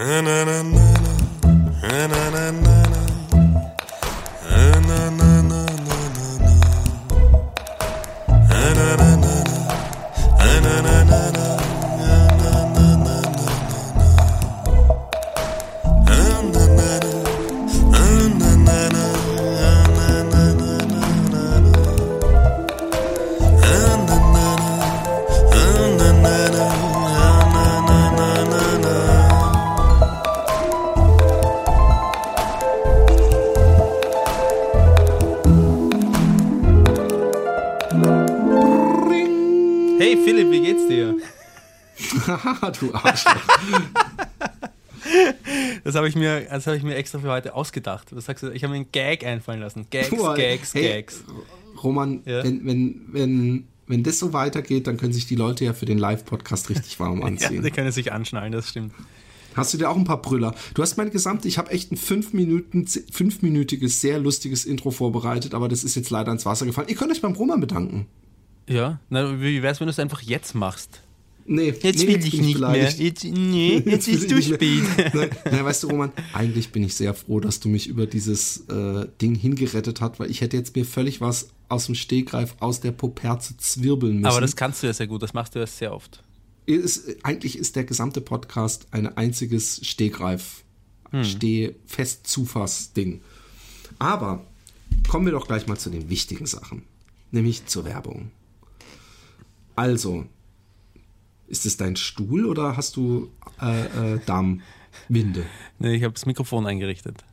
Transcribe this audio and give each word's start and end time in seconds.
Hey 0.00 0.22
du 42.80 42.94
Arschloch. 42.94 43.36
Das 45.82 45.94
habe 45.94 46.08
ich, 46.08 46.14
mir- 46.14 46.42
das 46.42 46.66
hab 46.66 46.74
ich 46.74 46.82
mir 46.82 46.94
extra 46.94 47.18
für 47.18 47.30
heute 47.30 47.54
ausgedacht. 47.54 48.14
Was 48.14 48.26
sagst 48.26 48.42
du? 48.44 48.50
Ich 48.50 48.62
habe 48.62 48.72
mir 48.72 48.76
einen 48.80 48.92
Gag 48.92 49.24
einfallen 49.24 49.60
lassen. 49.60 49.86
Gags, 49.90 50.10
Boah, 50.10 50.34
Gags, 50.34 50.74
hey, 50.74 50.82
Gags. 50.82 51.24
Roman, 51.82 52.20
Ja. 52.26 52.44
wenn, 52.44 52.64
wenn, 52.66 53.00
wenn, 53.08 53.64
wenn 53.86 54.02
das 54.02 54.18
so 54.18 54.32
weitergeht, 54.32 54.86
dann 54.86 54.98
können 54.98 55.12
sich 55.12 55.26
die 55.26 55.34
Leute 55.36 55.64
ja 55.64 55.72
für 55.72 55.86
den 55.86 55.98
Live-Podcast 55.98 56.68
richtig 56.70 57.00
warm 57.00 57.20
Ja, 57.20 57.26
anziehen. 57.26 57.62
die 57.62 57.70
können 57.70 57.90
sich 57.92 58.12
anschnallen, 58.12 58.52
das 58.52 58.68
stimmt. 58.68 58.92
Hast 59.54 59.74
du 59.74 59.78
dir 59.78 59.90
auch 59.90 59.96
ein 59.96 60.04
paar 60.04 60.22
Brüller? 60.22 60.54
Du 60.74 60.82
hast 60.82 60.96
meine 60.96 61.10
gesamte, 61.10 61.48
ich 61.48 61.58
habe 61.58 61.70
echt 61.72 61.90
ein 61.90 61.96
fünf 61.96 62.32
Minuten, 62.34 62.86
fünfminütiges, 62.86 64.00
sehr 64.00 64.18
lustiges 64.20 64.64
Intro 64.64 64.90
vorbereitet, 64.92 65.54
aber 65.54 65.68
das 65.68 65.82
ist 65.82 65.96
jetzt 65.96 66.10
leider 66.10 66.30
ins 66.30 66.46
Wasser 66.46 66.66
gefallen. 66.66 66.88
Ihr 66.88 66.94
könnt 66.96 67.10
euch 67.10 67.22
beim 67.22 67.32
Roman 67.32 67.58
bedanken. 67.58 68.06
Ja, 68.68 69.00
na, 69.08 69.40
wie 69.40 69.62
wär's, 69.62 69.80
wenn 69.80 69.86
du 69.88 69.90
es 69.92 69.98
einfach 69.98 70.22
jetzt 70.22 70.54
machst? 70.54 71.02
Nee, 71.46 71.74
Jetzt 71.82 71.98
nee, 72.00 72.06
will 72.08 72.24
ich 72.24 72.30
bin 72.30 72.40
nicht 72.46 72.58
mehr. 72.58 72.68
beleidigt. 72.70 72.98
Jetzt, 72.98 73.24
nee, 73.24 73.76
jetzt 73.86 74.06
will 74.06 74.14
ist 74.14 74.22
ich 74.24 74.28
zu 74.28 74.34
nicht 74.36 74.54
spät. 74.54 74.82
Nein, 75.14 75.30
nein, 75.50 75.64
weißt 75.64 75.82
du, 75.82 75.88
Roman, 75.88 76.12
eigentlich 76.32 76.70
bin 76.70 76.82
ich 76.84 76.94
sehr 76.94 77.14
froh, 77.14 77.40
dass 77.40 77.58
du 77.60 77.68
mich 77.68 77.86
über 77.88 78.06
dieses 78.06 78.68
äh, 78.68 79.06
Ding 79.20 79.34
hingerettet 79.34 80.00
hast, 80.00 80.20
weil 80.20 80.30
ich 80.30 80.40
hätte 80.42 80.56
jetzt 80.56 80.76
mir 80.76 80.84
völlig 80.84 81.20
was 81.20 81.48
aus 81.68 81.86
dem 81.86 81.94
Stegreif, 81.94 82.54
aus 82.60 82.80
der 82.80 82.92
Poperze 82.92 83.56
zwirbeln 83.56 84.16
müssen. 84.16 84.26
Aber 84.26 84.40
das 84.40 84.54
kannst 84.56 84.82
du 84.82 84.86
ja 84.88 84.92
sehr 84.92 85.06
gut, 85.06 85.22
das 85.22 85.34
machst 85.34 85.54
du 85.54 85.58
ja 85.60 85.66
sehr 85.66 85.92
oft. 85.94 86.22
ist, 86.66 87.24
eigentlich 87.24 87.56
ist 87.58 87.74
der 87.76 87.84
gesamte 87.84 88.20
Podcast 88.20 88.86
ein 88.92 89.06
einziges 89.16 89.80
Stegreif, 89.86 90.62
Hm. 91.12 91.24
Steh-Fest-Zufass-Ding. 91.24 93.20
Aber 93.98 94.44
kommen 95.08 95.26
wir 95.26 95.32
doch 95.32 95.46
gleich 95.46 95.66
mal 95.66 95.76
zu 95.78 95.90
den 95.90 96.08
wichtigen 96.08 96.46
Sachen, 96.46 96.82
nämlich 97.32 97.66
zur 97.66 97.84
Werbung. 97.84 98.30
Also, 99.76 100.26
ist 101.50 101.66
es 101.66 101.76
dein 101.76 101.96
Stuhl 101.96 102.46
oder 102.46 102.76
hast 102.76 102.96
du 102.96 103.28
äh, 103.60 104.14
äh, 104.14 104.20
Darmwinde? 104.24 105.44
Nee, 105.78 105.94
ich 105.96 106.04
habe 106.04 106.14
das 106.14 106.24
Mikrofon 106.26 106.66
eingerichtet. 106.66 107.24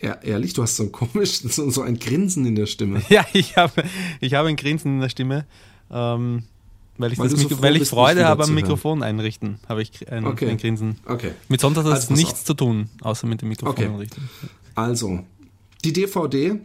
Ja, 0.00 0.14
ehrlich, 0.22 0.52
du 0.52 0.62
hast 0.62 0.76
so 0.76 0.82
ein 0.82 0.92
komisches, 0.92 1.40
so, 1.54 1.70
so 1.70 1.82
ein 1.82 1.98
Grinsen 1.98 2.44
in 2.44 2.54
der 2.54 2.66
Stimme. 2.66 3.02
Ja, 3.08 3.24
ich 3.32 3.56
habe 3.56 3.84
ich 4.20 4.34
habe 4.34 4.48
ein 4.48 4.56
Grinsen 4.56 4.96
in 4.96 5.00
der 5.00 5.08
Stimme, 5.08 5.46
ähm, 5.90 6.44
weil 6.98 7.12
ich, 7.12 7.18
Weil 7.18 7.28
das 7.28 7.40
so 7.40 7.62
weil 7.62 7.76
ich 7.76 7.88
Freude 7.88 8.24
habe 8.26 8.44
am. 8.44 8.54
Mikrofon 8.54 9.02
einrichten, 9.02 9.58
habe 9.68 9.82
ich 9.82 10.10
ein, 10.10 10.26
Okay. 10.26 10.48
ein 10.50 10.58
Grinsen. 10.58 10.98
Okay. 11.06 11.32
Mit 11.48 11.60
Sonntag 11.60 11.84
hat 11.84 11.92
das 11.92 12.02
Also 12.10 12.14
nichts 12.14 12.40
auf. 12.40 12.44
zu 12.44 12.54
tun, 12.54 12.88
außer 13.00 13.26
mit 13.26 13.40
dem 13.42 13.48
Mikrofon 13.48 13.72
Okay. 13.74 13.86
einrichten. 13.86 14.28
Also, 14.74 15.24
die 15.84 15.92
DVD, 15.94 16.58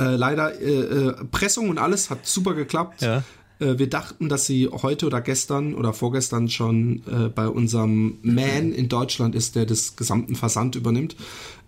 äh, 0.00 0.04
leider 0.04 0.60
äh, 0.60 0.64
äh, 0.70 1.24
Pressung 1.30 1.70
und 1.70 1.78
alles 1.78 2.10
hat 2.10 2.26
super 2.26 2.54
geklappt. 2.54 3.00
Ja. 3.02 3.22
Äh, 3.60 3.78
wir 3.78 3.88
dachten, 3.88 4.28
dass 4.28 4.46
sie 4.46 4.68
heute 4.68 5.06
oder 5.06 5.20
gestern 5.20 5.74
oder 5.74 5.92
vorgestern 5.92 6.48
schon 6.48 7.02
äh, 7.06 7.28
bei 7.28 7.48
unserem 7.48 8.18
Man 8.22 8.72
in 8.72 8.88
Deutschland 8.88 9.34
ist, 9.34 9.56
der 9.56 9.66
das 9.66 9.96
gesamten 9.96 10.34
Versand 10.34 10.76
übernimmt. 10.76 11.16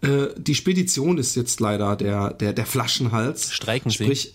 Äh, 0.01 0.29
die 0.37 0.55
Spedition 0.55 1.19
ist 1.19 1.35
jetzt 1.35 1.61
leider 1.61 1.97
der, 1.97 2.33
der, 2.33 2.53
der 2.53 2.67
Flaschenhals. 2.67 3.53
Streiken 3.53 3.91
sie? 3.91 4.05
Sprich, 4.05 4.35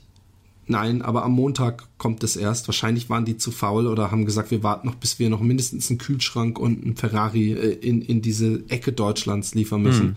Nein, 0.67 1.03
aber 1.03 1.23
am 1.23 1.33
Montag 1.33 1.87
kommt 1.99 2.23
es 2.23 2.35
erst. 2.35 2.67
Wahrscheinlich 2.67 3.07
waren 3.09 3.23
die 3.23 3.37
zu 3.37 3.51
faul 3.51 3.85
oder 3.85 4.09
haben 4.09 4.25
gesagt, 4.25 4.49
wir 4.49 4.63
warten 4.63 4.87
noch, 4.87 4.95
bis 4.95 5.19
wir 5.19 5.29
noch 5.29 5.41
mindestens 5.41 5.89
einen 5.89 5.99
Kühlschrank 5.99 6.57
und 6.57 6.83
einen 6.83 6.95
Ferrari 6.95 7.53
äh, 7.53 7.73
in, 7.73 8.01
in 8.01 8.21
diese 8.21 8.63
Ecke 8.67 8.91
Deutschlands 8.91 9.53
liefern 9.53 9.83
müssen. 9.83 10.15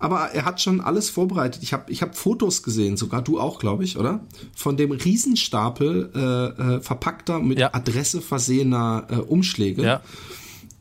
Aber 0.00 0.30
er 0.32 0.44
hat 0.46 0.60
schon 0.60 0.80
alles 0.80 1.10
vorbereitet. 1.10 1.62
Ich 1.62 1.72
habe 1.72 1.92
ich 1.92 2.02
hab 2.02 2.16
Fotos 2.16 2.62
gesehen, 2.62 2.96
sogar 2.96 3.22
du 3.22 3.38
auch, 3.38 3.58
glaube 3.60 3.84
ich, 3.84 3.96
oder? 3.98 4.24
Von 4.56 4.76
dem 4.76 4.90
Riesenstapel 4.90 6.10
äh, 6.14 6.76
äh, 6.76 6.80
verpackter, 6.80 7.38
mit 7.38 7.58
Ja. 7.58 7.72
Adresse 7.74 8.20
versehener 8.22 9.06
äh, 9.10 9.16
Umschläge. 9.16 9.82
Ja, 9.82 10.00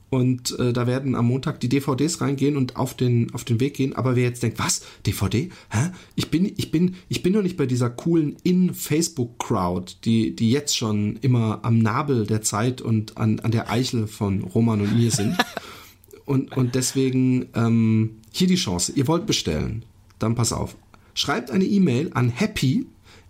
Und 0.09 0.57
äh, 0.57 0.74
da 0.74 0.88
werden 0.88 1.16
am 1.16 1.28
Montag 1.28 1.59
die 1.59 1.69
DVDs 1.69 2.22
reingehen 2.22 2.57
und 2.57 2.78
auf 2.78 2.96
den, 2.96 3.31
auf 3.34 3.44
den 3.44 3.59
Weg 3.59 3.75
gehen. 3.75 3.94
Aber 3.96 4.16
wer 4.16 4.24
jetzt 4.24 4.41
denkt, 4.41 4.57
was? 4.57 4.81
DVD? 5.06 5.50
Hä? 5.69 5.91
Ich 6.16 6.31
bin, 6.31 6.51
ich 6.57 6.72
bin, 6.72 6.96
ich 7.09 7.22
bin 7.22 7.34
doch 7.34 7.44
nicht 7.44 7.57
bei 7.57 7.66
dieser 7.68 7.90
coolen 7.90 8.38
In-Facebook-Crowd, 8.44 9.97
die, 10.06 10.36
die 10.36 10.50
jetzt 10.50 10.75
schon 10.78 11.18
immer 11.18 11.59
am 11.63 11.78
Nabel 11.80 12.25
der 12.25 12.41
Zeit 12.41 12.81
und 12.81 13.18
an, 13.18 13.40
an 13.41 13.51
der 13.51 13.69
Eichel 13.69 14.07
von 14.07 14.41
Roman 14.44 14.81
und 14.81 14.96
mir 14.97 15.12
sind. 15.12 15.38
und, 16.25 16.56
und 16.56 16.74
deswegen 16.75 17.50
ähm, 17.53 18.19
hier 18.31 18.47
die 18.47 18.56
Chance. 18.56 18.94
Ihr 18.95 19.07
wollt 19.07 19.25
bestellen. 19.25 19.84
Dann 20.19 20.35
pass 20.35 20.53
auf. 20.53 20.78
Schreibt 21.13 21.51
eine 21.51 21.66
E-Mail 21.66 22.12
an 22.13 22.29
happy 22.29 22.88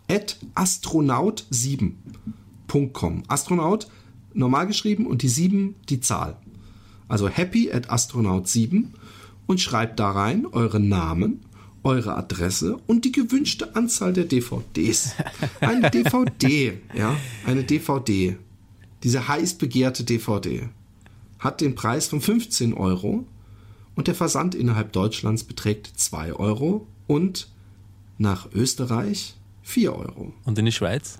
at 0.10 0.38
astronaut7.com. 0.56 3.24
Astronaut 3.28 3.88
normal 4.34 4.68
geschrieben 4.68 5.08
und 5.08 5.22
die 5.22 5.30
7 5.30 5.76
die 5.90 6.02
Zahl. 6.02 6.38
Also 7.08 7.28
happy 7.28 7.72
at 7.72 7.92
astronaut7 7.92 8.86
und 9.48 9.60
schreibt 9.60 10.00
da 10.00 10.12
rein 10.12 10.46
euren 10.46 10.88
Namen, 10.90 11.40
eure 11.84 12.16
Adresse 12.16 12.78
und 12.88 13.06
die 13.06 13.12
gewünschte 13.12 13.76
Anzahl 13.76 14.14
der 14.14 14.26
DVDs. 14.26 15.14
Eine 15.60 15.90
DVD, 15.92 16.80
ja, 16.94 17.16
eine 17.46 17.64
DVD. 17.64 18.38
Diese 19.04 19.28
heiß 19.28 19.56
begehrte 19.56 20.04
DVD 20.04 20.70
hat 21.40 21.62
den 21.62 21.74
Preis 21.74 22.08
von 22.08 22.22
15 22.22 22.74
Euro 22.74 23.26
und 24.00 24.08
der 24.08 24.16
Versand 24.16 24.56
innerhalb 24.56 24.94
Deutschlands 24.94 25.44
beträgt 25.44 25.92
2 25.94 26.32
Euro 26.32 26.88
und 27.06 27.50
nach 28.18 28.48
Österreich 28.54 29.36
4 29.64 29.94
Euro. 29.94 30.32
und 30.46 30.58
in 30.58 30.64
die 30.64 30.72
Schweiz? 30.72 31.20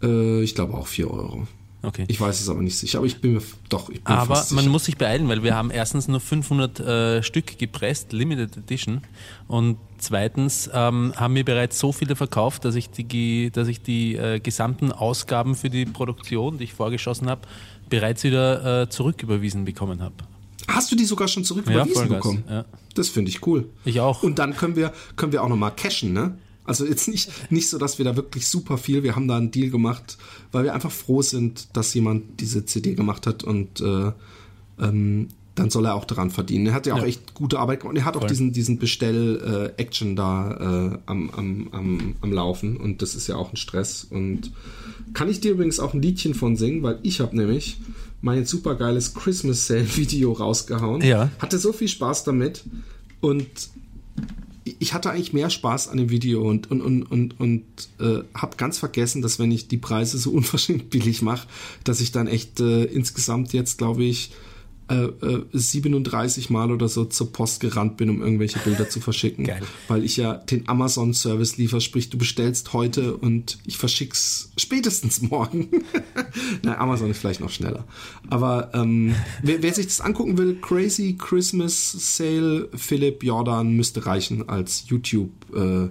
Äh, 0.00 0.42
ich 0.44 0.54
glaube 0.54 0.74
auch 0.74 0.86
4 0.86 1.10
Euro. 1.10 1.48
Okay. 1.82 2.04
Ich 2.06 2.20
weiß 2.20 2.40
es 2.40 2.48
aber 2.48 2.62
nicht 2.62 2.78
sicher, 2.78 2.98
aber 2.98 3.06
ich 3.08 3.20
bin 3.20 3.32
mir 3.32 3.42
doch, 3.68 3.88
ich 3.88 4.04
bin 4.04 4.14
Aber 4.14 4.36
fast 4.36 4.52
man 4.52 4.68
muss 4.68 4.84
sich 4.84 4.96
beeilen, 4.96 5.28
weil 5.28 5.42
wir 5.42 5.56
haben 5.56 5.72
erstens 5.72 6.06
nur 6.06 6.20
500 6.20 6.78
äh, 6.78 7.22
Stück 7.24 7.58
gepresst, 7.58 8.12
Limited 8.12 8.56
Edition, 8.56 9.00
und 9.48 9.76
zweitens 9.98 10.70
ähm, 10.72 11.14
haben 11.16 11.34
wir 11.34 11.44
bereits 11.44 11.80
so 11.80 11.90
viele 11.90 12.14
verkauft, 12.14 12.64
dass 12.64 12.76
ich 12.76 12.90
die, 12.90 13.50
dass 13.50 13.66
ich 13.66 13.82
die 13.82 14.14
äh, 14.14 14.38
gesamten 14.38 14.92
Ausgaben 14.92 15.56
für 15.56 15.68
die 15.68 15.84
Produktion, 15.84 16.58
die 16.58 16.64
ich 16.64 16.74
vorgeschossen 16.74 17.28
habe, 17.28 17.40
bereits 17.90 18.22
wieder 18.22 18.82
äh, 18.82 18.88
zurücküberwiesen 18.88 19.64
bekommen 19.64 20.00
habe. 20.00 20.14
Hast 20.68 20.90
du 20.90 20.96
die 20.96 21.04
sogar 21.04 21.28
schon 21.28 21.44
zurück 21.44 21.64
Ja, 21.66 21.72
überwiesen 21.74 21.94
Vollgas, 21.96 22.16
bekommen? 22.18 22.44
ja. 22.48 22.64
Das 22.94 23.08
finde 23.08 23.30
ich 23.30 23.46
cool. 23.46 23.68
Ich 23.84 24.00
auch. 24.00 24.22
Und 24.22 24.38
dann 24.38 24.56
können 24.56 24.76
wir, 24.76 24.92
können 25.16 25.32
wir 25.32 25.42
auch 25.42 25.48
nochmal 25.48 25.74
cashen, 25.74 26.12
ne? 26.12 26.38
Also 26.66 26.86
jetzt 26.86 27.08
nicht, 27.08 27.30
nicht 27.52 27.68
so, 27.68 27.76
dass 27.76 27.98
wir 27.98 28.04
da 28.06 28.16
wirklich 28.16 28.48
super 28.48 28.78
viel, 28.78 29.02
wir 29.02 29.14
haben 29.16 29.28
da 29.28 29.36
einen 29.36 29.50
Deal 29.50 29.68
gemacht, 29.68 30.16
weil 30.52 30.64
wir 30.64 30.72
einfach 30.72 30.90
froh 30.92 31.20
sind, 31.20 31.68
dass 31.76 31.92
jemand 31.92 32.40
diese 32.40 32.64
CD 32.64 32.94
gemacht 32.94 33.26
hat 33.26 33.44
und 33.44 33.80
äh, 33.82 34.12
ähm, 34.80 35.28
dann 35.56 35.68
soll 35.70 35.84
er 35.84 35.94
auch 35.94 36.06
daran 36.06 36.30
verdienen. 36.30 36.66
Er 36.66 36.72
hat 36.72 36.86
ja 36.86 36.94
auch 36.94 36.98
Ja. 37.00 37.04
echt 37.04 37.34
gute 37.34 37.58
Arbeit 37.58 37.80
gemacht 37.80 37.92
und 37.94 37.98
er 38.00 38.06
hat 38.06 38.16
auch 38.16 38.20
Voll. 38.20 38.28
diesen, 38.30 38.52
diesen 38.54 38.78
Bestell-Action 38.78 40.16
da 40.16 40.92
äh, 40.94 40.98
am, 41.06 41.30
am, 41.30 41.68
am, 41.72 42.14
am 42.22 42.32
Laufen 42.32 42.76
und 42.76 43.02
das 43.02 43.14
ist 43.14 43.26
ja 43.26 43.36
auch 43.36 43.52
ein 43.52 43.56
Stress. 43.56 44.04
Und 44.08 44.50
kann 45.12 45.28
ich 45.28 45.40
dir 45.40 45.52
übrigens 45.52 45.78
auch 45.80 45.94
ein 45.94 46.00
Liedchen 46.02 46.34
von 46.34 46.56
singen, 46.56 46.82
weil 46.82 46.98
ich 47.02 47.20
habe 47.20 47.36
nämlich 47.36 47.76
mein 48.24 48.46
supergeiles 48.46 49.12
Christmas 49.12 49.66
Sale 49.66 49.96
Video 49.96 50.32
rausgehauen. 50.32 51.02
Ja. 51.02 51.30
Hatte 51.38 51.58
so 51.58 51.74
viel 51.74 51.88
Spaß 51.88 52.24
damit 52.24 52.64
und 53.20 53.46
ich 54.78 54.94
hatte 54.94 55.10
eigentlich 55.10 55.34
mehr 55.34 55.50
Spaß 55.50 55.88
an 55.88 55.98
dem 55.98 56.08
Video 56.08 56.48
und 56.48 56.70
und 56.70 56.80
und 56.80 57.02
und, 57.02 57.38
und 57.38 57.64
äh, 58.00 58.22
habe 58.34 58.56
ganz 58.56 58.78
vergessen, 58.78 59.20
dass 59.20 59.38
wenn 59.38 59.52
ich 59.52 59.68
die 59.68 59.76
Preise 59.76 60.16
so 60.16 60.30
unverschämt 60.32 60.88
billig 60.88 61.20
mache, 61.20 61.46
dass 61.84 62.00
ich 62.00 62.12
dann 62.12 62.26
echt 62.26 62.60
äh, 62.60 62.84
insgesamt 62.84 63.52
jetzt 63.52 63.76
glaube 63.76 64.04
ich 64.04 64.32
äh, 64.88 65.04
äh, 65.04 65.46
37 65.52 66.50
Mal 66.50 66.70
oder 66.70 66.88
so 66.88 67.06
zur 67.06 67.32
Post 67.32 67.60
gerannt 67.60 67.96
bin, 67.96 68.10
um 68.10 68.20
irgendwelche 68.20 68.58
Bilder 68.58 68.88
zu 68.88 69.00
verschicken. 69.00 69.44
Geil. 69.44 69.62
Weil 69.88 70.04
ich 70.04 70.16
ja 70.18 70.34
den 70.34 70.68
Amazon-Service 70.68 71.56
liefer, 71.56 71.80
sprich, 71.80 72.10
du 72.10 72.18
bestellst 72.18 72.72
heute 72.74 73.16
und 73.16 73.58
ich 73.64 73.78
verschick's 73.78 74.52
spätestens 74.58 75.22
morgen. 75.22 75.68
Nein, 76.62 76.76
Amazon 76.76 77.10
ist 77.10 77.18
vielleicht 77.18 77.40
noch 77.40 77.50
schneller. 77.50 77.84
Aber 78.28 78.72
ähm, 78.74 79.14
wer, 79.42 79.62
wer 79.62 79.72
sich 79.72 79.86
das 79.86 80.02
angucken 80.02 80.36
will, 80.36 80.58
Crazy 80.60 81.16
Christmas 81.18 82.16
Sale 82.16 82.68
Philipp 82.74 83.22
Jordan 83.22 83.72
müsste 83.72 84.04
reichen 84.04 84.48
als 84.48 84.84
YouTube. 84.88 85.30
Äh, 85.54 85.88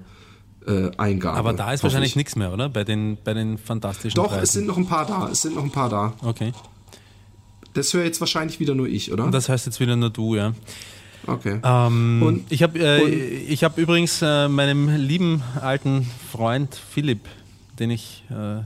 äh, 0.66 0.92
Eingabe. 0.98 1.38
Aber 1.38 1.52
da 1.52 1.74
ist 1.74 1.84
wahrscheinlich 1.84 2.16
nichts 2.16 2.38
mehr, 2.38 2.54
oder? 2.54 2.70
Bei 2.70 2.86
den, 2.86 3.18
bei 3.22 3.34
den 3.34 3.58
fantastischen 3.58 4.16
Doch, 4.16 4.30
Preisen. 4.30 4.44
es 4.44 4.52
sind 4.54 4.68
noch 4.68 4.78
ein 4.78 4.88
paar 4.88 5.06
da. 5.06 5.28
Es 5.30 5.42
sind 5.42 5.56
noch 5.56 5.64
ein 5.64 5.72
paar 5.72 5.90
da. 5.90 6.14
Okay. 6.22 6.54
Das 7.74 7.94
höre 7.94 8.04
jetzt 8.04 8.20
wahrscheinlich 8.20 8.60
wieder 8.60 8.76
nur 8.76 8.88
ich, 8.88 9.12
oder? 9.12 9.30
Das 9.32 9.50
heißt 9.50 9.66
jetzt 9.66 9.80
wieder 9.80 9.96
nur 9.96 10.10
du, 10.10 10.36
ja. 10.36 10.54
Okay. 11.26 11.60
Ähm, 11.64 12.22
Und- 12.22 12.52
ich 12.52 12.64
habe 12.64 12.78
äh, 12.80 13.08
ich 13.08 13.64
hab 13.64 13.78
übrigens 13.78 14.22
äh, 14.22 14.48
meinem 14.48 14.96
lieben 14.96 15.42
alten 15.62 16.10
Freund 16.32 16.76
Philipp, 16.76 17.22
den 17.80 17.92
ich 17.92 18.24
äh, 18.30 18.62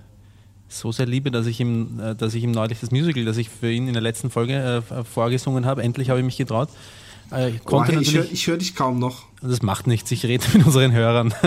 so 0.68 0.92
sehr 0.92 1.06
liebe, 1.06 1.32
dass 1.32 1.46
ich 1.46 1.60
ihm, 1.60 2.00
äh, 2.00 2.16
dass 2.16 2.34
ich 2.34 2.44
ihm 2.44 2.52
neulich 2.52 2.80
das 2.80 2.92
Musical, 2.92 3.26
das 3.26 3.38
ich 3.38 3.50
für 3.50 3.72
ihn 3.72 3.88
in 3.88 3.94
der 3.94 4.02
letzten 4.02 4.30
Folge 4.30 4.82
äh, 4.90 5.04
vorgesungen 5.04 5.66
habe, 5.66 5.84
endlich 5.84 6.10
habe 6.10 6.20
ich 6.20 6.26
mich 6.26 6.38
getraut. 6.38 6.70
Äh, 7.32 7.50
ich 7.50 7.64
konnte 7.64 7.94
hey, 7.94 8.02
ich 8.02 8.14
höre 8.48 8.54
hör 8.54 8.58
dich 8.58 8.76
kaum 8.76 9.00
noch. 9.00 9.24
das 9.42 9.62
macht 9.62 9.88
nichts, 9.88 10.12
ich 10.12 10.24
rede 10.26 10.46
mit 10.54 10.66
unseren 10.66 10.92
Hörern. 10.92 11.34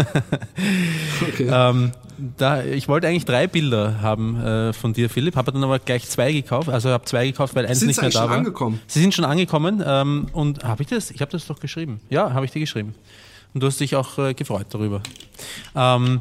Okay. 1.23 1.49
Ähm, 1.53 1.93
da, 2.37 2.65
ich 2.65 2.89
wollte 2.89 3.07
eigentlich 3.07 3.25
drei 3.27 3.47
Bilder 3.47 4.01
haben 4.01 4.41
äh, 4.41 4.73
von 4.73 4.93
dir, 4.93 5.11
Philipp, 5.11 5.37
habe 5.37 5.53
dann 5.53 5.63
aber 5.63 5.79
gleich 5.79 6.09
zwei 6.09 6.33
gekauft. 6.33 6.69
Also 6.69 6.91
habe 6.91 7.05
zwei 7.05 7.27
gekauft, 7.27 7.55
weil 7.55 7.67
eins 7.67 7.81
Sind 7.81 7.89
nicht 7.89 7.97
sie 7.97 8.03
mehr 8.03 8.11
da 8.11 8.21
schon 8.21 8.31
war. 8.31 8.39
angekommen? 8.39 8.81
Sie 8.87 9.01
sind 9.01 9.15
schon 9.15 9.25
angekommen. 9.25 9.83
Ähm, 9.87 10.27
und 10.33 10.65
habe 10.65 10.83
ich 10.83 10.89
das? 10.89 11.11
Ich 11.11 11.21
habe 11.21 11.31
das 11.31 11.47
doch 11.47 11.61
geschrieben. 11.61 12.01
Ja, 12.09 12.33
habe 12.33 12.45
ich 12.47 12.53
dir 12.53 12.61
geschrieben. 12.61 12.95
Und 13.53 13.63
du 13.63 13.67
hast 13.67 13.81
dich 13.81 13.97
auch 13.97 14.19
äh, 14.19 14.35
gefreut 14.35 14.67
darüber. 14.71 15.03
Ähm, 15.75 16.21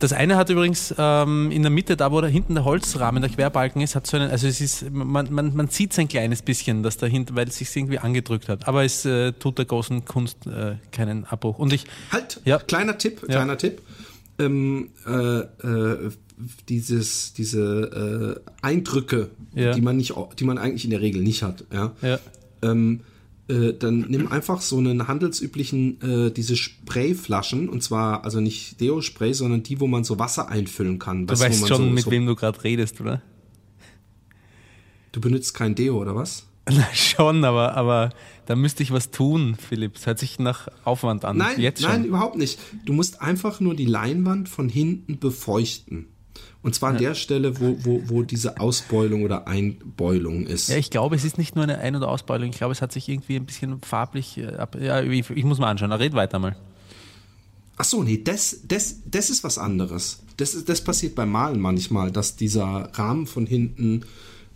das 0.00 0.12
eine 0.12 0.36
hat 0.36 0.50
übrigens 0.50 0.92
ähm, 0.98 1.50
in 1.52 1.62
der 1.62 1.70
Mitte, 1.70 1.96
da 1.96 2.10
wo 2.10 2.20
da 2.20 2.26
hinten 2.26 2.54
der 2.56 2.64
Holzrahmen, 2.64 3.22
der 3.22 3.30
Querbalken 3.30 3.80
ist, 3.82 3.94
hat 3.94 4.06
so 4.06 4.16
einen, 4.16 4.30
also 4.30 4.46
es 4.48 4.60
ist, 4.60 4.90
man, 4.90 5.32
man, 5.32 5.54
man 5.54 5.68
sieht 5.68 5.92
es 5.92 5.98
ein 5.98 6.08
kleines 6.08 6.42
bisschen, 6.42 6.82
dass 6.82 6.96
dahinter, 6.96 7.34
weil 7.36 7.46
es 7.48 7.56
sich 7.58 7.74
irgendwie 7.76 7.98
angedrückt 7.98 8.48
hat. 8.48 8.66
Aber 8.66 8.84
es 8.84 9.04
äh, 9.04 9.32
tut 9.32 9.58
der 9.58 9.66
großen 9.66 10.04
Kunst 10.04 10.46
äh, 10.46 10.76
keinen 10.90 11.24
Abbruch. 11.26 11.58
Und 11.58 11.72
ich, 11.72 11.84
Halt, 12.10 12.40
Ja. 12.44 12.58
kleiner 12.58 12.98
Tipp, 12.98 13.20
Ja. 13.22 13.36
kleiner 13.36 13.56
Tipp. 13.56 13.82
Ähm, 14.38 14.88
äh, 15.06 15.12
äh, 15.12 16.10
dieses, 16.68 17.32
diese 17.34 18.40
äh, 18.44 18.50
Eindrücke, 18.62 19.30
Ja. 19.54 19.72
die 19.72 19.80
man 19.82 19.96
nicht, 19.98 20.14
die 20.38 20.44
man 20.44 20.58
eigentlich 20.58 20.84
in 20.84 20.90
der 20.90 21.00
Regel 21.00 21.22
nicht 21.22 21.42
hat, 21.42 21.64
ja. 21.72 21.92
ja, 22.02 22.18
Ähm, 22.62 23.00
äh, 23.50 23.74
dann 23.76 24.06
nimm 24.08 24.30
einfach 24.30 24.60
so 24.60 24.78
einen 24.78 25.08
handelsüblichen, 25.08 26.00
äh, 26.00 26.30
diese 26.30 26.56
Sprayflaschen, 26.56 27.68
und 27.68 27.82
zwar 27.82 28.24
also 28.24 28.40
nicht 28.40 28.80
Deo-Spray, 28.80 29.32
sondern 29.32 29.62
die, 29.62 29.80
wo 29.80 29.86
man 29.86 30.04
so 30.04 30.18
Wasser 30.18 30.48
einfüllen 30.48 30.98
kann. 30.98 31.26
du 31.26 31.32
Weißt 31.32 31.42
weißt 31.42 31.68
schon, 31.68 31.76
so, 31.76 31.82
mit 31.82 32.04
so, 32.04 32.10
wem 32.10 32.26
du 32.26 32.36
gerade 32.36 32.62
redest, 32.62 33.00
oder? 33.00 33.22
Du 35.12 35.20
benutzt 35.20 35.54
kein 35.54 35.74
Deo, 35.74 36.00
oder 36.00 36.14
was? 36.14 36.46
Na 36.70 36.86
schon, 36.94 37.44
aber, 37.44 37.74
aber 37.74 38.10
da 38.46 38.54
müsste 38.54 38.82
ich 38.82 38.92
was 38.92 39.10
tun, 39.10 39.56
Philipp. 39.56 39.96
Es 39.96 40.06
hört 40.06 40.18
sich 40.18 40.38
nach 40.38 40.68
Aufwand 40.84 41.24
an. 41.24 41.36
Nein, 41.36 41.58
Jetzt 41.60 41.82
nein, 41.82 42.02
schon. 42.02 42.04
überhaupt 42.04 42.36
nicht. 42.36 42.58
Du 42.84 42.92
musst 42.92 43.20
einfach 43.20 43.60
nur 43.60 43.74
die 43.74 43.86
Leinwand 43.86 44.48
von 44.48 44.68
hinten 44.68 45.18
befeuchten. 45.18 46.06
Und 46.62 46.74
zwar 46.74 46.90
an 46.90 46.98
der 46.98 47.14
Stelle, 47.14 47.58
wo, 47.58 47.76
wo, 47.84 48.02
wo 48.06 48.22
diese 48.22 48.60
Ausbeulung 48.60 49.22
oder 49.22 49.48
Einbeulung 49.48 50.46
ist. 50.46 50.68
Ja, 50.68 50.76
ich 50.76 50.90
glaube, 50.90 51.16
es 51.16 51.24
ist 51.24 51.38
nicht 51.38 51.56
nur 51.56 51.64
eine 51.64 51.78
Ein- 51.78 51.96
oder 51.96 52.08
Ausbeulung. 52.08 52.50
Ich 52.50 52.58
glaube, 52.58 52.72
es 52.72 52.82
hat 52.82 52.92
sich 52.92 53.08
irgendwie 53.08 53.36
ein 53.36 53.46
bisschen 53.46 53.80
farblich 53.80 54.36
äh, 54.36 54.56
ab. 54.56 54.76
Ja, 54.78 55.00
ich, 55.00 55.30
ich 55.30 55.44
muss 55.44 55.58
mal 55.58 55.70
anschauen. 55.70 55.90
Red 55.90 56.12
weiter 56.12 56.38
mal. 56.38 56.56
Ach 57.78 57.84
so, 57.84 58.02
nee, 58.02 58.20
das, 58.22 58.60
das, 58.64 58.96
das 59.06 59.30
ist 59.30 59.42
was 59.42 59.56
anderes. 59.56 60.22
Das, 60.36 60.64
das 60.66 60.84
passiert 60.84 61.14
beim 61.14 61.30
Malen 61.30 61.60
manchmal, 61.60 62.10
dass 62.10 62.36
dieser 62.36 62.90
Rahmen 62.92 63.26
von 63.26 63.46
hinten, 63.46 64.02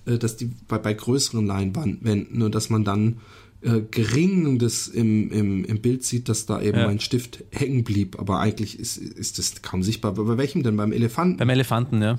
äh, 0.04 0.18
dass 0.18 0.36
die 0.36 0.50
bei, 0.68 0.76
bei 0.76 0.92
größeren 0.92 1.46
Leinwänden 1.46 2.42
und 2.42 2.54
dass 2.54 2.68
man 2.68 2.84
dann 2.84 3.20
äh, 3.64 3.80
gering 3.90 4.58
das 4.58 4.88
im, 4.88 5.30
im, 5.32 5.64
im 5.64 5.80
Bild 5.80 6.04
sieht, 6.04 6.28
dass 6.28 6.44
da 6.46 6.60
eben 6.60 6.78
Ja. 6.78 6.88
ein 6.88 7.00
Stift 7.00 7.44
hängen 7.50 7.82
blieb. 7.82 8.18
Aber 8.18 8.38
eigentlich 8.38 8.78
ist, 8.78 8.98
ist 8.98 9.38
das 9.38 9.62
kaum 9.62 9.82
sichtbar. 9.82 10.12
Bei, 10.12 10.36
welchem 10.36 10.62
denn? 10.62 10.76
Beim 10.76 10.92
Elefanten? 10.92 11.38
Beim 11.38 11.48
Elefanten, 11.48 12.02
ja. 12.02 12.18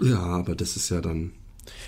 ja, 0.00 0.18
aber 0.20 0.54
das 0.54 0.76
ist 0.76 0.88
ja 0.90 1.00
dann. 1.00 1.32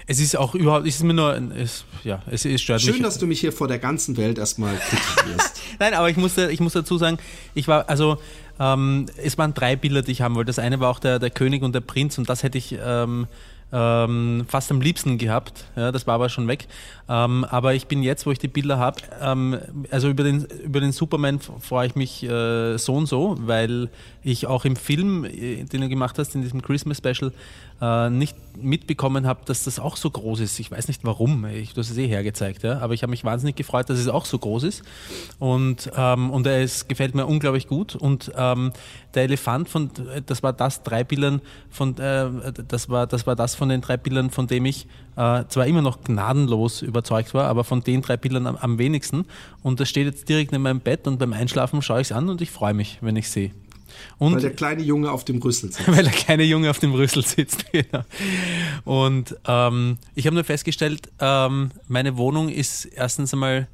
Es 0.06 0.20
ist 0.20 0.36
auch 0.36 0.54
überhaupt, 0.54 0.86
es 0.86 0.96
ist 0.96 1.02
mir 1.04 1.14
nur, 1.14 1.34
es, 1.56 1.84
ja, 2.04 2.22
es, 2.30 2.44
es 2.44 2.60
stört 2.60 2.82
Schön, 2.82 2.94
mich. 2.94 3.02
dass 3.02 3.18
du 3.18 3.26
mich 3.26 3.40
hier 3.40 3.52
vor 3.52 3.68
der 3.68 3.78
ganzen 3.78 4.16
Welt 4.16 4.38
erstmal 4.38 4.76
kritisierst. 4.76 5.60
Nein, 5.78 5.94
aber 5.94 6.10
ich 6.10 6.16
muss, 6.16 6.36
ich 6.36 6.60
muss 6.60 6.72
dazu 6.72 6.98
sagen, 6.98 7.18
ich 7.54 7.68
war, 7.68 7.88
also 7.88 8.18
ähm, 8.60 9.06
es 9.16 9.38
waren 9.38 9.54
drei 9.54 9.76
Bilder, 9.76 10.02
die 10.02 10.12
ich 10.12 10.20
haben 10.20 10.34
wollte. 10.34 10.48
Das 10.48 10.58
eine 10.58 10.80
war 10.80 10.90
auch 10.90 10.98
der, 10.98 11.18
der 11.18 11.30
König 11.30 11.62
und 11.62 11.74
der 11.74 11.80
Prinz 11.80 12.18
und 12.18 12.28
das 12.28 12.42
hätte 12.42 12.58
ich 12.58 12.76
ähm, 12.84 13.26
ähm, 13.72 14.44
fast 14.48 14.70
am 14.70 14.80
liebsten 14.80 15.18
gehabt. 15.18 15.64
Ja, 15.76 15.92
das 15.92 16.06
war 16.06 16.14
aber 16.14 16.28
schon 16.28 16.46
weg. 16.46 16.66
Ähm, 17.08 17.44
aber 17.44 17.74
ich 17.74 17.86
bin 17.86 18.02
jetzt, 18.02 18.26
wo 18.26 18.30
ich 18.30 18.38
die 18.38 18.48
Bilder 18.48 18.78
habe, 18.78 19.00
ähm, 19.20 19.58
also 19.90 20.08
über 20.08 20.24
den, 20.24 20.44
über 20.64 20.80
den 20.80 20.92
Superman 20.92 21.40
freue 21.40 21.86
ich 21.86 21.94
mich 21.94 22.22
äh, 22.22 22.76
so 22.76 22.94
und 22.94 23.06
so, 23.06 23.36
weil 23.40 23.88
ich 24.22 24.46
auch 24.46 24.64
im 24.64 24.76
Film, 24.76 25.24
äh, 25.24 25.64
den 25.64 25.80
du 25.80 25.88
gemacht 25.88 26.18
hast, 26.18 26.34
in 26.34 26.42
diesem 26.42 26.62
Christmas 26.62 26.98
Special, 26.98 27.32
äh, 27.82 28.10
nicht 28.10 28.36
mitbekommen 28.56 29.26
habe, 29.26 29.40
dass 29.44 29.64
das 29.64 29.80
auch 29.80 29.96
so 29.96 30.08
groß 30.08 30.38
ist. 30.40 30.60
Ich 30.60 30.70
weiß 30.70 30.86
nicht 30.86 31.04
warum. 31.04 31.44
Ich, 31.46 31.74
du 31.74 31.80
hast 31.80 31.90
es 31.90 31.98
eh 31.98 32.06
hergezeigt, 32.06 32.62
ja. 32.62 32.78
Aber 32.78 32.94
ich 32.94 33.02
habe 33.02 33.10
mich 33.10 33.24
wahnsinnig 33.24 33.56
gefreut, 33.56 33.90
dass 33.90 33.98
es 33.98 34.06
auch 34.06 34.24
so 34.24 34.38
groß 34.38 34.62
ist. 34.62 34.82
Und, 35.40 35.90
ähm, 35.96 36.30
und 36.30 36.46
er 36.46 36.64
gefällt 36.86 37.16
mir 37.16 37.26
unglaublich 37.26 37.66
gut. 37.66 37.96
Und 37.96 38.30
ähm, 38.36 38.72
der 39.14 39.24
Elefant 39.24 39.68
von, 39.68 39.90
das 40.26 40.44
war 40.44 40.52
das 40.52 40.84
drei 40.84 41.02
Bildern 41.02 41.40
von, 41.70 41.98
äh, 41.98 42.52
das 42.68 42.88
war, 42.88 43.08
das 43.08 43.26
war 43.26 43.34
das 43.34 43.56
von 43.56 43.68
den 43.68 43.80
drei 43.80 43.96
Bildern, 43.96 44.30
von 44.30 44.46
dem 44.46 44.64
ich 44.64 44.86
äh, 45.16 45.44
zwar 45.48 45.66
immer 45.66 45.82
noch 45.82 46.04
gnadenlos 46.04 46.82
überzeugt 46.82 47.34
war, 47.34 47.48
aber 47.48 47.64
von 47.64 47.82
den 47.82 48.02
drei 48.02 48.16
Bildern 48.16 48.46
am, 48.46 48.56
am 48.56 48.78
wenigsten. 48.78 49.24
Und 49.62 49.80
das 49.80 49.88
steht 49.88 50.06
jetzt 50.06 50.28
direkt 50.28 50.52
in 50.52 50.62
meinem 50.62 50.80
Bett 50.80 51.08
und 51.08 51.18
beim 51.18 51.32
Einschlafen 51.32 51.82
schaue 51.82 52.00
ich 52.00 52.08
es 52.08 52.12
an 52.12 52.28
und 52.28 52.40
ich 52.40 52.52
freue 52.52 52.74
mich, 52.74 52.98
wenn 53.00 53.16
ich 53.16 53.28
sehe. 53.28 53.50
Und 54.18 54.34
Weil 54.34 54.40
der 54.40 54.52
kleine 54.52 54.82
Junge 54.82 55.10
auf 55.10 55.24
dem 55.24 55.38
Rüssel 55.38 55.72
sitzt. 55.72 55.86
weil 55.96 56.04
der 56.04 56.12
kleine 56.12 56.44
Junge 56.44 56.70
auf 56.70 56.78
dem 56.78 56.92
Rüssel 56.92 57.24
sitzt. 57.24 57.64
Genau. 57.72 58.04
Und 58.84 59.36
ähm, 59.46 59.98
ich 60.14 60.26
habe 60.26 60.34
nur 60.34 60.44
festgestellt, 60.44 61.10
ähm, 61.20 61.70
meine 61.88 62.16
Wohnung 62.16 62.48
ist 62.48 62.84
erstens 62.84 63.32
einmal, 63.32 63.66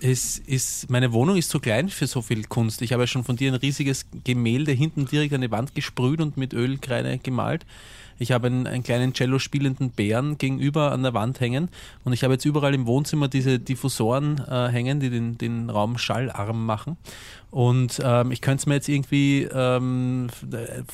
ist, 0.00 0.38
ist, 0.46 0.90
meine 0.90 1.12
Wohnung 1.12 1.36
ist 1.36 1.50
zu 1.50 1.60
klein 1.60 1.88
für 1.88 2.06
so 2.06 2.22
viel 2.22 2.44
Kunst. 2.44 2.82
Ich 2.82 2.92
habe 2.92 3.04
ja 3.04 3.06
schon 3.06 3.24
von 3.24 3.36
dir 3.36 3.52
ein 3.52 3.56
riesiges 3.56 4.06
Gemälde 4.24 4.72
hinten 4.72 5.06
direkt 5.06 5.32
an 5.32 5.40
die 5.40 5.50
Wand 5.50 5.74
gesprüht 5.74 6.20
und 6.20 6.36
mit 6.36 6.52
Ölkreide 6.54 7.18
gemalt. 7.18 7.64
Ich 8.18 8.32
habe 8.32 8.48
einen, 8.48 8.66
einen 8.66 8.82
kleinen 8.82 9.14
Cello 9.14 9.38
spielenden 9.38 9.90
Bären 9.90 10.38
gegenüber 10.38 10.92
an 10.92 11.02
der 11.02 11.14
Wand 11.14 11.40
hängen 11.40 11.68
und 12.04 12.12
ich 12.12 12.24
habe 12.24 12.34
jetzt 12.34 12.44
überall 12.44 12.74
im 12.74 12.86
Wohnzimmer 12.86 13.28
diese 13.28 13.58
Diffusoren 13.58 14.38
äh, 14.48 14.68
hängen, 14.68 15.00
die 15.00 15.10
den, 15.10 15.38
den 15.38 15.70
Raum 15.70 15.98
schallarm 15.98 16.66
machen. 16.66 16.96
Und 17.50 18.00
ähm, 18.04 18.30
ich 18.30 18.40
könnte 18.40 18.60
es 18.60 18.66
mir 18.66 18.74
jetzt 18.74 18.88
irgendwie 18.88 19.44
ähm, 19.44 20.28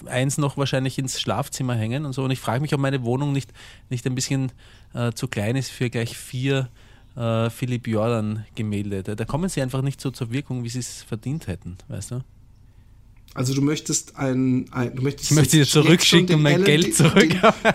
eins 0.07 0.38
noch 0.38 0.57
wahrscheinlich 0.57 0.99
ins 0.99 1.21
Schlafzimmer 1.21 1.75
hängen 1.75 2.04
und 2.04 2.12
so. 2.12 2.23
Und 2.23 2.31
ich 2.31 2.40
frage 2.40 2.61
mich, 2.61 2.73
ob 2.75 2.81
meine 2.81 3.02
Wohnung 3.02 3.33
nicht, 3.33 3.52
nicht 3.90 4.07
ein 4.07 4.14
bisschen 4.14 4.52
äh, 4.93 5.12
zu 5.12 5.26
klein 5.26 5.57
ist 5.57 5.71
für 5.71 5.90
gleich 5.90 6.16
vier 6.16 6.69
äh, 7.16 7.50
Philipp 7.50 7.87
Jordan 7.87 8.45
Gemälde. 8.54 9.02
Da 9.02 9.25
kommen 9.25 9.49
sie 9.49 9.62
einfach 9.62 9.83
nicht 9.83 10.00
so 10.00 10.11
zur 10.11 10.31
Wirkung, 10.31 10.64
wie 10.64 10.69
sie 10.69 10.81
es 10.81 11.02
verdient 11.02 11.47
hätten, 11.47 11.76
weißt 11.88 12.12
du? 12.12 12.21
Also 13.35 13.53
du 13.53 13.62
möchtest 13.62 14.17
ein, 14.17 14.67
ein 14.71 14.95
du 14.95 15.03
möchtest 15.03 15.33
Ich 15.33 15.37
möchte 15.37 15.57
jetzt 15.59 15.73
zurückschicken 15.73 16.37
und 16.37 16.43
mein 16.43 16.59
den 16.59 16.64
Geld 16.64 16.95
zurück. 16.95 17.31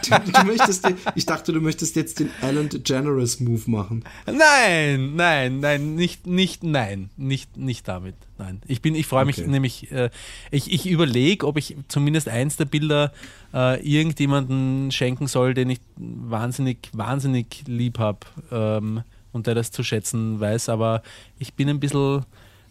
Den, 0.10 0.24
du, 0.26 0.32
du 0.32 0.46
möchtest, 0.46 0.86
den, 0.86 0.96
ich 1.16 1.26
dachte, 1.26 1.52
du 1.52 1.60
möchtest 1.60 1.98
jetzt 1.98 2.20
den 2.20 2.30
Alan 2.42 2.70
DeGeneres 2.70 3.42
Move 3.42 3.70
machen. 3.70 4.06
Nein, 4.26 5.16
nein, 5.16 5.60
nein, 5.60 5.96
nicht, 5.96 6.26
nicht, 6.26 6.64
nein, 6.64 7.10
nicht, 7.18 7.58
nicht 7.58 7.88
damit. 7.90 8.16
Nein, 8.38 8.62
ich 8.68 8.82
bin, 8.82 8.96
ich 8.96 9.06
freue 9.06 9.26
mich 9.26 9.40
Okay. 9.40 9.50
nämlich. 9.50 9.92
Äh, 9.92 10.10
ich 10.50 10.72
ich 10.72 10.88
überlege, 10.88 11.46
ob 11.46 11.58
ich 11.58 11.76
zumindest 11.90 12.30
eins 12.30 12.56
der 12.56 12.66
Bilder 12.66 13.12
äh, 13.54 13.86
irgendjemanden 13.86 14.92
schenken 14.92 15.28
soll, 15.28 15.54
den 15.54 15.70
ich 15.72 15.82
wahnsinnig, 15.98 16.90
wahnsinnig 16.94 17.64
lieb 17.68 18.00
habe 18.00 18.20
ähm, 18.50 19.04
und 19.34 19.46
der 19.46 19.56
das 19.56 19.72
zu 19.72 19.84
schätzen 19.84 20.40
weiß. 20.40 20.70
Aber 20.70 21.04
ich 21.38 21.54
bin 21.54 21.68
ein 21.68 21.82
bisschen, 21.82 22.26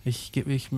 ich, 0.04 0.32
ich, 0.34 0.46
ich 0.46 0.70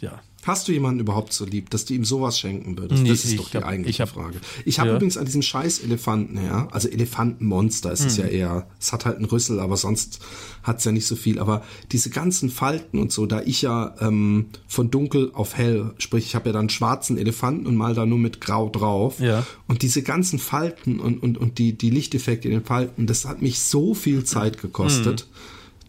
ja. 0.00 0.20
Hast 0.44 0.68
du 0.68 0.72
jemanden 0.72 1.00
überhaupt 1.00 1.32
so 1.32 1.44
lieb, 1.44 1.70
dass 1.70 1.86
du 1.86 1.94
ihm 1.94 2.04
sowas 2.04 2.38
schenken 2.38 2.78
würdest? 2.78 3.02
Nee, 3.02 3.08
das 3.08 3.24
ist 3.24 3.36
doch 3.36 3.50
die 3.50 3.56
hab- 3.56 3.64
eigentliche 3.66 3.96
ich 3.96 4.00
hab- 4.00 4.14
Frage. 4.14 4.38
Ich 4.64 4.78
habe 4.78 4.90
ja. 4.90 4.94
übrigens 4.94 5.16
an 5.16 5.24
diesem 5.24 5.42
scheiß 5.42 5.80
Elefanten, 5.80 6.36
ja, 6.36 6.68
also 6.70 6.88
Elefantenmonster 6.88 7.90
ist 7.90 8.02
Hm. 8.02 8.06
es 8.06 8.16
ja 8.18 8.26
eher, 8.26 8.66
es 8.78 8.92
hat 8.92 9.06
halt 9.06 9.16
einen 9.16 9.24
Rüssel, 9.24 9.58
aber 9.58 9.76
sonst 9.76 10.20
hat's 10.62 10.84
ja 10.84 10.92
nicht 10.92 11.06
so 11.08 11.16
viel. 11.16 11.40
Aber 11.40 11.64
diese 11.90 12.10
ganzen 12.10 12.48
Falten 12.48 13.00
und 13.00 13.10
so, 13.10 13.26
da 13.26 13.42
ich 13.42 13.62
ja 13.62 13.96
ähm, 13.98 14.46
von 14.68 14.88
dunkel 14.88 15.32
auf 15.34 15.56
hell, 15.56 15.90
sprich, 15.98 16.26
ich 16.26 16.36
habe 16.36 16.50
ja 16.50 16.52
dann 16.52 16.60
einen 16.60 16.70
schwarzen 16.70 17.18
Elefanten 17.18 17.66
und 17.66 17.74
mal 17.74 17.94
da 17.96 18.06
nur 18.06 18.18
mit 18.18 18.40
grau 18.40 18.68
drauf. 18.68 19.18
Ja. 19.18 19.44
Und 19.66 19.82
diese 19.82 20.02
ganzen 20.02 20.38
Falten 20.38 21.00
und, 21.00 21.20
und, 21.24 21.38
und 21.38 21.58
die, 21.58 21.72
die 21.76 21.90
Lichteffekte 21.90 22.46
in 22.46 22.54
den 22.54 22.64
Falten, 22.64 23.08
das 23.08 23.24
hat 23.24 23.42
mich 23.42 23.58
so 23.58 23.94
viel 23.94 24.22
Zeit 24.22 24.60
gekostet, 24.62 25.26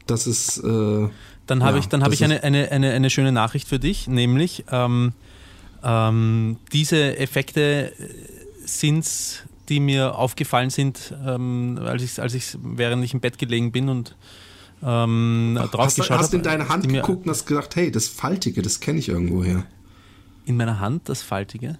dass 0.08 0.26
es... 0.26 0.58
Äh, 0.58 1.10
Dann 1.48 1.64
habe 1.64 1.78
Ja, 1.78 1.84
ich, 1.84 1.88
dann 1.90 2.02
habe 2.04 2.12
das 2.12 2.20
ich 2.20 2.24
eine, 2.26 2.44
eine, 2.44 2.72
eine, 2.72 2.92
eine 2.92 3.10
schöne 3.10 3.32
Nachricht 3.32 3.68
für 3.68 3.80
dich, 3.80 4.08
nämlich 4.08 4.66
ähm, 4.72 5.14
ähm, 5.84 6.58
diese 6.74 7.18
Effekte 7.18 7.92
sind 8.66 9.46
die 9.70 9.80
mir 9.82 10.16
aufgefallen 10.16 10.70
sind, 10.70 11.14
ähm, 11.26 11.78
als 11.84 12.02
ich, 12.02 12.22
als 12.22 12.34
ich, 12.34 12.58
während 12.64 13.04
ich 13.04 13.14
im 13.14 13.20
Bett 13.20 13.38
gelegen 13.38 13.74
bin 13.74 13.90
und 13.90 14.16
ähm, 14.82 15.60
drauf 15.72 15.88
Hast, 15.88 15.98
du- 15.98 16.04
geschaut 16.04 16.20
hast 16.20 16.28
habe, 16.28 16.38
in 16.38 16.44
deine 16.44 16.70
Hand 16.70 16.88
geguckt 16.88 17.26
und 17.26 17.32
hast 17.32 17.46
gedacht, 17.48 17.76
hey, 17.76 17.92
das 17.92 18.08
Faltige, 18.08 18.62
das 18.62 18.80
kenne 18.80 19.00
ich 19.00 19.10
irgendwo 19.10 19.44
her. 19.44 19.66
In 20.46 20.56
meiner 20.56 20.80
Hand 20.80 21.10
das 21.10 21.22
Faltige. 21.22 21.78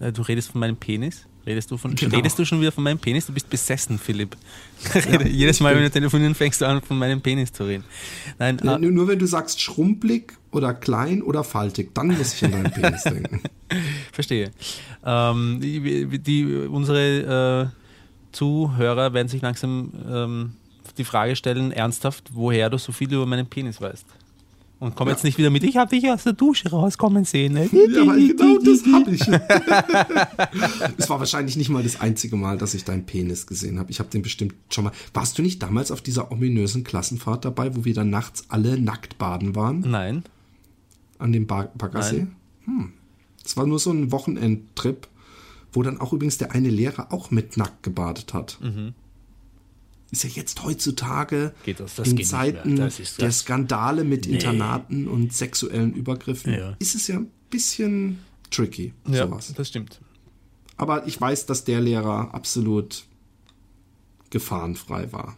Äh, 0.00 0.12
Du 0.12 0.20
redest 0.20 0.50
von 0.50 0.60
meinem 0.60 0.76
Penis. 0.76 1.24
Redest 1.46 1.70
du, 1.70 1.76
von, 1.76 1.94
Genau. 1.94 2.16
redest 2.16 2.38
du 2.38 2.44
schon 2.44 2.60
wieder 2.60 2.72
von 2.72 2.84
meinem 2.84 2.98
Penis? 2.98 3.26
Du 3.26 3.32
bist 3.32 3.50
besessen, 3.50 3.98
Philipp. 3.98 4.36
Jedes 5.28 5.60
Mal, 5.60 5.74
wenn 5.76 5.82
du 5.82 5.90
telefonierst, 5.90 6.36
fängst 6.36 6.60
du 6.60 6.66
an, 6.66 6.80
von 6.80 6.98
meinem 6.98 7.20
Penis 7.20 7.52
zu 7.52 7.64
reden. 7.64 7.84
Nein, 8.38 8.58
ah, 8.66 8.78
Nur, 8.78 8.90
nur 8.90 9.08
wenn 9.08 9.18
du 9.18 9.26
sagst 9.26 9.60
schrumpelig 9.60 10.32
oder 10.52 10.72
klein 10.72 11.22
oder 11.22 11.44
faltig, 11.44 11.94
dann 11.94 12.08
muss 12.08 12.34
ich 12.34 12.44
an 12.44 12.52
deinen 12.52 12.72
Penis 12.72 13.02
denken. 13.04 13.42
Verstehe. 14.12 14.52
Ähm, 15.04 15.60
die, 15.60 16.18
die, 16.18 16.44
unsere 16.66 17.70
äh, 17.70 18.32
Zuhörer 18.32 19.12
werden 19.12 19.28
sich 19.28 19.42
langsam 19.42 19.92
ähm, 20.10 20.52
die 20.96 21.04
Frage 21.04 21.36
stellen, 21.36 21.72
ernsthaft, 21.72 22.30
woher 22.32 22.70
du 22.70 22.78
so 22.78 22.92
viel 22.92 23.12
über 23.12 23.26
meinen 23.26 23.46
Penis 23.46 23.80
weißt. 23.80 24.06
Und 24.80 24.96
komm 24.96 25.06
Ja. 25.08 25.14
jetzt 25.14 25.24
nicht 25.24 25.38
wieder 25.38 25.50
mit, 25.50 25.62
ich 25.64 25.76
habe 25.76 25.88
dich 25.94 26.10
aus 26.10 26.24
der 26.24 26.32
Dusche 26.34 26.68
rauskommen 26.70 27.24
sehen. 27.24 27.54
Ne? 27.54 27.68
Ja, 27.72 28.02
aber 28.02 28.16
genau 28.16 28.58
das 28.58 28.84
habe 28.92 29.10
ich. 29.12 29.20
es 30.98 31.08
war 31.08 31.18
wahrscheinlich 31.20 31.56
nicht 31.56 31.70
mal 31.70 31.82
das 31.82 32.00
einzige 32.00 32.36
Mal, 32.36 32.58
dass 32.58 32.74
ich 32.74 32.84
deinen 32.84 33.06
Penis 33.06 33.46
gesehen 33.46 33.78
habe. 33.78 33.90
Ich 33.90 33.98
habe 33.98 34.10
den 34.10 34.22
bestimmt 34.22 34.54
schon 34.70 34.84
mal. 34.84 34.92
Warst 35.14 35.38
du 35.38 35.42
nicht 35.42 35.62
damals 35.62 35.90
auf 35.90 36.02
dieser 36.02 36.30
ominösen 36.32 36.84
Klassenfahrt 36.84 37.44
dabei, 37.44 37.74
wo 37.76 37.84
wir 37.84 37.94
dann 37.94 38.10
nachts 38.10 38.44
alle 38.48 38.78
nackt 38.78 39.16
baden 39.18 39.54
waren? 39.54 39.80
Nein. 39.80 40.24
an 41.18 41.32
dem 41.32 41.46
Bar 41.46 41.70
Baggersee? 41.78 42.26
Hm. 42.66 42.92
Es 43.44 43.56
war 43.56 43.66
nur 43.66 43.78
so 43.78 43.90
ein 43.92 44.10
Wochenendtrip, 44.10 45.06
wo 45.72 45.82
dann 45.82 46.00
auch 46.00 46.12
übrigens 46.12 46.38
der 46.38 46.52
eine 46.52 46.68
Lehrer 46.68 47.12
auch 47.12 47.30
mit 47.30 47.56
nackt 47.56 47.82
gebadet 47.82 48.34
hat. 48.34 48.58
Ist 50.14 50.22
ja 50.22 50.30
jetzt 50.30 50.62
heutzutage 50.62 51.52
das- 51.76 51.96
das 51.96 52.06
in 52.08 52.24
Zeiten 52.24 52.76
der 52.76 53.32
Skandale 53.32 54.04
mit 54.04 54.26
Internaten 54.26 55.08
und 55.08 55.32
sexuellen 55.32 55.92
Übergriffen, 55.92 56.52
Ja. 56.54 56.76
ist 56.78 56.94
es 56.94 57.08
ja 57.08 57.16
ein 57.16 57.32
bisschen 57.50 58.20
tricky, 58.52 58.92
Ja, 59.08 59.26
sowas. 59.26 59.52
das 59.56 59.66
stimmt. 59.66 60.00
Aber 60.76 61.08
ich 61.08 61.20
weiß, 61.20 61.46
dass 61.46 61.64
der 61.64 61.80
Lehrer 61.80 62.32
absolut 62.32 63.06
gefahrenfrei 64.30 65.12
war. 65.12 65.36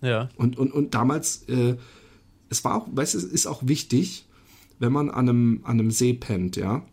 Ja. 0.00 0.28
Und, 0.36 0.56
und, 0.58 0.72
und 0.72 0.94
damals, 0.94 1.42
äh, 1.48 1.76
es 2.48 2.62
war 2.64 2.76
auch, 2.76 2.86
weißt 2.92 3.14
du, 3.14 3.18
es 3.18 3.24
ist 3.24 3.46
auch 3.48 3.66
wichtig, 3.66 4.26
wenn 4.78 4.92
man 4.92 5.10
an 5.10 5.28
einem, 5.28 5.60
an 5.64 5.80
einem 5.80 5.90
See 5.90 6.12
pennt, 6.14 6.54
ja. 6.56 6.84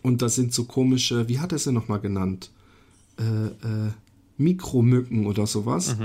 Und 0.00 0.22
da 0.22 0.30
sind 0.30 0.54
so 0.54 0.64
komische, 0.64 1.28
wie 1.28 1.38
hat 1.38 1.52
er 1.52 1.58
sie 1.58 1.70
nochmal 1.72 2.00
genannt? 2.00 2.50
Äh, 3.18 3.22
äh, 3.24 3.90
Mikromücken 4.36 5.26
oder 5.26 5.46
sowas. 5.46 5.96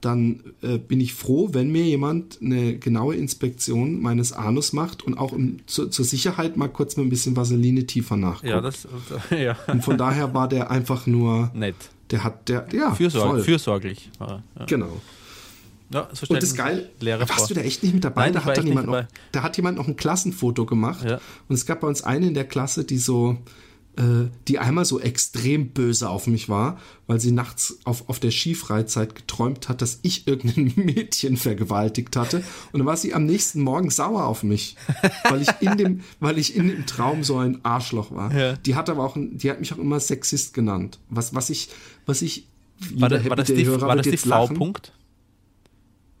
Dann 0.00 0.40
äh, 0.62 0.78
bin 0.78 1.00
ich 1.00 1.12
froh, 1.12 1.48
wenn 1.52 1.72
mir 1.72 1.82
jemand 1.82 2.38
eine 2.40 2.78
genaue 2.78 3.16
Inspektion 3.16 4.00
meines 4.00 4.32
Anus 4.32 4.72
macht 4.72 5.02
und 5.02 5.18
auch 5.18 5.32
um, 5.32 5.56
zur, 5.66 5.90
zur 5.90 6.04
Sicherheit 6.04 6.56
mal 6.56 6.68
kurz 6.68 6.96
mit 6.96 7.06
ein 7.06 7.10
bisschen 7.10 7.34
Vaseline 7.36 7.84
tiefer 7.84 8.16
nachguckt. 8.16 8.44
Ja, 8.48 8.60
das, 8.60 8.86
ja. 9.30 9.56
und 9.66 9.82
von 9.82 9.98
daher 9.98 10.34
war 10.34 10.48
der 10.48 10.70
einfach 10.70 11.08
nur, 11.08 11.50
Nett. 11.52 11.74
der 12.10 12.22
hat, 12.22 12.48
der, 12.48 12.68
ja, 12.72 12.94
Fürsorg, 12.94 13.28
voll. 13.28 13.42
fürsorglich. 13.42 14.08
war 14.18 14.28
er. 14.28 14.60
Ja. 14.60 14.66
genau. 14.66 15.00
Ja, 15.90 16.08
so 16.12 16.26
Und 16.32 16.42
das 16.42 16.54
geil, 16.54 16.90
Lehrer 17.00 17.20
warst 17.20 17.32
vor. 17.34 17.48
du 17.48 17.54
da 17.54 17.62
echt 17.62 17.82
nicht 17.82 17.94
mit 17.94 18.04
dabei? 18.04 18.26
Nein, 18.26 18.34
da 18.34 18.44
hat 18.44 18.62
jemand 18.62 18.86
noch, 18.86 19.04
da 19.32 19.42
hat 19.42 19.56
jemand 19.56 19.78
noch 19.78 19.88
ein 19.88 19.96
Klassenfoto 19.96 20.66
gemacht. 20.66 21.04
Ja. 21.04 21.20
Und 21.48 21.54
es 21.54 21.64
gab 21.66 21.80
bei 21.80 21.88
uns 21.88 22.02
eine 22.02 22.26
in 22.28 22.34
der 22.34 22.44
Klasse, 22.44 22.84
die 22.84 22.98
so, 22.98 23.38
die 24.46 24.58
einmal 24.58 24.84
so 24.84 25.00
extrem 25.00 25.70
böse 25.70 26.08
auf 26.08 26.28
mich 26.28 26.48
war, 26.48 26.78
weil 27.08 27.18
sie 27.20 27.32
nachts 27.32 27.78
auf, 27.84 28.08
auf 28.08 28.20
der 28.20 28.30
Skifreizeit 28.30 29.16
geträumt 29.16 29.68
hat, 29.68 29.82
dass 29.82 29.98
ich 30.02 30.28
irgendein 30.28 30.72
Mädchen 30.84 31.36
vergewaltigt 31.36 32.14
hatte. 32.14 32.44
Und 32.72 32.78
dann 32.78 32.86
war 32.86 32.96
sie 32.96 33.12
am 33.12 33.26
nächsten 33.26 33.60
Morgen 33.60 33.90
sauer 33.90 34.26
auf 34.26 34.44
mich, 34.44 34.76
weil 35.28 35.42
ich 35.42 35.48
in 35.60 35.76
dem, 35.76 36.00
weil 36.20 36.38
ich 36.38 36.54
in 36.54 36.68
dem 36.68 36.86
Traum 36.86 37.24
so 37.24 37.38
ein 37.38 37.64
Arschloch 37.64 38.12
war. 38.12 38.32
Ja. 38.32 38.52
Die 38.54 38.76
hat 38.76 38.88
aber 38.88 39.04
auch, 39.04 39.16
die 39.16 39.50
hat 39.50 39.58
mich 39.58 39.72
auch 39.72 39.78
immer 39.78 39.98
Sexist 39.98 40.54
genannt. 40.54 41.00
Was, 41.08 41.34
was 41.34 41.50
ich, 41.50 41.68
was 42.06 42.22
ich, 42.22 42.46
War, 42.94 43.08
das, 43.08 43.28
war 43.28 43.34
das 43.36 43.48
die, 43.48 43.66
war 43.66 43.96
das 43.96 44.04
die 44.04 44.10
jetzt 44.10 44.26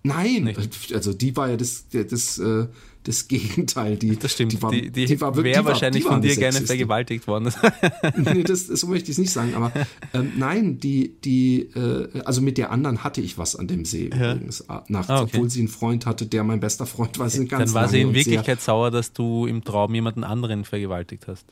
Nein, 0.08 0.56
also 0.94 1.12
die 1.12 1.36
war 1.36 1.50
ja 1.50 1.56
das, 1.56 1.86
das, 1.90 2.38
äh, 2.38 2.66
das 3.04 3.28
Gegenteil. 3.28 3.96
Die, 3.96 4.16
Das 4.16 4.32
stimmt. 4.32 4.52
Die 4.52 4.62
war, 4.62 4.70
die 4.70 4.90
die, 4.90 5.06
die 5.06 5.20
war 5.20 5.34
wirklich, 5.36 5.54
wäre 5.54 5.64
wahrscheinlich 5.64 6.04
war 6.04 6.12
von 6.12 6.22
dir 6.22 6.34
gerne 6.36 6.60
vergewaltigt 6.60 7.26
worden. 7.26 7.52
nee, 8.16 8.42
das, 8.44 8.66
so 8.66 8.86
möchte 8.88 9.04
ich 9.04 9.12
es 9.16 9.18
nicht 9.18 9.30
sagen, 9.32 9.54
aber 9.54 9.72
ähm, 10.14 10.32
nein, 10.36 10.78
die, 10.80 11.14
die, 11.24 11.60
äh, 11.74 12.08
also 12.24 12.40
mit 12.40 12.58
der 12.58 12.70
anderen 12.70 13.04
hatte 13.04 13.20
ich 13.20 13.38
was 13.38 13.56
an 13.56 13.66
dem 13.68 13.84
See 13.84 14.10
Ja. 14.12 14.32
übrigens 14.34 14.60
äh, 14.62 14.74
nachts, 14.88 15.10
Ah, 15.10 15.22
okay. 15.22 15.30
obwohl 15.34 15.50
sie 15.50 15.60
einen 15.60 15.68
Freund 15.68 16.06
hatte, 16.06 16.26
der 16.26 16.44
mein 16.44 16.60
bester 16.60 16.86
Freund 16.86 17.18
war. 17.18 17.30
Sie 17.30 17.38
sind 17.38 17.48
ganz 17.48 17.72
Dann 17.72 17.80
war 17.82 17.88
sie 17.88 18.00
in 18.00 18.14
Wirklichkeit 18.14 18.60
sauer, 18.60 18.90
dass 18.90 19.12
du 19.12 19.46
im 19.46 19.64
Traum 19.64 19.94
jemanden 19.94 20.24
anderen 20.24 20.64
vergewaltigt 20.64 21.26
hast. 21.28 21.46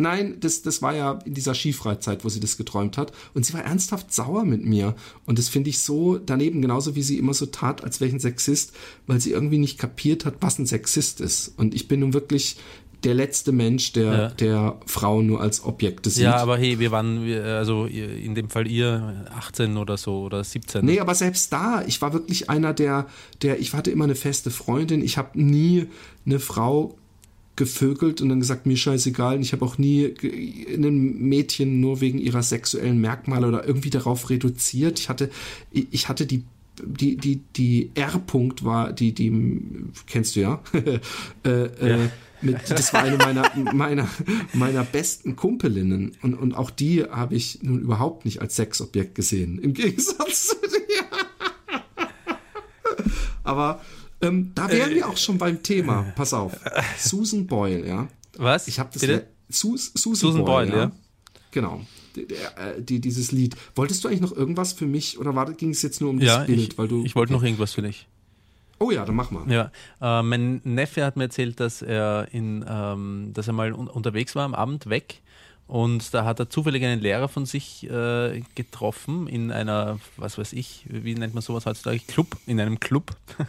Nein, 0.00 0.36
das, 0.40 0.62
das 0.62 0.82
war 0.82 0.94
ja 0.94 1.18
in 1.24 1.34
dieser 1.34 1.54
Skifreizeit, 1.54 2.24
wo 2.24 2.28
sie 2.28 2.40
das 2.40 2.56
geträumt 2.56 2.96
hat. 2.98 3.12
Und 3.34 3.46
sie 3.46 3.52
war 3.54 3.62
ernsthaft 3.62 4.12
sauer 4.12 4.44
mit 4.44 4.64
mir. 4.64 4.94
Und 5.26 5.38
das 5.38 5.48
finde 5.48 5.70
ich 5.70 5.80
so 5.80 6.18
daneben, 6.18 6.62
genauso 6.62 6.96
wie 6.96 7.02
sie 7.02 7.18
immer 7.18 7.34
so 7.34 7.46
tat, 7.46 7.84
als 7.84 8.00
wäre 8.00 8.08
ich 8.08 8.14
ein 8.14 8.20
Sexist, 8.20 8.72
weil 9.06 9.20
sie 9.20 9.30
irgendwie 9.32 9.58
nicht 9.58 9.78
kapiert 9.78 10.24
hat, 10.24 10.34
was 10.40 10.58
ein 10.58 10.66
Sexist 10.66 11.20
ist. 11.20 11.54
Und 11.56 11.74
ich 11.74 11.86
bin 11.88 12.00
nun 12.00 12.12
wirklich 12.14 12.56
der 13.04 13.14
letzte 13.14 13.52
Mensch, 13.52 13.92
der, 13.94 14.12
Ja. 14.12 14.28
der 14.28 14.78
Frauen 14.84 15.26
nur 15.26 15.40
als 15.40 15.64
Objekte 15.64 16.10
sieht. 16.10 16.24
Ja, 16.24 16.36
aber 16.36 16.58
hey, 16.58 16.78
wir 16.78 16.90
waren, 16.90 17.26
also 17.32 17.86
in 17.86 18.34
dem 18.34 18.50
Fall 18.50 18.66
ihr 18.66 19.26
18 19.34 19.78
oder 19.78 19.96
so 19.96 20.20
oder 20.20 20.44
17. 20.44 20.84
Nee, 20.84 21.00
aber 21.00 21.14
selbst 21.14 21.50
da, 21.50 21.82
ich 21.86 22.02
war 22.02 22.12
wirklich 22.12 22.50
einer 22.50 22.74
der, 22.74 23.06
der, 23.40 23.58
ich 23.58 23.72
hatte 23.72 23.90
immer 23.90 24.04
eine 24.04 24.16
feste 24.16 24.50
Freundin, 24.50 25.02
ich 25.02 25.16
habe 25.16 25.40
nie 25.42 25.86
eine 26.26 26.40
Frau 26.40 26.98
gevögelt 27.60 28.22
und 28.22 28.30
dann 28.30 28.40
gesagt, 28.40 28.64
mir 28.64 28.78
scheißegal. 28.78 29.36
Und 29.36 29.42
ich 29.42 29.52
habe 29.52 29.66
auch 29.66 29.76
nie 29.76 30.14
ein 30.72 31.18
Mädchen 31.18 31.78
nur 31.78 32.00
wegen 32.00 32.18
ihrer 32.18 32.42
sexuellen 32.42 32.98
Merkmale 33.02 33.46
oder 33.46 33.66
irgendwie 33.66 33.90
darauf 33.90 34.30
reduziert. 34.30 34.98
Ich 34.98 35.10
hatte, 35.10 35.30
ich 35.70 36.08
hatte 36.08 36.26
die 36.26 36.42
die, 36.82 37.18
die, 37.18 37.42
die 37.56 37.90
R-Punkt 37.94 38.64
war, 38.64 38.94
die, 38.94 39.12
die, 39.12 39.30
kennst 40.06 40.34
du 40.34 40.40
ja, 40.40 40.62
äh, 41.44 41.50
äh, 41.50 42.08
mit, 42.40 42.56
das 42.70 42.94
war 42.94 43.02
eine 43.02 43.18
meiner, 43.18 43.52
meiner, 43.74 44.08
meiner 44.54 44.82
besten 44.82 45.36
Kumpelinnen. 45.36 46.12
Und, 46.22 46.32
und 46.32 46.54
auch 46.54 46.70
die 46.70 47.04
habe 47.04 47.34
ich 47.34 47.62
nun 47.62 47.82
überhaupt 47.82 48.24
nicht 48.24 48.40
als 48.40 48.56
Sexobjekt 48.56 49.14
gesehen. 49.14 49.58
Im 49.58 49.74
Gegensatz 49.74 50.46
zu 50.46 50.56
dir. 50.56 51.04
Aber 53.44 53.82
ähm, 54.22 54.52
da 54.54 54.70
wären 54.70 54.94
wir 54.94 55.08
auch 55.08 55.16
schon 55.16 55.38
beim 55.38 55.62
Thema. 55.62 56.02
Pass 56.16 56.32
auf. 56.34 56.52
Susan 56.98 57.46
Boyle, 57.46 57.86
ja. 57.86 58.08
Was? 58.36 58.68
Ich 58.68 58.78
habe 58.78 58.90
das 58.92 59.02
le- 59.02 59.26
Sus, 59.48 59.92
Susan, 59.94 60.14
Susan 60.30 60.44
Boyle, 60.44 60.70
Boyle, 60.70 60.78
ja. 60.78 60.84
ja. 60.86 60.92
Genau. 61.50 61.80
Die, 62.16 62.22
äh, 62.22 62.80
die, 62.80 63.00
dieses 63.00 63.32
Lied. 63.32 63.56
Wolltest 63.74 64.02
du 64.04 64.08
eigentlich 64.08 64.20
noch 64.20 64.36
irgendwas 64.36 64.72
für 64.72 64.86
mich 64.86 65.18
oder 65.18 65.34
war, 65.34 65.52
ging 65.52 65.70
es 65.70 65.82
jetzt 65.82 66.00
nur 66.00 66.10
um 66.10 66.20
Ja, 66.20 66.38
das 66.38 66.46
Bild? 66.46 66.58
ich, 66.72 66.78
weil 66.78 66.88
du, 66.88 67.04
ich 67.04 67.14
wollte 67.16 67.32
noch 67.32 67.42
irgendwas 67.42 67.74
für 67.74 67.82
dich. 67.82 68.06
Oh 68.78 68.90
ja, 68.90 69.04
dann 69.04 69.14
mach 69.14 69.30
mal. 69.30 69.50
Ja, 69.52 69.70
äh, 70.00 70.22
mein 70.22 70.60
Neffe 70.64 71.04
hat 71.04 71.16
mir 71.16 71.24
erzählt, 71.24 71.60
dass 71.60 71.82
er 71.82 72.28
in, 72.32 72.64
ähm, 72.68 73.30
dass 73.34 73.46
er 73.46 73.52
mal 73.52 73.72
un 73.74 73.88
unterwegs 73.88 74.34
war 74.34 74.44
am 74.44 74.54
Abend 74.54 74.88
weg 74.88 75.20
und 75.70 76.12
da 76.14 76.24
hat 76.24 76.40
er 76.40 76.50
zufällig 76.50 76.84
einen 76.84 77.00
Lehrer 77.00 77.28
von 77.28 77.46
sich 77.46 77.88
äh, 77.88 78.42
getroffen 78.56 79.28
in 79.28 79.52
einer, 79.52 80.00
was 80.16 80.36
weiß 80.36 80.52
ich, 80.52 80.84
wie 80.88 81.14
nennt 81.14 81.32
man 81.32 81.42
sowas 81.42 81.64
heutzutage, 81.64 82.00
Club, 82.00 82.36
in 82.46 82.60
einem 82.60 82.80
Club. 82.80 83.16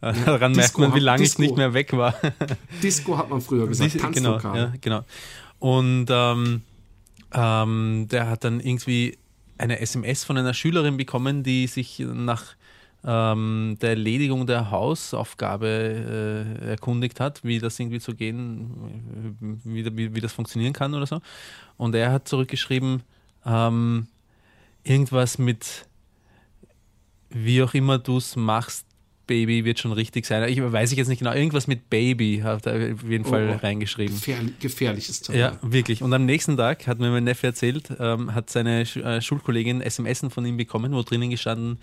Äh, 0.00 0.14
Daran 0.24 0.52
merkt 0.52 0.70
Disco, 0.70 0.80
man, 0.80 0.94
wie 0.94 0.98
lange 1.00 1.22
ich 1.22 1.38
nicht 1.38 1.56
mehr 1.56 1.74
weg 1.74 1.92
war. 1.92 2.14
Disco 2.82 3.16
hat 3.16 3.30
man 3.30 3.40
früher 3.40 3.68
gesagt. 3.68 3.94
Diese- 3.94 3.98
genau, 4.10 4.32
Tanzlokal. 4.32 4.58
ja, 4.58 4.72
genau. 4.80 5.04
Und 5.60 6.06
ähm, 6.10 6.62
ähm, 7.32 8.08
der 8.10 8.28
hat 8.28 8.42
dann 8.42 8.58
irgendwie 8.58 9.16
eine 9.58 9.78
SMS 9.78 10.24
von 10.24 10.36
einer 10.38 10.54
Schülerin 10.54 10.96
bekommen, 10.96 11.44
die 11.44 11.68
sich 11.68 12.00
nach 12.00 12.42
ähm, 13.04 13.76
der 13.80 13.90
Erledigung 13.90 14.46
der 14.46 14.70
Hausaufgabe 14.70 15.66
äh, 16.60 16.70
erkundigt 16.70 17.20
hat, 17.20 17.42
wie 17.42 17.58
das 17.58 17.78
irgendwie 17.78 18.00
zu 18.00 18.14
gehen, 18.14 19.58
wie, 19.64 19.84
wie, 19.96 20.14
wie 20.14 20.20
das 20.20 20.32
funktionieren 20.32 20.72
kann 20.72 20.94
oder 20.94 21.06
so. 21.06 21.20
Und 21.76 21.94
er 21.94 22.12
hat 22.12 22.28
zurückgeschrieben, 22.28 23.02
ähm, 23.44 24.06
irgendwas 24.84 25.38
mit, 25.38 25.86
wie 27.30 27.62
auch 27.62 27.74
immer 27.74 27.98
du 27.98 28.18
es 28.18 28.36
machst, 28.36 28.86
Baby 29.26 29.64
wird 29.64 29.78
schon 29.78 29.92
richtig 29.92 30.26
sein. 30.26 30.48
Ich 30.48 30.60
weiß 30.60 30.92
ich 30.92 30.98
jetzt 30.98 31.08
nicht 31.08 31.20
genau. 31.20 31.32
Irgendwas 31.32 31.66
mit 31.66 31.88
Baby 31.88 32.40
hat 32.42 32.66
er 32.66 32.94
auf 32.94 33.08
jeden 33.08 33.24
Fall 33.24 33.56
oh, 33.56 33.64
reingeschrieben. 33.64 34.14
Gefährlich, 34.14 34.58
gefährliches 34.58 35.22
Teil. 35.22 35.38
Ja, 35.38 35.58
wirklich. 35.62 36.02
Und 36.02 36.12
am 36.12 36.26
nächsten 36.26 36.56
Tag 36.56 36.86
hat 36.86 36.98
mir 36.98 37.10
mein 37.10 37.24
Neffe 37.24 37.46
erzählt, 37.46 37.88
ähm, 37.98 38.34
hat 38.34 38.50
seine 38.50 38.82
äh, 38.82 39.20
Schulkollegin 39.20 39.80
SMS 39.80 40.26
von 40.28 40.44
ihm 40.44 40.56
bekommen, 40.56 40.92
wo 40.92 41.02
drinnen 41.02 41.30
gestanden 41.30 41.78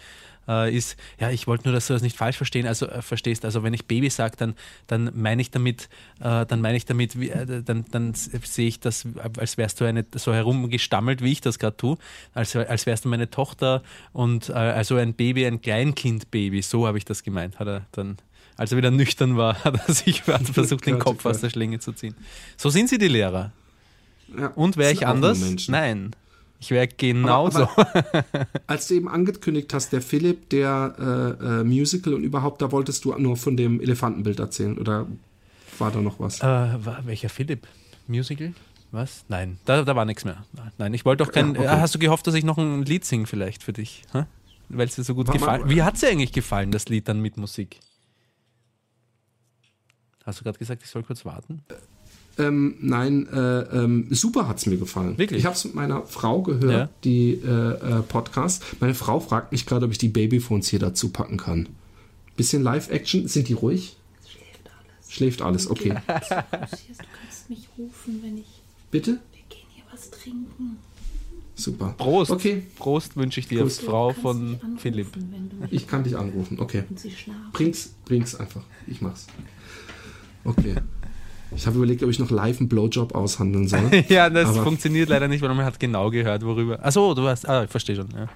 äh, 0.50 0.76
ist, 0.76 0.98
ja, 1.20 1.30
ich 1.30 1.48
wollte 1.48 1.66
nur, 1.66 1.74
dass 1.74 1.88
du 1.88 1.94
das 1.94 2.02
nicht 2.02 2.18
falsch 2.18 2.38
verstehen, 2.38 2.66
also 2.66 2.88
äh, 2.88 3.02
verstehst. 3.02 3.46
Also 3.46 3.64
wenn 3.64 3.74
ich 3.74 3.86
Baby 3.86 4.10
sage, 4.10 4.36
dann, 4.38 4.56
dann 4.88 5.12
meine 5.14 5.42
ich 5.42 5.52
damit, 5.52 5.90
äh, 6.20 6.46
dann 6.46 6.60
meine 6.60 6.76
ich 6.76 6.86
damit, 6.86 7.20
wie, 7.20 7.30
äh, 7.30 7.64
dann, 7.64 7.86
dann 7.92 8.14
sehe 8.16 8.68
ich 8.68 8.80
das, 8.80 9.06
als 9.38 9.58
wärst 9.58 9.80
du 9.80 9.86
eine 9.86 10.06
so 10.16 10.34
herumgestammelt, 10.34 11.24
wie 11.24 11.32
ich 11.32 11.42
das 11.42 11.60
gerade 11.60 11.78
tue, 11.78 11.98
als, 12.34 12.56
als 12.56 12.86
wärst 12.86 13.06
du 13.06 13.10
meine 13.10 13.30
Tochter 13.30 13.84
und 14.12 14.50
äh, 14.50 14.54
also 14.54 14.96
ein 14.96 15.14
Baby, 15.14 15.46
ein 15.46 15.62
Kleinkind-Baby, 15.62 16.62
so 16.64 16.88
habe 16.88 16.98
ich 16.98 17.06
das 17.06 17.24
gemeint, 17.24 17.60
hat 17.60 17.68
er 17.68 17.86
dann 17.92 18.18
als 18.58 18.74
er 18.74 18.78
wieder 18.78 18.92
nüchtern 18.92 19.38
war, 19.38 19.64
hat 19.64 19.88
er 19.88 19.94
sich 19.94 20.22
versucht, 20.54 20.86
den 20.86 21.00
Kopf 21.00 21.26
aus 21.26 21.40
der 21.40 21.50
Schlinge 21.50 21.80
zu 21.80 21.94
ziehen. 21.94 22.14
So 22.58 22.70
sind 22.70 22.90
sie, 22.90 22.98
die 22.98 23.08
Lehrer. 23.08 23.54
Ja, 24.38 24.48
Und 24.48 24.76
wäre 24.76 24.92
ich 24.92 25.08
anders? 25.08 25.40
Nein. 25.70 26.12
Ich 26.60 26.72
wäre 26.72 26.88
genauso. 26.88 27.64
Aber, 27.64 27.96
aber, 27.96 28.26
als 28.68 28.88
du 28.88 28.96
eben 28.96 29.08
angekündigt 29.08 29.74
hast, 29.74 29.94
der 29.94 30.02
Philipp, 30.02 30.50
der 30.50 31.38
äh, 31.42 31.62
äh, 31.62 31.64
Musical 31.64 32.14
und 32.14 32.24
überhaupt, 32.24 32.62
da 32.62 32.72
wolltest 32.72 33.06
du 33.06 33.14
nur 33.18 33.38
von 33.38 33.56
dem 33.56 33.80
Elefantenbild 33.80 34.40
erzählen 34.40 34.78
oder 34.78 35.08
war 35.78 35.92
da 35.92 36.02
noch 36.02 36.20
was? 36.20 36.42
Äh, 36.42 36.44
war, 36.44 37.06
welcher 37.06 37.30
Philipp? 37.30 37.66
Musical? 38.08 38.54
Was? 38.92 39.24
Nein, 39.30 39.60
da, 39.66 39.84
da 39.84 39.96
war 39.96 40.04
nichts 40.06 40.26
mehr. 40.26 40.44
Nein, 40.78 40.94
ich 40.94 41.06
wollte 41.06 41.24
doch 41.24 41.32
kein. 41.32 41.54
Ja, 41.54 41.62
okay. 41.62 41.68
Hast 41.80 41.96
du 41.96 42.00
gehofft, 42.00 42.26
dass 42.28 42.34
ich 42.34 42.44
noch 42.44 42.58
ein 42.58 42.84
Lied 42.84 43.06
singe 43.06 43.28
vielleicht 43.28 43.64
für 43.64 43.74
dich? 43.74 44.02
Weil 44.70 44.88
es 44.88 44.96
dir 44.96 45.04
so 45.04 45.16
gut 45.16 45.32
gefallen 45.32 45.70
Wie 45.70 45.82
hat 45.82 45.96
es 45.96 46.02
dir 46.02 46.10
eigentlich 46.10 46.32
gefallen, 46.32 46.72
das 46.72 46.90
Lied 46.90 47.08
dann 47.08 47.22
mit 47.22 47.38
Musik? 47.38 47.80
Hast 50.26 50.40
du 50.40 50.44
gerade 50.44 50.60
gesagt, 50.60 50.84
ich 50.84 50.90
soll 50.90 51.04
kurz 51.04 51.24
warten? 51.26 51.64
Ähm, 52.40 52.76
nein, 52.80 53.28
äh, 53.28 53.60
ähm, 53.84 54.08
super 54.10 54.48
hat 54.48 54.58
es 54.58 54.66
mir 54.66 54.78
gefallen. 54.78 55.18
Wirklich? 55.18 55.40
Ich 55.40 55.46
habe 55.46 55.56
es 55.56 55.66
mit 55.66 55.76
meiner 55.76 56.04
Frau 56.04 56.42
gehört, 56.42 56.72
ja? 56.72 56.90
die 57.04 57.34
äh, 57.34 58.00
äh, 58.00 58.02
Podcast. 58.02 58.64
Meine 58.80 58.96
Frau 58.96 59.20
fragt 59.20 59.52
mich 59.52 59.66
gerade, 59.66 59.86
ob 59.86 59.92
ich 59.92 59.98
die 59.98 60.08
Babyphones 60.08 60.70
hier 60.70 60.80
dazu 60.80 61.10
packen 61.10 61.38
kann. 61.38 61.68
Bisschen 62.38 62.64
Live-Action. 62.64 63.28
Sind 63.28 63.50
die 63.50 63.54
ruhig? 63.54 63.98
Schläft 64.26 64.70
alles. 64.70 65.14
Schläft 65.14 65.42
alles, 65.42 65.70
okay. 65.70 65.90
Du 65.90 65.96
kannst 66.08 67.50
mich 67.50 67.68
rufen, 67.78 68.22
wenn 68.24 68.38
ich. 68.38 68.62
Bitte? 68.90 69.20
Wir 69.34 69.42
gehen 69.50 69.68
hier 69.76 69.84
was 69.92 70.10
trinken. 70.10 70.78
Super. 71.56 71.94
Prost. 71.98 72.32
Okay. 72.32 72.64
Prost 72.78 73.18
wünsche 73.18 73.42
ich 73.42 73.50
dir 73.50 73.64
als 73.64 73.80
Frau 73.80 74.14
von 74.14 74.60
Philipp. 74.78 75.08
Ich 75.72 75.88
kann 75.88 76.06
dich 76.06 76.16
anrufen, 76.16 76.58
okay. 76.62 76.84
Bring's, 77.52 77.94
bring's 78.06 78.34
einfach. 78.34 78.64
Ich 78.88 79.02
mach's. 79.02 79.28
Okay. 80.46 80.76
Ich 81.56 81.66
habe 81.66 81.78
überlegt, 81.78 82.04
ob 82.04 82.10
ich 82.10 82.20
noch 82.20 82.30
live 82.30 82.60
einen 82.60 82.70
Blowjob 82.70 83.16
aushandeln 83.16 83.68
soll. 83.68 84.04
ja, 84.10 84.30
das 84.30 84.58
funktioniert 84.58 85.10
leider 85.10 85.28
nicht, 85.28 85.42
weil 85.42 85.54
man 85.54 85.66
hat 85.66 85.80
genau 85.80 86.10
gehört, 86.12 86.44
worüber. 86.44 86.84
Achso, 86.86 87.14
du 87.14 87.28
hast. 87.28 87.48
Ah, 87.48 87.64
ich 87.64 87.72
verstehe 87.72 87.96
schon. 87.96 88.08
Ja. 88.16 88.30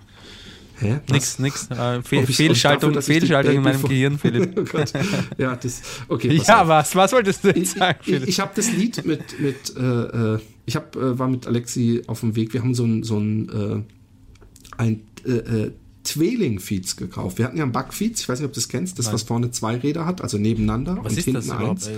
Hä? 0.79 0.99
Nix, 1.11 1.39
nix. 1.39 1.69
Äh, 1.69 2.01
Fehl, 2.01 2.25
ich, 2.27 2.35
Fehlschaltung, 2.35 2.93
dafür, 2.93 3.13
Fehlschaltung 3.13 3.55
in 3.55 3.61
meinem 3.61 3.81
Gehirn, 3.83 4.17
Philipp. 4.17 4.53
oh 4.57 4.63
Gott. 4.63 4.91
Ja, 5.37 5.55
das, 5.55 5.81
okay. 6.07 6.41
Ja, 6.45 6.63
auf. 6.63 6.67
was? 6.67 6.95
Was 6.95 7.11
wolltest 7.13 7.43
du 7.43 7.49
jetzt 7.49 7.57
ich, 7.57 7.69
sagen, 7.71 7.99
Philipp? 8.01 8.23
Ich, 8.23 8.29
ich 8.29 8.39
habe 8.39 8.51
das 8.55 8.71
Lied 8.71 9.05
mit, 9.05 9.39
mit 9.39 9.77
äh, 9.77 9.81
äh 9.81 10.39
ich 10.65 10.75
hab, 10.75 10.95
äh, 10.95 11.19
war 11.19 11.27
mit 11.27 11.45
Alexi 11.45 12.01
auf 12.07 12.21
dem 12.21 12.35
Weg. 12.35 12.53
Wir 12.53 12.61
haben 12.61 12.73
so 12.73 12.85
ein, 12.85 13.03
so 13.03 13.17
ein, 13.17 13.49
äh, 13.49 14.81
ein 14.81 15.01
äh, 15.25 15.31
äh 15.31 15.71
Tweeling-Feeds 16.03 16.97
gekauft. 16.97 17.37
Wir 17.37 17.45
hatten 17.45 17.57
ja 17.57 17.63
ein 17.63 17.71
Bug-Feeds, 17.71 18.21
ich 18.21 18.29
weiß 18.29 18.39
nicht, 18.39 18.45
ob 18.45 18.53
du 18.53 18.59
das 18.59 18.67
kennst, 18.67 18.99
das, 18.99 19.05
Nein. 19.05 19.13
was 19.15 19.23
vorne 19.23 19.51
zwei 19.51 19.77
Räder 19.77 20.05
hat, 20.05 20.21
also 20.21 20.37
nebeneinander 20.37 20.97
was 21.01 21.13
und 21.13 21.23
hinten 21.23 21.51
eins. 21.51 21.89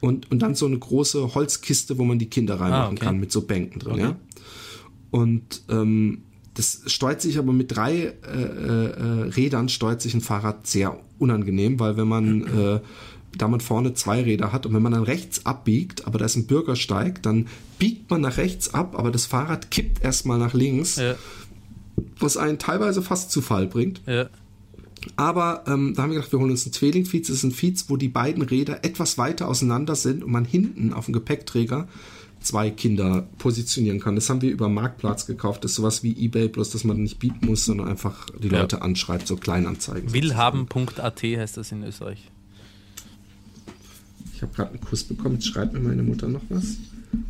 Und, 0.00 0.30
und 0.30 0.42
dann 0.42 0.54
so 0.54 0.66
eine 0.66 0.78
große 0.78 1.34
Holzkiste, 1.34 1.98
wo 1.98 2.04
man 2.04 2.18
die 2.18 2.26
Kinder 2.26 2.60
reinmachen 2.60 2.82
ah, 2.82 2.90
okay. 2.90 3.04
kann, 3.04 3.18
mit 3.18 3.32
so 3.32 3.42
Bänken 3.42 3.80
drin, 3.80 3.92
okay. 3.92 4.02
ja. 4.02 4.16
Und 5.10 5.62
ähm, 5.68 6.22
das 6.54 6.82
steuert 6.86 7.22
sich 7.22 7.38
aber 7.38 7.52
mit 7.52 7.74
drei 7.74 7.92
äh, 7.94 8.42
äh, 8.42 9.22
Rädern, 9.30 9.68
steuert 9.68 10.02
sich 10.02 10.14
ein 10.14 10.20
Fahrrad 10.20 10.66
sehr 10.66 10.98
unangenehm, 11.18 11.80
weil 11.80 11.96
wenn 11.96 12.08
man 12.08 12.42
äh, 12.42 12.80
da 13.36 13.48
man 13.48 13.60
vorne 13.60 13.94
zwei 13.94 14.22
Räder 14.22 14.52
hat 14.52 14.66
und 14.66 14.74
wenn 14.74 14.82
man 14.82 14.92
dann 14.92 15.04
rechts 15.04 15.46
abbiegt, 15.46 16.06
aber 16.06 16.18
da 16.18 16.26
ist 16.26 16.36
ein 16.36 16.46
Bürgersteig, 16.46 17.22
dann 17.22 17.46
biegt 17.78 18.10
man 18.10 18.20
nach 18.20 18.36
rechts 18.36 18.74
ab, 18.74 18.98
aber 18.98 19.10
das 19.10 19.24
Fahrrad 19.24 19.70
kippt 19.70 20.04
erstmal 20.04 20.38
nach 20.38 20.52
links. 20.52 20.96
Ja 20.96 21.14
was 22.18 22.36
einen 22.36 22.58
teilweise 22.58 23.02
fast 23.02 23.30
zu 23.30 23.42
Fall 23.42 23.66
bringt. 23.66 24.00
Ja. 24.06 24.28
Aber 25.16 25.64
ähm, 25.66 25.94
da 25.94 26.02
haben 26.02 26.10
wir 26.10 26.16
gedacht, 26.16 26.32
wir 26.32 26.38
holen 26.38 26.50
uns 26.50 26.64
einen 26.64 26.72
Zwilling-Feeds. 26.72 27.28
Das 27.28 27.38
ist 27.38 27.42
ein 27.42 27.52
Feeds, 27.52 27.90
wo 27.90 27.96
die 27.96 28.08
beiden 28.08 28.42
Räder 28.42 28.84
etwas 28.84 29.18
weiter 29.18 29.48
auseinander 29.48 29.96
sind 29.96 30.22
und 30.22 30.30
man 30.30 30.44
hinten 30.44 30.92
auf 30.92 31.06
dem 31.06 31.14
Gepäckträger 31.14 31.88
zwei 32.40 32.70
Kinder 32.70 33.26
positionieren 33.38 34.00
kann. 34.00 34.14
Das 34.14 34.28
haben 34.28 34.42
wir 34.42 34.50
über 34.50 34.68
Marktplatz 34.68 35.26
gekauft. 35.26 35.64
Das 35.64 35.72
ist 35.72 35.76
sowas 35.76 36.02
wie 36.02 36.12
Ebay, 36.12 36.48
bloß 36.48 36.70
dass 36.70 36.84
man 36.84 37.02
nicht 37.02 37.18
bieten 37.18 37.46
muss, 37.46 37.64
sondern 37.64 37.88
einfach 37.88 38.26
die 38.30 38.48
ja. 38.48 38.60
Leute 38.60 38.82
anschreibt, 38.82 39.26
so 39.26 39.36
Kleinanzeigen. 39.36 40.12
Willhaben.at 40.12 41.22
heißt 41.22 41.56
das 41.56 41.72
in 41.72 41.82
Österreich. 41.84 42.30
Ich 44.34 44.42
habe 44.42 44.52
gerade 44.54 44.70
einen 44.70 44.80
Kuss 44.80 45.04
bekommen. 45.04 45.36
Jetzt 45.36 45.46
schreibt 45.46 45.72
mir 45.72 45.80
meine 45.80 46.02
Mutter 46.02 46.28
noch 46.28 46.42
was. 46.48 46.76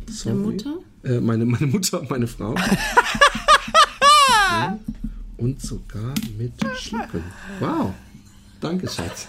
Sorry. 0.07 0.35
Deine 0.35 0.39
Mutter? 0.39 0.79
Äh, 1.03 1.19
meine, 1.19 1.45
meine 1.45 1.67
Mutter, 1.67 2.03
meine 2.09 2.27
Frau. 2.27 2.55
und 5.37 5.61
sogar 5.61 6.13
mit 6.37 6.53
Schlucken. 6.77 7.23
Wow. 7.59 7.93
Danke, 8.59 8.87
Schatz. 8.87 9.27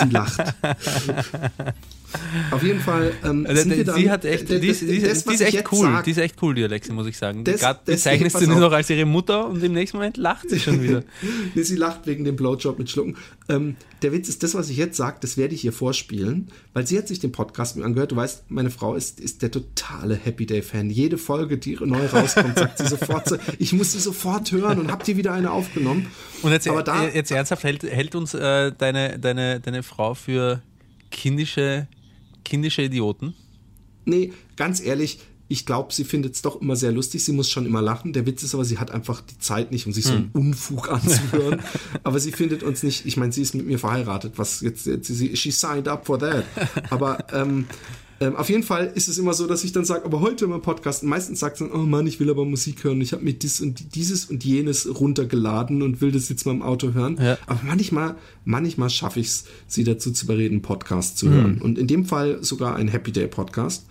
Sie 0.00 0.10
lacht. 0.10 0.54
Auf 2.50 2.62
jeden 2.62 2.80
Fall 2.80 3.12
ähm, 3.24 3.44
äh, 3.44 3.54
sind 3.54 3.76
wir 3.76 3.84
dann, 3.84 3.96
sie 3.96 4.10
hat 4.10 4.24
echt, 4.24 4.48
die, 4.48 4.54
ist, 4.54 4.80
die, 4.80 4.96
ist, 4.96 5.28
die 5.28 5.34
ist 5.34 5.40
echt 5.42 5.72
cool, 5.72 5.82
sag, 5.82 6.04
die 6.04 6.10
ist 6.12 6.18
echt 6.18 6.42
cool, 6.42 6.54
die 6.54 6.64
Alexi, 6.64 6.92
muss 6.92 7.06
ich 7.06 7.18
sagen. 7.18 7.44
Das, 7.44 7.60
Gerade 7.60 7.80
bezeichnest 7.84 8.36
du 8.36 8.40
sie 8.40 8.46
noch 8.46 8.72
als 8.72 8.88
ihre 8.88 9.04
Mutter 9.04 9.46
und 9.46 9.62
im 9.62 9.72
nächsten 9.72 9.98
Moment 9.98 10.16
lacht 10.16 10.48
sie 10.48 10.58
schon 10.58 10.82
wieder. 10.82 11.02
nee, 11.54 11.62
sie 11.62 11.76
lacht 11.76 12.06
wegen 12.06 12.24
dem 12.24 12.36
Blowjob 12.36 12.78
mit 12.78 12.90
Schlucken. 12.90 13.16
Ähm, 13.48 13.76
der 14.02 14.12
Witz 14.12 14.28
ist, 14.28 14.42
das, 14.42 14.54
was 14.54 14.70
ich 14.70 14.76
jetzt 14.76 14.96
sage, 14.96 15.18
das 15.20 15.36
werde 15.36 15.54
ich 15.54 15.64
ihr 15.64 15.72
vorspielen, 15.72 16.48
weil 16.72 16.86
sie 16.86 16.96
hat 16.96 17.08
sich 17.08 17.18
den 17.18 17.32
Podcast 17.32 17.76
mit 17.76 17.84
angehört. 17.84 18.12
Du 18.12 18.16
weißt, 18.16 18.50
meine 18.50 18.70
Frau 18.70 18.94
ist, 18.94 19.20
ist 19.20 19.42
der 19.42 19.50
totale 19.50 20.14
Happy 20.14 20.46
Day-Fan. 20.46 20.88
Jede 20.88 21.18
Folge, 21.18 21.58
die 21.58 21.76
neu 21.80 22.06
rauskommt, 22.06 22.58
sagt 22.58 22.78
sie 22.78 22.86
sofort 22.86 23.28
so, 23.28 23.36
ich 23.58 23.72
muss 23.72 23.92
sie 23.92 24.00
sofort 24.00 24.50
hören 24.52 24.78
und 24.78 24.90
habt 24.90 25.08
ihr 25.08 25.16
wieder 25.16 25.32
eine 25.32 25.50
aufgenommen. 25.50 26.06
Und 26.42 26.52
jetzt, 26.52 26.68
Aber 26.68 26.82
da, 26.82 27.06
jetzt 27.06 27.30
ernsthaft, 27.30 27.64
hält, 27.64 27.82
hält 27.82 28.14
uns 28.14 28.34
äh, 28.34 28.72
deine, 28.76 29.18
deine, 29.18 29.60
deine 29.60 29.82
Frau 29.82 30.14
für 30.14 30.62
kindische 31.10 31.88
kindische 32.44 32.82
Idioten? 32.82 33.34
Nee, 34.04 34.32
ganz 34.56 34.80
ehrlich, 34.80 35.18
ich 35.48 35.64
glaube, 35.64 35.94
sie 35.94 36.04
findet 36.04 36.34
es 36.34 36.42
doch 36.42 36.60
immer 36.60 36.76
sehr 36.76 36.92
lustig. 36.92 37.24
Sie 37.24 37.32
muss 37.32 37.48
schon 37.48 37.64
immer 37.64 37.80
lachen. 37.80 38.12
Der 38.12 38.26
Witz 38.26 38.42
ist 38.42 38.54
aber, 38.54 38.66
sie 38.66 38.78
hat 38.78 38.90
einfach 38.90 39.22
die 39.22 39.38
Zeit 39.38 39.72
nicht, 39.72 39.86
um 39.86 39.92
sich 39.94 40.04
so 40.04 40.12
einen 40.12 40.30
hm. 40.34 40.48
Unfug 40.48 40.92
anzuhören. 40.92 41.62
aber 42.04 42.20
sie 42.20 42.32
findet 42.32 42.62
uns 42.62 42.82
nicht, 42.82 43.06
ich 43.06 43.16
meine, 43.16 43.32
sie 43.32 43.42
ist 43.42 43.54
mit 43.54 43.66
mir 43.66 43.78
verheiratet, 43.78 44.34
was 44.36 44.60
jetzt, 44.60 44.86
jetzt 44.86 45.08
sie, 45.08 45.36
she 45.36 45.50
signed 45.50 45.88
up 45.88 46.06
for 46.06 46.18
that. 46.18 46.44
Aber 46.90 47.18
ähm, 47.32 47.66
ähm, 48.20 48.34
auf 48.34 48.48
jeden 48.48 48.64
Fall 48.64 48.90
ist 48.94 49.08
es 49.08 49.16
immer 49.16 49.32
so, 49.32 49.46
dass 49.46 49.62
ich 49.62 49.70
dann 49.70 49.84
sage, 49.84 50.04
aber 50.04 50.20
heute 50.20 50.46
im 50.46 50.60
Podcast, 50.60 51.04
meistens 51.04 51.38
sagt 51.38 51.58
sie 51.58 51.68
dann, 51.68 51.72
oh 51.72 51.86
Mann, 51.86 52.06
ich 52.06 52.18
will 52.18 52.30
aber 52.30 52.44
Musik 52.44 52.82
hören. 52.82 53.00
Ich 53.00 53.12
habe 53.12 53.22
mir 53.22 53.32
dies 53.32 53.60
und 53.60 53.94
dieses 53.94 54.24
und 54.24 54.44
jenes 54.44 54.88
runtergeladen 54.98 55.82
und 55.82 56.00
will 56.00 56.10
das 56.10 56.28
jetzt 56.28 56.44
mal 56.44 56.52
im 56.52 56.62
Auto 56.62 56.94
hören. 56.94 57.16
Ja. 57.20 57.38
Aber 57.46 57.60
manchmal, 57.64 58.16
manchmal 58.44 58.90
schaffe 58.90 59.20
ich 59.20 59.28
es, 59.28 59.44
sie 59.68 59.84
dazu 59.84 60.10
zu 60.10 60.24
überreden, 60.24 60.62
Podcast 60.62 61.18
zu 61.18 61.26
mhm. 61.26 61.32
hören. 61.32 61.58
Und 61.62 61.78
in 61.78 61.86
dem 61.86 62.04
Fall 62.06 62.42
sogar 62.42 62.74
ein 62.74 62.88
Happy 62.88 63.12
Day 63.12 63.28
Podcast. 63.28 63.86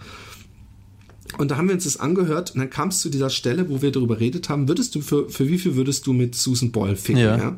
Und 1.37 1.51
da 1.51 1.57
haben 1.57 1.67
wir 1.67 1.75
uns 1.75 1.85
das 1.85 1.97
angehört 1.97 2.51
und 2.51 2.59
dann 2.59 2.69
kam 2.69 2.89
es 2.89 2.99
zu 2.99 3.09
dieser 3.09 3.29
Stelle, 3.29 3.69
wo 3.69 3.81
wir 3.81 3.91
darüber 3.91 4.19
redet 4.19 4.49
haben, 4.49 4.67
würdest 4.67 4.95
du 4.95 5.01
für, 5.01 5.29
für 5.29 5.47
wie 5.47 5.57
viel 5.57 5.75
würdest 5.75 6.07
du 6.07 6.13
mit 6.13 6.35
Susan 6.35 6.71
Boyle 6.71 6.95
ficken, 6.95 7.21
ja? 7.21 7.37
ja? 7.37 7.57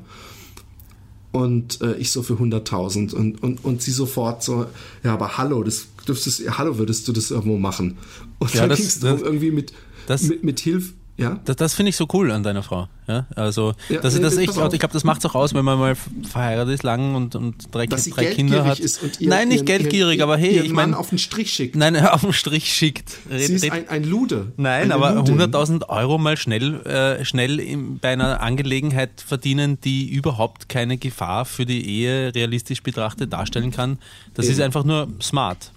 Und 1.31 1.81
äh, 1.81 1.95
ich 1.97 2.11
so 2.11 2.23
für 2.23 2.33
100.000 2.33 3.13
und, 3.13 3.43
und, 3.43 3.63
und 3.63 3.81
sie 3.83 3.91
sofort 3.91 4.43
so, 4.43 4.65
ja, 5.03 5.13
aber 5.13 5.37
hallo, 5.37 5.63
das 5.63 5.87
dürftest, 6.09 6.57
hallo, 6.57 6.77
würdest 6.77 7.07
du 7.07 7.13
das 7.13 7.31
irgendwo 7.31 7.57
machen? 7.57 7.97
Und 8.39 8.53
ja, 8.53 8.67
dann 8.67 8.75
ging 8.75 8.85
es 8.85 8.99
darum, 8.99 9.23
irgendwie 9.23 9.51
mit, 9.51 9.73
das, 10.07 10.23
mit, 10.23 10.43
mit 10.43 10.59
Hilfe, 10.59 10.93
ja? 11.19 11.39
Das, 11.45 11.55
das 11.57 11.73
finde 11.73 11.89
ich 11.89 11.95
so 11.95 12.07
cool 12.13 12.31
an 12.31 12.43
deiner 12.43 12.63
Frau. 12.63 12.87
Ja, 13.07 13.25
also 13.35 13.73
Ja, 13.89 13.99
das, 14.01 14.13
nee, 14.15 14.21
das, 14.21 14.35
pass 14.35 14.43
ich, 14.43 14.49
ich 14.73 14.79
glaube, 14.79 14.93
das 14.93 15.03
macht 15.03 15.19
es 15.19 15.25
auch 15.29 15.33
aus, 15.35 15.53
wenn 15.55 15.65
man 15.65 15.79
mal 15.79 15.95
verheiratet 16.29 16.75
ist 16.75 16.83
lang 16.83 17.15
und, 17.15 17.35
und 17.35 17.55
drei, 17.73 17.87
Dass 17.87 18.05
drei 18.05 18.25
Kinder 18.27 18.65
hat. 18.65 18.79
ist 18.79 19.01
und 19.01 19.19
ihr, 19.19 19.29
Nein, 19.29 19.47
nicht 19.47 19.57
ihren- 19.57 19.65
geldgierig, 19.65 20.17
ihren, 20.19 20.23
aber 20.23 20.37
hey, 20.37 20.55
ihren 20.57 20.65
ich 20.67 20.71
meine, 20.73 20.95
auf 20.97 21.09
den 21.09 21.17
Strich 21.17 21.51
schickt. 21.51 21.75
nein, 21.75 21.95
auf 22.05 22.21
den 22.21 22.33
Strich 22.33 22.71
schickt. 22.71 23.11
Red, 23.29 23.41
Sie 23.47 23.53
ist 23.55 23.71
ein, 23.71 23.89
ein 23.89 24.03
Lude. 24.03 24.51
Nein, 24.57 24.83
Eine 24.91 24.95
aber 24.95 25.13
Ludin. 25.15 25.41
100.000 25.41 25.89
Euro 25.89 26.17
mal 26.19 26.37
schnell, 26.37 26.81
äh, 26.85 27.25
schnell 27.25 27.59
in, 27.59 27.97
bei 27.99 28.09
einer 28.09 28.41
Angelegenheit 28.41 29.09
verdienen, 29.25 29.79
die 29.81 30.07
überhaupt 30.09 30.69
keine 30.69 30.97
Gefahr 30.97 31.45
für 31.45 31.65
die 31.65 31.83
Ehe 31.87 32.33
realistisch 32.35 32.83
betrachtet 32.83 33.33
darstellen 33.33 33.71
kann, 33.71 33.97
das 34.35 34.45
ist 34.45 34.57
Eben. 34.57 34.65
einfach 34.65 34.83
nur 34.83 35.07
smart. 35.21 35.71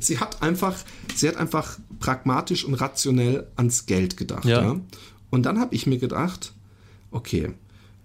Sie 0.00 0.18
hat 0.18 0.42
einfach, 0.42 0.74
sie 1.14 1.28
hat 1.28 1.36
einfach 1.36 1.78
pragmatisch 2.02 2.64
und 2.64 2.74
rationell 2.74 3.46
ans 3.56 3.86
Geld 3.86 4.16
gedacht. 4.16 4.44
Ja. 4.44 4.62
Ja. 4.62 4.80
Und 5.30 5.46
dann 5.46 5.58
habe 5.60 5.74
ich 5.74 5.86
mir 5.86 5.98
gedacht, 5.98 6.52
okay. 7.12 7.52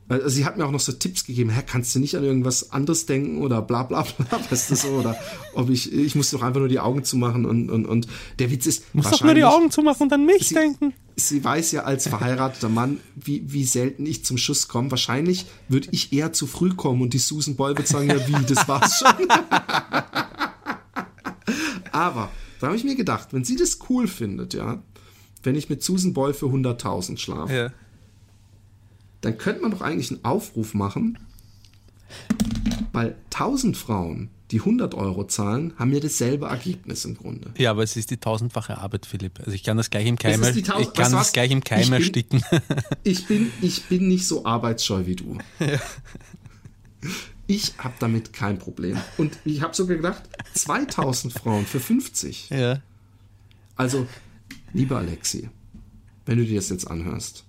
Also 0.10 0.30
sie 0.30 0.46
hat 0.46 0.56
mir 0.58 0.66
auch 0.66 0.72
noch 0.72 0.80
so 0.80 0.94
Tipps 0.94 1.26
gegeben, 1.26 1.50
Herr, 1.50 1.64
kannst 1.64 1.94
du 1.94 2.00
nicht 2.00 2.16
an 2.16 2.24
irgendwas 2.24 2.72
anderes 2.72 3.06
denken 3.08 3.42
oder 3.42 3.62
bla 3.62 3.84
bla 3.84 4.04
bla, 4.04 4.40
weißt 4.50 4.72
du 4.72 4.76
so, 4.76 4.88
oder 4.90 5.18
ob 5.54 5.70
ich, 5.70 5.92
ich 5.92 6.16
muss 6.16 6.32
doch 6.32 6.42
einfach 6.44 6.60
nur 6.62 6.70
die 6.70 6.80
Augen 6.80 7.04
zumachen 7.04 7.46
und, 7.46 7.70
und, 7.70 7.86
und 7.86 8.08
der 8.40 8.50
Witz 8.50 8.68
ist, 8.68 8.96
Muss 8.96 9.10
doch 9.10 9.22
nur 9.22 9.34
die 9.34 9.44
Augen 9.44 9.70
zumachen 9.70 10.04
und 10.04 10.14
an 10.14 10.26
mich 10.26 10.48
Sie- 10.48 10.56
denken. 10.56 10.94
Sie 11.20 11.44
weiß 11.44 11.72
ja 11.72 11.82
als 11.84 12.08
verheirateter 12.08 12.70
Mann, 12.70 13.00
wie, 13.16 13.42
wie 13.52 13.66
selten 13.66 14.06
ich 14.06 14.24
zum 14.24 14.38
Schuss 14.38 14.68
komme. 14.68 14.92
Wahrscheinlich 14.92 15.48
würde 15.68 15.88
ich 15.92 16.14
eher 16.14 16.32
zu 16.32 16.46
früh 16.46 16.70
kommen 16.76 17.02
und 17.02 17.14
die 17.16 17.18
Susan 17.18 17.56
Boyle 17.56 17.76
wird 17.76 17.88
sagen, 17.88 18.08
ja 18.08 18.28
wie, 18.28 18.46
das 18.46 18.68
war's 18.68 19.00
schon. 19.00 19.28
Aber 21.92 22.30
da 22.60 22.68
habe 22.68 22.76
ich 22.78 22.84
mir 22.84 22.96
gedacht, 22.96 23.34
wenn 23.34 23.44
sie 23.44 23.56
das 23.56 23.80
cool 23.90 24.08
findet, 24.08 24.54
ja, 24.54 24.82
wenn 25.44 25.56
ich 25.56 25.70
mit 25.70 25.84
Susan 25.84 26.14
Boyle 26.14 26.34
für 26.34 26.48
100.000 26.48 27.18
schlafe, 27.18 27.54
Ja. 27.56 27.74
dann 29.22 29.38
könnte 29.38 29.62
man 29.62 29.72
doch 29.72 29.82
eigentlich 29.82 30.12
einen 30.12 30.24
Aufruf 30.26 30.74
machen, 30.74 31.18
weil 32.94 33.16
1000 33.30 33.78
Frauen, 33.78 34.30
die 34.52 34.62
100 34.62 34.94
Euro 34.96 35.26
zahlen, 35.28 35.74
haben 35.78 35.92
ja 35.94 36.00
dasselbe 36.00 36.46
Ergebnis 36.48 37.04
im 37.06 37.16
Grunde. 37.18 37.52
ja, 37.58 37.72
aber 37.72 37.84
es 37.84 37.98
ist 37.98 38.10
die 38.12 38.18
tausendfache 38.18 38.78
Arbeit, 38.78 39.06
Philipp. 39.06 39.40
Also 39.40 39.52
ich 39.52 39.64
kann 39.64 39.76
das 39.78 39.90
gleich 39.90 40.08
im 40.08 40.18
Keim, 40.18 40.42
ich 40.42 40.64
tausend- 40.64 40.66
kann 40.66 40.78
weißt 40.82 40.96
du 40.96 41.02
das 41.02 41.14
was? 41.14 41.34
gleich 41.34 41.52
im 41.52 41.64
Keim 41.64 41.82
Ich 41.82 41.90
bin- 41.90 41.94
ersticken. 42.00 42.44
Ich 43.04 43.28
bin, 43.28 43.52
ich 43.62 43.84
bin 43.86 44.08
nicht 44.08 44.26
so 44.28 44.46
arbeitsscheu 44.46 45.06
wie 45.06 45.16
du. 45.16 45.38
Ich 47.48 47.74
habe 47.78 47.94
damit 48.00 48.34
kein 48.34 48.60
Problem. 48.60 48.98
Und 49.18 49.38
ich 49.46 49.62
habe 49.62 49.74
sogar 49.74 49.96
gedacht, 49.98 50.24
2000 50.54 51.34
Frauen 51.34 51.66
für 51.66 51.80
50. 51.80 52.50
ja. 52.50 52.82
Also, 53.76 54.08
lieber 54.74 54.98
Alexi, 54.98 55.50
wenn 56.26 56.40
du 56.40 56.46
dir 56.46 56.56
das 56.56 56.70
jetzt 56.70 56.90
anhörst, 56.90 57.46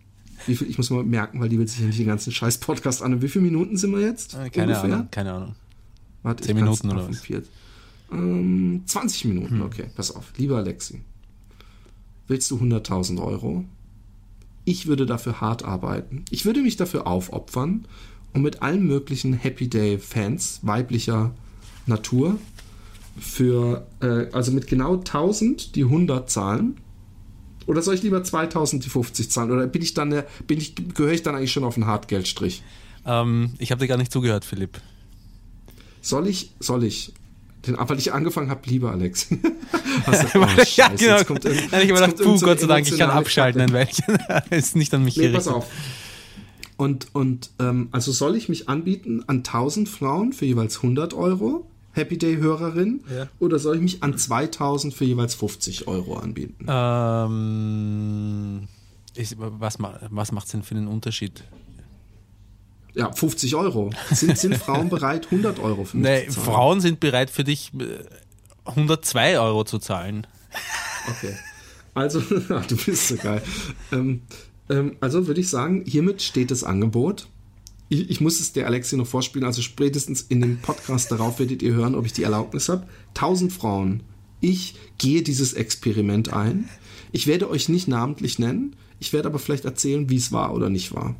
wie 0.46 0.54
viel, 0.54 0.68
ich 0.68 0.76
muss 0.76 0.90
mal 0.90 1.02
merken, 1.02 1.40
weil 1.40 1.48
die 1.48 1.58
will 1.58 1.66
sich 1.66 1.80
ja 1.80 1.86
nicht 1.86 1.98
den 1.98 2.06
ganzen 2.06 2.32
scheiß 2.32 2.58
Podcast 2.58 3.02
an. 3.02 3.22
Wie 3.22 3.28
viele 3.28 3.44
Minuten 3.46 3.76
sind 3.78 3.92
wir 3.92 4.00
jetzt? 4.02 4.34
Äh, 4.34 4.50
Keine 4.50 4.72
ungefähr? 4.74 4.94
Ahnung, 4.94 5.08
keine 5.10 5.32
Ahnung. 5.32 5.54
Warte, 6.22 6.44
Zehn 6.44 6.54
Minuten 6.56 6.90
oder 6.90 7.08
was? 7.08 7.22
Ähm, 8.12 8.82
20 8.84 9.24
Minuten, 9.24 9.54
Hm. 9.56 9.62
okay. 9.62 9.86
Pass 9.96 10.10
auf. 10.14 10.32
Lieber 10.36 10.58
Alexi, 10.58 11.00
willst 12.26 12.50
du 12.50 12.56
100.000 12.58 13.20
Euro? 13.22 13.64
Ich 14.66 14.86
würde 14.86 15.06
dafür 15.06 15.40
hart 15.40 15.64
arbeiten. 15.64 16.24
Ich 16.30 16.44
würde 16.44 16.60
mich 16.60 16.76
dafür 16.76 17.06
aufopfern 17.06 17.86
und 18.34 18.42
mit 18.42 18.62
allen 18.62 18.86
möglichen 18.86 19.32
Happy 19.34 19.68
Day 19.68 19.98
Fans 19.98 20.60
weiblicher 20.62 21.32
Natur 21.86 22.38
für, 23.18 23.86
äh, 24.00 24.26
also 24.32 24.52
mit 24.52 24.66
genau 24.66 24.96
1000 24.96 25.74
die 25.74 25.84
100 25.84 26.30
zahlen. 26.30 26.76
Oder 27.66 27.82
soll 27.82 27.94
ich 27.94 28.02
lieber 28.02 28.22
2000 28.24 28.84
die 28.84 28.88
50 28.88 29.30
zahlen? 29.30 29.50
Oder 29.50 29.66
bin 29.66 29.82
ich 29.82 29.92
dann, 29.94 30.10
der- 30.10 30.26
bin 30.46 30.58
ich, 30.58 30.74
gehöre 30.94 31.12
ich 31.12 31.22
dann 31.22 31.34
eigentlich 31.34 31.52
schon 31.52 31.64
auf 31.64 31.74
den 31.74 31.86
Hartgeldstrich? 31.86 32.62
Ähm, 33.06 33.54
ich 33.58 33.70
habe 33.72 33.80
dir 33.80 33.88
gar 33.88 33.96
nicht 33.98 34.12
zugehört, 34.12 34.44
Philipp. 34.44 34.80
Soll 36.00 36.28
ich, 36.28 36.52
soll 36.60 36.84
ich, 36.84 37.12
den, 37.66 37.76
weil 37.78 37.98
ich 37.98 38.12
angefangen 38.12 38.50
habe, 38.50 38.60
lieber 38.70 38.92
Alex. 38.92 39.28
Hast 40.06 40.34
du- 40.34 40.38
oh, 40.40 40.46
ja, 40.56 40.64
Scheiße, 40.64 40.96
genau. 40.96 41.16
jetzt 41.16 41.26
kommt 41.26 41.44
irgend- 41.44 41.72
Nein, 41.72 41.82
ich 41.84 41.90
habe 41.92 42.00
gedacht, 42.06 42.22
puh, 42.24 42.38
Gott 42.40 42.60
sei 42.60 42.66
Dank, 42.66 42.88
ich 42.90 42.96
kann 42.98 43.10
abschalten, 43.10 43.72
Weilchen. 43.72 44.18
ist 44.50 44.76
nicht 44.76 44.94
an 44.94 45.04
mich 45.04 45.16
Nee, 45.16 45.24
gerichtet. 45.28 45.44
pass 45.46 45.54
auf. 45.54 45.66
Und, 46.78 47.08
und 47.14 47.50
ähm, 47.58 47.88
also 47.92 48.10
soll 48.12 48.34
ich 48.36 48.48
mich 48.48 48.68
anbieten 48.70 49.22
an 49.26 49.38
1000 49.38 49.86
Frauen 49.88 50.32
für 50.32 50.46
jeweils 50.46 50.76
100 50.76 51.12
Euro, 51.12 51.66
Happy 51.92 52.16
Day 52.16 52.36
Hörerin, 52.36 53.00
Ja. 53.14 53.26
oder 53.40 53.58
soll 53.58 53.76
ich 53.76 53.82
mich 53.82 54.02
an 54.02 54.16
2000 54.16 54.94
für 54.94 55.04
jeweils 55.04 55.34
50 55.34 55.86
Euro 55.88 56.16
anbieten? 56.18 56.64
Ähm, 57.58 58.68
ich, 59.14 59.34
was 59.38 59.78
was 59.80 60.32
macht 60.32 60.46
es 60.46 60.52
denn 60.52 60.62
für 60.62 60.74
einen 60.76 60.88
Unterschied? 60.88 61.42
Ja, 62.94 63.12
50 63.12 63.54
Euro. 63.56 63.90
Sind, 64.12 64.38
sind 64.38 64.56
Frauen 64.64 64.88
bereit, 64.88 65.26
100 65.26 65.58
Euro 65.60 65.84
für 65.84 65.96
mich 65.96 66.06
Nee, 66.08 66.26
zu 66.26 66.32
zahlen? 66.34 66.46
Frauen 66.46 66.80
sind 66.80 67.00
bereit 67.00 67.30
für 67.30 67.44
dich 67.44 67.72
äh, 67.74 68.04
102 68.66 69.38
Euro 69.40 69.64
zu 69.64 69.78
zahlen. 69.78 70.26
Okay. 71.08 71.34
Also, 71.94 72.20
du 72.68 72.76
bist 72.76 73.08
so 73.08 73.16
geil. 73.16 73.42
Ähm, 73.92 74.22
ähm, 74.70 74.96
also 75.00 75.26
würde 75.26 75.40
ich 75.40 75.48
sagen, 75.48 75.84
hiermit 75.86 76.22
steht 76.22 76.50
das 76.50 76.64
Angebot. 76.64 77.28
Ich, 77.88 78.10
ich 78.10 78.20
muss 78.20 78.40
es 78.40 78.52
der 78.52 78.66
Alexi 78.66 78.96
noch 78.96 79.06
vorspielen, 79.06 79.46
also 79.46 79.62
spätestens 79.62 80.22
in 80.22 80.40
dem 80.40 80.58
Podcast 80.58 81.10
darauf 81.10 81.38
werdet 81.38 81.62
ihr 81.62 81.74
hören, 81.74 81.94
ob 81.94 82.06
ich 82.06 82.12
die 82.12 82.22
Erlaubnis 82.22 82.68
habe. 82.68 82.86
1000 83.14 83.52
Frauen. 83.52 84.02
Ich 84.40 84.76
gehe 84.98 85.22
dieses 85.22 85.52
Experiment 85.54 86.32
ein. 86.32 86.68
Ich 87.12 87.26
werde 87.26 87.50
euch 87.50 87.68
nicht 87.68 87.88
namentlich 87.88 88.38
nennen. 88.38 88.76
Ich 89.00 89.12
werde 89.12 89.28
aber 89.28 89.38
vielleicht 89.38 89.64
erzählen, 89.64 90.10
wie 90.10 90.16
es 90.16 90.32
war 90.32 90.54
oder 90.54 90.68
nicht 90.68 90.94
war. 90.94 91.16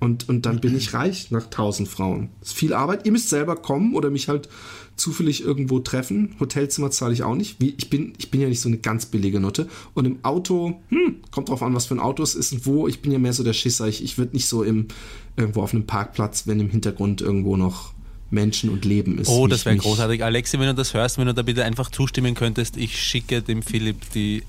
Und, 0.00 0.28
und 0.28 0.46
dann 0.46 0.60
bin 0.60 0.76
ich 0.76 0.94
reich 0.94 1.30
nach 1.30 1.44
1000 1.44 1.88
Frauen. 1.88 2.30
Das 2.40 2.48
ist 2.48 2.56
viel 2.56 2.74
Arbeit. 2.74 3.06
Ihr 3.06 3.12
müsst 3.12 3.28
selber 3.28 3.54
kommen 3.54 3.94
oder 3.94 4.10
mich 4.10 4.28
halt 4.28 4.48
zufällig 4.96 5.42
irgendwo 5.42 5.80
treffen. 5.80 6.36
Hotelzimmer 6.40 6.90
zahle 6.90 7.14
ich 7.14 7.22
auch 7.22 7.34
nicht. 7.34 7.60
Wie, 7.60 7.74
ich, 7.76 7.90
bin, 7.90 8.12
ich 8.18 8.30
bin 8.30 8.40
ja 8.40 8.48
nicht 8.48 8.60
so 8.60 8.68
eine 8.68 8.78
ganz 8.78 9.06
billige 9.06 9.40
Nutte. 9.40 9.68
Und 9.94 10.04
im 10.04 10.24
Auto, 10.24 10.80
hm, 10.88 11.16
kommt 11.30 11.48
drauf 11.48 11.62
an, 11.62 11.74
was 11.74 11.86
für 11.86 11.94
ein 11.94 12.00
Auto 12.00 12.22
es 12.22 12.34
ist 12.34 12.52
und 12.52 12.66
wo. 12.66 12.88
Ich 12.88 13.00
bin 13.00 13.12
ja 13.12 13.18
mehr 13.18 13.32
so 13.32 13.42
der 13.42 13.52
Schisser. 13.52 13.88
Ich, 13.88 14.02
ich 14.04 14.18
würde 14.18 14.32
nicht 14.32 14.46
so 14.46 14.62
im, 14.62 14.88
irgendwo 15.36 15.62
auf 15.62 15.72
einem 15.72 15.86
Parkplatz, 15.86 16.46
wenn 16.46 16.60
im 16.60 16.70
Hintergrund 16.70 17.20
irgendwo 17.20 17.56
noch 17.56 17.92
Menschen 18.30 18.70
und 18.70 18.84
Leben 18.84 19.18
ist. 19.18 19.28
Oh, 19.28 19.46
das 19.46 19.64
wäre 19.64 19.76
großartig. 19.76 20.24
Alexi, 20.24 20.58
wenn 20.58 20.66
du 20.66 20.74
das 20.74 20.94
hörst, 20.94 21.18
wenn 21.18 21.26
du 21.26 21.34
da 21.34 21.42
bitte 21.42 21.64
einfach 21.64 21.90
zustimmen 21.90 22.34
könntest, 22.34 22.76
ich 22.76 23.00
schicke 23.00 23.42
dem 23.42 23.62
Philipp 23.62 24.10
die, 24.14 24.42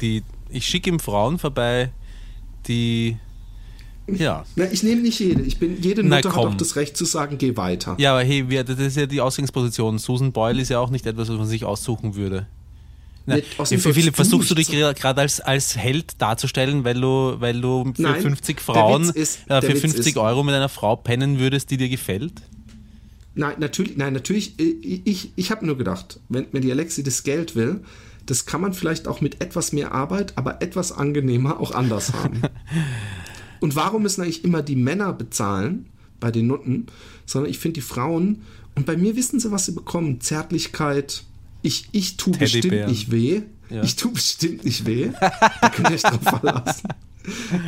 die 0.00 0.22
ich 0.50 0.66
schicke 0.66 0.90
ihm 0.90 1.00
Frauen 1.00 1.38
vorbei, 1.38 1.90
die, 2.68 3.16
ja. 4.08 4.44
Na, 4.56 4.70
ich 4.70 4.82
nehme 4.82 5.02
nicht 5.02 5.18
jede. 5.20 5.42
Ich 5.42 5.58
bin, 5.58 5.80
jede 5.82 6.02
Na, 6.04 6.16
Nutte 6.16 6.28
hat 6.30 6.36
auch 6.36 6.54
das 6.54 6.76
Recht 6.76 6.96
zu 6.96 7.04
sagen, 7.04 7.38
geh 7.38 7.56
weiter. 7.56 7.94
Ja, 7.98 8.12
aber 8.12 8.22
hey, 8.24 8.48
wir, 8.48 8.64
das 8.64 8.78
ist 8.78 8.96
ja 8.96 9.06
die 9.06 9.20
Ausgangsposition. 9.20 9.98
Susan 9.98 10.32
Boyle 10.32 10.60
ist 10.60 10.68
ja 10.68 10.78
auch 10.80 10.90
nicht 10.90 11.06
etwas, 11.06 11.28
was 11.28 11.36
man 11.38 11.46
sich 11.46 11.64
aussuchen 11.64 12.14
würde. 12.14 12.46
Na, 13.28 13.38
Philipp, 13.64 13.82
du 14.06 14.12
versuchst 14.12 14.48
du 14.50 14.54
dich 14.54 14.68
gerade 14.68 15.20
als, 15.20 15.40
als 15.40 15.76
Held 15.76 16.20
darzustellen, 16.22 16.84
weil 16.84 17.00
du, 17.00 17.34
weil 17.40 17.60
du 17.60 17.92
für 17.96 18.02
Nein, 18.02 18.22
50 18.22 18.56
der 18.56 18.64
Frauen, 18.64 19.10
ist- 19.10 19.40
äh, 19.50 19.60
für 19.60 19.70
Witz 19.70 19.80
50 19.80 20.06
ist- 20.06 20.16
Euro 20.16 20.44
mit 20.44 20.54
einer 20.54 20.68
Frau 20.68 20.94
pennen 20.94 21.40
würdest, 21.40 21.72
die 21.72 21.76
dir 21.76 21.88
gefällt? 21.88 22.34
Nein, 23.34 23.56
natürlich, 23.58 23.96
nein, 23.96 24.12
natürlich, 24.12 24.58
äh, 24.60 24.62
ich, 25.04 25.32
ich 25.34 25.50
habe 25.50 25.66
nur 25.66 25.76
gedacht, 25.76 26.20
wenn, 26.28 26.46
wenn 26.52 26.62
die 26.62 26.70
Alexi 26.70 27.02
das 27.02 27.24
Geld 27.24 27.56
will, 27.56 27.80
das 28.26 28.46
kann 28.46 28.60
man 28.60 28.72
vielleicht 28.74 29.08
auch 29.08 29.20
mit 29.20 29.40
etwas 29.40 29.72
mehr 29.72 29.90
Arbeit, 29.92 30.32
aber 30.36 30.62
etwas 30.62 30.92
angenehmer 30.92 31.58
auch 31.58 31.72
anders 31.72 32.12
haben. 32.12 32.42
Und 33.60 33.76
warum 33.76 34.02
müssen 34.02 34.22
eigentlich 34.22 34.44
immer 34.44 34.62
die 34.62 34.76
Männer 34.76 35.12
bezahlen 35.12 35.86
bei 36.20 36.30
den 36.30 36.46
Nutten, 36.46 36.86
sondern 37.26 37.50
ich 37.50 37.58
finde 37.58 37.74
die 37.74 37.80
Frauen, 37.82 38.42
und 38.74 38.84
bei 38.86 38.96
mir 38.96 39.16
wissen 39.16 39.40
sie, 39.40 39.50
was 39.50 39.64
sie 39.66 39.72
bekommen, 39.72 40.20
Zärtlichkeit, 40.20 41.24
ich, 41.62 41.88
ich 41.92 42.16
tue 42.18 42.36
bestimmt 42.36 42.88
nicht 42.88 43.10
weh, 43.10 43.42
Ja. 43.70 43.82
ich 43.82 43.96
tue 43.96 44.12
bestimmt 44.12 44.64
nicht 44.64 44.84
weh, 44.86 45.10
da 45.20 45.68
könnt 45.70 45.88
ihr 45.90 45.94
euch 45.94 46.02
drauf 46.02 46.20
verlassen. 46.22 46.88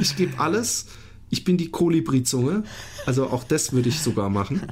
Ich 0.01 0.15
gebe 0.17 0.39
alles, 0.39 0.87
ich 1.31 1.45
bin 1.45 1.57
die 1.57 1.71
Kolibri-Zunge, 1.71 2.63
also 3.07 3.29
auch 3.31 3.45
das 3.45 3.73
würde 3.73 3.89
ich 3.89 4.01
sogar 4.01 4.29
machen. 4.31 4.63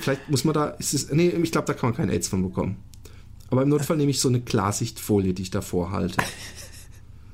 Vielleicht 0.00 0.28
muss 0.30 0.44
man 0.44 0.54
da, 0.54 0.66
ist 0.70 0.94
es, 0.94 1.12
nee, 1.12 1.28
ich 1.28 1.52
glaube, 1.52 1.66
da 1.66 1.74
kann 1.74 1.90
man 1.90 1.96
kein 1.96 2.10
AIDS 2.10 2.28
von 2.28 2.42
bekommen. 2.42 2.76
Aber 3.50 3.62
im 3.62 3.68
Notfall 3.68 3.96
nehme 3.96 4.10
ich 4.10 4.20
so 4.20 4.28
eine 4.28 4.40
Klarsichtfolie, 4.40 5.32
die 5.34 5.42
ich 5.42 5.50
davor 5.50 5.90
halte. 5.92 6.16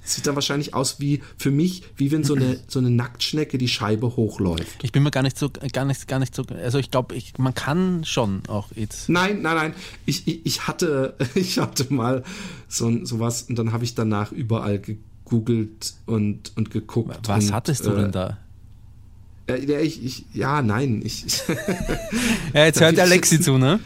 Sieht 0.07 0.27
dann 0.27 0.35
wahrscheinlich 0.35 0.75
aus 0.75 1.01
wie, 1.01 1.23
für 1.38 1.51
mich, 1.51 1.83
wie 1.97 2.12
wenn 2.12 2.25
so 2.25 2.35
eine, 2.35 2.61
so 2.69 2.79
eine 2.79 2.90
Nacktschnecke 2.90 3.57
die 3.57 3.69
Scheibe 3.69 4.17
hochläuft. 4.17 4.83
Ich 4.83 4.93
bin 4.93 5.03
mir 5.03 5.11
gar 5.11 5.23
nicht 5.23 5.38
so, 5.38 5.51
gar 5.51 5.87
nicht, 5.87 6.07
gar 6.07 6.19
nicht 6.19 6.35
so, 6.35 6.45
also 6.62 6.79
ich 6.79 6.90
glaube, 6.90 7.14
ich, 7.14 7.38
man 7.38 7.55
kann 7.55 8.05
schon 8.05 8.43
auch 8.49 8.69
jetzt. 8.75 9.09
Nein, 9.09 9.40
nein, 9.40 9.57
nein. 9.57 9.75
Ich, 10.05 10.29
ich, 10.29 10.45
ich 10.45 10.67
hatte, 10.67 11.17
ich 11.35 11.59
hatte 11.59 11.93
mal 11.93 12.23
so 12.69 12.87
ein- 12.87 13.07
sowas 13.07 13.43
und 13.49 13.59
dann 13.59 13.73
habe 13.73 13.85
ich 13.85 13.95
danach 13.95 14.31
überall 14.31 14.79
gegoogelt 14.79 15.95
und, 16.05 16.53
und 16.55 16.71
geguckt. 16.71 17.27
Was 17.27 17.47
und, 17.47 17.53
hattest 17.53 17.87
du 17.87 17.90
äh, 17.93 17.97
denn 18.03 18.12
da? 18.12 18.38
Äh, 19.47 19.64
ja, 19.64 19.79
ich, 19.81 20.05
ich, 20.05 20.25
ja, 20.35 20.61
nein, 20.61 21.01
ich, 21.05 21.25
Ja, 22.53 22.67
jetzt 22.67 22.81
hört 22.81 22.99
Alexi 22.99 23.40
zu, 23.40 23.59
ne? 23.59 23.81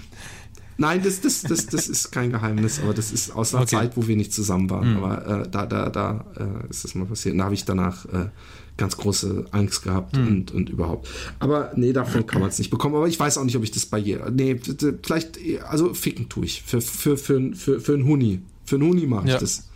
Nein, 0.80 1.02
das, 1.02 1.20
das, 1.20 1.42
das, 1.42 1.66
das 1.66 1.88
ist 1.88 2.12
kein 2.12 2.30
Geheimnis, 2.30 2.80
aber 2.80 2.94
das 2.94 3.10
ist 3.10 3.32
aus 3.34 3.52
einer 3.52 3.64
Okay. 3.64 3.76
Zeit, 3.76 3.96
wo 3.96 4.06
wir 4.06 4.14
nicht 4.16 4.32
zusammen 4.32 4.70
waren. 4.70 4.92
Mhm. 4.92 4.96
Aber 5.02 5.42
äh, 5.44 5.48
da, 5.50 5.66
da, 5.66 5.88
da 5.90 6.24
äh, 6.38 6.70
ist 6.70 6.84
das 6.84 6.94
mal 6.94 7.04
passiert. 7.04 7.32
Und 7.32 7.38
da 7.38 7.44
habe 7.46 7.54
ich 7.54 7.64
danach 7.64 8.04
äh, 8.06 8.28
ganz 8.76 8.96
große 8.96 9.46
Angst 9.50 9.82
gehabt 9.82 10.16
Mhm. 10.16 10.26
und, 10.28 10.50
und 10.52 10.70
überhaupt. 10.70 11.08
Aber 11.40 11.72
nee, 11.74 11.92
davon 11.92 12.24
kann 12.26 12.40
man 12.40 12.48
es 12.50 12.58
nicht 12.58 12.70
bekommen. 12.70 12.94
Aber 12.94 13.08
ich 13.08 13.18
weiß 13.18 13.38
auch 13.38 13.44
nicht, 13.44 13.56
ob 13.56 13.64
ich 13.64 13.72
das 13.72 13.86
bei 13.86 13.98
jeder. 13.98 14.30
Nee, 14.30 14.60
vielleicht, 15.02 15.36
also 15.68 15.94
ficken 15.94 16.28
tue 16.28 16.44
ich. 16.44 16.62
Für, 16.62 16.80
für, 16.80 17.16
für, 17.18 17.52
für, 17.54 17.80
für 17.80 17.94
einen 17.94 18.04
Huni. 18.06 18.40
Für 18.64 18.76
einen 18.76 18.88
Huni 18.88 19.06
mache 19.06 19.24
ich 19.26 19.32
Ja. 19.32 19.38
das. 19.38 19.68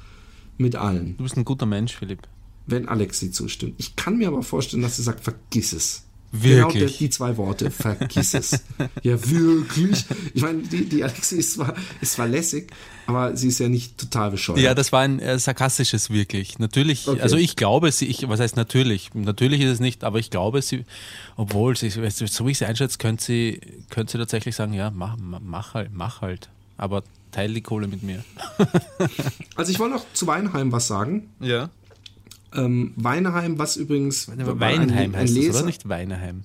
Mit 0.58 0.76
allen. 0.76 1.16
Du 1.16 1.24
bist 1.24 1.36
ein 1.36 1.44
guter 1.44 1.66
Mensch, 1.66 1.96
Philipp. 1.96 2.20
Wenn 2.68 2.86
Alexi 2.88 3.32
zustimmt. 3.32 3.74
Ich 3.78 3.96
kann 3.96 4.18
mir 4.18 4.28
aber 4.28 4.44
vorstellen, 4.44 4.82
dass 4.84 4.96
sie 4.98 5.02
sagt, 5.02 5.18
vergiss 5.24 5.72
es. 5.72 6.04
Wirklich? 6.32 6.84
Genau 6.84 6.98
die 6.98 7.10
zwei 7.10 7.36
Worte, 7.36 7.70
vergiss 7.70 8.32
es. 8.34 8.62
Ja, 9.02 9.18
wirklich. 9.30 10.04
Ich 10.34 10.42
meine, 10.42 10.62
die, 10.62 10.86
die 10.88 11.04
Alexi 11.04 11.36
ist 11.36 11.54
zwar, 11.54 11.74
ist 12.00 12.12
zwar 12.12 12.26
lässig, 12.26 12.72
aber 13.06 13.36
sie 13.36 13.48
ist 13.48 13.58
ja 13.58 13.68
nicht 13.68 13.98
total 13.98 14.30
bescheuert. 14.30 14.58
Ja, 14.60 14.74
das 14.74 14.92
war 14.92 15.00
ein 15.02 15.18
äh, 15.18 15.38
sarkastisches 15.38 16.08
wirklich. 16.10 16.58
Natürlich, 16.58 17.06
Okay. 17.06 17.20
also 17.20 17.36
ich 17.36 17.56
glaube, 17.56 17.92
sie, 17.92 18.06
ich, 18.06 18.26
was 18.28 18.40
heißt 18.40 18.56
natürlich? 18.56 19.10
Natürlich 19.14 19.60
ist 19.60 19.70
es 19.72 19.80
nicht, 19.80 20.04
aber 20.04 20.18
ich 20.18 20.30
glaube, 20.30 20.62
sie, 20.62 20.84
obwohl 21.36 21.76
sie, 21.76 21.90
so 21.90 22.00
wie 22.02 22.50
ich 22.50 22.58
sie 22.58 22.64
einschätze, 22.66 22.96
könnte 22.98 23.24
sie, 23.24 23.60
könnte 23.90 24.12
sie 24.12 24.18
tatsächlich 24.18 24.56
sagen, 24.56 24.72
ja, 24.72 24.90
mach, 24.90 25.16
mach 25.18 25.74
halt, 25.74 25.90
mach 25.92 26.22
halt. 26.22 26.48
Aber 26.78 27.02
teil 27.30 27.52
die 27.52 27.60
Kohle 27.60 27.88
mit 27.88 28.02
mir. 28.02 28.24
Also 29.54 29.70
ich 29.72 29.78
wollte 29.78 29.96
noch 29.96 30.04
zu 30.14 30.26
Weinheim 30.26 30.72
was 30.72 30.86
sagen. 30.86 31.28
Ja. 31.40 31.70
Ähm, 32.54 32.92
Weinheim, 32.96 33.58
was 33.58 33.76
übrigens 33.76 34.28
Weinheim 34.28 34.90
ein, 35.14 35.16
heißt 35.16 35.34
Leser, 35.34 35.48
das, 35.48 35.56
oder 35.58 35.66
nicht 35.66 35.88
Weineheim? 35.88 36.42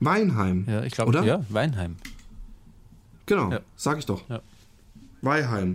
Weinheim. 0.00 0.64
Ja, 0.68 0.82
ich 0.84 0.92
glaube, 0.92 1.08
Oder? 1.10 1.24
ja, 1.24 1.44
Weinheim. 1.48 1.96
Genau, 3.26 3.50
Ja. 3.50 3.60
sag 3.76 3.98
ich 3.98 4.06
doch. 4.06 4.28
Ja. 4.28 4.40
Weinheim. 5.22 5.74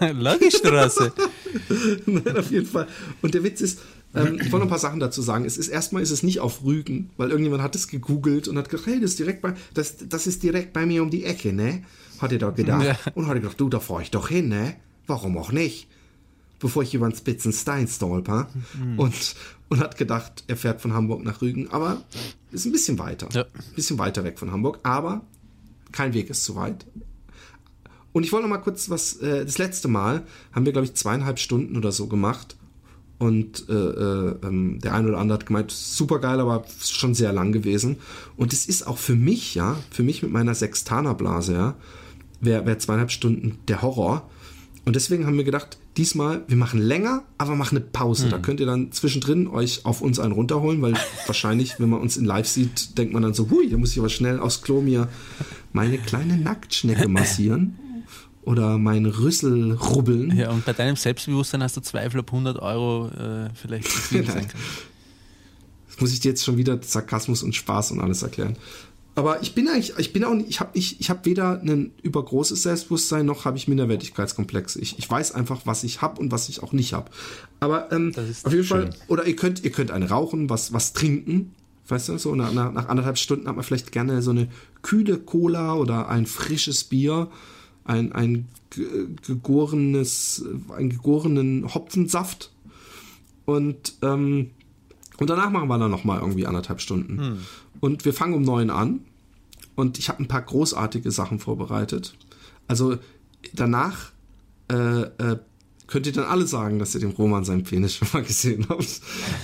Lagerstraße. 0.00 1.12
Nein, 2.06 2.36
auf 2.36 2.50
jeden 2.50 2.66
Fall. 2.66 2.86
Und 3.20 3.34
der 3.34 3.42
Witz 3.42 3.60
ist, 3.60 3.80
ähm, 4.14 4.34
ich 4.40 4.44
wollte 4.52 4.58
noch 4.58 4.62
ein 4.62 4.68
paar 4.68 4.78
Sachen 4.78 5.00
dazu 5.00 5.20
sagen. 5.22 5.44
Es 5.44 5.58
ist 5.58 5.68
erstmal 5.68 6.02
ist 6.02 6.10
es 6.10 6.22
nicht 6.22 6.40
auf 6.40 6.64
Rügen, 6.64 7.10
weil 7.16 7.30
irgendjemand 7.30 7.62
hat 7.62 7.74
es 7.74 7.88
gegoogelt 7.88 8.48
und 8.48 8.56
hat 8.56 8.68
gedacht, 8.70 8.86
hey, 8.86 9.00
das 9.00 9.10
ist 9.10 9.18
direkt 9.18 9.42
bei, 9.42 9.54
das, 9.74 9.96
das 10.08 10.26
ist 10.26 10.42
direkt 10.42 10.72
bei 10.72 10.86
mir 10.86 11.02
um 11.02 11.10
die 11.10 11.24
Ecke, 11.24 11.52
ne? 11.52 11.82
Hat 12.20 12.32
er 12.32 12.38
da 12.38 12.50
gedacht. 12.50 12.84
Ja. 12.84 12.96
Und 13.14 13.26
hat 13.26 13.34
er 13.36 13.40
gedacht, 13.40 13.60
du, 13.60 13.68
da 13.68 13.80
fahre 13.80 14.02
ich 14.02 14.10
doch 14.10 14.28
hin, 14.28 14.48
ne? 14.48 14.76
Warum 15.06 15.36
auch 15.36 15.52
nicht? 15.52 15.88
Bevor 16.58 16.82
ich 16.82 16.94
über 16.94 17.08
den 17.08 17.16
Spitzenstein 17.16 17.86
stolper. 17.86 18.48
Mhm. 18.74 18.98
Und, 18.98 19.34
und 19.68 19.80
hat 19.80 19.96
gedacht, 19.96 20.44
er 20.46 20.56
fährt 20.56 20.80
von 20.80 20.92
Hamburg 20.92 21.22
nach 21.22 21.40
Rügen. 21.40 21.70
Aber 21.70 22.02
ist 22.50 22.64
ein 22.64 22.72
bisschen 22.72 22.98
weiter. 22.98 23.28
Ja. 23.32 23.42
Ein 23.42 23.74
bisschen 23.74 23.98
weiter 23.98 24.24
weg 24.24 24.38
von 24.38 24.50
Hamburg. 24.50 24.80
Aber 24.82 25.22
kein 25.92 26.14
Weg 26.14 26.30
ist 26.30 26.44
zu 26.44 26.56
weit. 26.56 26.86
Und 28.12 28.24
ich 28.24 28.32
wollte 28.32 28.48
noch 28.48 28.56
mal 28.56 28.62
kurz 28.62 28.90
was, 28.90 29.16
äh, 29.18 29.44
das 29.44 29.58
letzte 29.58 29.88
Mal 29.88 30.24
haben 30.52 30.64
wir, 30.64 30.72
glaube 30.72 30.86
ich, 30.86 30.94
zweieinhalb 30.94 31.38
Stunden 31.38 31.76
oder 31.76 31.92
so 31.92 32.06
gemacht. 32.06 32.56
Und 33.18 33.68
äh, 33.68 33.72
äh, 33.72 34.36
ähm, 34.44 34.78
der 34.80 34.94
eine 34.94 35.08
oder 35.08 35.18
andere 35.18 35.38
hat 35.38 35.46
gemeint, 35.46 35.72
super 35.72 36.20
geil, 36.20 36.40
aber 36.40 36.64
schon 36.80 37.14
sehr 37.14 37.32
lang 37.32 37.52
gewesen. 37.52 37.96
Und 38.36 38.52
es 38.52 38.66
ist 38.66 38.86
auch 38.86 38.98
für 38.98 39.16
mich, 39.16 39.56
ja, 39.56 39.76
für 39.90 40.04
mich 40.04 40.22
mit 40.22 40.30
meiner 40.30 40.54
Sextanerblase, 40.54 41.52
ja, 41.52 41.74
wäre 42.40 42.64
wär 42.64 42.78
zweieinhalb 42.78 43.10
Stunden 43.10 43.58
der 43.66 43.82
Horror. 43.82 44.30
Und 44.84 44.94
deswegen 44.94 45.26
haben 45.26 45.36
wir 45.36 45.44
gedacht, 45.44 45.78
diesmal, 45.98 46.44
wir 46.46 46.56
machen 46.56 46.80
länger, 46.80 47.24
aber 47.36 47.56
machen 47.56 47.76
eine 47.76 47.84
Pause. 47.84 48.28
Da 48.28 48.38
könnt 48.38 48.60
ihr 48.60 48.66
dann 48.66 48.92
zwischendrin 48.92 49.48
euch 49.48 49.84
auf 49.84 50.00
uns 50.00 50.18
einen 50.18 50.32
runterholen, 50.32 50.80
weil 50.80 50.94
wahrscheinlich, 51.26 51.78
wenn 51.78 51.90
man 51.90 52.00
uns 52.00 52.16
in 52.16 52.24
live 52.24 52.46
sieht, 52.46 52.96
denkt 52.96 53.12
man 53.12 53.22
dann 53.22 53.34
so, 53.34 53.50
hui, 53.50 53.68
da 53.68 53.76
muss 53.76 53.92
ich 53.92 53.98
aber 53.98 54.08
schnell 54.08 54.38
aufs 54.38 54.62
Klo 54.62 54.80
mir 54.80 55.08
meine 55.72 55.98
kleine 55.98 56.38
Nacktschnecke 56.38 57.08
massieren 57.08 57.78
oder 58.42 58.78
mein 58.78 59.04
Rüssel 59.04 59.72
rubbeln. 59.72 60.34
Ja, 60.34 60.50
und 60.50 60.64
bei 60.64 60.72
deinem 60.72 60.96
Selbstbewusstsein 60.96 61.62
hast 61.62 61.76
du 61.76 61.82
Zweifel, 61.82 62.20
ob 62.20 62.32
100 62.32 62.58
Euro 62.58 63.08
äh, 63.08 63.50
vielleicht 63.54 63.88
zu 63.90 63.98
viel 63.98 64.24
sein 64.24 64.48
kann. 64.48 64.60
Das 65.88 66.00
muss 66.00 66.12
ich 66.12 66.20
dir 66.20 66.28
jetzt 66.28 66.44
schon 66.44 66.56
wieder 66.56 66.78
Sarkasmus 66.80 67.42
und 67.42 67.54
Spaß 67.54 67.90
und 67.90 68.00
alles 68.00 68.22
erklären. 68.22 68.56
Aber 69.18 69.42
ich 69.42 69.52
bin 69.52 69.66
eigentlich, 69.66 69.94
ich 69.98 70.12
bin 70.12 70.22
auch 70.22 70.32
nicht, 70.32 70.48
ich 70.48 70.60
habe 70.60 70.70
ich, 70.74 71.00
ich 71.00 71.10
hab 71.10 71.26
weder 71.26 71.60
ein 71.60 71.90
übergroßes 72.04 72.62
Selbstbewusstsein 72.62 73.26
noch 73.26 73.44
habe 73.46 73.56
ich 73.56 73.66
Minderwertigkeitskomplexe. 73.66 74.80
Ich, 74.80 74.96
ich 74.96 75.10
weiß 75.10 75.32
einfach, 75.32 75.62
was 75.64 75.82
ich 75.82 76.02
habe 76.02 76.20
und 76.20 76.30
was 76.30 76.48
ich 76.48 76.62
auch 76.62 76.72
nicht 76.72 76.92
habe. 76.92 77.10
Aber 77.58 77.90
ähm, 77.90 78.12
auf 78.16 78.52
jeden 78.52 78.64
schön. 78.64 78.64
Fall, 78.64 78.90
oder 79.08 79.26
ihr 79.26 79.34
könnt, 79.34 79.64
ihr 79.64 79.72
könnt 79.72 79.90
eine 79.90 80.08
rauchen, 80.08 80.48
was, 80.48 80.72
was 80.72 80.92
trinken. 80.92 81.52
Weißt 81.88 82.10
du, 82.10 82.18
so 82.18 82.36
nach, 82.36 82.52
nach, 82.52 82.88
anderthalb 82.88 83.18
Stunden 83.18 83.48
hat 83.48 83.56
man 83.56 83.64
vielleicht 83.64 83.90
gerne 83.90 84.22
so 84.22 84.30
eine 84.30 84.46
kühle 84.82 85.18
Cola 85.18 85.74
oder 85.74 86.08
ein 86.08 86.24
frisches 86.26 86.84
Bier, 86.84 87.28
ein, 87.84 88.12
ein 88.12 88.46
ge- 88.70 89.08
gegorenes, 89.26 90.44
einen 90.76 90.90
gegorenen 90.90 91.74
Hopfensaft. 91.74 92.52
Und, 93.46 93.94
ähm, 94.02 94.50
und 95.18 95.28
danach 95.28 95.50
machen 95.50 95.66
wir 95.68 95.78
dann 95.78 95.90
nochmal 95.90 96.20
irgendwie 96.20 96.46
anderthalb 96.46 96.80
Stunden. 96.80 97.38
Und 97.80 98.04
wir 98.04 98.12
fangen 98.14 98.34
um 98.34 98.42
neun 98.42 98.70
an. 98.70 99.00
Und 99.78 99.96
ich 99.96 100.08
habe 100.08 100.20
ein 100.20 100.26
paar 100.26 100.42
großartige 100.42 101.12
Sachen 101.12 101.38
vorbereitet. 101.38 102.16
Also 102.66 102.98
danach 103.52 104.10
äh, 104.72 105.02
äh, 105.02 105.38
könnt 105.86 106.04
ihr 106.06 106.12
dann 106.12 106.24
alle 106.24 106.48
sagen, 106.48 106.80
dass 106.80 106.96
ihr 106.96 107.00
den 107.00 107.12
Roman 107.12 107.44
seinen 107.44 107.62
Penis 107.62 107.94
schon 107.94 108.08
mal 108.12 108.24
gesehen 108.24 108.66
habt. 108.68 109.00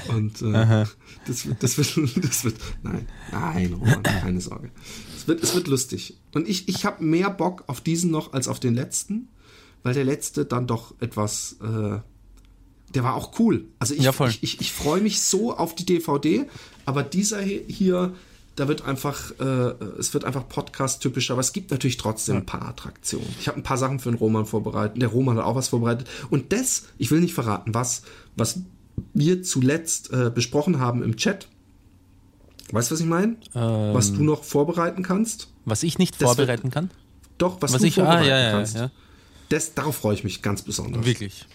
Und 0.08 0.42
äh, 0.42 0.86
das, 1.28 1.46
wird, 1.46 1.62
das, 1.62 1.78
wird, 1.78 2.16
das 2.24 2.42
wird. 2.42 2.56
Nein, 2.82 3.06
nein, 3.30 3.74
Roman, 3.74 4.02
keine 4.02 4.40
Sorge. 4.40 4.72
Es 5.16 5.28
wird, 5.28 5.40
es 5.40 5.54
wird 5.54 5.68
lustig. 5.68 6.18
Und 6.34 6.48
ich, 6.48 6.68
ich 6.68 6.84
habe 6.84 7.04
mehr 7.04 7.30
Bock 7.30 7.62
auf 7.68 7.80
diesen 7.80 8.10
noch 8.10 8.32
als 8.32 8.48
auf 8.48 8.58
den 8.58 8.74
letzten, 8.74 9.28
weil 9.84 9.94
der 9.94 10.04
letzte 10.04 10.44
dann 10.44 10.66
doch 10.66 10.96
etwas. 10.98 11.58
Äh, 11.62 12.00
der 12.92 13.04
war 13.04 13.14
auch 13.14 13.38
cool. 13.38 13.66
Also 13.78 13.94
ich, 13.94 14.02
Ja, 14.02 14.12
ich, 14.26 14.42
ich, 14.42 14.60
ich 14.60 14.72
freue 14.72 15.00
mich 15.00 15.20
so 15.20 15.56
auf 15.56 15.76
die 15.76 15.86
DVD, 15.86 16.44
aber 16.86 17.04
dieser 17.04 17.40
hier, 17.40 18.14
da 18.56 18.68
wird 18.68 18.84
einfach, 18.84 19.32
äh, 19.40 19.44
es 19.98 20.14
wird 20.14 20.24
einfach 20.24 20.48
Podcast-typisch, 20.48 21.30
aber 21.30 21.40
es 21.40 21.52
gibt 21.52 21.70
natürlich 21.70 21.96
trotzdem 21.96 22.36
ein 22.36 22.46
paar 22.46 22.62
Attraktionen. 22.68 23.28
Ich 23.40 23.48
habe 23.48 23.58
ein 23.58 23.62
paar 23.64 23.78
Sachen 23.78 23.98
für 23.98 24.10
den 24.10 24.18
Roman 24.18 24.46
vorbereitet, 24.46 25.00
der 25.02 25.08
Roman 25.08 25.36
hat 25.38 25.44
auch 25.44 25.56
was 25.56 25.68
vorbereitet. 25.68 26.08
Und 26.30 26.52
das, 26.52 26.84
ich 26.98 27.10
will 27.10 27.20
nicht 27.20 27.34
verraten, 27.34 27.74
was, 27.74 28.02
was 28.36 28.60
wir 29.12 29.42
zuletzt 29.42 30.12
äh, 30.12 30.30
besprochen 30.32 30.78
haben 30.78 31.02
im 31.02 31.16
Chat. 31.16 31.48
Weißt 32.70 32.90
du, 32.90 32.94
was 32.94 33.00
ich 33.00 33.06
meine? 33.06 33.36
was 33.52 34.12
du 34.12 34.22
noch 34.24 34.42
vorbereiten 34.44 35.02
kannst? 35.02 35.48
Was 35.64 35.82
ich 35.82 35.98
nicht 35.98 36.14
Das 36.14 36.20
wird- 36.20 36.36
vorbereiten 36.36 36.70
kann? 36.70 36.90
Doch, 37.38 37.60
was, 37.60 37.72
Was 37.72 37.80
du 37.82 37.88
ich, 37.88 37.94
ah, 38.00 38.04
vorbereiten 38.04 38.28
ja, 38.28 38.38
ja, 38.38 38.50
kannst. 38.52 38.76
ja. 38.76 38.90
Das, 39.48 39.74
darauf 39.74 39.96
freue 39.96 40.14
ich 40.14 40.22
mich 40.24 40.40
ganz 40.42 40.62
besonders. 40.62 41.04
Wirklich. 41.04 41.46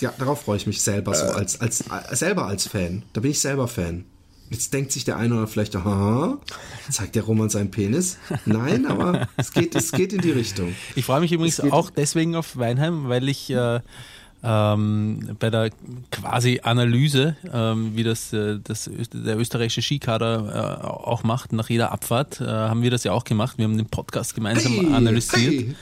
Ja, 0.00 0.12
darauf 0.18 0.42
freue 0.42 0.56
ich 0.56 0.66
mich 0.66 0.82
selber 0.82 1.14
so 1.14 1.24
als, 1.26 1.60
als, 1.60 1.88
als 1.90 2.18
selber 2.18 2.46
als 2.46 2.66
Fan. 2.66 3.04
Da 3.12 3.20
bin 3.20 3.30
ich 3.30 3.40
selber 3.40 3.68
Fan. 3.68 4.04
Jetzt 4.50 4.72
denkt 4.72 4.92
sich 4.92 5.04
der 5.04 5.16
eine 5.16 5.34
oder 5.34 5.46
vielleicht, 5.46 5.74
aha, 5.74 6.38
zeigt 6.90 7.14
der 7.16 7.24
Roman 7.24 7.48
seinen 7.50 7.70
Penis? 7.70 8.16
Nein, 8.44 8.86
aber 8.86 9.28
es 9.36 9.52
geht, 9.52 9.74
es 9.74 9.90
geht 9.92 10.12
in 10.12 10.20
die 10.20 10.30
Richtung. 10.30 10.74
Ich 10.94 11.04
freue 11.04 11.20
mich 11.20 11.32
übrigens 11.32 11.58
auch 11.60 11.90
deswegen 11.90 12.36
auf 12.36 12.56
Weinheim, 12.56 13.08
weil 13.08 13.28
ich 13.28 13.50
äh, 13.50 13.80
ähm, 14.44 15.36
bei 15.40 15.50
der 15.50 15.70
quasi 16.12 16.60
Analyse, 16.62 17.36
ähm, 17.52 17.92
wie 17.96 18.04
das, 18.04 18.32
äh, 18.32 18.58
das 18.62 18.88
der 19.12 19.36
österreichische 19.38 19.82
Skikader 19.82 20.80
äh, 20.82 20.86
auch 20.86 21.24
macht, 21.24 21.52
nach 21.52 21.68
jeder 21.68 21.90
Abfahrt, 21.90 22.40
äh, 22.40 22.44
haben 22.46 22.82
wir 22.82 22.90
das 22.90 23.02
ja 23.04 23.12
auch 23.12 23.24
gemacht. 23.24 23.58
Wir 23.58 23.64
haben 23.64 23.76
den 23.76 23.86
Podcast 23.88 24.34
gemeinsam 24.34 24.72
Hey, 24.72 24.92
analysiert. 24.92 25.52
hey. 25.52 25.74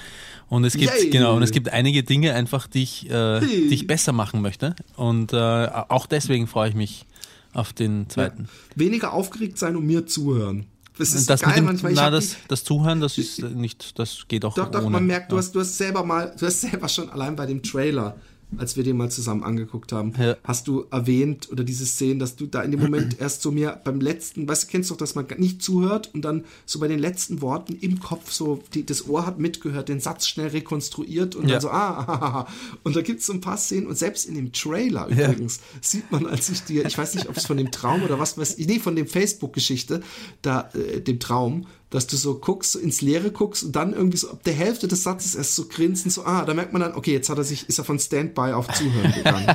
Und 0.49 0.65
es 0.65 0.75
gibt, 0.75 0.93
Yay. 0.95 1.11
genau, 1.11 1.35
und 1.37 1.43
es 1.43 1.51
gibt 1.53 1.71
einige 1.71 2.03
Dinge 2.03 2.35
einfach, 2.35 2.67
die 2.67 2.83
ich, 2.83 3.11
äh, 3.11 3.41
Hey. 3.41 3.69
die 3.69 3.75
ich 3.75 3.87
besser 3.87 4.13
machen 4.13 4.41
möchte. 4.41 4.75
Und 4.97 5.33
äh, 5.33 5.37
auch 5.37 6.07
deswegen 6.07 6.47
freue 6.47 6.69
ich 6.71 6.75
mich 6.75 7.07
auf 7.55 7.73
den 7.73 8.09
zweiten. 8.11 8.49
Weniger 8.75 9.13
aufgeregt 9.13 9.59
sein 9.59 9.77
und 9.77 9.87
mir 9.87 10.07
zuhören. 10.07 10.67
Das 10.99 11.13
ist 11.13 11.29
das 11.29 11.41
geil 11.41 11.55
dem, 11.57 11.65
manchmal. 11.65 11.93
Na, 11.93 12.11
das, 12.11 12.37
das 12.47 12.63
Zuhören, 12.63 13.01
das 13.01 13.19
ist 13.19 13.43
nicht, 13.43 13.99
das 13.99 14.27
geht 14.29 14.45
auch 14.45 14.55
Doch, 14.55 14.71
doch, 14.71 14.83
ohne. 14.83 14.91
man 14.91 15.07
merkt, 15.07 15.33
du 15.33 15.37
Ja. 15.37 15.43
hast, 15.43 15.53
du 15.55 15.61
hast 15.61 15.77
selber 15.77 16.05
mal, 16.05 16.33
du 16.39 16.47
hast 16.47 16.61
selber 16.61 16.89
schon 16.89 17.11
allein 17.11 17.35
bei 17.35 17.47
dem 17.47 17.63
Trailer, 17.63 18.17
als 18.57 18.77
wir 18.77 18.85
den 18.85 18.97
mal 18.97 19.11
zusammen 19.11 19.43
angeguckt 19.43 19.93
haben, 19.93 20.13
Ja. 20.19 20.37
hast 20.45 20.69
du 20.69 20.85
erwähnt 20.91 21.49
oder 21.51 21.65
diese 21.65 21.87
Szene, 21.87 22.19
dass 22.21 22.37
du 22.37 22.47
da 22.47 22.63
in 22.63 22.71
dem 22.71 22.81
Moment 22.81 23.17
erst 23.21 23.43
so 23.43 23.51
mir 23.51 23.81
beim 23.85 24.01
letzten, 24.01 24.47
weißt 24.47 24.65
du, 24.65 24.67
kennst 24.69 24.91
doch, 24.91 24.97
dass 24.97 25.15
man 25.15 25.27
nicht 25.39 25.63
zuhört 25.63 26.11
und 26.15 26.23
dann 26.25 26.45
so 26.67 26.79
bei 26.79 26.89
den 26.89 26.99
letzten 26.99 27.43
Worten 27.43 27.75
im 27.81 28.01
Kopf 28.01 28.31
so, 28.33 28.63
die, 28.75 28.87
das 28.87 29.09
Ohr 29.09 29.27
hat 29.27 29.39
mitgehört, 29.39 29.89
den 29.89 30.01
Satz 30.01 30.27
schnell 30.29 30.49
rekonstruiert 30.49 31.35
und 31.35 31.45
Ja. 31.49 31.53
dann 31.55 31.61
so, 31.63 31.71
ah, 31.71 31.91
ah, 31.91 32.05
ah, 32.07 32.39
ah. 32.41 32.49
und 32.85 32.95
da 32.97 33.03
gibt 33.03 33.21
es 33.21 33.27
so 33.27 33.33
ein 33.33 33.41
paar 33.41 33.57
Szenen 33.57 33.87
und 33.87 33.97
selbst 33.99 34.27
in 34.27 34.35
dem 34.35 34.53
Trailer 34.53 35.07
übrigens 35.09 35.61
sieht 35.81 36.11
man, 36.13 36.27
als 36.27 36.49
ich 36.49 36.63
dir, 36.63 36.85
ich 36.87 36.97
weiß 36.97 37.15
nicht, 37.17 37.29
ob 37.29 37.37
es 37.37 37.47
von 37.47 37.57
dem 37.57 37.71
Traum 37.71 38.03
oder 38.03 38.19
was 38.19 38.39
weiß 38.39 38.59
ich, 38.59 38.67
nee, 38.67 38.79
von 38.79 38.95
dem 38.97 39.07
Facebook-Geschichte, 39.07 40.03
da, 40.43 40.71
äh, 40.75 41.01
dem 41.01 41.19
Traum, 41.21 41.67
dass 41.95 42.09
du 42.09 42.17
so 42.17 42.35
guckst, 42.35 42.75
ins 42.75 43.03
Leere 43.03 43.31
guckst 43.31 43.63
und 43.63 43.77
dann 43.77 43.93
irgendwie 43.93 44.17
so 44.17 44.29
ab 44.29 44.43
der 44.45 44.55
Hälfte 44.55 44.89
des 44.89 45.05
Satzes 45.05 45.37
erst 45.37 45.55
so 45.55 45.67
grinsen, 45.69 46.11
so, 46.11 46.25
ah, 46.25 46.45
da 46.45 46.53
merkt 46.53 46.73
man 46.73 46.83
dann, 46.83 46.95
okay, 46.95 47.13
jetzt 47.13 47.29
hat 47.29 47.39
er 47.39 47.45
sich, 47.45 47.69
ist 47.69 47.79
er 47.79 47.85
von 47.85 48.01
Standby 48.01 48.53
auf 48.53 48.67
Zuhören 48.67 49.13
gegangen. 49.13 49.47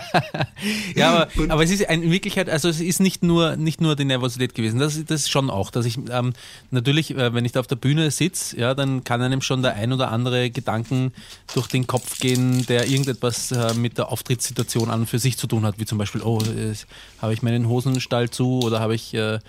ja, 0.95 1.27
aber, 1.35 1.53
aber 1.53 1.63
es 1.63 1.69
ist 1.69 1.81
in 1.81 2.09
Wirklichkeit, 2.09 2.49
also 2.49 2.69
es 2.69 2.79
ist 2.79 3.01
nicht 3.01 3.23
nur, 3.23 3.57
nicht 3.57 3.81
nur 3.81 3.97
die 3.97 4.05
Nervosität 4.05 4.55
gewesen, 4.55 4.79
das, 4.79 5.03
das 5.05 5.21
ist 5.23 5.29
schon 5.29 5.49
auch, 5.49 5.69
dass 5.69 5.85
ich 5.85 5.99
ähm, 6.09 6.31
natürlich, 6.71 7.11
äh, 7.11 7.33
wenn 7.33 7.43
ich 7.43 7.51
da 7.51 7.59
auf 7.59 7.67
der 7.67 7.75
Bühne 7.75 8.09
sitze, 8.09 8.57
ja, 8.57 8.73
dann 8.73 9.03
kann 9.03 9.21
einem 9.21 9.41
schon 9.41 9.61
der 9.61 9.73
ein 9.73 9.91
oder 9.91 10.09
andere 10.09 10.49
Gedanken 10.49 11.11
durch 11.53 11.67
den 11.67 11.87
Kopf 11.87 12.19
gehen, 12.19 12.65
der 12.67 12.87
irgendetwas 12.87 13.51
äh, 13.51 13.73
mit 13.73 13.97
der 13.97 14.13
Auftrittssituation 14.13 14.89
an 14.89 15.07
für 15.07 15.19
sich 15.19 15.37
zu 15.37 15.45
tun 15.45 15.65
hat, 15.65 15.77
wie 15.77 15.85
zum 15.85 15.97
Beispiel, 15.97 16.21
oh, 16.21 16.39
äh, 16.39 16.73
habe 17.21 17.33
ich 17.33 17.41
meinen 17.41 17.67
Hosenstall 17.67 18.29
zu 18.29 18.61
oder 18.61 18.79
habe 18.79 18.95
ich 18.95 19.13
äh, 19.13 19.39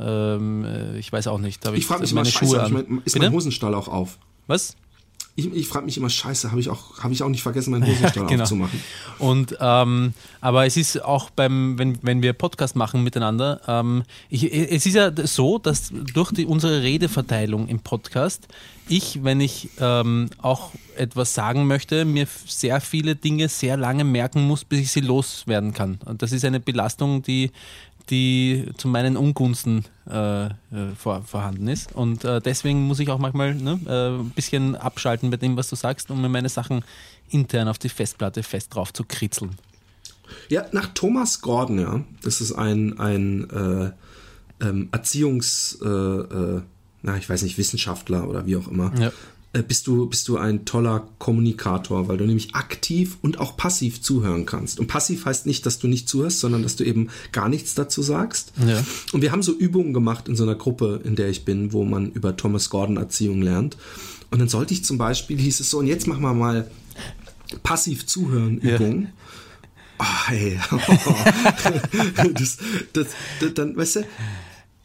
ähm, 0.00 0.64
äh, 0.64 0.98
ich 0.98 1.12
weiß 1.12 1.26
auch 1.26 1.38
nicht. 1.38 1.64
ich, 1.66 1.74
ich 1.74 1.86
frage 1.86 2.02
mich 2.02 2.12
immer, 2.12 2.24
Schuhe 2.24 2.48
scheiße, 2.48 2.62
an. 2.62 2.72
Mein, 2.72 3.02
ist 3.04 3.12
Bitte? 3.12 3.26
mein 3.26 3.32
Hosenstall 3.32 3.74
auch 3.74 3.88
auf? 3.88 4.18
Was? 4.46 4.76
Ich, 5.36 5.52
ich 5.54 5.68
frage 5.68 5.86
mich 5.86 5.96
immer, 5.96 6.10
scheiße, 6.10 6.50
habe 6.50 6.60
ich, 6.60 6.68
auch, 6.68 6.98
hab 6.98 7.12
ich 7.12 7.22
auch 7.22 7.28
nicht 7.28 7.42
vergessen, 7.42 7.70
meinen 7.70 7.86
Hosenstall 7.86 8.26
genau. 8.26 8.42
aufzumachen. 8.42 8.82
Und, 9.18 9.56
ähm, 9.60 10.12
aber 10.40 10.66
es 10.66 10.76
ist 10.76 11.02
auch 11.02 11.30
beim, 11.30 11.78
wenn, 11.78 11.98
wenn 12.02 12.20
wir 12.22 12.32
Podcast 12.32 12.76
machen 12.76 13.04
miteinander, 13.04 13.60
ähm, 13.66 14.02
ich, 14.28 14.52
es 14.52 14.86
ist 14.86 14.94
ja 14.94 15.12
so, 15.26 15.58
dass 15.58 15.92
durch 16.14 16.32
die, 16.32 16.46
unsere 16.46 16.82
Redeverteilung 16.82 17.68
im 17.68 17.80
Podcast, 17.80 18.48
ich, 18.88 19.22
wenn 19.22 19.40
ich 19.40 19.70
ähm, 19.78 20.30
auch 20.42 20.72
etwas 20.96 21.32
sagen 21.32 21.66
möchte, 21.66 22.04
mir 22.04 22.26
sehr 22.46 22.80
viele 22.80 23.14
Dinge 23.14 23.48
sehr 23.48 23.76
lange 23.76 24.04
merken 24.04 24.46
muss, 24.46 24.64
bis 24.64 24.80
ich 24.80 24.92
sie 24.92 25.00
loswerden 25.00 25.72
kann. 25.72 26.00
Und 26.04 26.22
das 26.22 26.32
ist 26.32 26.44
eine 26.44 26.60
Belastung, 26.60 27.22
die 27.22 27.52
die 28.10 28.66
zu 28.76 28.88
meinen 28.88 29.16
Ungunsten 29.16 29.84
äh, 30.08 30.46
äh, 30.46 30.50
vor, 30.96 31.22
vorhanden 31.22 31.68
ist. 31.68 31.92
Und 31.92 32.24
äh, 32.24 32.40
deswegen 32.40 32.82
muss 32.82 32.98
ich 32.98 33.10
auch 33.10 33.18
manchmal 33.18 33.54
ne, 33.54 33.80
äh, 33.86 34.20
ein 34.20 34.30
bisschen 34.30 34.76
abschalten 34.76 35.30
bei 35.30 35.36
dem, 35.36 35.56
was 35.56 35.68
du 35.68 35.76
sagst, 35.76 36.10
um 36.10 36.20
mir 36.20 36.28
meine 36.28 36.48
Sachen 36.48 36.84
intern 37.30 37.68
auf 37.68 37.78
die 37.78 37.88
Festplatte 37.88 38.42
fest 38.42 38.74
drauf 38.74 38.92
zu 38.92 39.04
kritzeln. 39.04 39.56
Ja, 40.48 40.66
nach 40.72 40.88
Thomas 40.94 41.40
Gordon, 41.40 41.78
ja, 41.78 42.04
das 42.22 42.40
ist 42.40 42.52
ein, 42.52 42.98
ein 42.98 43.50
äh, 43.50 43.90
ähm, 44.64 44.88
Erziehungs, 44.92 45.78
äh, 45.82 46.60
na, 47.02 47.16
ich 47.16 47.28
weiß 47.28 47.42
nicht, 47.42 47.56
Wissenschaftler 47.58 48.28
oder 48.28 48.46
wie 48.46 48.56
auch 48.56 48.68
immer. 48.68 48.92
Ja. 48.98 49.12
Äh, 49.52 49.62
bist 49.64 49.88
du, 49.88 50.06
bist 50.06 50.28
du 50.28 50.36
ein 50.36 50.64
toller 50.64 51.08
Kommunikator, 51.18 52.06
weil 52.06 52.16
du 52.16 52.24
nämlich 52.24 52.54
aktiv 52.54 53.18
und 53.20 53.40
auch 53.40 53.56
passiv 53.56 54.00
zuhören 54.00 54.46
kannst. 54.46 54.78
Und 54.78 54.86
passiv 54.86 55.24
heißt 55.24 55.46
nicht, 55.46 55.66
dass 55.66 55.80
du 55.80 55.88
nicht 55.88 56.08
zuhörst, 56.08 56.38
sondern 56.38 56.62
dass 56.62 56.76
du 56.76 56.84
eben 56.84 57.08
gar 57.32 57.48
nichts 57.48 57.74
dazu 57.74 58.00
sagst. 58.00 58.52
Ja. 58.64 58.84
Und 59.12 59.22
wir 59.22 59.32
haben 59.32 59.42
so 59.42 59.52
Übungen 59.52 59.92
gemacht 59.92 60.28
in 60.28 60.36
so 60.36 60.44
einer 60.44 60.54
Gruppe, 60.54 61.00
in 61.02 61.16
der 61.16 61.30
ich 61.30 61.44
bin, 61.44 61.72
wo 61.72 61.84
man 61.84 62.12
über 62.12 62.36
Thomas 62.36 62.70
Gordon 62.70 62.96
Erziehung 62.96 63.42
lernt. 63.42 63.76
Und 64.30 64.38
dann 64.38 64.48
sollte 64.48 64.72
ich 64.72 64.84
zum 64.84 64.98
Beispiel, 64.98 65.38
hieß 65.38 65.58
es 65.58 65.70
so, 65.70 65.78
und 65.78 65.88
jetzt 65.88 66.06
machen 66.06 66.22
wir 66.22 66.32
mal 66.32 66.70
passiv 67.64 68.06
zuhören 68.06 68.58
Übungen. 68.58 69.02
Ja. 69.02 69.10
Oh, 69.98 70.28
hey. 70.28 70.60
das, 72.34 72.58
das, 72.92 73.06
das, 73.40 73.54
dann, 73.54 73.76
weißt 73.76 73.96
du, 73.96 74.00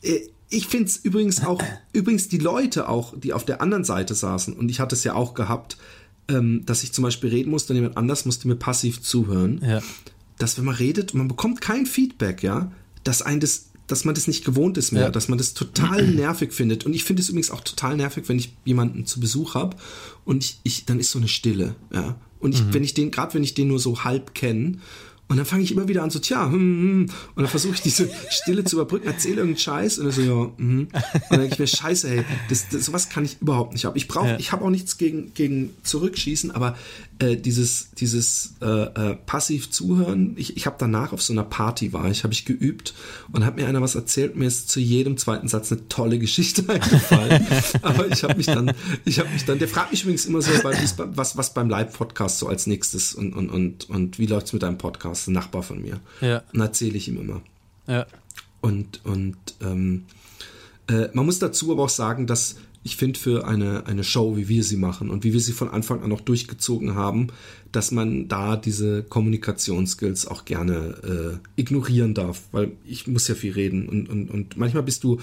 äh, 0.02 0.22
ich 0.50 0.68
finde 0.68 0.88
es 0.88 0.98
übrigens 0.98 1.44
auch, 1.44 1.62
übrigens 1.94 2.28
die 2.28 2.38
Leute 2.38 2.88
auch, 2.90 3.18
die 3.18 3.34
auf 3.34 3.46
der 3.46 3.62
anderen 3.62 3.84
Seite 3.84 4.14
saßen, 4.14 4.54
und 4.54 4.70
ich 4.70 4.80
hatte 4.80 4.96
es 4.96 5.04
ja 5.04 5.14
auch 5.14 5.34
gehabt, 5.34 5.78
ähm, 6.28 6.64
dass 6.66 6.84
ich 6.84 6.92
zum 6.92 7.04
Beispiel 7.04 7.30
reden 7.30 7.52
musste 7.52 7.74
und 7.74 7.78
jemand 7.78 7.98
anders 7.98 8.26
musste 8.26 8.48
mir 8.48 8.56
passiv 8.56 9.02
zuhören, 9.02 9.62
ja. 9.64 9.82
dass 10.38 10.58
wenn 10.58 10.66
man 10.66 10.76
redet, 10.76 11.14
man 11.14 11.28
bekommt 11.28 11.62
kein 11.62 11.86
Feedback, 11.86 12.44
ja, 12.44 12.72
dass 13.04 13.22
ein 13.22 13.40
das 13.40 13.70
dass 13.88 14.04
man 14.04 14.16
das 14.16 14.28
nicht 14.28 14.44
gewohnt 14.44 14.80
ist 14.80 14.92
mehr, 14.92 15.04
ja. 15.04 15.10
dass 15.12 15.28
man 15.28 15.38
das 15.38 15.54
total 15.54 16.08
nervig 16.08 16.54
findet. 16.54 16.88
Und 16.88 16.96
ich 16.96 17.04
finde 17.04 17.22
es 17.22 17.30
übrigens 17.30 17.52
auch 17.52 17.62
total 17.62 17.98
nervig, 17.98 18.28
wenn 18.28 18.40
ich 18.40 18.56
jemanden 18.66 19.06
zu 19.06 19.20
Besuch 19.20 19.54
habe 19.54 19.78
und 20.24 20.44
ich, 20.44 20.60
ich, 20.64 20.86
dann 20.86 21.00
ist 21.00 21.12
so 21.12 21.20
eine 21.20 21.28
Stille, 21.28 21.76
ja. 21.94 22.16
Und 22.40 22.54
ich, 22.54 22.64
mhm. 22.64 22.74
wenn 22.74 22.84
ich 22.84 22.94
den, 22.94 23.12
gerade 23.12 23.34
wenn 23.34 23.44
ich 23.44 23.54
den 23.54 23.68
nur 23.68 23.80
so 23.80 24.04
halb 24.04 24.34
kenne 24.34 24.80
und 25.28 25.38
dann 25.38 25.46
fange 25.46 25.64
ich 25.64 25.72
immer 25.72 25.88
wieder 25.88 26.04
an, 26.04 26.12
so, 26.12 26.20
tja, 26.20 26.46
hm, 26.46 26.54
hm. 26.54 27.02
und 27.36 27.36
dann 27.36 27.48
versuche 27.48 27.74
ich 27.74 27.82
diese 27.82 28.10
Stille 28.30 28.64
zu 28.64 28.76
überbrücken, 28.76 29.08
erzähle 29.08 29.38
irgendeinen 29.38 29.58
Scheiß 29.58 29.98
und 29.98 30.06
dann 30.06 30.14
so, 30.14 30.22
ja, 30.22 30.52
hm. 30.58 30.88
Und 30.88 30.92
dann 31.30 31.40
denke 31.40 31.54
ich 31.54 31.60
mir, 31.60 31.68
scheiße, 31.68 32.10
ey, 32.10 32.26
das, 32.50 32.70
das, 32.70 32.86
sowas 32.86 33.10
kann 33.10 33.26
ich 33.26 33.42
überhaupt 33.42 33.74
nicht 33.74 33.86
haben. 33.86 33.96
Ich 33.96 34.08
brauche, 34.08 34.28
ja. 34.28 34.40
ich 34.40 34.52
habe 34.52 34.64
auch 34.64 34.70
nichts 34.70 34.98
gegen, 34.98 35.34
gegen 35.34 35.76
Zurückschießen, 35.82 36.52
aber 36.52 36.78
äh, 37.20 37.38
dieses, 37.38 37.92
dieses 37.92 38.56
äh, 38.62 38.66
äh, 38.66 39.16
passiv 39.16 39.72
zuhören, 39.72 40.34
ich, 40.38 40.58
ich 40.58 40.66
habe 40.66 40.76
danach 40.78 41.14
auf 41.14 41.22
so 41.22 41.32
einer 41.32 41.44
Party 41.44 41.94
war 41.94 42.10
ich, 42.10 42.24
habe 42.24 42.34
ich 42.34 42.44
geübt 42.44 42.94
und 43.32 43.46
hat 43.46 43.56
mir 43.56 43.68
einer 43.68 43.82
was 43.82 43.96
erzählt, 43.96 44.36
mir 44.36 44.48
ist 44.48 44.70
zu 44.70 44.80
jedem 44.80 45.18
zweiten 45.18 45.48
Satz 45.48 45.72
eine 45.72 45.88
tolle 45.88 46.20
Geschichte 46.20 46.66
eingefallen. 46.68 47.48
aber 47.82 48.08
ich 48.08 48.24
habe 48.24 48.36
mich 48.36 48.48
dann, 48.48 48.74
ich 49.06 49.20
habe 49.20 49.30
mich 49.30 49.46
dann, 49.46 49.60
der 49.60 49.68
fragt 49.68 49.92
mich 49.92 50.04
übrigens 50.04 50.26
immer 50.26 50.42
so, 50.42 50.52
was, 50.62 51.38
was 51.38 51.54
beim 51.54 51.70
Live-Podcast 51.70 52.40
so 52.40 52.48
als 52.48 52.68
nächstes 52.68 53.14
und, 53.14 53.34
und, 53.34 53.50
und, 53.50 53.90
und 53.90 54.20
wie 54.20 54.26
läuft's 54.26 54.52
mit 54.52 54.64
deinem 54.64 54.78
Podcast? 54.78 55.28
Ein 55.28 55.34
Nachbar 55.34 55.64
von 55.64 55.82
mir. 55.82 56.02
Ja. 56.20 56.44
Und 56.54 56.60
erzähle 56.60 56.98
ich 56.98 57.08
ihm 57.08 57.20
immer. 57.20 57.42
Ja. 57.88 58.06
Und, 58.62 59.06
und 59.06 59.38
ähm, 59.62 60.06
äh, 60.88 61.08
man 61.14 61.26
muss 61.26 61.40
dazu 61.40 61.72
aber 61.72 61.84
auch 61.84 61.90
sagen, 61.90 62.28
dass 62.28 62.56
ich 62.86 62.98
finde 62.98 63.20
für 63.20 63.48
eine, 63.48 63.88
eine 63.88 64.04
Show, 64.04 64.38
wie 64.38 64.48
wir 64.48 64.64
sie 64.64 64.78
machen 64.78 65.10
und 65.10 65.24
wie 65.24 65.34
wir 65.34 65.40
sie 65.40 65.54
von 65.54 65.70
Anfang 65.70 66.04
an 66.04 66.12
auch 66.12 66.22
durchgezogen 66.22 66.94
haben, 66.94 67.30
dass 67.72 67.90
man 67.90 68.28
da 68.28 68.56
diese 68.58 69.02
Kommunikationsskills 69.02 70.28
auch 70.28 70.46
gerne 70.46 71.40
äh, 71.58 71.60
ignorieren 71.60 72.14
darf, 72.14 72.44
weil 72.52 72.74
ich 72.86 73.08
muss 73.08 73.28
ja 73.28 73.34
viel 73.34 73.54
reden 73.54 73.90
und, 73.90 74.08
und, 74.08 74.30
und 74.30 74.58
manchmal 74.58 74.84
bist 74.84 75.04
du, 75.04 75.20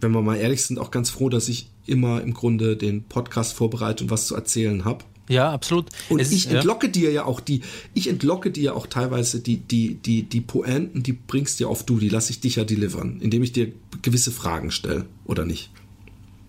wenn 0.00 0.12
wir 0.12 0.20
mal 0.20 0.36
ehrlich 0.36 0.64
sind, 0.64 0.78
auch 0.78 0.90
ganz 0.90 1.08
froh, 1.08 1.30
dass 1.30 1.48
ich 1.48 1.70
immer 1.86 2.20
im 2.20 2.34
Grunde 2.34 2.76
den 2.76 3.04
Podcast 3.04 3.54
vorbereite 3.54 4.04
und 4.04 4.10
was 4.10 4.26
zu 4.26 4.34
erzählen 4.34 4.84
habe. 4.84 5.02
Ja, 5.30 5.50
absolut. 5.50 5.86
Und 6.10 6.20
es, 6.20 6.30
ich 6.30 6.50
entlocke 6.50 6.88
ja. 6.88 6.92
dir 6.92 7.10
ja 7.10 7.24
auch 7.24 7.40
die, 7.40 7.62
ich 7.94 8.10
entlocke 8.10 8.50
dir 8.50 8.76
auch 8.76 8.86
teilweise 8.86 9.40
die, 9.40 9.56
die, 9.56 9.94
die, 9.94 10.24
die 10.24 10.42
Pointen, 10.42 11.02
die 11.02 11.14
bringst 11.14 11.58
dir 11.58 11.70
auf 11.70 11.86
du, 11.86 11.98
die 11.98 12.10
lasse 12.10 12.32
ich 12.32 12.40
dich 12.40 12.56
ja 12.56 12.64
delivern, 12.64 13.18
indem 13.22 13.42
ich 13.42 13.52
dir 13.52 13.72
gewisse 14.02 14.30
Fragen 14.30 14.70
stelle, 14.70 15.06
oder 15.24 15.46
nicht? 15.46 15.70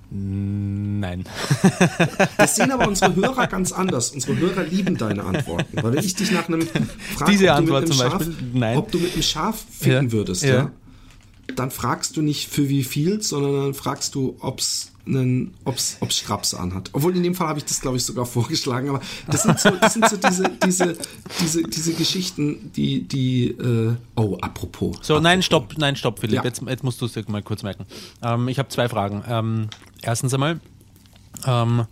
Nein. 0.09 1.23
Das 2.37 2.55
sehen 2.55 2.71
aber 2.71 2.87
unsere 2.87 3.15
Hörer 3.15 3.47
ganz 3.47 3.71
anders. 3.71 4.11
Unsere 4.11 4.37
Hörer 4.37 4.63
lieben 4.63 4.97
deine 4.97 5.23
Antworten. 5.23 5.81
Weil 5.81 5.93
wenn 5.93 6.03
ich 6.03 6.15
dich 6.15 6.31
nach 6.31 6.47
einem 6.47 6.61
frage, 7.15 7.31
Diese 7.31 7.49
ob, 7.49 7.55
Antwort 7.55 7.87
zum 7.87 7.97
Schaf, 7.97 8.17
Beispiel, 8.19 8.35
nein. 8.53 8.77
ob 8.77 8.91
du 8.91 8.99
mit 8.99 9.13
einem 9.13 9.23
Schaf 9.23 9.65
ficken 9.71 10.07
ja. 10.07 10.11
würdest, 10.11 10.43
ja. 10.43 10.55
ja, 10.55 10.71
dann 11.55 11.71
fragst 11.71 12.15
du 12.17 12.21
nicht 12.21 12.49
für 12.49 12.69
wie 12.69 12.83
viel, 12.83 13.21
sondern 13.21 13.55
dann 13.55 13.73
fragst 13.73 14.15
du, 14.15 14.37
ob 14.39 14.59
es 14.59 14.92
einen, 15.05 15.53
ob's, 15.65 15.97
ob's 15.99 16.17
Straps 16.17 16.53
anhat. 16.53 16.89
Obwohl 16.93 17.15
in 17.15 17.23
dem 17.23 17.35
Fall 17.35 17.47
habe 17.47 17.59
ich 17.59 17.65
das, 17.65 17.81
glaube 17.81 17.97
ich, 17.97 18.05
sogar 18.05 18.25
vorgeschlagen, 18.25 18.89
aber 18.89 19.01
das 19.27 19.43
sind 19.43 19.59
so, 19.59 19.69
das 19.71 19.93
sind 19.93 20.09
so 20.09 20.17
diese, 20.17 20.49
diese, 20.65 20.97
diese, 21.41 21.63
diese 21.63 21.93
Geschichten, 21.93 22.71
die, 22.75 23.07
die, 23.07 23.47
äh, 23.47 23.95
oh, 24.15 24.37
apropos. 24.41 24.97
So, 25.01 25.15
apropos. 25.15 25.23
nein, 25.23 25.41
stopp, 25.41 25.77
nein, 25.77 25.95
stopp, 25.95 26.19
Philipp, 26.19 26.37
ja. 26.37 26.43
jetzt, 26.43 26.61
jetzt 26.61 26.83
musst 26.83 27.01
du 27.01 27.05
es 27.05 27.13
dir 27.13 27.25
mal 27.27 27.43
kurz 27.43 27.63
merken. 27.63 27.85
Ähm, 28.21 28.47
ich 28.47 28.59
habe 28.59 28.69
zwei 28.69 28.87
Fragen. 28.87 29.23
Ähm, 29.27 29.67
erstens 30.01 30.33
einmal, 30.33 30.59
ähm, 31.45 31.85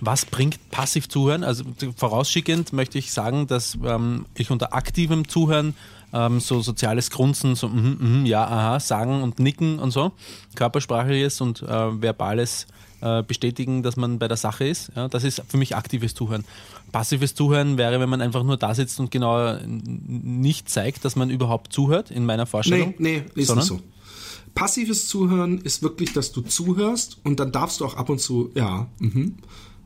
was 0.00 0.26
bringt 0.26 0.70
passiv 0.70 1.08
Zuhören? 1.08 1.44
Also 1.44 1.64
vorausschickend 1.96 2.72
möchte 2.72 2.98
ich 2.98 3.12
sagen, 3.12 3.46
dass 3.46 3.78
ähm, 3.84 4.26
ich 4.34 4.50
unter 4.50 4.74
aktivem 4.74 5.28
Zuhören 5.28 5.74
ähm, 6.14 6.40
so 6.40 6.62
soziales 6.62 7.10
Grunzen, 7.10 7.56
so 7.56 7.68
mm, 7.68 8.22
mm, 8.22 8.26
ja, 8.26 8.46
aha, 8.46 8.80
sagen 8.80 9.22
und 9.22 9.38
nicken 9.40 9.78
und 9.78 9.90
so, 9.90 10.12
körpersprachliches 10.54 11.40
und 11.40 11.62
äh, 11.62 11.66
verbales 11.66 12.66
äh, 13.00 13.22
bestätigen, 13.22 13.82
dass 13.82 13.96
man 13.96 14.18
bei 14.18 14.28
der 14.28 14.36
Sache 14.36 14.66
ist. 14.66 14.92
Ja, 14.94 15.08
das 15.08 15.24
ist 15.24 15.42
für 15.48 15.58
mich 15.58 15.76
aktives 15.76 16.14
Zuhören. 16.14 16.44
Passives 16.92 17.34
Zuhören 17.34 17.76
wäre, 17.76 17.98
wenn 18.00 18.08
man 18.08 18.20
einfach 18.20 18.44
nur 18.44 18.56
da 18.56 18.74
sitzt 18.74 19.00
und 19.00 19.10
genau 19.10 19.58
nicht 19.66 20.68
zeigt, 20.68 21.04
dass 21.04 21.16
man 21.16 21.28
überhaupt 21.28 21.72
zuhört, 21.72 22.10
in 22.10 22.24
meiner 22.24 22.46
Vorstellung. 22.46 22.94
Nee, 22.98 23.24
nee, 23.34 23.42
ist 23.42 23.54
nicht 23.54 23.66
so. 23.66 23.80
Passives 24.54 25.08
Zuhören 25.08 25.58
ist 25.58 25.82
wirklich, 25.82 26.12
dass 26.12 26.30
du 26.30 26.40
zuhörst 26.42 27.18
und 27.24 27.40
dann 27.40 27.50
darfst 27.50 27.80
du 27.80 27.84
auch 27.84 27.96
ab 27.96 28.08
und 28.08 28.20
zu 28.20 28.52
ja, 28.54 28.86
mhm, 29.00 29.34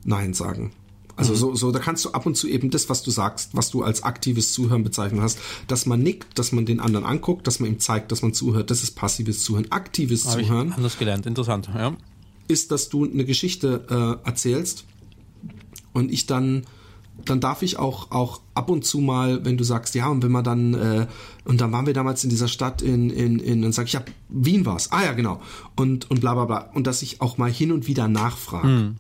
nein 0.04 0.34
sagen. 0.34 0.72
Also 1.18 1.32
mhm. 1.32 1.36
so, 1.36 1.54
so, 1.56 1.72
da 1.72 1.80
kannst 1.80 2.04
du 2.04 2.12
ab 2.12 2.26
und 2.26 2.36
zu 2.36 2.46
eben 2.46 2.70
das, 2.70 2.88
was 2.88 3.02
du 3.02 3.10
sagst, 3.10 3.50
was 3.52 3.70
du 3.70 3.82
als 3.82 4.04
aktives 4.04 4.52
Zuhören 4.52 4.84
bezeichnet 4.84 5.20
hast, 5.20 5.40
dass 5.66 5.84
man 5.84 6.00
nickt, 6.00 6.38
dass 6.38 6.52
man 6.52 6.64
den 6.64 6.78
anderen 6.78 7.04
anguckt, 7.04 7.46
dass 7.48 7.58
man 7.58 7.68
ihm 7.68 7.80
zeigt, 7.80 8.12
dass 8.12 8.22
man 8.22 8.32
zuhört, 8.32 8.70
das 8.70 8.84
ist 8.84 8.92
passives 8.92 9.42
Zuhören. 9.42 9.66
Aktives 9.70 10.26
Hab 10.26 10.34
Zuhören. 10.34 10.68
Ich 10.68 10.76
anders 10.76 10.96
gelernt, 10.96 11.26
interessant, 11.26 11.68
ja. 11.74 11.96
Ist, 12.46 12.70
dass 12.70 12.88
du 12.88 13.04
eine 13.04 13.24
Geschichte 13.24 14.20
äh, 14.24 14.26
erzählst 14.26 14.84
und 15.92 16.12
ich 16.12 16.26
dann 16.26 16.64
dann 17.24 17.40
darf 17.40 17.62
ich 17.62 17.80
auch 17.80 18.12
auch 18.12 18.40
ab 18.54 18.70
und 18.70 18.84
zu 18.84 19.00
mal, 19.00 19.44
wenn 19.44 19.56
du 19.56 19.64
sagst, 19.64 19.96
ja, 19.96 20.06
und 20.06 20.22
wenn 20.22 20.30
man 20.30 20.44
dann 20.44 20.74
äh, 20.74 21.06
und 21.44 21.60
dann 21.60 21.72
waren 21.72 21.84
wir 21.84 21.92
damals 21.92 22.22
in 22.22 22.30
dieser 22.30 22.46
Stadt 22.46 22.80
in 22.80 23.10
in 23.10 23.40
in 23.40 23.64
und 23.64 23.72
sag 23.72 23.88
ich, 23.88 23.94
ja, 23.94 24.04
Wien 24.28 24.64
war's. 24.64 24.92
Ah 24.92 25.02
ja, 25.02 25.14
genau. 25.14 25.42
Und 25.74 26.08
und 26.12 26.20
bla 26.20 26.34
bla 26.34 26.44
bla 26.44 26.70
und 26.74 26.86
dass 26.86 27.02
ich 27.02 27.20
auch 27.20 27.36
mal 27.36 27.50
hin 27.50 27.72
und 27.72 27.88
wieder 27.88 28.06
nachfrage. 28.06 28.68
Mhm 28.68 28.96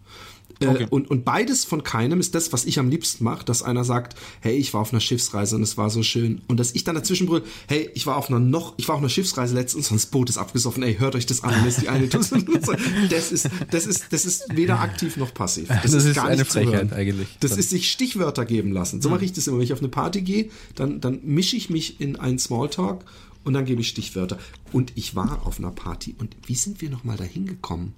Äh, 0.60 0.86
und, 0.90 1.08
und 1.10 1.24
beides 1.24 1.64
von 1.64 1.82
keinem 1.84 2.18
ist 2.20 2.34
das, 2.34 2.52
was 2.52 2.64
ich 2.64 2.78
am 2.78 2.90
liebsten 2.90 3.22
mache, 3.24 3.44
dass 3.44 3.62
einer 3.62 3.84
sagt, 3.84 4.16
hey, 4.40 4.56
ich 4.56 4.74
war 4.74 4.80
auf 4.80 4.92
einer 4.92 5.00
Schiffsreise 5.00 5.54
und 5.56 5.62
es 5.62 5.76
war 5.76 5.88
so 5.90 6.02
schön. 6.02 6.40
Und 6.48 6.58
dass 6.58 6.72
ich 6.72 6.82
dann 6.84 6.94
dazwischen 6.96 7.26
brülle, 7.26 7.44
hey, 7.68 7.90
ich 7.94 8.06
war 8.06 8.16
auf 8.16 8.28
einer 8.28 8.40
noch, 8.40 8.74
ich 8.76 8.88
war 8.88 8.96
auf 8.96 9.00
einer 9.00 9.08
Schiffsreise 9.08 9.54
letztens 9.54 9.90
und 9.90 9.96
das 9.98 10.06
Boot 10.06 10.28
ist 10.30 10.36
abgesoffen, 10.38 10.82
ey, 10.82 10.96
hört 10.96 11.14
euch 11.14 11.26
das 11.26 11.44
an, 11.44 11.54
das 11.64 11.76
ist 11.76 11.82
die 11.82 11.88
eine 11.88 12.08
Tusse. 12.08 12.42
Das 13.10 13.32
ist, 13.32 13.48
das 13.70 13.86
ist, 13.86 14.04
das 14.10 14.24
ist 14.24 14.44
weder 14.56 14.80
aktiv 14.80 15.16
noch 15.16 15.32
passiv. 15.32 15.68
Das, 15.68 15.82
Das 15.82 15.92
ist, 15.94 16.04
ist 16.06 16.14
gar 16.16 16.26
eine 16.26 16.38
nicht 16.42 16.50
zu 16.50 16.58
hören. 16.60 16.68
Frechheit 16.88 16.92
eigentlich. 16.92 17.28
Das 17.40 17.52
Dann- 17.52 17.60
ist 17.60 17.70
sich 17.70 17.90
Stichwörter 17.90 18.44
geben 18.44 18.72
lassen. 18.72 19.00
So 19.00 19.08
mache 19.10 19.24
ich 19.24 19.32
das 19.32 19.46
immer. 19.46 19.58
Wenn 19.58 19.64
ich 19.64 19.72
auf 19.72 19.78
eine 19.80 19.88
Party 19.88 20.22
gehe, 20.22 20.50
dann, 20.74 21.00
dann 21.00 21.20
mische 21.24 21.56
ich 21.56 21.70
mich 21.70 22.00
in 22.00 22.16
einen 22.16 22.38
Smalltalk 22.38 23.04
und 23.44 23.52
dann 23.54 23.64
gebe 23.64 23.80
ich 23.80 23.88
Stichwörter. 23.88 24.38
Und 24.72 24.92
ich 24.96 25.14
war 25.14 25.46
auf 25.46 25.58
einer 25.58 25.70
Party 25.70 26.14
und 26.18 26.36
wie 26.46 26.54
sind 26.54 26.80
wir 26.80 26.90
nochmal 26.90 27.16
dahin 27.16 27.46
gekommen? 27.46 27.94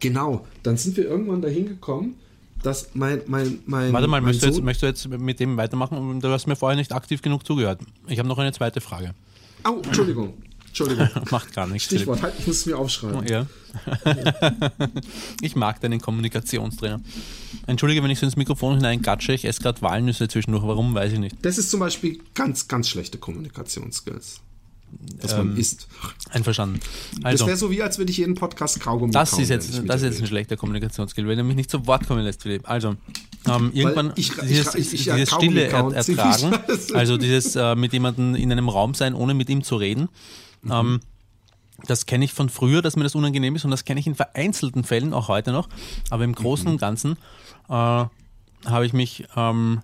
Genau, 0.00 0.46
dann 0.62 0.76
sind 0.76 0.96
wir 0.96 1.04
irgendwann 1.04 1.42
dahin 1.42 1.66
gekommen, 1.66 2.16
dass 2.62 2.90
mein, 2.94 3.22
mein, 3.26 3.60
mein, 3.66 3.92
Warte 3.92 4.08
mal, 4.08 4.20
mein 4.20 4.24
möchtest 4.24 4.44
du, 4.44 4.48
jetzt, 4.48 4.62
möchtest 4.62 5.04
du 5.04 5.08
jetzt 5.10 5.22
mit 5.22 5.40
dem 5.40 5.56
weitermachen? 5.56 6.20
Du 6.20 6.28
hast 6.28 6.46
mir 6.46 6.56
vorher 6.56 6.76
nicht 6.76 6.92
aktiv 6.92 7.22
genug 7.22 7.46
zugehört. 7.46 7.80
Ich 8.08 8.18
habe 8.18 8.28
noch 8.28 8.38
eine 8.38 8.52
zweite 8.52 8.80
Frage. 8.80 9.14
Au, 9.62 9.80
Entschuldigung, 9.80 10.34
Entschuldigung. 10.66 11.08
Macht 11.30 11.52
gar 11.52 11.66
nichts. 11.66 11.86
Stichwort, 11.86 12.22
halt, 12.22 12.34
ich 12.38 12.46
muss 12.46 12.58
es 12.58 12.66
mir 12.66 12.78
aufschreiben. 12.78 13.26
Ja. 13.26 13.46
ich 15.42 15.56
mag 15.56 15.80
deinen 15.80 16.00
Kommunikationstrainer. 16.00 17.00
Entschuldige, 17.66 18.02
wenn 18.02 18.10
ich 18.10 18.18
so 18.18 18.26
ins 18.26 18.36
Mikrofon 18.36 18.76
hineingatsche. 18.76 19.32
Ich 19.32 19.44
esse 19.44 19.60
gerade 19.60 19.82
Walnüsse 19.82 20.28
zwischendurch. 20.28 20.64
Warum, 20.64 20.94
weiß 20.94 21.12
ich 21.12 21.18
nicht. 21.18 21.36
Das 21.42 21.58
ist 21.58 21.70
zum 21.70 21.80
Beispiel 21.80 22.20
ganz, 22.34 22.68
ganz 22.68 22.88
schlechte 22.88 23.18
Kommunikationsskills. 23.18 24.40
Dass 25.20 25.36
man 25.36 25.56
isst. 25.56 25.86
Einverstanden. 26.30 26.80
Das 27.16 27.24
Also, 27.24 27.46
wäre 27.46 27.56
so 27.56 27.70
wie, 27.70 27.82
als 27.82 27.98
würde 27.98 28.10
ich 28.10 28.18
jeden 28.18 28.34
Podcast 28.34 28.80
Kaugummi 28.80 29.12
das 29.12 29.32
kauen, 29.32 29.42
ist 29.42 29.48
jetzt, 29.50 29.82
das 29.86 29.96
ist 30.02 30.08
jetzt 30.08 30.20
ein 30.20 30.26
schlechter 30.26 30.56
Kommunikationsskill, 30.56 31.26
wenn 31.28 31.36
er 31.38 31.44
mich 31.44 31.56
nicht 31.56 31.70
zu 31.70 31.86
Wort 31.86 32.06
kommen 32.06 32.22
lässt, 32.24 32.42
Philipp. 32.42 32.68
Also, 32.68 32.96
ähm, 33.46 33.70
irgendwann 33.74 34.12
ich- 34.16 34.32
dieses, 34.36 34.74
ich- 34.74 34.92
ich- 34.94 35.04
dieses 35.04 35.30
Stille 35.30 35.68
kauen, 35.68 35.92
ertragen, 35.94 36.54
also 36.94 37.16
dieses 37.18 37.54
äh, 37.56 37.74
mit 37.74 37.92
jemandem 37.92 38.34
in 38.34 38.50
einem 38.52 38.68
Raum 38.68 38.94
sein, 38.94 39.14
ohne 39.14 39.34
mit 39.34 39.48
ihm 39.50 39.62
zu 39.62 39.76
reden, 39.76 40.08
Mhm. 40.62 40.72
ähm, 40.72 41.00
das 41.86 42.04
kenne 42.06 42.24
ich 42.26 42.32
von 42.34 42.48
früher, 42.50 42.82
dass 42.82 42.96
mir 42.96 43.04
das 43.04 43.14
unangenehm 43.14 43.56
ist 43.56 43.64
und 43.64 43.70
das 43.70 43.84
kenne 43.86 44.00
ich 44.00 44.06
in 44.06 44.14
vereinzelten 44.14 44.84
Fällen 44.84 45.12
auch 45.14 45.28
heute 45.28 45.52
noch. 45.52 45.68
Aber 46.10 46.24
im 46.24 46.34
Großen 46.34 46.66
Mhm. 46.66 46.72
und 46.72 46.78
Ganzen 46.78 47.12
äh, 47.68 47.72
habe 47.72 48.10
ich 48.84 48.92
mich, 48.92 49.24
ähm, 49.36 49.80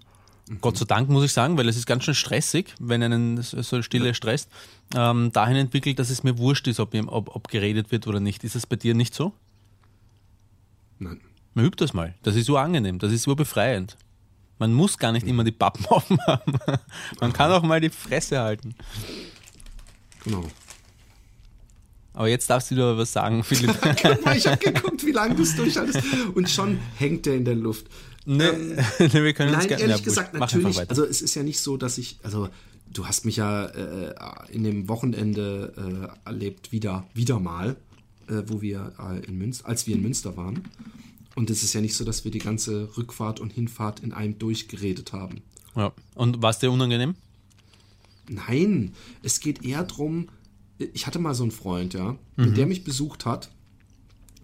Mhm. 0.49 0.59
Gott 0.61 0.77
sei 0.79 0.85
Dank 0.85 1.09
muss 1.09 1.25
ich 1.25 1.33
sagen, 1.33 1.57
weil 1.59 1.69
es 1.69 1.77
ist 1.77 1.87
ganz 1.87 2.05
schön 2.05 2.15
stressig, 2.15 2.75
wenn 2.79 3.03
einen 3.03 3.43
so 3.43 3.83
Stille 3.83 4.15
stresst, 4.15 4.49
ähm, 4.95 5.33
dahin 5.33 5.57
entwickelt, 5.57 5.99
dass 5.99 6.11
es 6.11 6.23
mir 6.23 6.39
wurscht 6.39 6.67
ist, 6.69 6.81
ob, 6.81 6.95
ob, 6.95 7.35
ob 7.35 7.49
geredet 7.49 7.91
wird 7.91 8.07
oder 8.07 8.21
nicht. 8.21 8.45
Ist 8.45 8.55
das 8.55 8.67
bei 8.67 8.77
dir 8.77 8.95
nicht 8.95 9.15
so? 9.15 9.33
Nein. 10.99 11.21
Man 11.55 11.65
übt 11.65 11.83
das 11.83 11.95
mal. 11.95 12.15
Das 12.23 12.37
ist 12.37 12.47
so 12.47 12.57
angenehm, 12.59 12.99
das 12.99 13.13
ist 13.13 13.23
so 13.23 13.35
befreiend. 13.35 13.97
Man 14.59 14.73
muss 14.73 14.97
gar 14.99 15.13
nicht 15.13 15.27
immer 15.27 15.45
die 15.45 15.53
Pappen 15.53 15.85
offen 15.91 16.19
haben. 16.27 16.55
Man 17.21 17.33
kann 17.33 17.51
auch 17.51 17.63
mal 17.63 17.81
die 17.81 17.91
Fresse 17.91 18.41
halten. 18.41 18.75
Genau. 20.25 20.45
Aber 22.15 22.29
jetzt 22.29 22.49
darfst 22.49 22.71
du 22.71 22.75
dir 22.75 22.97
was 22.97 23.13
sagen, 23.13 23.45
Philipp. 23.45 23.77
Ich 24.35 24.47
habe 24.47 24.57
geguckt, 24.57 25.05
wie 25.05 25.13
lange 25.13 25.35
du 25.35 25.43
es 25.43 25.55
durchhaltest. 25.55 26.03
Und 26.35 26.49
schon 26.49 26.79
hängt 26.97 27.27
der 27.27 27.35
in 27.35 27.45
der 27.45 27.55
Luft. 27.55 27.87
Nee, 28.27 28.45
nee, 28.99 29.23
wir 29.23 29.33
können 29.33 29.51
uns 29.55 29.61
Nein, 29.61 29.69
gerne- 29.69 29.83
ehrlich 29.83 29.99
ja, 29.99 30.05
gesagt, 30.05 30.35
natürlich. 30.35 30.79
Also 30.91 31.05
es 31.05 31.23
ist 31.23 31.35
ja 31.35 31.43
nicht 31.43 31.61
so, 31.61 31.77
dass 31.77 31.97
ich, 31.99 32.19
also 32.23 32.49
du 32.93 33.07
hast 33.07 33.25
mich 33.25 33.37
ja 33.37 33.67
äh, 33.67 34.15
in 34.53 34.63
dem 34.65 34.89
Wochenende 34.89 36.11
äh, 36.25 36.29
erlebt, 36.29 36.73
wieder, 36.73 37.07
wieder 37.15 37.41
mal, 37.41 37.77
äh, 38.29 38.43
wo 38.47 38.61
wir 38.63 38.93
äh, 38.99 39.25
in 39.27 39.39
Münster, 39.39 39.67
als 39.69 39.87
wir 39.87 39.95
in 39.97 40.03
Münster 40.03 40.37
waren. 40.37 40.65
Und 41.35 41.51
es 41.51 41.63
ist 41.63 41.73
ja 41.75 41.81
nicht 41.81 41.95
so, 41.95 42.05
dass 42.05 42.25
wir 42.25 42.31
die 42.31 42.39
ganze 42.39 42.89
Rückfahrt 42.97 43.41
und 43.41 43.53
Hinfahrt 43.53 44.01
in 44.01 44.13
einem 44.13 44.39
durchgeredet 44.39 45.13
haben. 45.13 45.43
ja. 45.75 45.93
Und 46.15 46.41
war 46.43 46.51
es 46.51 46.59
dir 46.59 46.71
unangenehm? 46.71 47.15
Nein, 48.29 48.93
es 49.23 49.41
geht 49.41 49.65
eher 49.65 49.85
drum. 49.85 50.29
Ich 50.79 51.07
hatte 51.07 51.19
mal 51.19 51.35
so 51.35 51.45
einen 51.45 51.53
Freund, 51.53 51.95
ja, 51.95 52.17
Mhm. 52.37 52.55
der 52.55 52.67
mich 52.67 52.85
besucht 52.85 53.25
hat. 53.25 53.51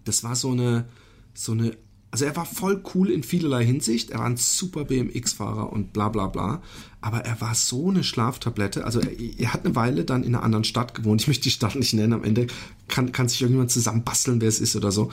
Das 0.05 0.23
war 0.23 0.35
so 0.35 0.51
eine, 0.51 0.85
so 1.33 1.51
eine, 1.51 1.75
also 2.13 2.25
er 2.25 2.35
war 2.35 2.45
voll 2.45 2.83
cool 2.93 3.09
in 3.09 3.23
vielerlei 3.23 3.65
Hinsicht. 3.65 4.11
Er 4.11 4.19
war 4.19 4.27
ein 4.27 4.37
super 4.37 4.85
BMX-Fahrer 4.85 5.73
und 5.73 5.93
bla 5.93 6.09
bla 6.09 6.27
bla. 6.27 6.61
Aber 7.01 7.25
er 7.25 7.41
war 7.41 7.55
so 7.55 7.89
eine 7.89 8.03
Schlaftablette. 8.03 8.85
Also 8.85 8.99
er, 8.99 9.19
er 9.19 9.51
hat 9.51 9.65
eine 9.65 9.75
Weile 9.75 10.05
dann 10.05 10.21
in 10.21 10.35
einer 10.35 10.43
anderen 10.43 10.63
Stadt 10.63 10.93
gewohnt. 10.93 11.21
Ich 11.21 11.27
möchte 11.27 11.45
die 11.45 11.49
Stadt 11.49 11.73
nicht 11.73 11.91
nennen. 11.95 12.13
Am 12.13 12.23
Ende 12.23 12.45
kann, 12.87 13.11
kann 13.11 13.29
sich 13.29 13.41
irgendjemand 13.41 13.71
zusammenbasteln, 13.71 14.41
wer 14.41 14.47
es 14.47 14.59
ist 14.59 14.75
oder 14.75 14.91
so. 14.91 15.11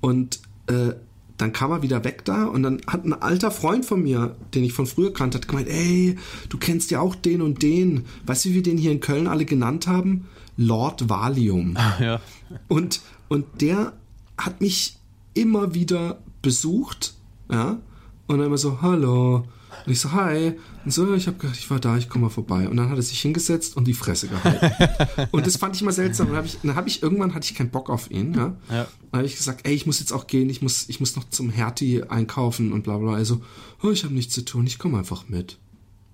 Und 0.00 0.40
äh, 0.66 0.94
dann 1.36 1.52
kam 1.52 1.70
er 1.70 1.82
wieder 1.82 2.02
weg 2.02 2.24
da 2.24 2.46
und 2.46 2.64
dann 2.64 2.80
hat 2.88 3.04
ein 3.04 3.12
alter 3.12 3.52
Freund 3.52 3.86
von 3.86 4.02
mir, 4.02 4.34
den 4.52 4.64
ich 4.64 4.72
von 4.72 4.86
früher 4.86 5.12
kannte, 5.12 5.38
hat 5.38 5.46
gemeint, 5.46 5.68
ey, 5.68 6.18
du 6.48 6.58
kennst 6.58 6.90
ja 6.90 6.98
auch 6.98 7.14
den 7.14 7.42
und 7.42 7.62
den. 7.62 8.06
Weißt 8.26 8.44
du, 8.44 8.48
wie 8.48 8.54
wir 8.56 8.62
den 8.64 8.76
hier 8.76 8.90
in 8.90 8.98
Köln 8.98 9.28
alle 9.28 9.44
genannt 9.44 9.86
haben? 9.86 10.26
Lord 10.56 11.08
Valium. 11.08 11.78
Ja. 12.00 12.20
Und, 12.66 13.02
und 13.28 13.46
der 13.60 13.92
hat 14.36 14.60
mich 14.60 14.96
immer 15.32 15.74
wieder 15.74 16.18
besucht, 16.42 17.14
ja, 17.50 17.80
und 18.26 18.38
dann 18.38 18.46
immer 18.46 18.58
so, 18.58 18.80
hallo. 18.80 19.46
Und 19.86 19.92
ich 19.92 20.00
so, 20.00 20.12
hi. 20.12 20.52
Und 20.84 20.92
so, 20.92 21.14
ich 21.14 21.26
habe 21.26 21.36
gedacht, 21.38 21.58
ich 21.58 21.70
war 21.70 21.80
da, 21.80 21.96
ich 21.96 22.08
komme 22.08 22.24
mal 22.24 22.30
vorbei. 22.30 22.68
Und 22.68 22.76
dann 22.76 22.90
hat 22.90 22.96
er 22.96 23.02
sich 23.02 23.20
hingesetzt 23.20 23.76
und 23.76 23.86
die 23.86 23.94
Fresse 23.94 24.28
gehalten. 24.28 25.28
und 25.30 25.46
das 25.46 25.56
fand 25.56 25.74
ich 25.74 25.82
immer 25.82 25.92
seltsam. 25.92 26.28
Und 26.28 26.32
dann 26.32 26.38
habe 26.38 26.46
ich, 26.46 26.58
dann 26.62 26.74
hab 26.76 26.86
ich 26.86 27.02
irgendwann 27.02 27.34
hatte 27.34 27.46
ich 27.46 27.54
keinen 27.54 27.70
Bock 27.70 27.90
auf 27.90 28.10
ihn, 28.10 28.34
ja. 28.34 28.56
Ja. 28.68 28.86
Dann 29.10 29.18
habe 29.18 29.26
ich 29.26 29.36
gesagt, 29.36 29.66
ey, 29.66 29.74
ich 29.74 29.86
muss 29.86 30.00
jetzt 30.00 30.12
auch 30.12 30.26
gehen, 30.26 30.50
ich 30.50 30.62
muss, 30.62 30.88
ich 30.88 31.00
muss 31.00 31.16
noch 31.16 31.28
zum 31.28 31.50
Hertie 31.50 32.02
einkaufen 32.04 32.72
und 32.72 32.82
bla 32.82 32.98
bla. 32.98 33.14
Also, 33.14 33.40
oh, 33.82 33.90
ich 33.90 34.04
habe 34.04 34.14
nichts 34.14 34.34
zu 34.34 34.44
tun, 34.44 34.66
ich 34.66 34.78
komme 34.78 34.98
einfach 34.98 35.28
mit. 35.28 35.58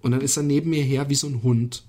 Und 0.00 0.12
dann 0.12 0.20
ist 0.20 0.36
er 0.36 0.42
neben 0.42 0.70
mir 0.70 0.82
her 0.82 1.08
wie 1.08 1.14
so 1.14 1.26
ein 1.26 1.42
Hund. 1.42 1.84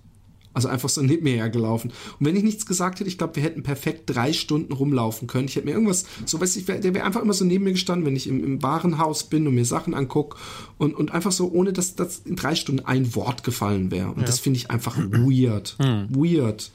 Also 0.53 0.67
einfach 0.69 0.89
so 0.89 1.01
neben 1.01 1.23
mir 1.23 1.35
hergelaufen. 1.35 1.91
Und 2.19 2.25
wenn 2.25 2.35
ich 2.35 2.43
nichts 2.43 2.65
gesagt 2.65 2.99
hätte, 2.99 3.09
ich 3.09 3.17
glaube, 3.17 3.35
wir 3.35 3.43
hätten 3.43 3.61
perfekt 3.61 4.03
drei 4.07 4.33
Stunden 4.33 4.73
rumlauchen 4.73 5.27
können. 5.27 5.47
Ich 5.47 5.55
hätte 5.55 5.67
mir 5.67 5.73
irgendwas, 5.73 6.05
so 6.25 6.41
weiß 6.41 6.55
ich, 6.55 6.65
der 6.65 6.93
wäre 6.95 7.05
einfach 7.05 7.21
immer 7.21 7.33
so 7.33 7.45
neben 7.45 7.63
mir 7.63 7.73
gestanden, 7.73 8.05
wenn 8.05 8.15
ich 8.15 8.27
im, 8.27 8.43
im 8.43 8.63
Warenhaus 8.63 9.25
bin 9.25 9.45
und 9.45 9.53
mir 9.53 9.65
Sachen 9.65 9.93
angucke 9.93 10.37
und, 10.77 10.95
und 10.95 11.11
einfach 11.11 11.31
so, 11.31 11.51
ohne 11.51 11.73
dass 11.73 11.95
das 11.95 12.19
in 12.25 12.35
drei 12.35 12.55
Stunden 12.55 12.85
ein 12.85 13.13
Wort 13.15 13.43
gefallen 13.43 13.91
wäre. 13.91 14.11
Und 14.11 14.27
das 14.27 14.39
finde 14.39 14.57
ich 14.57 14.71
einfach 14.71 14.97
weird. 14.97 15.75
Weird. 16.09 16.71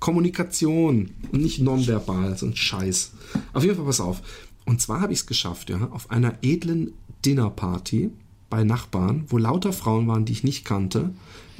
Kommunikation 0.00 1.12
und 1.32 1.40
nicht 1.40 1.60
nonverbal, 1.60 2.36
so 2.36 2.44
ein 2.44 2.54
Scheiß. 2.54 3.12
Auf 3.54 3.64
jeden 3.64 3.76
Fall, 3.76 3.86
pass 3.86 4.00
auf. 4.00 4.20
Und 4.66 4.82
zwar 4.82 5.00
habe 5.00 5.14
ich 5.14 5.20
es 5.20 5.26
geschafft, 5.26 5.70
ja, 5.70 5.88
auf 5.92 6.10
einer 6.10 6.34
edlen 6.42 6.92
Dinnerparty 7.24 8.10
bei 8.50 8.64
Nachbarn, 8.64 9.24
wo 9.28 9.38
lauter 9.38 9.72
Frauen 9.72 10.06
waren, 10.06 10.26
die 10.26 10.32
ich 10.32 10.44
nicht 10.44 10.64
kannte, 10.64 11.10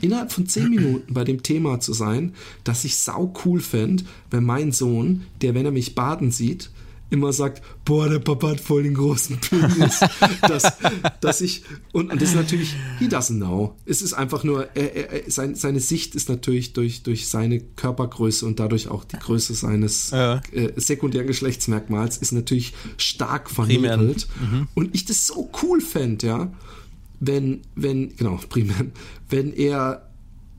innerhalb 0.04 0.32
von 0.32 0.46
zehn 0.46 0.70
Minuten 0.74 1.12
bei 1.14 1.24
dem 1.24 1.42
Thema 1.42 1.80
zu 1.80 1.92
sein, 1.92 2.34
dass 2.62 2.84
ich 2.84 2.96
sau 2.96 3.34
cool 3.44 3.60
fände, 3.60 4.04
wenn 4.30 4.44
mein 4.44 4.72
Sohn, 4.72 5.22
der, 5.40 5.54
wenn 5.54 5.64
er 5.66 5.72
mich 5.72 5.94
baden 5.94 6.30
sieht, 6.30 6.70
immer 7.10 7.32
sagt, 7.32 7.62
boah, 7.84 8.08
der 8.08 8.18
Papa 8.18 8.48
hat 8.50 8.60
voll 8.60 8.82
den 8.82 8.94
großen 8.94 9.38
Penis. 9.38 10.00
dass, 10.42 10.64
dass 11.20 11.40
ich, 11.40 11.62
und, 11.92 12.10
und 12.10 12.20
das 12.20 12.30
ist 12.30 12.34
natürlich, 12.34 12.74
he 12.98 13.06
doesn't 13.06 13.36
know. 13.36 13.76
Es 13.86 14.02
ist 14.02 14.14
einfach 14.14 14.42
nur, 14.42 14.68
er, 14.74 15.12
er, 15.12 15.30
sein, 15.30 15.54
seine 15.54 15.80
Sicht 15.80 16.14
ist 16.16 16.28
natürlich 16.28 16.72
durch, 16.72 17.02
durch 17.04 17.28
seine 17.28 17.60
Körpergröße 17.60 18.44
und 18.44 18.58
dadurch 18.58 18.88
auch 18.88 19.04
die 19.04 19.18
Größe 19.18 19.54
seines 19.54 20.10
Ja. 20.10 20.40
äh, 20.52 20.72
sekundären 20.76 21.26
Geschlechtsmerkmals 21.28 22.16
ist 22.16 22.32
natürlich 22.32 22.74
stark 22.96 23.48
Primären. 23.54 24.00
vermittelt. 24.00 24.28
Und 24.74 24.94
ich 24.94 25.04
das 25.04 25.26
so 25.26 25.50
cool 25.62 25.80
fände, 25.80 26.26
ja, 26.26 26.52
wenn, 27.26 27.62
wenn, 27.74 28.16
genau, 28.16 28.38
primär, 28.48 28.74
wenn 29.28 29.52
er 29.52 30.08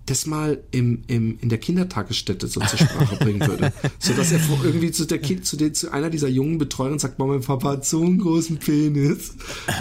das 0.07 0.27
mal 0.27 0.59
im, 0.69 1.01
im, 1.07 1.39
in 1.41 1.49
der 1.49 1.57
Kindertagesstätte 1.57 2.45
so 2.47 2.59
zur 2.59 2.77
Sprache 2.77 3.15
bringen 3.15 3.39
würde. 3.41 3.73
So 3.97 4.13
dass 4.13 4.31
er 4.31 4.39
irgendwie 4.63 4.91
zu, 4.91 5.05
der 5.05 5.17
kind, 5.17 5.47
zu, 5.47 5.57
den, 5.57 5.73
zu 5.73 5.91
einer 5.91 6.11
dieser 6.11 6.27
jungen 6.27 6.59
Betreuerin 6.59 6.99
sagt, 6.99 7.17
boah, 7.17 7.25
mein 7.25 7.41
Papa 7.41 7.69
hat 7.71 7.87
so 7.87 8.03
einen 8.03 8.19
großen 8.19 8.57
Penis. 8.57 9.33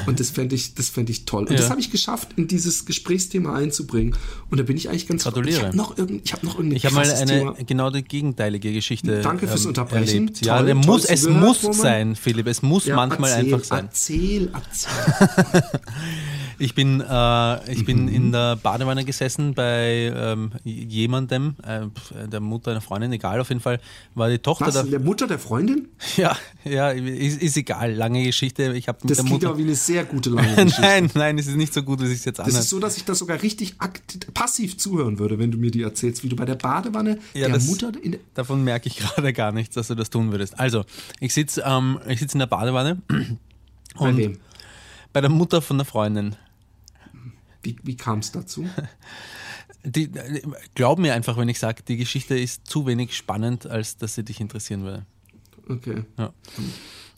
Und 0.07 0.20
das 0.20 0.30
fände 0.30 0.55
ich, 0.55 0.74
das 0.74 0.89
fände 0.89 1.12
ich 1.12 1.26
toll. 1.26 1.43
Und 1.43 1.51
Ja. 1.51 1.59
das 1.59 1.68
habe 1.68 1.78
ich 1.78 1.91
geschafft, 1.91 2.28
in 2.37 2.49
dieses 2.49 2.87
Gesprächsthema 2.87 3.55
einzubringen. 3.55 4.16
Und 4.51 4.57
da 4.59 4.64
bin 4.64 4.78
ich 4.78 4.89
eigentlich 4.89 5.07
ganz 5.07 5.24
Gratuliere. 5.24 5.59
Ich 5.59 5.66
habe 5.66 5.76
noch 5.76 5.99
irgendein, 5.99 6.22
ich 6.24 6.32
habe 6.32 6.47
noch 6.47 6.55
irgendein 6.55 6.76
Ich 6.78 6.87
habe 6.87 6.95
mal 6.95 7.11
eine 7.11 7.26
Thema. 7.30 7.57
genau 7.66 7.91
die 7.91 8.03
gegenteilige 8.03 8.72
Geschichte 8.72 9.20
Danke 9.20 9.47
fürs 9.47 9.64
ähm, 9.64 9.68
Unterbrechen. 9.68 10.09
erlebt. 10.28 10.47
Ja, 10.47 10.57
Toll, 10.57 10.66
toll 10.72 10.74
muss, 10.87 11.05
es 11.05 11.20
zugehört, 11.24 11.62
muss 11.62 11.76
sein, 11.76 12.16
Philipp. 12.16 12.47
Es 12.47 12.62
muss 12.62 12.87
Ja, 12.87 12.97
manchmal 12.97 13.30
erzähl, 13.30 13.53
einfach 13.53 13.64
sein. 13.66 13.85
Erzähl, 13.91 14.51
erzähl. 14.55 15.62
Ich 16.59 16.75
bin, 16.75 17.01
äh, 17.01 17.73
ich 17.73 17.85
bin 17.85 18.03
Mhm. 18.03 18.09
in 18.09 18.33
der 18.33 18.57
Badewanne 18.57 19.05
gesessen 19.05 19.55
bei 19.55 20.13
ähm, 20.15 20.53
jemandem, 20.65 21.57
äh, 21.63 22.29
der 22.29 22.41
Mutter 22.41 22.71
einer 22.71 22.81
Freundin, 22.81 23.13
egal, 23.13 23.41
auf 23.41 23.49
jeden 23.49 23.61
Fall 23.61 23.81
war 24.15 24.29
die 24.31 24.39
Tochter 24.39 24.67
Was? 24.67 24.75
der. 24.75 24.85
Der 24.85 25.01
Mutter 25.01 25.27
der 25.27 25.39
Freundin? 25.39 25.89
Ja, 26.17 26.37
ja, 26.65 26.91
ist, 26.91 27.43
ist 27.43 27.57
egal, 27.57 27.93
lange 27.95 28.23
Geschichte. 28.25 28.73
Ich 28.75 28.87
habe 28.89 28.99
mit 29.03 29.11
Das 29.11 29.17
der 29.19 29.25
klingt 29.25 29.43
Mutter. 29.43 29.49
aber 29.51 29.59
wie 29.59 29.63
eine 29.65 29.75
sehr 29.75 30.05
gute 30.05 30.31
lange 30.31 30.55
Geschichte. 30.55 30.81
nein, 30.81 31.11
nein, 31.15 31.39
es 31.39 31.47
ist 31.49 31.57
nicht 31.57 31.75
so 31.75 31.83
gut, 31.83 32.01
wie 32.01 32.05
es 32.05 32.25
jetzt 32.25 32.39
anhört. 32.41 32.57
ist 32.59 32.69
so, 32.71 32.79
dass 32.79 32.97
ich 32.97 33.05
das 33.05 33.19
sogar 33.19 33.43
richtig 33.43 33.77
passiv 34.35 34.77
zuhören 34.79 35.19
würde, 35.19 35.39
wenn 35.39 35.51
du 35.51 35.59
mir 35.59 35.71
die 35.71 35.83
erzählst, 35.83 36.23
wie 36.23 36.29
du 36.29 36.37
bei 36.37 36.45
der 36.45 36.55
Badewanne 36.55 37.19
Ja, 37.35 37.47
der 37.47 37.57
das- 37.57 37.67
Mutter 37.67 37.93
in 38.03 38.13
der 38.13 38.21
Davon 38.35 38.63
merke 38.65 38.89
ich 38.89 38.97
gerade 38.99 39.33
gar 39.33 39.53
nichts, 39.53 39.75
dass 39.75 39.89
du 39.89 39.95
das 39.95 40.11
tun 40.11 40.31
würdest. 40.31 40.59
Also, 40.59 40.85
ich 41.21 41.35
sitze 41.35 41.63
ähm, 41.67 41.99
ich 42.09 42.21
sitz 42.21 42.33
in 42.35 42.39
der 42.41 42.47
Badewanne 42.47 42.99
Bei 43.09 43.25
Und 43.97 44.17
wem? 44.17 44.39
Bei 45.13 45.21
der 45.21 45.31
Mutter 45.31 45.63
von 45.63 45.79
der 45.79 45.85
Freundin. 45.85 46.35
Wie, 47.65 47.77
wie 47.83 47.97
kam 47.97 48.21
es 48.21 48.33
dazu? 48.33 48.69
Die, 49.87 50.11
glaub 50.75 50.99
mir 50.99 51.12
einfach, 51.12 51.37
wenn 51.37 51.51
ich 51.51 51.59
sage, 51.59 51.83
die 51.87 51.99
Geschichte 51.99 52.39
ist 52.39 52.67
zu 52.67 52.87
wenig 52.87 53.15
spannend, 53.15 53.67
als 53.67 53.99
dass 53.99 54.15
sie 54.15 54.25
dich 54.25 54.41
interessieren 54.41 54.83
würde. 54.83 55.05
Okay. 55.69 56.05
Ja. 56.17 56.33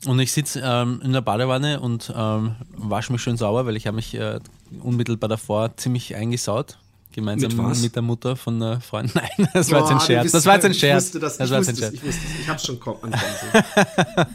Und 0.04 0.18
ich 0.18 0.32
sitze 0.32 0.62
ähm, 0.64 1.00
in 1.02 1.12
der 1.12 1.20
Badewanne 1.20 1.80
und 1.80 2.12
ähm, 2.14 2.56
wasche 2.76 3.12
mich 3.12 3.22
schön 3.22 3.36
sauber, 3.36 3.66
weil 3.66 3.76
ich 3.76 3.86
habe 3.86 3.94
mich 3.94 4.14
äh, 4.14 4.40
unmittelbar 4.82 5.28
davor 5.28 5.76
ziemlich 5.76 6.16
eingesaut. 6.16 6.78
Gemeinsam 7.12 7.56
Mit 7.56 7.80
mit, 7.80 7.94
der 7.94 8.02
Mutter 8.02 8.36
von 8.36 8.60
der 8.60 8.80
Freundin. 8.80 9.12
Nein, 9.38 9.48
das 9.54 9.70
war 9.70 9.80
jetzt 9.80 9.90
ein 9.90 9.98
du 9.98 10.04
Scherz. 10.04 10.32
Das 10.32 10.44
war 10.44 10.54
jetzt 10.54 10.64
ein 10.66 10.72
ich 10.72 10.78
Scherz. 10.78 11.04
Wusste 11.04 11.18
das, 11.18 11.38
das 11.38 11.46
ich, 11.46 11.50
war 11.50 11.58
jetzt 11.60 11.68
wusste 11.68 11.86
ein 11.86 11.92
Scherz. 11.92 11.94
ich 11.94 12.04
wusste 12.04 12.26
es. 12.26 12.40
Ich 12.40 12.48
hab's 12.48 12.66
schon 12.66 12.78
sehen. 12.82 14.26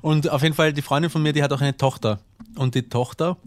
Und 0.02 0.30
auf 0.30 0.42
jeden 0.42 0.54
Fall, 0.54 0.72
die 0.72 0.82
Freundin 0.82 1.10
von 1.10 1.20
mir, 1.20 1.32
die 1.32 1.42
hat 1.42 1.52
auch 1.52 1.60
eine 1.60 1.76
Tochter. 1.76 2.20
Und 2.54 2.76
die 2.76 2.88
Tochter 2.88 3.38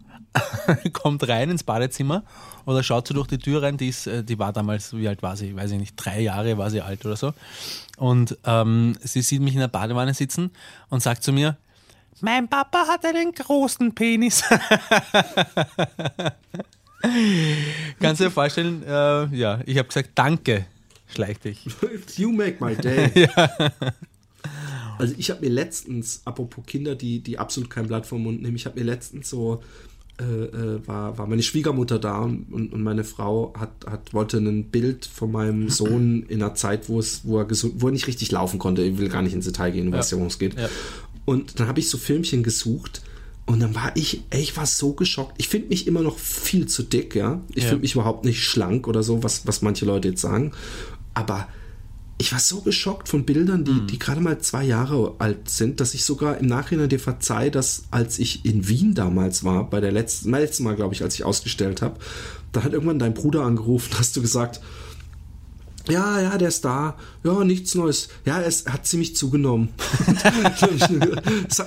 kommt 0.94 1.28
rein 1.28 1.50
ins 1.50 1.64
Badezimmer 1.64 2.24
oder 2.66 2.84
schaut 2.84 3.08
so 3.08 3.14
durch 3.14 3.28
die 3.28 3.38
Tür 3.38 3.64
rein. 3.64 3.78
Die, 3.78 3.90
ist, 3.90 4.08
äh, 4.08 4.24
die 4.24 4.40
war 4.40 4.54
damals, 4.54 4.96
wie 4.96 5.08
alt 5.08 5.22
war 5.24 5.36
sie? 5.38 5.56
Weiß 5.56 5.72
ich 5.72 5.80
nicht, 5.80 5.96
drei 5.96 6.22
Jahre 6.22 6.58
war 6.58 6.70
sie 6.70 6.82
alt 6.82 7.06
oder 7.06 7.16
so. 7.16 7.34
Und 7.98 8.38
ähm, 8.46 8.96
sie 9.02 9.22
sieht 9.22 9.42
mich 9.42 9.54
in 9.54 9.60
der 9.60 9.68
Badewanne 9.68 10.14
sitzen 10.14 10.52
und 10.90 11.02
sagt 11.02 11.24
zu 11.24 11.32
mir, 11.34 11.58
mein 12.22 12.48
Papa 12.48 12.88
hat 12.88 13.06
einen 13.06 13.32
großen 13.32 13.94
Penis. 13.94 14.44
Kannst 18.00 18.22
du 18.22 18.26
dir 18.26 18.32
vorstellen, 18.32 18.82
äh, 18.84 19.28
ja, 19.36 19.60
ich 19.66 19.78
habe 19.78 19.88
gesagt, 19.88 20.10
danke, 20.16 20.66
schleich 21.08 21.40
dich. 21.40 21.66
You 22.18 22.32
make 22.32 22.58
my 22.64 22.76
day. 22.76 23.30
Also 24.98 25.14
ich 25.18 25.30
habe 25.30 25.42
mir 25.42 25.52
letztens, 25.52 26.22
apropos 26.26 26.66
Kinder, 26.66 26.96
die, 26.96 27.20
die 27.20 27.38
absolut 27.38 27.70
kein 27.70 27.88
Blatt 27.88 28.06
vom 28.06 28.24
Mund 28.24 28.42
nehmen, 28.42 28.56
ich 28.56 28.66
habe 28.66 28.80
mir 28.80 28.86
letztens 28.86 29.30
so, 29.30 29.62
äh, 30.20 30.24
äh, 30.24 30.88
war, 30.88 31.18
war 31.18 31.28
meine 31.28 31.44
Schwiegermutter 31.44 32.00
da 32.00 32.22
und, 32.22 32.52
und 32.52 32.82
meine 32.82 33.04
Frau 33.04 33.54
hat, 33.58 33.72
hat, 33.86 34.14
wollte 34.14 34.38
ein 34.38 34.66
Bild 34.72 35.06
von 35.06 35.32
meinem 35.32 35.70
Sohn 35.70 36.24
in 36.28 36.42
einer 36.42 36.56
Zeit, 36.56 36.90
wo 36.90 37.00
es, 37.00 37.22
wo 37.24 37.38
er 37.38 37.46
gesund, 37.46 37.76
wo 37.78 37.88
er 37.88 37.92
nicht 37.92 38.08
richtig 38.08 38.32
laufen 38.32 38.58
konnte. 38.60 38.82
Ich 38.84 38.98
will 38.98 39.10
gar 39.10 39.22
nicht 39.22 39.34
ins 39.34 39.46
Detail 39.46 39.72
gehen, 39.72 39.92
weißt 39.92 40.12
ja, 40.12 40.18
worum 40.18 40.28
es 40.30 40.40
geht. 40.40 40.58
Ja. 40.60 40.70
Und 41.26 41.60
dann 41.60 41.68
habe 41.68 41.80
ich 41.80 41.90
so 41.90 41.98
Filmchen 41.98 42.42
gesucht 42.42 43.02
und 43.46 43.60
dann 43.60 43.76
war 43.76 43.92
ich, 43.96 44.22
ey, 44.30 44.42
ich 44.42 44.58
war 44.58 44.66
so 44.66 44.94
geschockt. 44.94 45.36
Ich 45.38 45.50
finde 45.50 45.70
mich 45.70 45.88
immer 45.88 46.02
noch 46.02 46.18
viel 46.18 46.66
zu 46.68 46.84
dick, 46.84 47.16
ja. 47.16 47.42
Ich 47.54 47.64
Ja. 47.64 47.70
finde 47.70 47.82
mich 47.84 47.94
überhaupt 47.96 48.26
nicht 48.26 48.44
schlank 48.44 48.88
oder 48.88 49.04
so, 49.04 49.24
was, 49.24 49.46
was 49.46 49.62
manche 49.62 49.86
Leute 49.86 50.10
jetzt 50.10 50.22
sagen. 50.22 50.52
Aber 51.14 51.48
ich 52.20 52.32
war 52.32 52.40
so 52.40 52.62
geschockt 52.62 53.10
von 53.10 53.26
Bildern, 53.26 53.64
die, 53.64 53.86
die 53.86 54.00
gerade 54.00 54.22
mal 54.22 54.40
zwei 54.40 54.64
Jahre 54.64 55.14
alt 55.20 55.50
sind, 55.50 55.80
dass 55.80 55.94
ich 55.94 56.04
sogar 56.04 56.40
im 56.40 56.48
Nachhinein 56.48 56.90
dir 56.90 57.00
verzeih, 57.00 57.52
dass 57.52 57.84
als 57.92 58.18
ich 58.18 58.44
in 58.44 58.68
Wien 58.68 58.96
damals 58.96 59.44
war, 59.44 59.70
bei 59.70 59.82
der 59.82 59.92
letzten, 59.92 60.32
letzten 60.32 60.64
Mal, 60.64 60.76
glaube 60.76 60.96
ich, 60.96 61.04
als 61.04 61.14
ich 61.14 61.24
ausgestellt 61.24 61.84
habe, 61.84 62.00
da 62.54 62.64
hat 62.64 62.74
irgendwann 62.74 62.98
dein 62.98 63.14
Bruder 63.14 63.44
angerufen, 63.44 63.94
hast 64.00 64.16
du 64.18 64.22
gesagt, 64.22 64.62
ja, 65.90 66.22
ja, 66.22 66.38
der 66.38 66.48
ist 66.50 66.64
da. 66.66 66.98
Ja, 67.24 67.44
nichts 67.44 67.76
Neues. 67.76 68.10
Ja, 68.26 68.42
es 68.42 68.66
hat 68.66 68.86
ziemlich 68.88 69.16
zugenommen. 69.16 69.70
das, 70.08 70.24
hat 70.24 70.72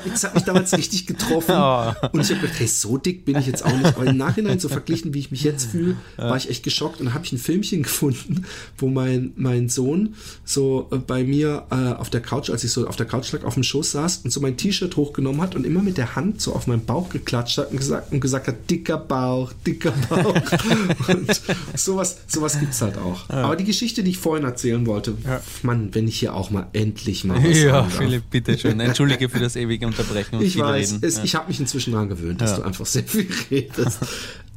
mich, 0.04 0.12
das 0.12 0.24
hat 0.24 0.34
mich 0.34 0.44
damals 0.44 0.72
richtig 0.72 1.06
getroffen. 1.06 1.54
Oh. 1.54 1.92
Und 2.12 2.20
ich 2.20 2.30
habe 2.30 2.40
gedacht, 2.40 2.58
hey, 2.58 2.66
so 2.66 2.96
dick 2.96 3.24
bin 3.24 3.36
ich 3.36 3.46
jetzt 3.46 3.64
auch 3.64 3.76
nicht. 3.76 3.96
Aber 3.96 4.06
im 4.06 4.16
Nachhinein, 4.16 4.58
so 4.58 4.68
verglichen, 4.68 5.14
wie 5.14 5.18
ich 5.18 5.30
mich 5.30 5.42
jetzt 5.42 5.70
fühle, 5.70 5.96
war 6.16 6.36
ich 6.36 6.48
echt 6.48 6.62
geschockt. 6.62 7.00
Und 7.00 7.06
dann 7.06 7.14
habe 7.14 7.24
ich 7.24 7.32
ein 7.32 7.38
Filmchen 7.38 7.82
gefunden, 7.90 8.46
wo 8.78 8.88
mein, 8.88 9.32
mein 9.36 9.68
Sohn 9.68 10.14
so 10.44 10.88
äh, 10.92 10.96
bei 10.96 11.24
mir 11.24 11.66
äh, 11.70 11.92
auf 11.94 12.10
der 12.10 12.20
Couch, 12.20 12.50
als 12.50 12.64
ich 12.64 12.72
so 12.72 12.86
auf 12.86 12.96
der 12.96 13.06
Couch 13.06 13.32
lag, 13.32 13.44
auf 13.44 13.54
dem 13.54 13.62
Schoß 13.62 13.92
saß 13.92 14.18
und 14.24 14.30
so 14.30 14.40
mein 14.40 14.56
T-Shirt 14.56 14.96
hochgenommen 14.96 15.40
hat 15.40 15.54
und 15.54 15.64
immer 15.64 15.82
mit 15.82 15.96
der 15.96 16.16
Hand 16.16 16.40
so 16.40 16.54
auf 16.54 16.66
meinen 16.66 16.84
Bauch 16.84 17.08
geklatscht 17.08 17.58
hat 17.58 17.70
und 17.70 17.78
gesagt, 17.78 18.12
und 18.12 18.20
gesagt 18.20 18.48
hat, 18.48 18.70
dicker 18.70 18.98
Bauch, 18.98 19.52
dicker 19.66 19.92
Bauch. 20.08 20.34
und 21.08 21.40
sowas, 21.74 22.18
sowas 22.26 22.58
gibt's 22.58 22.80
halt 22.80 22.98
auch. 22.98 23.28
Aber 23.28 23.56
die 23.56 23.64
Geschichte, 23.64 24.02
die 24.02 24.09
ich 24.10 24.18
vorhin 24.18 24.44
erzählen 24.44 24.86
wollte, 24.86 25.16
Mann, 25.62 25.94
wenn 25.94 26.06
ich 26.08 26.18
hier 26.20 26.34
auch 26.34 26.50
mal 26.50 26.68
endlich 26.72 27.24
mal 27.24 27.42
was 27.42 27.58
Ja. 27.58 27.84
Philipp, 27.84 28.24
bitte 28.30 28.58
schön. 28.58 28.78
Entschuldige 28.80 29.28
für 29.28 29.38
das 29.40 29.56
ewige 29.56 29.86
Unterbrechen 29.86 30.36
und 30.36 30.42
Ich 30.44 30.58
weiß, 30.58 30.98
es, 31.00 31.16
Ja. 31.18 31.24
ich 31.24 31.34
habe 31.34 31.48
mich 31.48 31.60
inzwischen 31.60 31.92
daran 31.92 32.08
gewöhnt, 32.08 32.40
dass 32.40 32.50
Ja. 32.52 32.56
du 32.58 32.62
einfach 32.64 32.86
sehr 32.86 33.04
viel 33.04 33.28
redest. 33.50 33.98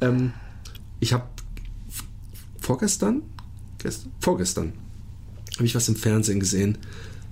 ähm, 0.00 0.32
ich 1.00 1.12
habe 1.12 1.24
vorgestern, 2.60 3.22
gestern, 3.78 4.12
vorgestern, 4.20 4.72
habe 5.56 5.66
ich 5.66 5.74
was 5.74 5.88
im 5.88 5.96
Fernsehen 5.96 6.40
gesehen. 6.40 6.78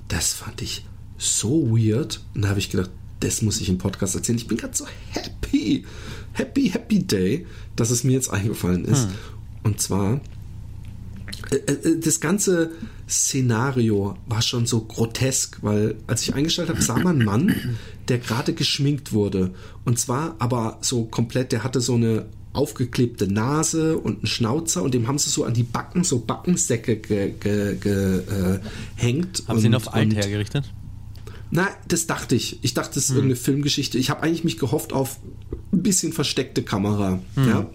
Das 0.09 0.33
fand 0.33 0.63
ich 0.63 0.85
so 1.19 1.71
weird. 1.77 2.21
Und 2.35 2.43
da 2.43 2.49
habe 2.49 2.59
ich 2.59 2.71
gedacht, 2.71 2.91
das 3.21 3.43
muss 3.43 3.61
ich 3.61 3.69
im 3.69 3.79
Podcast 3.79 4.15
erzählen. 4.15 4.39
Ich 4.39 4.49
bin 4.49 4.59
gerade 4.59 4.77
so 4.77 4.85
happy, 5.11 5.85
happy, 6.33 6.69
happy 6.71 7.03
day, 7.05 7.47
dass 7.77 7.91
es 7.91 8.05
mir 8.05 8.13
jetzt 8.13 8.31
eingefallen 8.31 8.85
ist. 8.85 9.09
Und 9.63 9.81
zwar 9.81 10.21
das 12.01 12.21
ganze 12.21 12.71
Szenario 13.09 14.17
war 14.27 14.43
schon 14.43 14.67
so 14.67 14.83
grotesk, 14.83 15.59
weil 15.63 15.97
als 16.07 16.23
ich 16.23 16.35
eingestellt 16.35 16.69
habe, 16.69 16.81
sah 16.81 16.99
man 16.99 17.17
einen 17.17 17.25
Mann, 17.25 17.55
der 18.09 18.19
gerade 18.19 18.53
geschminkt 18.55 19.13
wurde. 19.13 19.53
Und 19.85 19.99
zwar 19.99 20.37
aber 20.39 20.79
so 20.81 21.05
komplett, 21.05 21.53
der 21.53 21.65
hatte 21.65 21.81
so 21.81 21.95
eine 21.95 22.27
aufgeklebte 22.53 23.33
Nase 23.33 23.97
und 23.97 24.19
einen 24.19 24.27
Schnauzer 24.27 24.83
und 24.83 24.93
dem 24.95 25.09
haben 25.09 25.19
sie 25.19 25.31
so 25.31 25.45
an 25.45 25.55
die 25.55 25.63
Backen, 25.63 26.05
so 26.05 26.21
Backensäcke 26.21 26.99
gehängt. 26.99 27.41
Ge, 27.41 27.77
ge, 27.77 28.19
äh. 28.19 29.49
Haben 29.49 29.59
Sie 29.59 29.67
ihn 29.67 29.75
auf 29.75 29.95
alt 29.95 30.15
hergerichtet? 30.15 30.73
Nein, 31.51 31.69
das 31.87 32.07
dachte 32.07 32.35
ich. 32.35 32.59
Ich 32.63 32.75
dachte, 32.75 32.91
Hm. 32.91 32.95
das 32.95 33.05
ist 33.05 33.11
irgendeine 33.11 33.37
Filmgeschichte. 33.37 33.99
Ich 33.99 34.11
habe 34.11 34.23
eigentlich 34.23 34.45
mich 34.45 34.59
gehofft 34.59 34.93
auf 34.93 35.19
ein 35.73 35.83
bisschen 35.83 36.13
versteckte 36.13 36.63
Kamera. 36.63 37.21
Hm. 37.35 37.49
Ja. 37.49 37.71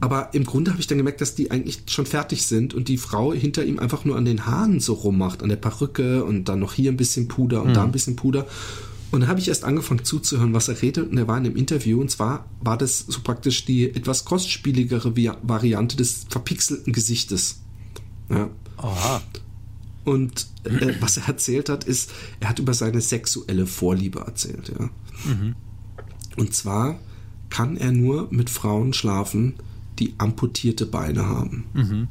Aber 0.00 0.32
im 0.32 0.44
Grunde 0.44 0.70
habe 0.70 0.80
ich 0.80 0.86
dann 0.86 0.98
gemerkt, 0.98 1.20
dass 1.20 1.34
die 1.34 1.50
eigentlich 1.50 1.82
schon 1.88 2.06
fertig 2.06 2.46
sind 2.46 2.72
und 2.72 2.86
die 2.88 2.98
Frau 2.98 3.32
hinter 3.32 3.64
ihm 3.64 3.78
einfach 3.80 4.04
nur 4.04 4.16
an 4.16 4.24
den 4.24 4.46
Haaren 4.46 4.78
so 4.78 4.92
rummacht, 4.94 5.42
an 5.42 5.48
der 5.48 5.56
Perücke 5.56 6.24
und 6.24 6.48
dann 6.48 6.60
noch 6.60 6.72
hier 6.72 6.92
ein 6.92 6.96
bisschen 6.96 7.26
Puder 7.26 7.62
und 7.62 7.74
da 7.74 7.82
Hm. 7.82 7.88
ein 7.88 7.92
bisschen 7.92 8.14
Puder. 8.14 8.46
Und 9.10 9.20
dann 9.20 9.28
habe 9.28 9.40
ich 9.40 9.48
erst 9.48 9.64
angefangen 9.64 10.04
zuzuhören, 10.04 10.52
was 10.52 10.68
er 10.68 10.80
redet 10.82 11.10
und 11.10 11.18
er 11.18 11.26
war 11.26 11.38
in 11.38 11.46
einem 11.46 11.56
Interview 11.56 12.00
und 12.00 12.10
zwar 12.10 12.44
war 12.60 12.76
das 12.78 13.06
so 13.08 13.20
praktisch 13.22 13.64
die 13.64 13.88
etwas 13.92 14.24
kostspieligere 14.24 15.16
Variante 15.42 15.96
des 15.96 16.26
verpixelten 16.28 16.92
Gesichtes. 16.92 17.60
Ja. 18.28 18.50
Aha. 18.76 19.22
Und 20.04 20.46
äh, 20.64 20.94
was 21.00 21.16
er 21.16 21.26
erzählt 21.28 21.68
hat, 21.70 21.84
ist, 21.84 22.12
er 22.40 22.50
hat 22.50 22.58
über 22.60 22.72
seine 22.74 23.00
sexuelle 23.00 23.66
Vorliebe 23.66 24.20
erzählt, 24.20 24.72
ja. 24.78 24.90
Und 26.36 26.54
zwar 26.54 27.00
kann 27.50 27.76
er 27.76 27.92
nur 27.92 28.28
mit 28.30 28.48
Frauen 28.50 28.92
schlafen, 28.92 29.54
die 29.98 30.14
amputierte 30.18 30.86
Beine 30.86 31.26
haben. 31.26 32.08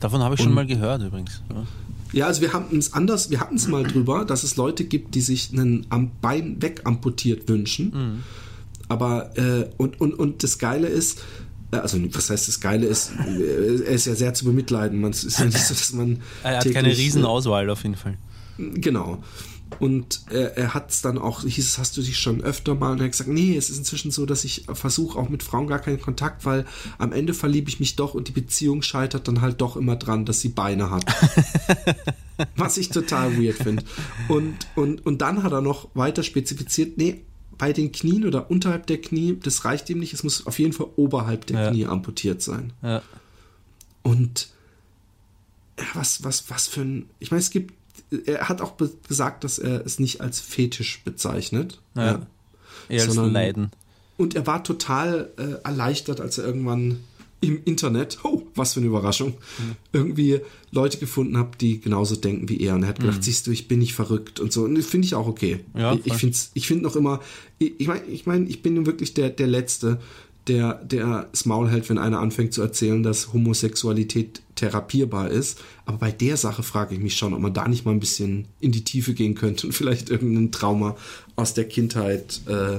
Davon 0.00 0.22
habe 0.22 0.34
ich 0.34 0.42
schon 0.42 0.54
mal 0.54 0.66
gehört 0.66 1.02
übrigens. 1.02 1.42
Ja. 1.50 1.64
Ja, 2.12 2.26
also 2.28 2.40
wir 2.40 2.52
haben 2.52 2.76
es 2.78 2.92
anders, 2.92 3.30
wir 3.30 3.40
hatten 3.40 3.56
es 3.56 3.66
mal 3.66 3.82
drüber, 3.82 4.24
dass 4.24 4.44
es 4.44 4.56
Leute 4.56 4.84
gibt, 4.84 5.14
die 5.14 5.20
sich 5.20 5.50
einen 5.52 5.86
am 5.90 6.12
Bein 6.22 6.62
wegamputiert 6.62 7.48
wünschen. 7.48 8.22
Aber 8.88 9.36
äh, 9.36 9.68
und, 9.76 10.00
und, 10.00 10.14
und 10.14 10.42
das 10.42 10.58
Geile 10.58 10.86
ist, 10.86 11.20
äh, 11.72 11.76
also 11.76 11.98
was 12.14 12.30
heißt 12.30 12.48
das 12.48 12.60
Geile 12.60 12.86
ist, 12.86 13.12
äh, 13.26 13.82
er 13.84 13.92
ist 13.92 14.06
ja 14.06 14.14
sehr 14.14 14.34
zu 14.34 14.44
bemitleiden. 14.44 15.00
Man, 15.00 15.10
ist 15.10 15.38
ja 15.38 15.44
nicht 15.44 15.58
so, 15.58 15.74
dass 15.74 15.92
man. 15.92 16.20
Er 16.42 16.58
hat 16.58 16.72
keine 16.72 16.90
äh, 16.90 16.94
Riesenauswahl 16.94 17.68
auf 17.70 17.82
jeden 17.82 17.96
Fall. 17.96 18.16
Genau. 18.58 19.22
Und 19.80 20.22
er, 20.30 20.56
er 20.56 20.74
hat 20.74 20.90
es 20.90 21.02
dann 21.02 21.18
auch, 21.18 21.42
hieß 21.42 21.58
es, 21.58 21.78
hast 21.78 21.96
du 21.96 22.02
dich 22.02 22.18
schon 22.18 22.40
öfter 22.40 22.74
mal, 22.74 22.92
und 22.92 22.98
er 23.00 23.04
hat 23.04 23.12
gesagt, 23.12 23.30
nee, 23.30 23.56
es 23.56 23.68
ist 23.68 23.78
inzwischen 23.78 24.10
so, 24.10 24.24
dass 24.24 24.44
ich 24.44 24.64
versuche 24.72 25.18
auch 25.18 25.28
mit 25.28 25.42
Frauen 25.42 25.66
gar 25.66 25.80
keinen 25.80 26.00
Kontakt, 26.00 26.44
weil 26.44 26.64
am 26.98 27.12
Ende 27.12 27.34
verliebe 27.34 27.68
ich 27.68 27.80
mich 27.80 27.96
doch 27.96 28.14
und 28.14 28.28
die 28.28 28.32
Beziehung 28.32 28.82
scheitert 28.82 29.28
dann 29.28 29.40
halt 29.40 29.60
doch 29.60 29.76
immer 29.76 29.96
dran, 29.96 30.24
dass 30.24 30.40
sie 30.40 30.50
Beine 30.50 30.90
hat. 30.90 31.04
Was 32.56 32.76
ich 32.76 32.90
total 32.90 33.36
weird 33.42 33.56
finde. 33.56 33.82
Und, 34.28 34.54
und, 34.76 35.04
und 35.04 35.20
dann 35.20 35.42
hat 35.42 35.52
er 35.52 35.62
noch 35.62 35.88
weiter 35.94 36.22
spezifiziert, 36.22 36.96
nee, 36.96 37.22
bei 37.58 37.72
den 37.72 37.90
Knien 37.92 38.26
oder 38.26 38.50
unterhalb 38.50 38.86
der 38.86 39.00
Knie, 39.00 39.38
das 39.42 39.64
reicht 39.64 39.88
ihm 39.90 39.98
nicht, 39.98 40.12
es 40.12 40.22
muss 40.22 40.46
auf 40.46 40.58
jeden 40.58 40.72
Fall 40.72 40.88
oberhalb 40.96 41.46
der 41.46 41.60
Ja. 41.60 41.70
Knie 41.70 41.86
amputiert 41.86 42.42
sein. 42.42 42.72
Ja. 42.82 43.02
Und 44.02 44.50
ja, 45.78 45.86
was, 45.94 46.22
was, 46.24 46.48
was 46.50 46.68
für 46.68 46.82
ein. 46.82 47.10
Ich 47.18 47.30
meine, 47.30 47.40
es 47.40 47.50
gibt. 47.50 47.74
Er 48.24 48.48
hat 48.48 48.60
auch 48.60 48.74
gesagt, 49.08 49.44
dass 49.44 49.58
er 49.58 49.84
es 49.84 49.98
nicht 49.98 50.20
als 50.20 50.40
Fetisch 50.40 51.02
bezeichnet. 51.04 51.80
Ja. 51.94 52.26
Eher 52.88 53.02
als 53.04 53.14
Sondern- 53.14 53.32
Leiden. 53.32 53.70
Und 54.16 54.34
er 54.34 54.46
war 54.46 54.64
total 54.64 55.30
äh, 55.36 55.62
erleichtert, 55.66 56.20
als 56.22 56.38
er 56.38 56.46
irgendwann 56.46 57.00
im 57.42 57.60
Internet, 57.66 58.18
oh, 58.22 58.42
was 58.54 58.72
für 58.72 58.80
eine 58.80 58.86
Überraschung, 58.88 59.34
irgendwie 59.92 60.40
Leute 60.70 60.96
gefunden 60.96 61.36
hat, 61.36 61.60
die 61.60 61.80
genauso 61.80 62.16
denken 62.16 62.48
wie 62.48 62.58
er. 62.60 62.74
Und 62.74 62.82
er 62.82 62.88
hat 62.88 63.00
gedacht, 63.00 63.22
siehst 63.22 63.46
du, 63.46 63.50
ich 63.50 63.68
bin 63.68 63.78
nicht 63.80 63.92
verrückt 63.92 64.40
und 64.40 64.52
so. 64.54 64.64
Und 64.64 64.74
das 64.74 64.86
finde 64.86 65.06
ich 65.06 65.14
auch 65.14 65.26
okay. 65.26 65.60
Ja, 65.76 65.98
ich 66.02 66.14
finde 66.14 66.36
ich 66.54 66.66
find 66.66 66.82
noch 66.82 66.96
immer, 66.96 67.20
ich, 67.58 67.74
ich 67.78 67.88
meine, 67.88 68.04
ich, 68.06 68.24
mein, 68.24 68.46
ich 68.46 68.62
bin 68.62 68.74
nun 68.74 68.86
wirklich 68.86 69.12
der, 69.12 69.28
der 69.28 69.48
Letzte, 69.48 70.00
der, 70.48 70.74
der 70.74 71.28
das 71.30 71.44
Maul 71.44 71.68
hält, 71.68 71.88
wenn 71.88 71.98
einer 71.98 72.20
anfängt 72.20 72.52
zu 72.52 72.62
erzählen, 72.62 73.02
dass 73.02 73.32
Homosexualität 73.32 74.42
therapierbar 74.54 75.30
ist. 75.30 75.58
Aber 75.84 75.98
bei 75.98 76.12
der 76.12 76.36
Sache 76.36 76.62
frage 76.62 76.94
ich 76.94 77.00
mich 77.00 77.16
schon, 77.16 77.34
ob 77.34 77.40
man 77.40 77.52
da 77.52 77.66
nicht 77.68 77.84
mal 77.84 77.92
ein 77.92 78.00
bisschen 78.00 78.46
in 78.60 78.72
die 78.72 78.84
Tiefe 78.84 79.14
gehen 79.14 79.34
könnte 79.34 79.66
und 79.66 79.72
vielleicht 79.74 80.10
irgendein 80.10 80.52
Trauma 80.52 80.96
aus 81.34 81.54
der 81.54 81.64
Kindheit 81.64 82.40
äh, 82.46 82.78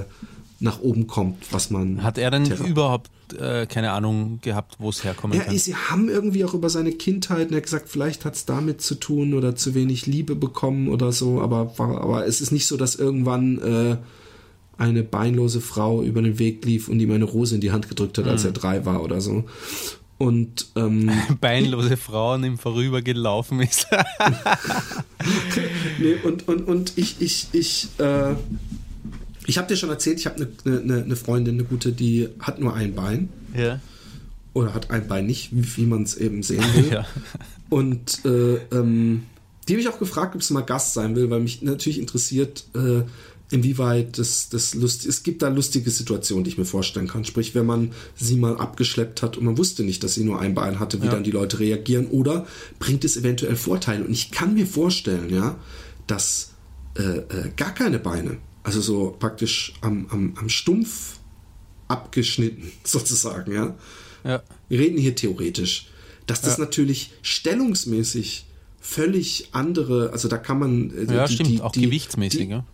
nach 0.60 0.80
oben 0.80 1.06
kommt, 1.06 1.52
was 1.52 1.70
man. 1.70 2.02
Hat 2.02 2.18
er 2.18 2.30
denn 2.30 2.50
überhaupt 2.66 3.10
äh, 3.34 3.66
keine 3.66 3.92
Ahnung 3.92 4.40
gehabt, 4.42 4.76
wo 4.78 4.88
es 4.88 5.04
herkommen 5.04 5.38
ja, 5.38 5.44
kann? 5.44 5.56
Sie 5.56 5.74
haben 5.74 6.08
irgendwie 6.08 6.44
auch 6.44 6.54
über 6.54 6.70
seine 6.70 6.92
Kindheit, 6.92 7.50
er 7.50 7.58
hat 7.58 7.64
gesagt, 7.64 7.88
vielleicht 7.88 8.24
hat 8.24 8.34
es 8.34 8.44
damit 8.44 8.82
zu 8.82 8.96
tun 8.96 9.34
oder 9.34 9.54
zu 9.54 9.74
wenig 9.74 10.06
Liebe 10.06 10.34
bekommen 10.34 10.88
oder 10.88 11.12
so, 11.12 11.40
aber, 11.40 11.74
aber 11.78 12.26
es 12.26 12.40
ist 12.40 12.50
nicht 12.50 12.66
so, 12.66 12.76
dass 12.76 12.96
irgendwann 12.96 13.58
äh, 13.58 13.96
eine 14.78 15.02
beinlose 15.02 15.60
Frau 15.60 16.02
über 16.02 16.22
den 16.22 16.38
Weg 16.38 16.64
lief 16.64 16.88
und 16.88 17.00
ihm 17.00 17.10
eine 17.10 17.24
Rose 17.24 17.56
in 17.56 17.60
die 17.60 17.72
Hand 17.72 17.88
gedrückt 17.88 18.16
hat, 18.18 18.26
als 18.26 18.44
mhm. 18.44 18.48
er 18.48 18.52
drei 18.52 18.84
war 18.86 19.02
oder 19.02 19.20
so. 19.20 19.44
Und 20.18 20.66
ähm, 20.76 21.10
beinlose 21.40 21.96
Frau 21.96 22.32
an 22.32 22.44
ihm 22.44 22.58
vorübergelaufen 22.58 23.60
ist. 23.60 23.86
nee, 25.98 26.14
und, 26.24 26.48
und, 26.48 26.66
und 26.66 26.92
ich, 26.96 27.20
ich, 27.20 27.48
ich, 27.52 27.88
äh, 27.98 28.34
ich 29.46 29.58
habe 29.58 29.68
dir 29.68 29.76
schon 29.76 29.90
erzählt, 29.90 30.18
ich 30.18 30.26
habe 30.26 30.48
eine 30.64 30.80
ne, 30.80 31.04
ne 31.06 31.16
Freundin, 31.16 31.54
eine 31.54 31.64
gute, 31.64 31.92
die 31.92 32.28
hat 32.40 32.60
nur 32.60 32.74
ein 32.74 32.94
Bein. 32.94 33.28
Ja. 33.56 33.80
Oder 34.54 34.74
hat 34.74 34.90
ein 34.90 35.06
Bein 35.06 35.26
nicht, 35.26 35.50
wie, 35.52 35.76
wie 35.76 35.86
man 35.86 36.02
es 36.02 36.16
eben 36.16 36.42
sehen 36.42 36.64
will. 36.74 36.88
ja. 36.92 37.06
Und 37.68 38.24
äh, 38.24 38.56
ähm, 38.72 39.22
die 39.68 39.74
habe 39.74 39.80
ich 39.80 39.88
auch 39.88 39.98
gefragt, 39.98 40.34
ob 40.34 40.42
sie 40.42 40.54
mal 40.54 40.62
Gast 40.62 40.94
sein 40.94 41.14
will, 41.14 41.30
weil 41.30 41.40
mich 41.40 41.62
natürlich 41.62 41.98
interessiert, 42.00 42.64
äh, 42.74 43.02
inwieweit 43.50 44.18
das, 44.18 44.48
das 44.48 44.74
Lust, 44.74 45.06
es 45.06 45.22
gibt 45.22 45.42
da 45.42 45.48
lustige 45.48 45.90
Situationen, 45.90 46.44
die 46.44 46.50
ich 46.50 46.58
mir 46.58 46.64
vorstellen 46.64 47.08
kann. 47.08 47.24
Sprich, 47.24 47.54
wenn 47.54 47.66
man 47.66 47.92
sie 48.14 48.36
mal 48.36 48.56
abgeschleppt 48.56 49.22
hat 49.22 49.36
und 49.36 49.44
man 49.44 49.58
wusste 49.58 49.84
nicht, 49.84 50.04
dass 50.04 50.14
sie 50.14 50.24
nur 50.24 50.40
ein 50.40 50.54
Bein 50.54 50.78
hatte, 50.80 51.00
wie 51.00 51.06
ja. 51.06 51.12
dann 51.12 51.24
die 51.24 51.30
Leute 51.30 51.58
reagieren 51.58 52.06
oder 52.08 52.46
bringt 52.78 53.04
es 53.04 53.16
eventuell 53.16 53.56
Vorteile. 53.56 54.04
Und 54.04 54.12
ich 54.12 54.30
kann 54.30 54.54
mir 54.54 54.66
vorstellen, 54.66 55.30
ja, 55.30 55.58
dass 56.06 56.50
äh, 56.96 57.02
äh, 57.02 57.50
gar 57.56 57.74
keine 57.74 57.98
Beine 57.98 58.38
also 58.68 58.82
so 58.82 59.16
praktisch 59.18 59.72
am, 59.80 60.06
am, 60.10 60.34
am 60.36 60.48
Stumpf 60.50 61.18
abgeschnitten, 61.88 62.70
sozusagen, 62.84 63.52
ja. 63.52 63.74
ja. 64.24 64.42
Wir 64.68 64.78
reden 64.78 64.98
hier 64.98 65.16
theoretisch. 65.16 65.88
Dass 66.26 66.42
das 66.42 66.58
ja. 66.58 66.64
natürlich 66.64 67.12
stellungsmäßig 67.22 68.44
völlig 68.78 69.48
andere, 69.52 70.10
also 70.12 70.28
da 70.28 70.36
kann 70.36 70.58
man. 70.58 70.90
Äh, 70.90 71.14
ja, 71.14 71.26
die, 71.26 71.34
stimmt, 71.34 71.48
die, 71.48 71.60
auch 71.62 71.72
die, 71.72 71.80
gewichtsmäßig, 71.80 72.50
ja. 72.50 72.66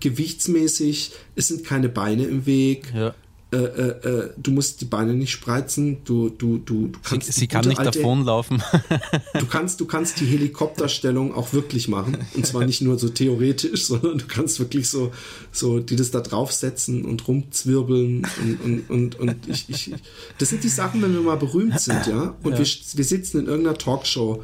Gewichtsmäßig, 0.00 1.12
es 1.36 1.48
sind 1.48 1.64
keine 1.64 1.88
Beine 1.88 2.24
im 2.24 2.46
Weg. 2.46 2.92
Ja. 2.94 3.14
Äh, 3.54 3.56
äh, 3.56 4.08
äh, 4.08 4.30
du 4.36 4.50
musst 4.50 4.80
die 4.80 4.84
Beine 4.84 5.14
nicht 5.14 5.30
spreizen, 5.30 5.98
du, 6.04 6.28
du, 6.28 6.58
du, 6.58 6.88
du 6.88 6.98
kannst. 7.04 7.32
Sie, 7.32 7.40
sie 7.40 7.46
kann 7.46 7.64
nicht 7.68 7.78
alte, 7.78 8.00
davonlaufen. 8.00 8.60
du 9.38 9.46
kannst, 9.46 9.80
du 9.80 9.84
kannst 9.84 10.18
die 10.18 10.26
Helikopterstellung 10.26 11.32
auch 11.32 11.52
wirklich 11.52 11.86
machen. 11.86 12.18
Und 12.34 12.46
zwar 12.46 12.64
nicht 12.64 12.80
nur 12.80 12.98
so 12.98 13.08
theoretisch, 13.08 13.84
sondern 13.86 14.18
du 14.18 14.26
kannst 14.26 14.58
wirklich 14.58 14.88
so, 14.88 15.12
so 15.52 15.78
die 15.78 15.94
das 15.94 16.10
da 16.10 16.20
draufsetzen 16.20 17.04
und 17.04 17.28
rumzwirbeln 17.28 18.26
und, 18.42 18.60
und, 18.64 18.90
und, 18.90 19.20
und 19.20 19.48
ich, 19.48 19.68
ich, 19.68 19.94
das 20.38 20.48
sind 20.48 20.64
die 20.64 20.68
Sachen, 20.68 21.00
wenn 21.02 21.12
wir 21.12 21.20
mal 21.20 21.36
berühmt 21.36 21.78
sind, 21.78 22.08
ja. 22.08 22.34
Und 22.42 22.52
ja. 22.52 22.58
Wir, 22.58 22.66
wir 22.66 23.04
sitzen 23.04 23.38
in 23.38 23.46
irgendeiner 23.46 23.78
Talkshow. 23.78 24.42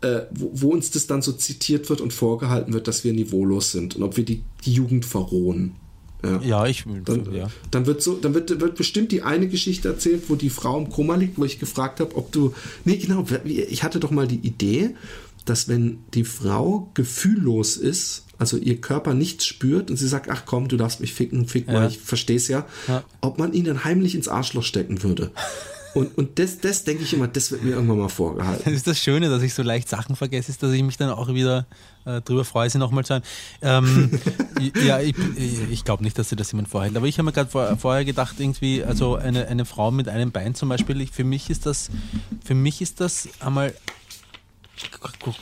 Äh, 0.00 0.26
wo, 0.30 0.50
wo, 0.54 0.68
uns 0.70 0.92
das 0.92 1.08
dann 1.08 1.22
so 1.22 1.32
zitiert 1.32 1.90
wird 1.90 2.00
und 2.00 2.12
vorgehalten 2.12 2.72
wird, 2.72 2.86
dass 2.86 3.02
wir 3.02 3.12
niveaulos 3.12 3.72
sind 3.72 3.96
und 3.96 4.04
ob 4.04 4.16
wir 4.16 4.24
die, 4.24 4.42
die 4.64 4.72
Jugend 4.72 5.04
verrohen. 5.04 5.74
Ja, 6.22 6.40
ja 6.40 6.66
ich 6.66 6.84
dann, 7.04 7.32
ja. 7.32 7.50
dann 7.72 7.86
wird 7.86 8.02
so, 8.02 8.14
dann 8.14 8.34
wird, 8.34 8.60
wird 8.60 8.76
bestimmt 8.76 9.10
die 9.10 9.22
eine 9.22 9.48
Geschichte 9.48 9.88
erzählt, 9.88 10.24
wo 10.28 10.36
die 10.36 10.50
Frau 10.50 10.78
im 10.78 10.88
Koma 10.88 11.16
liegt, 11.16 11.38
wo 11.38 11.44
ich 11.44 11.58
gefragt 11.58 11.98
habe, 11.98 12.16
ob 12.16 12.30
du. 12.30 12.54
Nee, 12.84 12.96
genau, 12.96 13.24
ich 13.44 13.82
hatte 13.82 13.98
doch 13.98 14.12
mal 14.12 14.28
die 14.28 14.46
Idee, 14.46 14.90
dass 15.44 15.68
wenn 15.68 15.98
die 16.14 16.24
Frau 16.24 16.90
gefühllos 16.94 17.76
ist, 17.76 18.24
also 18.38 18.56
ihr 18.56 18.80
Körper 18.80 19.14
nichts 19.14 19.46
spürt 19.46 19.90
und 19.90 19.96
sie 19.96 20.08
sagt, 20.08 20.30
ach 20.30 20.44
komm, 20.46 20.68
du 20.68 20.76
darfst 20.76 21.00
mich 21.00 21.12
ficken, 21.12 21.48
fick 21.48 21.66
mal, 21.66 21.82
ja. 21.82 21.88
ich 21.88 21.98
versteh's 21.98 22.48
ja, 22.48 22.66
ja, 22.86 23.02
ob 23.20 23.38
man 23.38 23.52
ihn 23.52 23.64
dann 23.64 23.84
heimlich 23.84 24.14
ins 24.14 24.28
Arschloch 24.28 24.62
stecken 24.62 25.02
würde. 25.02 25.30
Und, 25.98 26.16
und 26.16 26.38
das, 26.38 26.58
das 26.60 26.84
denke 26.84 27.02
ich 27.02 27.12
immer, 27.12 27.26
das 27.26 27.50
wird 27.50 27.64
mir 27.64 27.70
irgendwann 27.70 27.98
mal 27.98 28.08
vorgehalten. 28.08 28.62
Das 28.64 28.72
ist 28.72 28.86
das 28.86 29.00
Schöne, 29.00 29.28
dass 29.30 29.42
ich 29.42 29.52
so 29.52 29.64
leicht 29.64 29.88
Sachen 29.88 30.14
vergesse, 30.14 30.48
ist, 30.52 30.62
dass 30.62 30.70
ich 30.72 30.84
mich 30.84 30.96
dann 30.96 31.10
auch 31.10 31.26
wieder 31.26 31.66
äh, 32.04 32.20
drüber 32.20 32.44
freue, 32.44 32.70
sie 32.70 32.78
nochmal 32.78 33.04
zu 33.04 33.14
hören. 33.14 33.24
Ähm, 33.62 34.20
ja, 34.86 35.00
ich, 35.00 35.16
ich 35.72 35.84
glaube 35.84 36.04
nicht, 36.04 36.16
dass 36.16 36.28
sie 36.28 36.36
das 36.36 36.52
jemand 36.52 36.68
vorhält. 36.68 36.96
Aber 36.96 37.06
ich 37.06 37.18
habe 37.18 37.24
mir 37.24 37.32
gerade 37.32 37.50
vor, 37.50 37.76
vorher 37.78 38.04
gedacht, 38.04 38.36
irgendwie, 38.38 38.84
also 38.84 39.16
eine, 39.16 39.48
eine 39.48 39.64
Frau 39.64 39.90
mit 39.90 40.08
einem 40.08 40.30
Bein 40.30 40.54
zum 40.54 40.68
Beispiel, 40.68 41.00
ich, 41.00 41.10
für 41.10 41.24
mich 41.24 41.50
ist 41.50 41.66
das, 41.66 41.90
für 42.44 42.54
mich 42.54 42.80
ist 42.80 43.00
das 43.00 43.28
einmal 43.40 43.74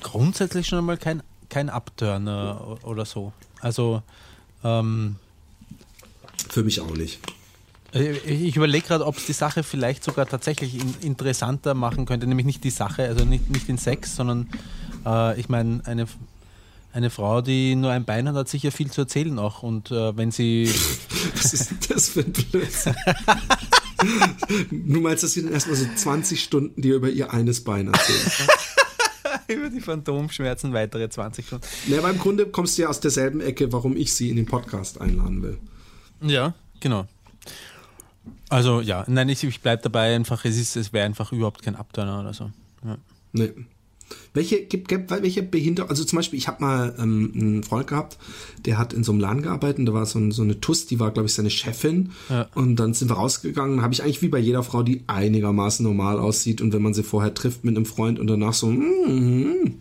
grundsätzlich 0.02 0.68
schon 0.68 0.78
einmal 0.78 0.96
kein, 0.96 1.22
kein 1.50 1.68
Abturner 1.68 2.78
oder 2.82 3.04
so. 3.04 3.34
Also 3.60 4.02
ähm, 4.64 5.16
für 6.48 6.62
mich 6.62 6.80
auch 6.80 6.96
nicht. 6.96 7.20
Äh, 7.94 8.12
ich 8.18 8.56
überlege 8.56 8.86
gerade, 8.86 9.06
ob 9.06 9.16
es 9.16 9.26
die 9.26 9.32
Sache 9.32 9.62
vielleicht 9.62 10.04
sogar 10.04 10.26
tatsächlich 10.26 10.78
interessanter 11.02 11.74
machen 11.74 12.06
könnte, 12.06 12.26
nämlich 12.26 12.46
nicht 12.46 12.64
die 12.64 12.70
Sache, 12.70 13.04
also 13.04 13.24
nicht, 13.24 13.50
nicht 13.50 13.68
den 13.68 13.78
Sex, 13.78 14.16
sondern 14.16 14.48
äh, 15.04 15.38
ich 15.38 15.48
meine, 15.48 15.80
eine, 15.84 16.06
eine 16.92 17.10
Frau, 17.10 17.42
die 17.42 17.74
nur 17.76 17.90
ein 17.90 18.04
Bein 18.04 18.28
hat, 18.28 18.34
hat 18.34 18.48
sicher 18.48 18.72
viel 18.72 18.90
zu 18.90 19.02
erzählen 19.02 19.38
auch. 19.38 19.62
Und 19.62 19.90
äh, 19.90 20.16
wenn 20.16 20.30
sie. 20.30 20.70
Was 21.34 21.52
ist 21.52 21.72
das 21.90 22.08
für 22.08 22.20
ein 22.20 22.32
Blödsinn? 22.32 22.94
du 24.70 25.00
meinst, 25.00 25.22
dass 25.22 25.32
sie 25.32 25.42
dann 25.42 25.52
erstmal 25.52 25.76
so 25.76 25.86
20 25.94 26.42
Stunden 26.42 26.80
dir 26.80 26.96
über 26.96 27.08
ihr 27.08 27.32
eines 27.32 27.62
Bein 27.64 27.92
erzählt? 27.92 28.48
über 29.48 29.68
die 29.68 29.80
Phantomschmerzen 29.80 30.72
weitere 30.72 31.08
20 31.08 31.46
Stunden. 31.46 31.66
Ja, 31.88 31.98
aber 31.98 32.10
im 32.10 32.18
Grunde 32.18 32.46
kommst 32.46 32.78
du 32.78 32.82
ja 32.82 32.88
aus 32.88 33.00
derselben 33.00 33.40
Ecke, 33.40 33.72
warum 33.72 33.96
ich 33.96 34.14
sie 34.14 34.30
in 34.30 34.36
den 34.36 34.46
Podcast 34.46 35.00
einladen 35.00 35.42
will. 35.42 35.58
Ja, 36.20 36.54
genau. 36.80 37.06
Also 38.48 38.80
ja, 38.80 39.04
nein, 39.08 39.28
ich, 39.28 39.42
ich 39.44 39.60
bleibe 39.60 39.82
dabei 39.82 40.14
einfach, 40.14 40.44
es, 40.44 40.56
ist, 40.56 40.76
es 40.76 40.92
wäre 40.92 41.06
einfach 41.06 41.32
überhaupt 41.32 41.62
kein 41.62 41.76
Abturner 41.76 42.20
oder 42.20 42.32
so. 42.32 42.50
Ja. 42.84 42.96
Nee. 43.32 43.52
Welche, 44.34 44.62
gibt, 44.62 44.88
gibt, 44.88 45.10
welche 45.10 45.42
Behinderung, 45.42 45.90
also 45.90 46.04
zum 46.04 46.18
Beispiel, 46.18 46.38
ich 46.38 46.46
habe 46.46 46.62
mal 46.62 46.94
ähm, 46.98 47.32
einen 47.34 47.62
Freund 47.64 47.88
gehabt, 47.88 48.18
der 48.64 48.78
hat 48.78 48.92
in 48.92 49.02
so 49.02 49.10
einem 49.10 49.20
Laden 49.20 49.42
gearbeitet 49.42 49.78
und 49.80 49.86
da 49.86 49.94
war 49.94 50.06
so, 50.06 50.18
ein, 50.18 50.30
so 50.30 50.42
eine 50.42 50.60
Tuss, 50.60 50.86
die 50.86 51.00
war, 51.00 51.10
glaube 51.10 51.26
ich, 51.26 51.34
seine 51.34 51.50
Chefin. 51.50 52.12
Ja. 52.28 52.46
Und 52.54 52.76
dann 52.76 52.94
sind 52.94 53.10
wir 53.10 53.14
rausgegangen, 53.14 53.82
habe 53.82 53.94
ich 53.94 54.02
eigentlich 54.02 54.22
wie 54.22 54.28
bei 54.28 54.38
jeder 54.38 54.62
Frau, 54.62 54.82
die 54.82 55.02
einigermaßen 55.06 55.82
normal 55.82 56.20
aussieht 56.20 56.60
und 56.60 56.72
wenn 56.72 56.82
man 56.82 56.94
sie 56.94 57.02
vorher 57.02 57.34
trifft 57.34 57.64
mit 57.64 57.76
einem 57.76 57.86
Freund 57.86 58.20
und 58.20 58.26
danach 58.28 58.52
so, 58.52 58.68
mm, 58.68 58.78
mm, 58.78 59.74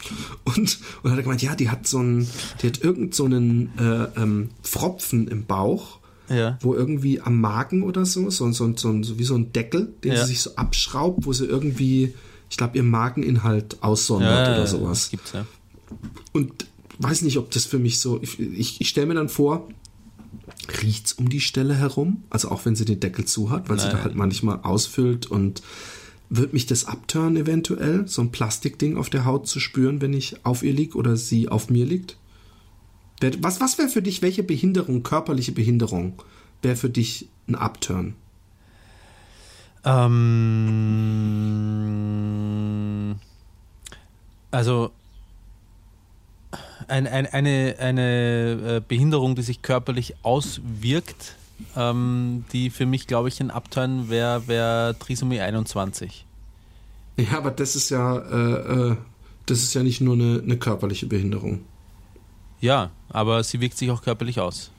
und, 0.45 0.79
und 1.03 1.11
hat 1.11 1.17
er 1.17 1.23
gemeint, 1.23 1.43
ja, 1.43 1.55
die 1.55 1.69
hat 1.69 1.85
so 1.85 1.99
einen, 1.99 2.27
die 2.61 2.67
hat 2.67 2.81
irgend 2.81 3.13
so 3.13 3.25
einen 3.25 3.77
äh, 3.77 4.21
ähm, 4.21 4.49
Pfropfen 4.63 5.27
im 5.27 5.45
Bauch 5.45 5.99
ja. 6.29 6.57
wo 6.61 6.73
irgendwie 6.73 7.21
am 7.21 7.39
Magen 7.39 7.83
oder 7.83 8.05
so, 8.05 8.29
so, 8.29 8.51
so, 8.51 8.73
so, 8.75 9.03
so 9.03 9.19
wie 9.19 9.23
so 9.23 9.35
ein 9.35 9.51
Deckel, 9.53 9.93
den 10.03 10.13
ja. 10.13 10.21
sie 10.21 10.33
sich 10.33 10.41
so 10.41 10.55
abschraubt, 10.55 11.25
wo 11.25 11.33
sie 11.33 11.45
irgendwie, 11.45 12.13
ich 12.49 12.57
glaube, 12.57 12.77
ihr 12.77 12.83
Mageninhalt 12.83 13.81
aussondert 13.83 14.47
ja, 14.47 14.53
oder 14.55 14.67
sowas. 14.67 15.01
Das 15.01 15.09
gibt's, 15.11 15.33
ja. 15.33 15.45
Und 16.33 16.65
weiß 16.99 17.21
nicht, 17.21 17.37
ob 17.37 17.51
das 17.51 17.65
für 17.65 17.79
mich 17.79 17.99
so, 17.99 18.19
ich, 18.21 18.39
ich, 18.39 18.81
ich 18.81 18.89
stelle 18.89 19.07
mir 19.07 19.15
dann 19.15 19.29
vor, 19.29 19.67
riecht's 20.81 21.13
um 21.13 21.29
die 21.29 21.41
Stelle 21.41 21.75
herum, 21.75 22.23
also 22.29 22.49
auch 22.49 22.65
wenn 22.65 22.75
sie 22.75 22.85
den 22.85 22.99
Deckel 22.99 23.25
zu 23.25 23.49
hat, 23.49 23.69
weil 23.69 23.77
Nein. 23.77 23.85
sie 23.85 23.91
da 23.91 24.03
halt 24.03 24.15
manchmal 24.15 24.59
ausfüllt 24.61 25.27
und 25.27 25.61
wird 26.29 26.53
mich 26.53 26.65
das 26.65 26.85
abtören 26.85 27.37
eventuell, 27.37 28.07
so 28.07 28.21
ein 28.21 28.31
Plastikding 28.31 28.97
auf 28.97 29.09
der 29.09 29.25
Haut 29.25 29.47
zu 29.47 29.59
spüren, 29.59 30.01
wenn 30.01 30.13
ich 30.13 30.45
auf 30.45 30.63
ihr 30.63 30.73
liege 30.73 30.97
oder 30.97 31.17
sie 31.17 31.49
auf 31.49 31.69
mir 31.69 31.85
liegt? 31.85 32.17
Was, 33.21 33.61
was 33.61 33.77
wäre 33.77 33.89
für 33.89 34.01
dich, 34.01 34.21
welche 34.21 34.43
Behinderung, 34.43 35.03
körperliche 35.03 35.51
Behinderung, 35.53 36.21
wäre 36.61 36.75
für 36.75 36.89
dich 36.89 37.29
ein 37.47 37.55
Upturn? 37.55 38.15
Ähm, 39.85 40.35
also 44.51 44.91
ein, 46.87 47.07
ein, 47.07 47.25
eine, 47.27 47.75
eine 47.79 48.77
äh, 48.77 48.81
Behinderung, 48.85 49.35
die 49.35 49.41
sich 49.43 49.61
körperlich 49.61 50.15
auswirkt, 50.23 51.35
ähm, 51.75 52.45
die 52.51 52.69
für 52.69 52.85
mich, 52.85 53.07
glaube 53.07 53.29
ich, 53.29 53.39
ein 53.39 53.51
Upturn 53.51 54.09
wäre 54.09 54.47
wär 54.47 54.95
Trisomie 54.99 55.39
21. 55.39 56.25
Ja, 57.17 57.37
aber 57.37 57.51
das 57.51 57.75
ist 57.75 57.89
ja, 57.89 58.17
äh, 58.17 58.91
äh, 58.91 58.97
das 59.45 59.59
ist 59.59 59.73
ja 59.73 59.83
nicht 59.83 60.01
nur 60.01 60.15
eine, 60.15 60.41
eine 60.43 60.57
körperliche 60.57 61.05
Behinderung. 61.05 61.61
Ja, 62.61 62.91
aber 63.09 63.43
sie 63.43 63.61
wirkt 63.61 63.77
sich 63.77 63.91
auch 63.91 64.01
körperlich 64.01 64.39
aus. 64.39 64.71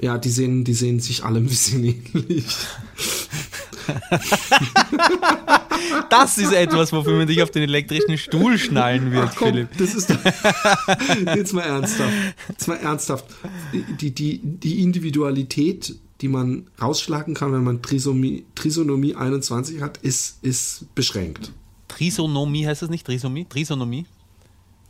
Ja, 0.00 0.18
die 0.18 0.30
sehen, 0.30 0.64
die 0.64 0.74
sehen 0.74 1.00
sich 1.00 1.24
alle 1.24 1.38
ein 1.38 1.46
bisschen 1.46 1.84
ähnlich. 2.14 2.44
das 6.10 6.38
ist 6.38 6.52
etwas, 6.52 6.92
wofür 6.92 7.16
man 7.16 7.26
dich 7.26 7.42
auf 7.42 7.50
den 7.50 7.62
elektrischen 7.62 8.18
Stuhl 8.18 8.58
schnallen 8.58 9.12
wird, 9.12 9.30
Ach, 9.30 9.36
komm, 9.36 9.48
Philipp. 9.48 9.68
Das 9.78 9.94
ist 9.94 10.10
jetzt 11.36 11.52
mal 11.52 11.62
ernsthaft. 11.62 12.12
Jetzt 12.48 12.68
mal 12.68 12.76
ernsthaft. 12.76 13.26
Die, 14.00 14.10
die, 14.10 14.40
die 14.42 14.82
Individualität, 14.82 15.94
die 16.20 16.28
man 16.28 16.68
rausschlagen 16.80 17.34
kann, 17.34 17.52
wenn 17.52 17.64
man 17.64 17.82
Trisomie, 17.82 18.44
Trisonomie 18.54 19.14
21 19.14 19.80
hat, 19.80 19.98
ist, 19.98 20.38
ist 20.42 20.86
beschränkt. 20.94 21.52
Trisonomie 21.88 22.66
heißt 22.66 22.82
das 22.82 22.90
nicht? 22.90 23.06
Trisomie? 23.06 23.44
Trisonomie? 23.44 24.06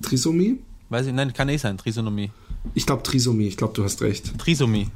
Trisomie? 0.00 0.59
Weiß 0.95 1.07
ich, 1.07 1.12
nein, 1.12 1.32
kann 1.32 1.49
eh 1.49 1.57
sein, 1.57 1.76
Trisonomie. 1.76 2.30
Ich 2.72 2.86
glaube 2.86 3.03
Trisomie, 3.03 3.49
ich 3.49 3.57
glaube, 3.57 3.74
du 3.74 3.82
hast 3.82 4.01
recht. 4.01 4.38
Trisomie. 4.38 4.86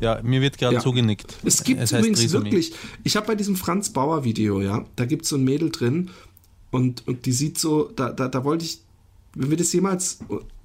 Ja, 0.00 0.20
mir 0.24 0.40
wird 0.40 0.58
gerade 0.58 0.74
Ja. 0.74 0.80
zugenickt. 0.80 1.36
Es 1.44 1.62
gibt 1.62 1.80
Es 1.80 1.92
übrigens 1.92 2.18
Trisomie. 2.18 2.46
wirklich, 2.46 2.72
ich 3.04 3.14
habe 3.14 3.24
bei 3.28 3.36
diesem 3.36 3.54
Franz 3.54 3.90
Bauer 3.92 4.24
Video, 4.24 4.60
ja, 4.60 4.84
da 4.96 5.04
gibt 5.04 5.22
es 5.22 5.28
so 5.28 5.36
ein 5.36 5.44
Mädel 5.44 5.70
drin 5.70 6.10
und, 6.72 7.06
und 7.06 7.24
die 7.24 7.30
sieht 7.30 7.56
so, 7.56 7.84
da, 7.94 8.10
da, 8.10 8.26
da 8.26 8.42
wollte 8.42 8.64
ich, 8.64 8.80
wenn 9.36 9.48
wir 9.48 9.56
das 9.56 9.72
jemals 9.72 10.18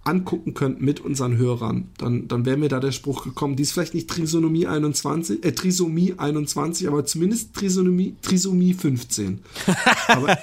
angucken 0.04 0.54
könnten 0.56 0.84
mit 0.84 0.99
unseren 0.99 1.38
Hörern, 1.38 1.89
dann, 1.97 2.28
dann 2.28 2.45
wäre 2.45 2.58
mir 2.58 2.70
da 2.70 2.80
der 2.80 2.91
Spruch 2.91 3.24
gekommen, 3.24 3.56
die 3.56 3.64
ist 3.64 3.72
vielleicht 3.74 3.93
nicht 3.93 4.10
Trisonomie 4.10 4.66
21, 4.66 5.45
äh, 5.45 5.52
Trisomie 5.52 6.16
21, 6.18 6.88
aber 6.88 7.06
zumindest 7.06 7.54
Trisomie, 7.54 8.16
Trisomie 8.22 8.74
15. 8.74 9.39
aber, 10.08 10.38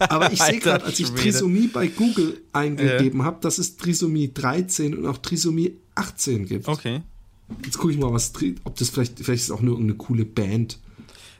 aber 0.00 0.32
ich 0.32 0.42
sehe 0.42 0.58
gerade, 0.58 0.84
als 0.84 0.98
ich. 0.98 1.10
Trisomie 1.10 1.68
bei 1.68 1.86
Google 1.86 2.40
eingegeben 2.52 3.22
habe, 3.22 3.38
dass 3.40 3.58
es 3.58 3.76
Trisomie 3.76 4.32
13 4.34 4.94
und 4.96 5.06
auch 5.06 5.18
Trisomie 5.18 5.76
18 5.94 6.46
gibt. 6.46 6.66
Okay. 6.66 7.02
Jetzt 7.64 7.78
gucke 7.78 7.92
ich 7.92 7.98
mal, 8.00 8.12
was, 8.12 8.32
ob 8.64 8.74
das 8.76 8.90
vielleicht, 8.90 9.20
vielleicht 9.20 9.44
ist 9.44 9.50
auch 9.52 9.60
nur 9.60 9.74
irgendeine 9.74 9.96
coole 9.98 10.24
Band. 10.24 10.78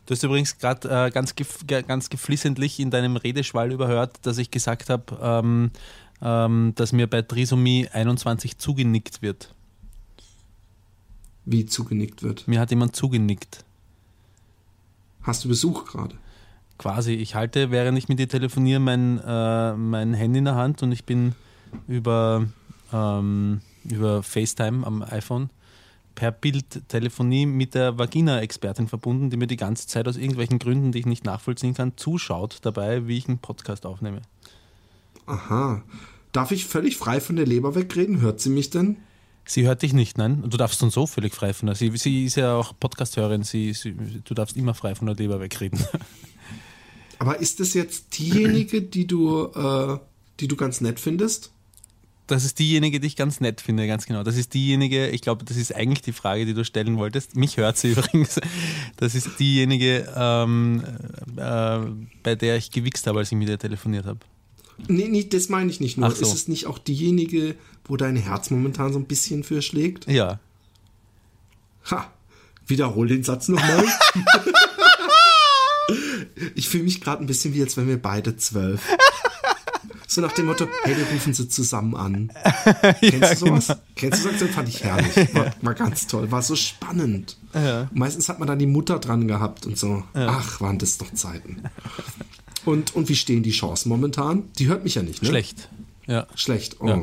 Du 0.07 0.13
hast 0.15 0.23
übrigens 0.23 0.59
gerade 0.59 1.07
äh, 1.07 1.11
ganz, 1.11 1.35
gef 1.35 1.67
ge- 1.67 1.83
ganz 1.83 2.11
geflissentlich 2.11 2.79
in 2.79 2.91
deinem 2.91 3.17
Redeschwall 3.17 3.73
überhört, 3.73 4.19
dass 4.23 4.37
ich 4.37 4.51
gesagt 4.51 4.91
habe, 4.91 5.19
ähm, 5.21 5.71
ähm, 6.25 6.73
dass 6.75 6.93
mir 6.93 7.07
bei 7.07 7.23
Trisomie 7.23 7.89
21 7.89 8.59
zugenickt 8.59 9.23
wird. 9.23 9.55
wie 11.45 11.67
zugenickt 11.67 12.23
wird. 12.23 12.49
Mir 12.49 12.59
hat 12.59 12.71
jemand 12.71 12.97
zugenickt. 12.97 13.65
Hast 15.23 15.45
du 15.45 15.49
Besuch 15.49 15.85
gerade? 15.85 16.17
Quasi, 16.79 17.13
ich 17.13 17.35
halte, 17.35 17.71
während 17.71 17.99
ich 17.99 18.09
mit 18.09 18.19
dir 18.19 18.29
telefoniere, 18.29 18.81
mein, 18.81 19.19
äh, 19.19 19.75
mein 19.75 20.15
Handy 20.15 20.39
in 20.39 20.47
der 20.47 20.55
Hand 20.55 20.83
und 20.83 20.91
ich 20.91 21.05
bin 21.05 21.35
über, 21.87 22.47
ähm, 22.93 23.61
über 23.85 24.23
FaceTime 24.23 24.87
am 24.87 25.03
iPhone 25.03 25.51
per 26.15 26.31
Bildtelefonie 26.31 27.47
mit 27.47 27.75
der 27.75 27.99
Vagina-Expertin 27.99 28.89
verbunden, 28.89 29.31
die 29.31 29.37
mir 29.37 29.47
die 29.47 29.57
ganze 29.57 29.87
Zeit 29.87 30.09
aus 30.09 30.17
irgendwelchen 30.17 30.59
Gründen, 30.59 30.93
die 30.93 31.01
ich 31.01 31.07
nicht 31.07 31.25
nachvollziehen 31.25 31.75
kann, 31.75 31.97
zuschaut 31.97 32.61
dabei, 32.63 33.07
wie 33.07 33.19
ich 33.19 33.29
einen 33.29 33.39
Podcast 33.39 33.85
aufnehme. 33.85 34.23
Aha. 35.27 35.83
Darf 36.35 36.51
ich 36.51 36.67
völlig 36.67 36.97
frei 36.97 37.21
von 37.21 37.37
der 37.37 37.47
Leber 37.47 37.77
wegreden? 37.77 38.21
Hört 38.21 38.41
sie 38.41 38.51
mich 38.51 38.69
denn? 38.69 38.97
Sie 39.45 39.67
hört 39.67 39.83
dich 39.83 39.93
nicht, 39.93 40.19
nein? 40.19 40.43
Du 40.45 40.57
darfst 40.57 40.83
dann 40.83 40.91
so 40.91 41.07
völlig 41.07 41.33
frei 41.33 41.55
von 41.55 41.67
der. 41.67 41.77
Sie, 41.77 41.97
sie 41.97 42.25
ist 42.25 42.35
ja 42.35 42.57
auch 42.57 42.73
Podcast-Hörerin, 42.79 43.45
sie, 43.45 43.73
sie, 43.73 43.95
du 43.95 44.35
darfst 44.35 44.57
immer 44.57 44.75
frei 44.75 44.97
von 44.97 45.07
der 45.07 45.15
Leber 45.15 45.39
wegreden. 45.39 45.79
Aber 47.21 47.39
ist 47.39 47.61
das 47.61 47.73
jetzt 47.75 48.19
diejenige, 48.19 48.83
die 48.83 49.07
du, 49.07 49.45
äh, 49.55 49.99
die 50.41 50.49
du 50.49 50.57
ganz 50.57 50.81
nett 50.81 50.99
findest? 50.99 51.53
Das 52.27 52.45
ist 52.45 52.59
diejenige, 52.59 52.99
die 52.99 53.07
ich 53.07 53.17
ganz 53.17 53.39
nett 53.39 53.61
finde, 53.61 53.87
ganz 53.87 54.07
genau. 54.07 54.25
Das 54.25 54.37
ist 54.37 54.55
diejenige, 54.55 55.11
ich 55.11 55.21
glaube, 55.21 55.45
das 55.45 55.57
ist 55.57 55.73
eigentlich 55.73 56.03
die 56.03 56.13
Frage, 56.13 56.47
die 56.47 56.55
du 56.55 56.65
stellen 56.65 56.97
wolltest. 56.97 57.37
Mich 57.37 57.59
hört 57.59 57.77
sie 57.77 57.91
übrigens. 57.93 58.41
Das 58.97 59.15
ist 59.15 59.39
diejenige, 59.39 60.13
ähm, 60.17 60.83
äh, 61.37 61.79
bei 62.25 62.35
der 62.35 62.57
ich 62.57 62.73
gewichst 62.73 63.07
habe, 63.07 63.21
als 63.21 63.31
ich 63.31 63.39
mit 63.39 63.49
ihr 63.49 63.59
telefoniert 63.59 64.07
habe. 64.07 64.19
Nee, 64.89 65.09
nee, 65.09 65.25
das 65.25 65.49
meine 65.49 65.71
ich 65.71 65.81
nicht 65.81 65.99
nur. 65.99 66.11
So. 66.11 66.23
Ist 66.23 66.35
es 66.35 66.49
nicht 66.49 66.67
auch 66.67 66.79
diejenige, 66.79 67.55
wo 67.85 67.97
dein 67.97 68.17
Herz 68.17 68.51
momentan 68.51 68.93
so 68.93 68.99
ein 68.99 69.07
bisschen 69.07 69.45
für 69.45 69.63
schlägt? 69.63 70.07
Ja. 70.07 70.41
Ha! 71.91 72.11
Wiederhol 72.67 73.09
den 73.09 73.25
Satz 73.25 73.49
nochmal. 73.49 73.85
ich 76.55 76.69
fühle 76.69 76.85
mich 76.85 77.01
gerade 77.01 77.23
ein 77.23 77.27
bisschen 77.27 77.55
wie, 77.55 77.63
als 77.63 77.77
wären 77.77 77.89
wir 77.89 78.01
beide 78.01 78.37
zwölf. 78.37 78.83
So 80.07 80.21
nach 80.21 80.33
dem 80.33 80.47
Motto, 80.47 80.69
hey, 80.85 80.97
wir 80.97 81.07
rufen 81.07 81.35
sie 81.35 81.49
zusammen 81.49 81.97
an. 81.97 82.33
Kennst 83.01 83.43
du 83.43 83.47
sowas? 83.47 83.77
Kennst 83.97 84.21
du 84.21 84.29
sowas? 84.29 84.41
Das 84.41 84.51
fand 84.51 84.69
ich 84.69 84.85
herrlich. 84.85 85.17
War, 85.35 85.53
war 85.61 85.75
ganz 85.75 86.07
toll. 86.07 86.31
War 86.31 86.43
so 86.43 86.57
spannend. 86.57 87.37
Ja. 87.53 87.89
Meistens 87.93 88.29
hat 88.29 88.39
man 88.39 88.47
dann 88.47 88.59
die 88.59 88.67
Mutter 88.67 88.99
dran 88.99 89.27
gehabt 89.27 89.67
und 89.67 89.77
so. 89.77 90.05
Ach, 90.15 90.61
waren 90.61 90.79
das 90.79 90.99
doch 90.99 91.13
Zeiten. 91.15 91.65
Und, 92.65 92.95
und 92.97 93.09
wie 93.09 93.17
stehen 93.17 93.43
die 93.43 93.51
Chancen 93.51 93.89
momentan? 93.89 94.45
Die 94.59 94.67
hört 94.67 94.85
mich 94.85 94.95
ja 94.95 95.03
nicht, 95.03 95.23
ne? 95.23 95.29
Schlecht. 95.29 95.69
Ja. 96.07 96.27
Schlecht. 96.35 96.81
Oh. 96.81 96.87
Ja. 96.89 97.03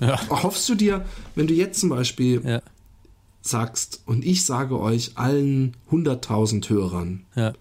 Ja. 0.00 0.28
Hoffst 0.42 0.68
du 0.68 0.74
dir, 0.74 1.04
wenn 1.34 1.46
du 1.46 1.54
jetzt 1.54 1.80
zum 1.80 1.88
Beispiel 1.88 2.40
Ja. 2.44 2.62
sagst, 3.42 4.02
und 4.06 4.24
ich 4.24 4.44
sage 4.44 4.78
euch 4.78 5.12
allen 5.16 5.76
100.000 5.90 6.68
Hörern, 6.68 7.24
Ja. 7.34 7.52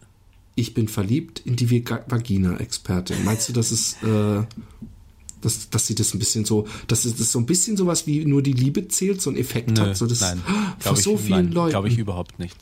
ich 0.56 0.74
bin 0.74 0.88
verliebt 0.88 1.40
in 1.46 1.56
die 1.56 1.70
Vagina-Expertin. 1.70 3.24
Meinst 3.24 3.50
du, 3.50 3.54
dass 3.54 3.72
es, 3.72 3.94
äh, 4.04 4.44
dass, 5.42 5.70
dass 5.70 5.88
sie 5.88 5.96
das 5.96 6.14
ein 6.14 6.20
bisschen 6.20 6.46
so, 6.46 6.68
dass 6.88 7.06
es 7.06 7.16
das 7.16 7.32
so 7.32 7.40
ein 7.40 7.46
bisschen 7.46 7.78
sowas 7.78 8.06
wie 8.08 8.26
nur 8.26 8.42
die 8.42 8.54
Liebe 8.54 8.88
zählt, 8.88 9.22
so 9.22 9.30
ein 9.30 9.38
Effekt 9.38 9.72
Nö, 9.72 9.82
hat? 9.82 9.98
So 9.98 10.06
das, 10.08 10.22
nein. 10.22 10.42
Glaub 10.80 10.98
so 10.98 11.16
ich, 11.16 11.22
vielen 11.22 11.46
nein, 11.46 11.54
Leuten. 11.54 11.72
Glaube 11.72 11.88
ich 11.90 11.98
überhaupt 11.98 12.40
nicht. 12.40 12.56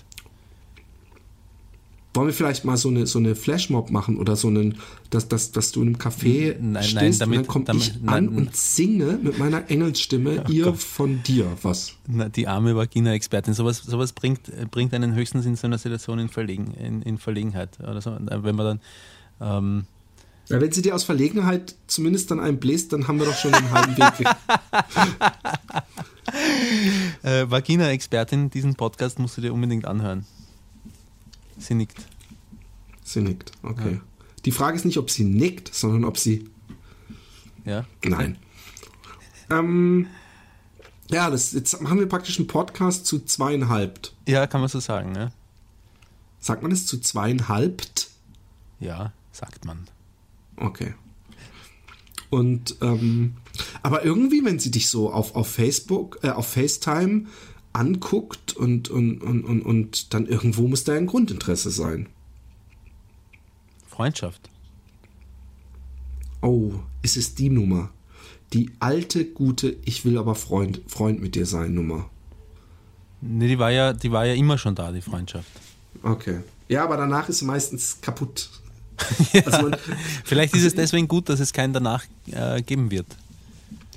Wollen 2.15 2.27
wir 2.27 2.33
vielleicht 2.33 2.63
mal 2.63 2.77
so 2.77 2.89
eine, 2.89 3.05
so 3.07 3.19
eine 3.19 3.35
Flashmob 3.35 3.91
machen 3.91 4.17
oder 4.17 4.35
so 4.35 4.47
einen, 4.47 4.77
dass, 5.09 5.27
dass, 5.27 5.51
dass 5.51 5.71
du 5.71 5.81
in 5.81 5.89
einem 5.89 5.97
Café 5.97 6.55
Nein, 6.59 6.71
nein, 6.71 6.83
stehst 6.83 7.21
damit- 7.21 7.39
und 7.39 7.45
dann 7.45 7.65
komme 7.65 7.79
ich 7.79 7.93
nein, 8.01 8.29
an 8.29 8.29
und 8.29 8.55
singe 8.55 9.19
mit 9.21 9.37
meiner 9.37 9.69
Engelsstimme 9.69 10.45
ihr 10.49 10.73
von 10.73 11.21
dir 11.23 11.45
was. 11.61 11.93
Na, 12.07 12.29
die 12.29 12.47
arme 12.47 12.75
Vagina-Expertin. 12.75 13.53
Sowas, 13.53 13.79
sowas 13.79 14.13
bringt, 14.13 14.41
bringt 14.71 14.93
einen 14.93 15.13
höchstens 15.13 15.45
in 15.45 15.55
so 15.55 15.67
einer 15.67 15.77
Situation 15.77 16.19
in, 16.19 16.29
Verlegen, 16.29 16.73
in, 16.73 17.01
in 17.01 17.17
Verlegenheit. 17.17 17.77
Oder 17.79 18.01
so. 18.01 18.17
Wenn 18.19 18.55
man 18.55 18.65
dann. 18.65 18.79
Ähm, 19.41 19.85
Ja, 20.47 20.61
wenn 20.61 20.71
sie 20.71 20.81
dir 20.81 20.95
aus 20.95 21.03
Verlegenheit 21.03 21.75
zumindest 21.87 22.31
dann 22.31 22.39
einen 22.39 22.59
bläst, 22.59 22.93
dann 22.93 23.07
haben 23.07 23.19
wir 23.19 23.25
doch 23.25 23.37
schon 23.37 23.51
den 23.51 23.71
halben 23.71 23.97
Weg. 23.97 24.27
äh, 27.23 27.49
Vagina-Expertin, 27.49 28.49
diesen 28.51 28.75
Podcast 28.75 29.19
musst 29.19 29.37
du 29.37 29.41
dir 29.41 29.53
unbedingt 29.53 29.85
anhören. 29.85 30.25
Sie 31.57 31.73
nickt. 31.73 32.05
Sie 33.03 33.21
nickt, 33.21 33.51
okay. 33.63 34.01
Die 34.45 34.51
Frage 34.51 34.77
ist 34.77 34.85
nicht, 34.85 34.97
ob 34.97 35.09
sie 35.09 35.23
nickt, 35.23 35.73
sondern 35.73 36.05
ob 36.05 36.17
sie. 36.17 36.49
Ja. 37.65 37.85
Nein. 38.03 38.37
Ähm, 39.49 40.07
ja, 41.09 41.29
das, 41.29 41.53
jetzt 41.53 41.73
haben 41.73 41.99
wir 41.99 42.07
praktisch 42.07 42.37
einen 42.37 42.47
Podcast 42.47 43.05
zu 43.05 43.19
zweieinhalb. 43.19 44.11
Ja, 44.27 44.47
kann 44.47 44.61
man 44.61 44.69
so 44.69 44.79
sagen. 44.79 45.11
Ne? 45.11 45.31
Sagt 46.39 46.61
man 46.61 46.71
das 46.71 46.85
zu 46.85 46.99
zweieinhalb? 46.99 47.83
Ja, 48.79 49.13
sagt 49.31 49.65
man. 49.65 49.87
Okay. 50.57 50.93
Und 52.29 52.77
ähm, 52.81 53.35
aber 53.81 54.03
irgendwie, 54.03 54.43
wenn 54.43 54.59
sie 54.59 54.71
dich 54.71 54.89
so 54.89 55.11
auf, 55.11 55.35
auf 55.35 55.47
Facebook, 55.47 56.19
äh, 56.23 56.29
auf 56.29 56.47
FaceTime 56.47 57.27
anguckt 57.75 58.53
und, 58.53 58.89
und, 58.89 59.21
und, 59.21 59.43
und, 59.43 59.61
und 59.61 60.13
dann 60.13 60.25
irgendwo 60.25 60.67
muss 60.67 60.83
da 60.83 60.93
ein 60.93 61.07
Grundinteresse 61.07 61.69
sein. 61.69 62.07
Freundschaft. 63.87 64.49
Oh, 66.41 66.73
ist 67.01 67.17
es 67.17 67.35
die 67.35 67.49
Nummer? 67.49 67.89
Die 68.53 68.71
alte, 68.79 69.25
gute, 69.25 69.75
ich 69.85 70.05
will 70.05 70.17
aber 70.17 70.35
Freund, 70.35 70.81
Freund 70.87 71.21
mit 71.21 71.35
dir 71.35 71.45
sein 71.45 71.73
Nummer. 71.73 72.09
Nee, 73.21 73.47
die 73.47 73.59
war 73.59 73.71
ja, 73.71 73.93
die 73.93 74.11
war 74.11 74.25
ja 74.25 74.33
immer 74.33 74.57
schon 74.57 74.75
da, 74.75 74.91
die 74.91 75.01
Freundschaft. 75.01 75.49
Okay. 76.03 76.39
Ja, 76.67 76.83
aber 76.83 76.97
danach 76.97 77.29
ist 77.29 77.39
sie 77.39 77.45
meistens 77.45 77.99
kaputt. 78.01 78.49
Also 79.45 79.63
man, 79.63 79.75
Vielleicht 80.23 80.55
ist 80.55 80.63
es 80.63 80.73
deswegen 80.73 81.07
gut, 81.07 81.27
dass 81.27 81.41
es 81.41 81.51
keinen 81.51 81.73
danach 81.73 82.05
äh, 82.31 82.61
geben 82.61 82.91
wird. 82.91 83.07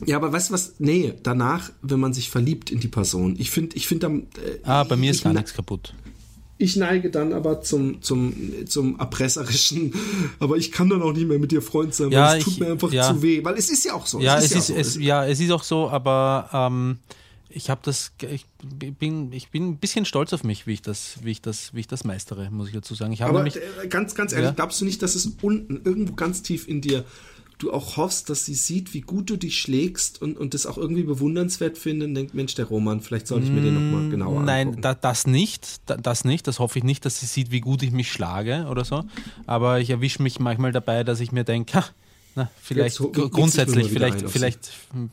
Ja, 0.07 0.17
aber 0.17 0.33
weißt 0.33 0.51
du 0.51 0.55
was? 0.55 0.75
Nee, 0.79 1.15
danach, 1.23 1.71
wenn 1.83 2.01
man 2.01 2.13
sich 2.13 2.31
verliebt 2.31 2.71
in 2.71 2.81
die 2.81 2.89
Person. 2.89 3.37
Ich 3.39 3.51
finde, 3.51 3.77
ich 3.77 3.87
finde, 3.87 4.07
äh, 4.07 4.59
Ah, 4.65 4.85
bei 4.85 4.97
mir 4.97 5.11
ist 5.11 5.25
gar 5.25 5.33
ne- 5.33 5.39
nichts 5.41 5.55
kaputt. 5.55 5.95
Ich 6.61 6.75
neige 6.75 7.11
dann 7.11 7.33
aber 7.33 7.61
zum, 7.63 8.03
zum, 8.03 8.35
zum 8.67 8.99
erpresserischen, 8.99 9.93
aber 10.41 10.57
ich 10.57 10.73
kann 10.73 10.89
dann 10.89 11.03
auch 11.03 11.13
nicht 11.13 11.29
mehr 11.29 11.39
mit 11.39 11.53
dir 11.53 11.63
Freund 11.63 11.95
sein, 11.95 12.11
Ja, 12.11 12.31
weil 12.31 12.39
es 12.39 12.45
tut 12.45 12.55
ich- 12.55 12.61
mir 12.61 12.73
einfach 12.73 12.93
ja. 12.93 13.13
zu 13.15 13.23
weh. 13.23 13.45
Weil 13.45 13.55
es 13.57 13.71
ist 13.71 13.85
ja 13.85 13.95
auch 13.95 14.07
so. 14.07 14.19
Ja, 14.21 14.39
es 14.39 14.51
ist, 14.53 14.67
so. 14.69 14.75
es, 14.75 14.97
ja, 14.97 15.25
es 15.27 15.39
ist 15.39 15.51
auch 15.53 15.63
so, 15.63 15.89
aber 15.89 16.49
ähm, 16.53 16.99
ich 17.51 17.71
habe 17.71 17.81
das, 17.85 18.13
ich 18.31 18.45
bin, 18.99 19.33
ich 19.33 19.51
bin 19.51 19.69
ein 19.69 19.77
bisschen 19.79 20.05
stolz 20.05 20.33
auf 20.33 20.43
mich, 20.45 20.67
wie 20.67 20.73
ich 20.75 20.83
das, 20.83 21.19
wie 21.23 21.31
ich 21.31 21.41
das, 21.41 21.73
wie 21.75 21.81
ich 21.81 21.87
das 21.87 22.03
meistere, 22.05 22.51
muss 22.51 22.69
ich 22.69 22.75
dazu 22.75 22.95
sagen. 22.95 23.13
Ich 23.13 23.23
habe 23.23 23.31
aber 23.31 23.45
nämlich, 23.45 23.57
äh, 23.57 23.87
ganz, 23.89 24.15
ganz 24.17 24.33
ehrlich, 24.33 24.49
Ja. 24.49 24.55
glaubst 24.55 24.81
du 24.81 24.85
nicht, 24.85 25.01
dass 25.03 25.15
es 25.15 25.27
unten, 25.43 25.81
irgendwo 25.85 26.15
ganz 26.15 26.43
tief 26.43 26.67
in 26.69 26.81
dir, 26.81 27.05
du 27.59 27.73
auch 27.73 27.97
hoffst, 27.97 28.31
dass 28.31 28.45
sie 28.45 28.55
sieht, 28.55 28.95
wie 28.95 29.01
gut 29.01 29.29
du 29.31 29.37
dich 29.37 29.59
schlägst 29.59 30.23
und, 30.23 30.39
und 30.39 30.55
das 30.55 30.65
auch 30.67 30.79
irgendwie 30.79 31.03
bewundernswert 31.03 31.77
findet 31.77 32.09
und 32.09 32.15
denkt, 32.15 32.35
Mensch, 32.35 32.55
der 32.55 32.67
Roman, 32.67 33.01
vielleicht 33.01 33.27
sollte 33.27 33.47
ich 33.47 33.53
mir 33.53 33.61
den 33.61 33.75
nochmal 33.75 34.09
genauer 34.09 34.43
Mm, 34.43 34.45
Nein, 34.45 34.67
angucken. 34.69 34.83
da, 34.83 34.95
das 34.95 35.27
nicht, 35.27 35.81
da, 35.87 35.97
das 35.97 36.25
nicht. 36.25 36.47
Das 36.47 36.59
hoffe 36.61 36.79
ich 36.79 36.85
nicht, 36.85 37.05
dass 37.05 37.21
sie 37.21 37.27
sieht, 37.27 37.51
wie 37.51 37.61
gut 37.61 37.83
ich 37.83 37.91
mich 37.91 38.11
schlage 38.13 38.67
oder 38.71 38.85
so. 38.85 39.05
Aber 39.47 39.81
ich 39.81 39.91
erwische 39.91 40.23
mich 40.23 40.39
manchmal 40.39 40.73
dabei, 40.73 41.05
dass 41.05 41.21
ich 41.21 41.33
mir 41.33 41.45
denke, 41.45 41.85
na, 42.35 42.51
vielleicht 42.63 43.01
Jetzt 43.01 43.13
grundsätzlich, 43.33 43.89
vielleicht, 43.91 44.31
vielleicht 44.31 44.71
hm, 44.93 45.11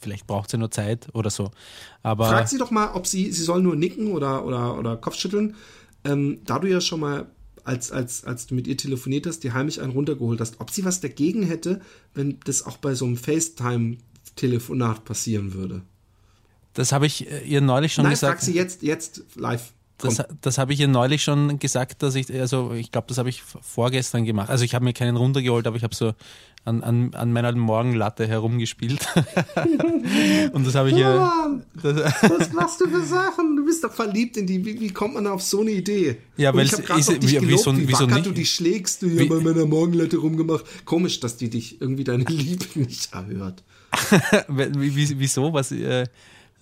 vielleicht 0.00 0.26
braucht 0.26 0.50
sie 0.50 0.58
nur 0.58 0.70
Zeit 0.70 1.08
oder 1.14 1.30
so. 1.30 1.50
Aber 2.02 2.28
Frag 2.28 2.48
sie 2.48 2.58
doch 2.58 2.70
mal, 2.70 2.92
ob 2.94 3.06
sie, 3.06 3.32
sie 3.32 3.42
soll 3.42 3.62
nur 3.62 3.76
nicken 3.76 4.12
oder, 4.12 4.44
oder, 4.44 4.78
oder 4.78 4.96
Kopfschütteln. 4.96 5.54
Ähm, 6.04 6.40
da 6.44 6.58
du 6.58 6.68
ja 6.68 6.80
schon 6.80 7.00
mal, 7.00 7.26
als, 7.64 7.90
als, 7.90 8.24
als 8.24 8.46
du 8.46 8.54
mit 8.54 8.66
ihr 8.66 8.76
telefoniert 8.76 9.26
hast, 9.26 9.40
die 9.40 9.52
heimlich 9.52 9.80
einen 9.80 9.92
runtergeholt 9.92 10.40
hast, 10.40 10.60
ob 10.60 10.70
sie 10.70 10.84
was 10.84 11.00
dagegen 11.00 11.42
hätte, 11.42 11.80
wenn 12.14 12.38
das 12.44 12.64
auch 12.64 12.76
bei 12.76 12.94
so 12.94 13.06
einem 13.06 13.16
FaceTime-Telefonat 13.16 15.04
passieren 15.04 15.54
würde. 15.54 15.82
das 16.74 16.92
habe 16.92 17.06
ich 17.06 17.30
äh, 17.30 17.44
ihr 17.44 17.60
neulich 17.60 17.94
schon 17.94 18.04
Nein, 18.04 18.12
gesagt. 18.12 18.38
frag 18.38 18.44
sie 18.44 18.54
jetzt, 18.54 18.82
jetzt 18.82 19.22
live. 19.34 19.72
Komm. 19.98 20.14
Das, 20.14 20.26
das 20.40 20.58
habe 20.58 20.72
ich 20.72 20.80
ihr 20.80 20.88
neulich 20.88 21.22
schon 21.22 21.58
gesagt, 21.58 22.02
dass 22.02 22.16
ich, 22.16 22.32
also 22.32 22.72
ich 22.72 22.90
glaube, 22.90 23.06
das 23.08 23.18
habe 23.18 23.28
ich 23.28 23.42
vorgestern 23.42 24.24
gemacht. 24.24 24.50
Also 24.50 24.64
ich 24.64 24.74
habe 24.74 24.84
mir 24.84 24.92
keinen 24.92 25.16
runtergeholt, 25.16 25.66
aber 25.66 25.76
ich 25.76 25.84
habe 25.84 25.94
so 25.94 26.14
an, 26.66 26.82
an, 26.82 27.10
an 27.14 27.32
meiner 27.32 27.52
Morgenlatte 27.52 28.26
herumgespielt. 28.26 29.06
Und 30.52 30.66
das 30.66 30.74
habe 30.74 30.90
ich 30.90 30.96
Das, 31.82 31.96
was 32.30 32.52
machst 32.52 32.80
du 32.80 32.88
für 32.88 33.02
Sachen? 33.04 33.56
Du 33.56 33.64
bist 33.64 33.84
doch 33.84 33.92
verliebt 33.92 34.36
in 34.36 34.46
die. 34.46 34.64
Wie, 34.64 34.80
wie 34.80 34.90
kommt 34.90 35.14
man 35.14 35.26
auf 35.26 35.42
so 35.42 35.60
eine 35.60 35.72
Idee? 35.72 36.16
Ja, 36.36 36.54
weil 36.54 36.64
ich 36.66 36.72
es 36.72 36.78
habe 36.78 36.86
gerade 36.86 37.00
ist- 37.00 37.10
wie- 37.22 37.34
gelobt, 37.38 37.66
wie 37.78 37.88
wieso 37.88 38.04
wacker 38.04 38.14
nicht? 38.14 38.26
du 38.26 38.30
dich 38.32 38.50
schlägst. 38.50 39.02
Du 39.02 39.08
hier 39.08 39.20
Wie- 39.20 39.28
bei 39.28 39.40
meiner 39.40 39.66
Morgenlatte 39.66 40.16
rumgemacht. 40.16 40.64
Komisch, 40.86 41.20
dass 41.20 41.36
die 41.36 41.50
dich 41.50 41.80
irgendwie 41.80 42.04
deine 42.04 42.24
Liebe 42.28 42.64
nicht 42.76 43.12
erhört. 43.12 43.62
wie, 44.48 44.96
wie, 44.96 45.18
wieso? 45.20 45.52
Was, 45.52 45.70
äh, 45.70 46.06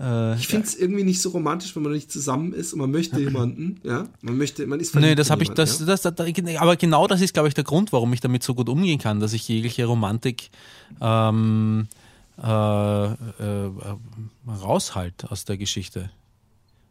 äh, 0.03 0.35
Ich 0.35 0.49
finde 0.49 0.67
es 0.67 0.75
irgendwie 0.75 1.05
nicht 1.05 1.23
so 1.23 1.31
romantisch, 1.31 1.77
wenn 1.77 1.83
man 1.83 1.93
nicht 1.93 2.11
zusammen 2.11 2.53
ist 2.53 2.73
und 2.73 2.81
man 2.81 2.91
möchte 2.91 3.21
jemanden. 3.21 3.81
Ja, 3.85 4.09
man 4.21 4.37
möchte, 4.37 4.67
man 4.67 4.81
ist 4.81 4.95
Nee, 4.95 5.15
das 5.15 5.31
habe 5.31 5.43
ich, 5.43 5.51
das, 5.51 5.81
ja? 5.81 5.87
das, 5.87 6.03
das, 6.03 6.19
aber 6.59 6.77
genau 6.77 7.07
das 7.07 7.21
ist, 7.21 7.33
glaube 7.33 7.49
ich, 7.49 7.55
der 7.55 7.65
Grund, 7.65 7.93
warum 7.93 8.13
ich 8.13 8.21
damit 8.21 8.43
so 8.43 8.55
gut 8.55 8.69
umgehen 8.69 8.99
kann, 8.99 9.21
dass 9.21 9.33
ich 9.33 9.49
jegliche 9.49 9.87
Romantik 9.87 10.51
ähm, 11.01 11.87
äh, 12.43 13.05
äh, 13.07 13.07
äh, 13.07 13.71
raushalt 14.49 15.25
aus 15.31 15.45
der 15.45 15.57
Geschichte. 15.57 16.11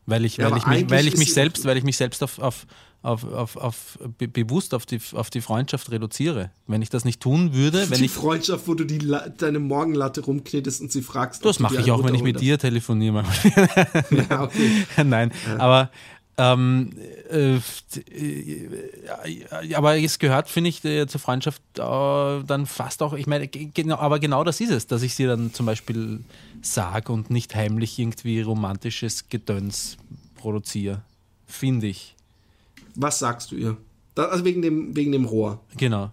Weil 0.06 0.26
ich, 0.26 0.38
Ja, 0.38 0.50
weil 0.52 0.58
ich 0.58 0.66
mich, 0.66 0.90
weil 0.90 1.08
ich 1.08 1.18
mich 1.18 1.34
selbst, 1.34 1.66
weil 1.66 1.78
ich 1.78 1.84
mich 1.84 1.98
selbst 1.98 2.24
auf, 2.24 2.40
auf, 2.40 2.66
auf, 3.04 3.24
auf, 3.26 3.56
auf 3.58 4.00
be 4.18 4.28
bewusst 4.28 4.74
auf 4.74 4.86
die, 4.86 5.00
auf 5.14 5.30
die 5.30 5.42
Freundschaft 5.42 5.92
reduziere. 5.92 6.52
Wenn 6.68 6.82
ich 6.82 6.90
das 6.90 7.06
nicht 7.06 7.20
tun 7.22 7.54
würde, 7.54 7.90
wenn 7.90 8.00
die 8.00 8.06
ich 8.06 8.12
Freundschaft, 8.12 8.68
wo 8.68 8.74
du 8.74 8.84
die, 8.84 9.00
La- 9.00 9.30
deine 9.30 9.60
Morgenlatte 9.60 10.22
rumknetest 10.22 10.82
und 10.82 10.92
sie 10.92 11.02
fragst. 11.02 11.46
das 11.46 11.60
mache 11.60 11.80
ich 11.82 11.92
auch, 11.92 12.04
wenn 12.04 12.16
ich 12.16 12.24
mit 12.24 12.40
dir 12.40 12.58
telefoniere. 12.58 13.24
Ja, 14.30 14.44
okay. 14.44 14.86
Nein, 15.04 15.32
aber 15.58 15.90
ähm, 16.38 16.92
äh, 17.30 17.56
äh, 17.56 17.62
aber 19.76 20.00
es 20.00 20.18
gehört, 20.18 20.50
finde 20.50 20.70
ich, 20.70 20.84
äh, 20.86 21.08
zur 21.08 21.20
Freundschaft 21.20 21.62
äh, 21.78 22.44
dann 22.46 22.66
fast 22.66 23.04
auch, 23.04 23.14
ich 23.14 23.28
meine, 23.28 23.48
ge- 23.48 23.70
genau, 23.74 23.98
aber 23.98 24.20
genau 24.20 24.44
das 24.44 24.62
ist 24.62 24.72
es, 24.72 24.88
dass 24.88 25.04
ich 25.04 25.16
sie 25.16 25.26
dann 25.26 25.54
zum 25.54 25.66
Beispiel 25.66 26.22
sage 26.62 27.12
und 27.12 27.30
nicht 27.30 27.54
heimlich 27.56 28.00
irgendwie 28.00 28.42
romantisches 28.42 29.30
Gedöns 29.30 29.98
produziere. 30.36 31.02
Finde 31.48 31.88
ich. 31.88 32.16
Was 32.96 33.20
sagst 33.20 33.52
du 33.52 33.56
ihr? 33.56 33.78
Da, 34.16 34.26
also 34.26 34.46
wegen 34.46 34.62
dem, 34.62 34.96
wegen 34.96 35.12
dem 35.12 35.26
Rohr. 35.26 35.60
Genau. 35.78 36.12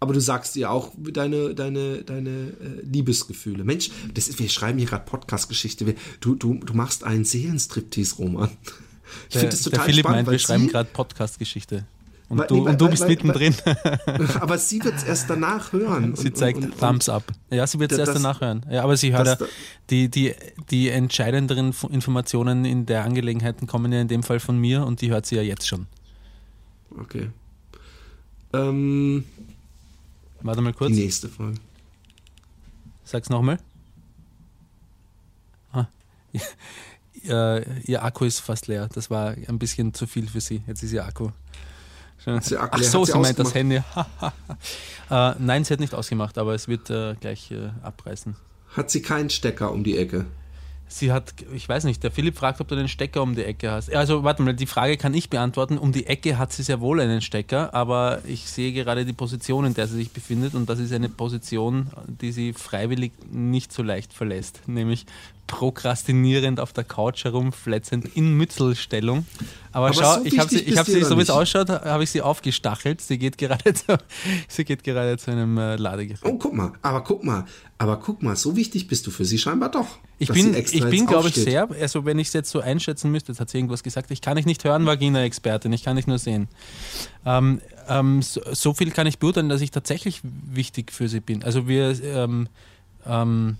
Aber 0.00 0.12
du 0.12 0.20
sagst 0.20 0.54
ihr 0.54 0.70
auch 0.70 0.92
deine, 0.96 1.54
deine, 1.54 2.04
deine 2.04 2.30
äh, 2.30 2.82
Liebesgefühle. 2.82 3.64
Mensch, 3.64 3.90
das 4.14 4.28
ist, 4.28 4.38
wir 4.38 4.48
schreiben 4.48 4.78
hier 4.78 4.86
gerade 4.86 5.04
Podcast-Geschichte. 5.04 5.96
Du, 6.20 6.36
du, 6.36 6.54
du 6.54 6.74
machst 6.74 7.02
einen 7.02 7.24
Seelenstriptease-Roman. 7.24 8.50
Ich 9.28 9.32
Der, 9.32 9.40
finde 9.40 9.50
das 9.56 9.62
der 9.62 9.72
total 9.72 9.86
Philipp 9.86 10.00
spannend, 10.04 10.26
meint, 10.26 10.30
wir 10.30 10.38
schreiben 10.38 10.68
gerade 10.68 10.88
Podcast-Geschichte. 10.92 11.84
Und 12.30 12.38
Weil- 12.40 12.46
du, 12.48 12.64
weil- 12.64 12.72
und 12.72 12.80
du 12.80 12.84
weil- 12.84 12.90
bist 12.90 13.08
mittendrin. 13.08 13.54
aber 14.40 14.58
sie 14.58 14.84
wird 14.84 14.96
es 14.96 15.04
erst 15.04 15.30
danach 15.30 15.72
hören. 15.72 16.14
Sie 16.16 16.28
Und- 16.28 16.36
zeigt 16.36 16.58
und, 16.62 16.78
Thumbs 16.78 17.08
up. 17.08 17.24
Ja, 17.50 17.66
sie 17.66 17.78
wird 17.78 17.90
es 17.92 17.98
erst 17.98 18.14
das- 18.14 18.22
danach 18.22 18.40
hören. 18.42 18.66
Ja, 18.70 18.82
aber 18.84 18.98
sie 18.98 19.12
hört 19.14 19.26
ja, 19.26 19.34
das 19.36 19.48
die, 19.88 20.10
die, 20.10 20.34
die 20.70 20.90
entscheidenderen 20.90 21.74
Informationen 21.90 22.66
in 22.66 22.84
der 22.84 23.04
Angelegenheiten 23.04 23.66
kommen 23.66 23.90
ja 23.92 24.00
in 24.02 24.08
dem 24.08 24.22
Fall 24.22 24.40
von 24.40 24.58
mir 24.58 24.84
und 24.84 25.00
die 25.00 25.10
hört 25.10 25.24
sie 25.24 25.36
ja 25.36 25.42
jetzt 25.42 25.66
schon. 25.66 25.86
Okay. 26.98 27.30
Ähm, 28.52 29.24
Warte 30.42 30.60
mal 30.60 30.72
die 30.72 30.76
kurz. 30.78 30.90
nächste 30.92 31.28
Frage. 31.30 31.54
Sag's 33.04 33.30
nochmal. 33.30 33.58
Ah. 35.72 35.86
Ihr, 37.22 37.64
ihr 37.84 38.04
Akku 38.04 38.24
ist 38.24 38.40
fast 38.40 38.66
leer. 38.66 38.88
Das 38.92 39.10
war 39.10 39.30
ein 39.30 39.58
bisschen 39.58 39.94
zu 39.94 40.06
viel 40.06 40.28
für 40.28 40.40
sie. 40.40 40.62
Jetzt 40.66 40.82
ist 40.82 40.92
ihr 40.92 41.04
Akku. 41.04 41.30
Ist 42.26 42.50
ihr 42.50 42.60
Akku 42.60 42.76
Ach 42.76 42.80
leer? 42.80 42.88
so, 42.88 43.04
sie 43.04 43.12
sie 43.12 43.18
meint 43.18 43.38
das? 43.38 43.54
Handy. 43.54 43.76
äh, 45.10 45.34
nein, 45.38 45.64
sie 45.64 45.72
hat 45.72 45.80
nicht 45.80 45.94
ausgemacht, 45.94 46.38
aber 46.38 46.54
es 46.54 46.68
wird 46.68 46.90
äh, 46.90 47.14
gleich 47.20 47.50
äh, 47.50 47.70
abreißen. 47.82 48.36
Hat 48.76 48.90
sie 48.90 49.02
keinen 49.02 49.30
Stecker 49.30 49.72
um 49.72 49.84
die 49.84 49.96
Ecke? 49.96 50.26
Sie 50.90 51.12
hat, 51.12 51.34
ich 51.52 51.68
weiß 51.68 51.84
nicht, 51.84 52.02
der 52.02 52.10
Philipp 52.10 52.38
fragt, 52.38 52.62
ob 52.62 52.68
du 52.68 52.74
den 52.74 52.88
Stecker 52.88 53.22
um 53.22 53.34
die 53.34 53.44
Ecke 53.44 53.70
hast. 53.70 53.94
Also, 53.94 54.24
warte 54.24 54.42
mal, 54.42 54.54
die 54.54 54.66
Frage 54.66 54.96
kann 54.96 55.12
ich 55.12 55.28
beantworten. 55.28 55.76
Um 55.76 55.92
die 55.92 56.06
Ecke 56.06 56.38
hat 56.38 56.52
sie 56.54 56.62
sehr 56.62 56.80
wohl 56.80 57.00
einen 57.00 57.20
Stecker, 57.20 57.74
aber 57.74 58.22
ich 58.26 58.48
sehe 58.48 58.72
gerade 58.72 59.04
die 59.04 59.12
Position, 59.12 59.66
in 59.66 59.74
der 59.74 59.86
sie 59.86 59.96
sich 59.96 60.10
befindet 60.10 60.54
und 60.54 60.68
das 60.68 60.78
ist 60.78 60.92
eine 60.94 61.10
Position, 61.10 61.88
die 62.06 62.32
sie 62.32 62.54
freiwillig 62.54 63.12
nicht 63.30 63.70
so 63.70 63.82
leicht 63.82 64.14
verlässt. 64.14 64.62
Nämlich 64.66 65.04
prokrastinierend 65.48 66.60
auf 66.60 66.72
der 66.72 66.84
Couch 66.84 67.24
herumfletzend 67.24 68.14
in 68.14 68.34
Mützelstellung. 68.34 69.26
Aber, 69.72 69.86
Aber 69.86 69.94
schau, 69.94 70.18
so 70.18 70.24
ich 70.24 70.38
habe 70.38 70.48
sie, 70.50 70.60
ich 70.60 70.78
hab 70.78 70.86
sie 70.86 71.02
so 71.02 71.18
wie 71.18 71.22
es 71.22 71.30
ausschaut, 71.30 71.68
habe 71.68 72.04
ich 72.04 72.10
sie 72.10 72.22
aufgestachelt. 72.22 73.00
Sie 73.00 73.18
geht 73.18 73.36
gerade 73.36 73.74
zu, 73.74 73.98
sie 74.46 74.64
geht 74.64 74.84
gerade 74.84 75.18
zu 75.18 75.32
einem 75.32 75.58
äh, 75.58 75.76
Ladegerät. 75.76 76.20
Oh, 76.24 76.38
guck 76.38 76.54
mal, 76.54 76.72
aber 76.82 77.02
guck 77.02 77.24
mal, 77.24 77.44
aber 77.78 77.96
guck 77.96 78.22
mal, 78.22 78.36
so 78.36 78.54
wichtig 78.54 78.86
bist 78.86 79.06
du 79.06 79.10
für 79.10 79.24
sie 79.24 79.38
scheinbar 79.38 79.70
doch. 79.70 79.98
Ich 80.18 80.30
bin, 80.30 80.54
ich 80.54 80.84
bin 80.84 81.06
glaube 81.06 81.28
ich, 81.28 81.34
sehr, 81.34 81.68
also 81.80 82.04
wenn 82.04 82.18
ich 82.18 82.28
es 82.28 82.34
jetzt 82.34 82.50
so 82.50 82.60
einschätzen 82.60 83.10
müsste, 83.10 83.32
jetzt 83.32 83.40
hat 83.40 83.50
sie 83.50 83.58
irgendwas 83.58 83.82
gesagt, 83.82 84.10
ich 84.10 84.20
kann 84.20 84.36
dich 84.36 84.46
nicht 84.46 84.64
hören, 84.64 84.84
Vagina-Expertin, 84.86 85.72
ich 85.72 85.84
kann 85.84 85.96
dich 85.96 86.06
nur 86.06 86.18
sehen. 86.18 86.48
Ähm, 87.24 87.60
ähm, 87.88 88.22
so, 88.22 88.40
so 88.52 88.74
viel 88.74 88.90
kann 88.90 89.06
ich 89.06 89.18
beurteilen, 89.18 89.48
dass 89.48 89.60
ich 89.60 89.70
tatsächlich 89.70 90.20
wichtig 90.22 90.92
für 90.92 91.08
sie 91.08 91.20
bin. 91.20 91.42
Also 91.42 91.68
wir, 91.68 92.02
ähm, 92.02 92.48
ähm, 93.06 93.56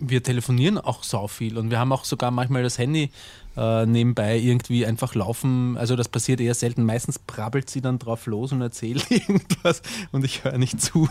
wir 0.00 0.22
telefonieren 0.22 0.78
auch 0.78 1.02
sau 1.02 1.28
viel 1.28 1.58
und 1.58 1.70
wir 1.70 1.78
haben 1.78 1.92
auch 1.92 2.04
sogar 2.04 2.30
manchmal 2.30 2.62
das 2.62 2.78
Handy 2.78 3.10
äh, 3.56 3.86
nebenbei 3.86 4.38
irgendwie 4.38 4.86
einfach 4.86 5.14
laufen. 5.14 5.76
Also 5.76 5.96
das 5.96 6.08
passiert 6.08 6.40
eher 6.40 6.54
selten. 6.54 6.84
Meistens 6.84 7.18
brabbelt 7.18 7.68
sie 7.68 7.80
dann 7.80 7.98
drauf 7.98 8.26
los 8.26 8.52
und 8.52 8.62
erzählt 8.62 9.06
irgendwas 9.10 9.82
und 10.12 10.24
ich 10.24 10.44
höre 10.44 10.58
nicht 10.58 10.80
zu. 10.80 11.08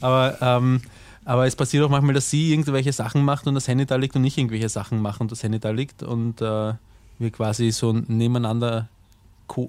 Aber, 0.00 0.38
ähm, 0.40 0.80
aber 1.24 1.46
es 1.46 1.56
passiert 1.56 1.84
auch 1.84 1.90
manchmal, 1.90 2.14
dass 2.14 2.30
sie 2.30 2.52
irgendwelche 2.52 2.92
Sachen 2.92 3.24
macht 3.24 3.46
und 3.46 3.54
das 3.54 3.68
Handy 3.68 3.86
da 3.86 3.96
liegt 3.96 4.16
und 4.16 4.24
ich 4.24 4.38
irgendwelche 4.38 4.68
Sachen 4.68 5.00
mache 5.00 5.20
und 5.20 5.30
das 5.30 5.42
Handy 5.42 5.58
da 5.58 5.70
liegt 5.70 6.02
und 6.02 6.40
äh, 6.40 6.74
wir 7.18 7.30
quasi 7.30 7.70
so 7.70 7.92
nebeneinander 7.92 8.88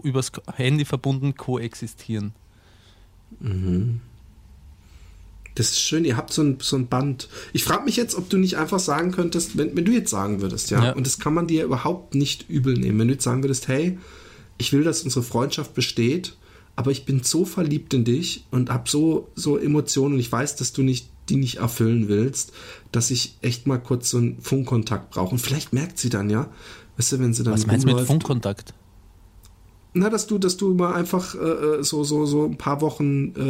übers 0.04 0.32
Handy 0.56 0.86
verbunden 0.86 1.36
koexistieren. 1.36 2.34
Das 5.56 5.70
ist 5.72 5.80
schön, 5.82 6.04
ihr 6.06 6.18
habt 6.18 6.34
so 6.34 6.42
ein, 6.44 6.58
so 6.62 6.76
ein 6.76 6.88
Band. 6.88 7.30
Ich 7.54 7.64
frage 7.64 7.86
mich 7.86 7.96
jetzt, 7.96 8.16
ob 8.16 8.30
du 8.30 8.38
nicht 8.38 8.58
einfach 8.58 8.80
sagen 8.80 9.12
könntest, 9.12 9.58
wenn, 9.58 9.76
wenn 9.76 9.86
du 9.86 9.92
jetzt 9.94 10.12
sagen 10.12 10.42
würdest, 10.42 10.70
ja, 10.70 10.84
Ja. 10.84 10.92
und 10.94 11.06
das 11.08 11.18
kann 11.18 11.34
man 11.34 11.48
dir 11.48 11.64
überhaupt 11.64 12.14
nicht 12.14 12.50
übel 12.50 12.74
nehmen, 12.78 13.00
wenn 13.00 13.08
du 13.08 13.14
jetzt 13.14 13.24
sagen 13.24 13.42
würdest, 13.44 13.68
hey, 13.70 13.98
ich 14.58 14.74
will, 14.74 14.84
dass 14.84 15.04
unsere 15.04 15.24
Freundschaft 15.24 15.74
besteht, 15.74 16.36
aber 16.76 16.92
ich 16.92 17.06
bin 17.06 17.24
so 17.24 17.46
verliebt 17.46 17.94
in 17.94 18.04
dich 18.04 18.46
und 18.52 18.70
habe 18.70 18.90
so, 18.90 19.30
so 19.36 19.58
Emotionen 19.58 20.16
und 20.16 20.20
ich 20.20 20.30
weiß, 20.32 20.58
dass 20.58 20.74
du 20.74 20.84
nicht, 20.84 21.08
die 21.30 21.38
nicht 21.38 21.58
erfüllen 21.58 22.10
willst, 22.10 22.52
dass 22.92 23.10
ich 23.10 23.38
echt 23.42 23.66
mal 23.66 23.78
kurz 23.78 24.10
so 24.10 24.18
einen 24.18 24.42
Funkkontakt 24.42 25.12
brauche. 25.12 25.32
Und 25.32 25.40
vielleicht 25.40 25.72
merkt 25.72 25.98
sie 25.98 26.10
dann, 26.10 26.30
ja, 26.30 26.50
weißt 26.98 27.14
du, 27.14 27.20
wenn 27.20 27.34
sie 27.34 27.44
dann 27.44 27.54
Was 27.54 27.66
meinst 27.66 27.88
du 27.88 27.96
mit 27.96 28.06
Funkkontakt? 28.06 28.74
Na, 29.94 30.10
dass 30.10 30.28
du, 30.28 30.38
dass 30.38 30.58
du 30.58 30.74
mal 30.74 30.94
einfach 30.94 31.36
äh, 31.36 31.38
äh, 31.80 31.84
so, 31.84 32.04
so, 32.04 32.26
so 32.26 32.44
ein 32.46 32.58
paar 32.58 32.82
Wochen 32.82 33.34
äh, 33.38 33.42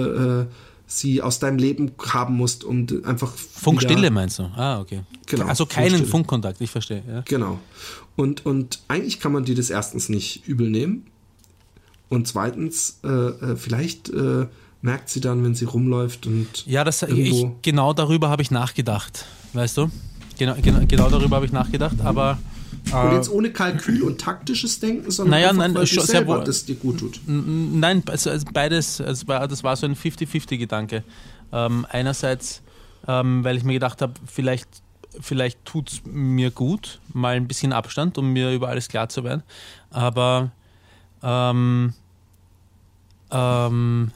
äh, 0.42 0.46
sie 0.88 1.22
aus 1.22 1.40
deinem 1.40 1.58
Leben 1.58 1.92
haben 2.14 2.36
musst 2.36 2.64
und 2.64 3.06
einfach. 3.06 3.34
Funkstille 3.34 4.12
meinst 4.12 4.40
du? 4.40 4.44
Ah, 4.56 4.80
okay. 4.80 5.02
Genau, 5.26 5.46
Also 5.46 5.66
keinen 5.66 5.90
Funkstille. 5.90 6.10
Funkkontakt, 6.10 6.62
ich 6.62 6.70
verstehe. 6.72 7.04
Ja. 7.08 7.22
Genau. 7.26 7.60
Und, 8.16 8.46
und 8.46 8.80
eigentlich 8.88 9.20
kann 9.20 9.32
man 9.32 9.46
dir 9.46 9.56
das 9.56 9.70
erstens 9.70 10.10
nicht 10.10 10.48
übel 10.48 10.70
nehmen. 10.70 11.08
Und 12.10 12.28
zweitens, 12.28 13.00
äh, 13.04 13.08
äh, 13.08 13.56
vielleicht 13.56 14.10
äh, 14.10 14.46
merkt 14.82 15.10
sie 15.10 15.20
dann, 15.22 15.44
wenn 15.44 15.56
sie 15.56 15.66
rumläuft 15.66 16.28
und. 16.28 16.66
Ja, 16.68 16.84
das, 16.84 17.02
ich, 17.02 17.48
genau 17.62 17.94
darüber 17.94 18.30
habe 18.30 18.42
ich 18.42 18.52
nachgedacht, 18.52 19.26
weißt 19.54 19.78
du? 19.78 19.90
Genau, 20.38 20.56
genau, 20.62 20.82
genau 20.88 21.10
darüber 21.10 21.38
habe 21.38 21.46
ich 21.46 21.52
nachgedacht, 21.52 21.96
aber 22.04 22.38
Und 22.92 23.12
äh, 23.12 23.16
jetzt 23.16 23.30
ohne 23.30 23.52
Kalkül 23.52 24.04
und 24.04 24.22
taktisches 24.22 24.80
Denken, 24.80 25.10
sondern 25.10 25.32
Naja, 25.32 25.50
einfach, 25.50 25.62
nein, 25.64 25.76
weil 25.76 25.88
schon 25.88 26.04
sehr 26.06 26.18
selber 26.18 26.38
wohl. 26.38 26.44
das 26.44 26.66
dir 26.66 26.76
gut 26.76 27.00
tut. 27.00 27.20
nein, 27.26 28.04
also, 28.08 28.30
also 28.30 28.46
beides, 28.54 29.02
also 29.02 29.26
das 29.26 29.64
war 29.64 29.76
so 29.76 29.86
ein 29.86 29.96
50-50-Gedanke. 29.96 31.04
Ähm, 31.52 31.86
einerseits, 31.90 32.62
ähm, 33.08 33.44
weil 33.44 33.58
ich 33.58 33.64
mir 33.64 33.74
gedacht 33.74 34.02
habe, 34.02 34.14
vielleicht, 34.26 34.68
vielleicht 35.20 35.64
tut 35.66 35.92
es 35.92 36.02
mir 36.06 36.52
gut, 36.52 37.00
mal 37.14 37.36
ein 37.36 37.48
bisschen 37.48 37.74
Abstand, 37.74 38.18
um 38.18 38.34
mir 38.34 38.52
über 38.52 38.70
alles 38.70 38.88
klar 38.88 39.10
zu 39.10 39.24
werden, 39.24 39.44
aber 39.90 40.52
ähm, 41.24 41.94
ähm, 43.32 44.12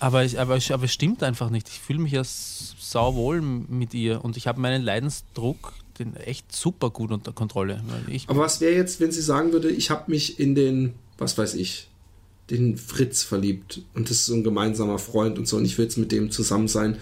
Aber, 0.00 0.24
ich, 0.24 0.38
aber, 0.38 0.58
aber 0.70 0.84
es 0.84 0.92
stimmt 0.92 1.22
einfach 1.22 1.50
nicht. 1.50 1.68
Ich 1.68 1.80
fühle 1.80 1.98
mich 1.98 2.12
ja 2.12 2.22
sauwohl 2.24 3.40
mit 3.40 3.94
ihr 3.94 4.24
und 4.24 4.36
ich 4.36 4.46
habe 4.46 4.60
meinen 4.60 4.82
Leidensdruck 4.82 5.74
den 5.98 6.16
echt 6.16 6.54
super 6.54 6.90
gut 6.90 7.10
unter 7.10 7.32
Kontrolle. 7.32 7.82
aber 8.28 8.40
was 8.40 8.60
wäre 8.60 8.74
jetzt, 8.74 9.00
wenn 9.00 9.12
sie 9.12 9.22
sagen 9.22 9.52
würde, 9.52 9.70
ich 9.70 9.90
habe 9.90 10.10
mich 10.10 10.38
in 10.40 10.54
den, 10.54 10.94
was 11.18 11.36
weiß 11.36 11.54
ich, 11.54 11.88
den 12.50 12.78
Fritz 12.78 13.22
verliebt 13.22 13.82
und 13.94 14.08
das 14.08 14.18
ist 14.18 14.26
so 14.26 14.34
ein 14.34 14.44
gemeinsamer 14.44 14.98
Freund 14.98 15.38
und 15.38 15.46
so 15.46 15.58
und 15.58 15.64
ich 15.64 15.76
will 15.76 15.84
jetzt 15.84 15.98
mit 15.98 16.12
dem 16.12 16.30
zusammen 16.30 16.68
sein 16.68 16.96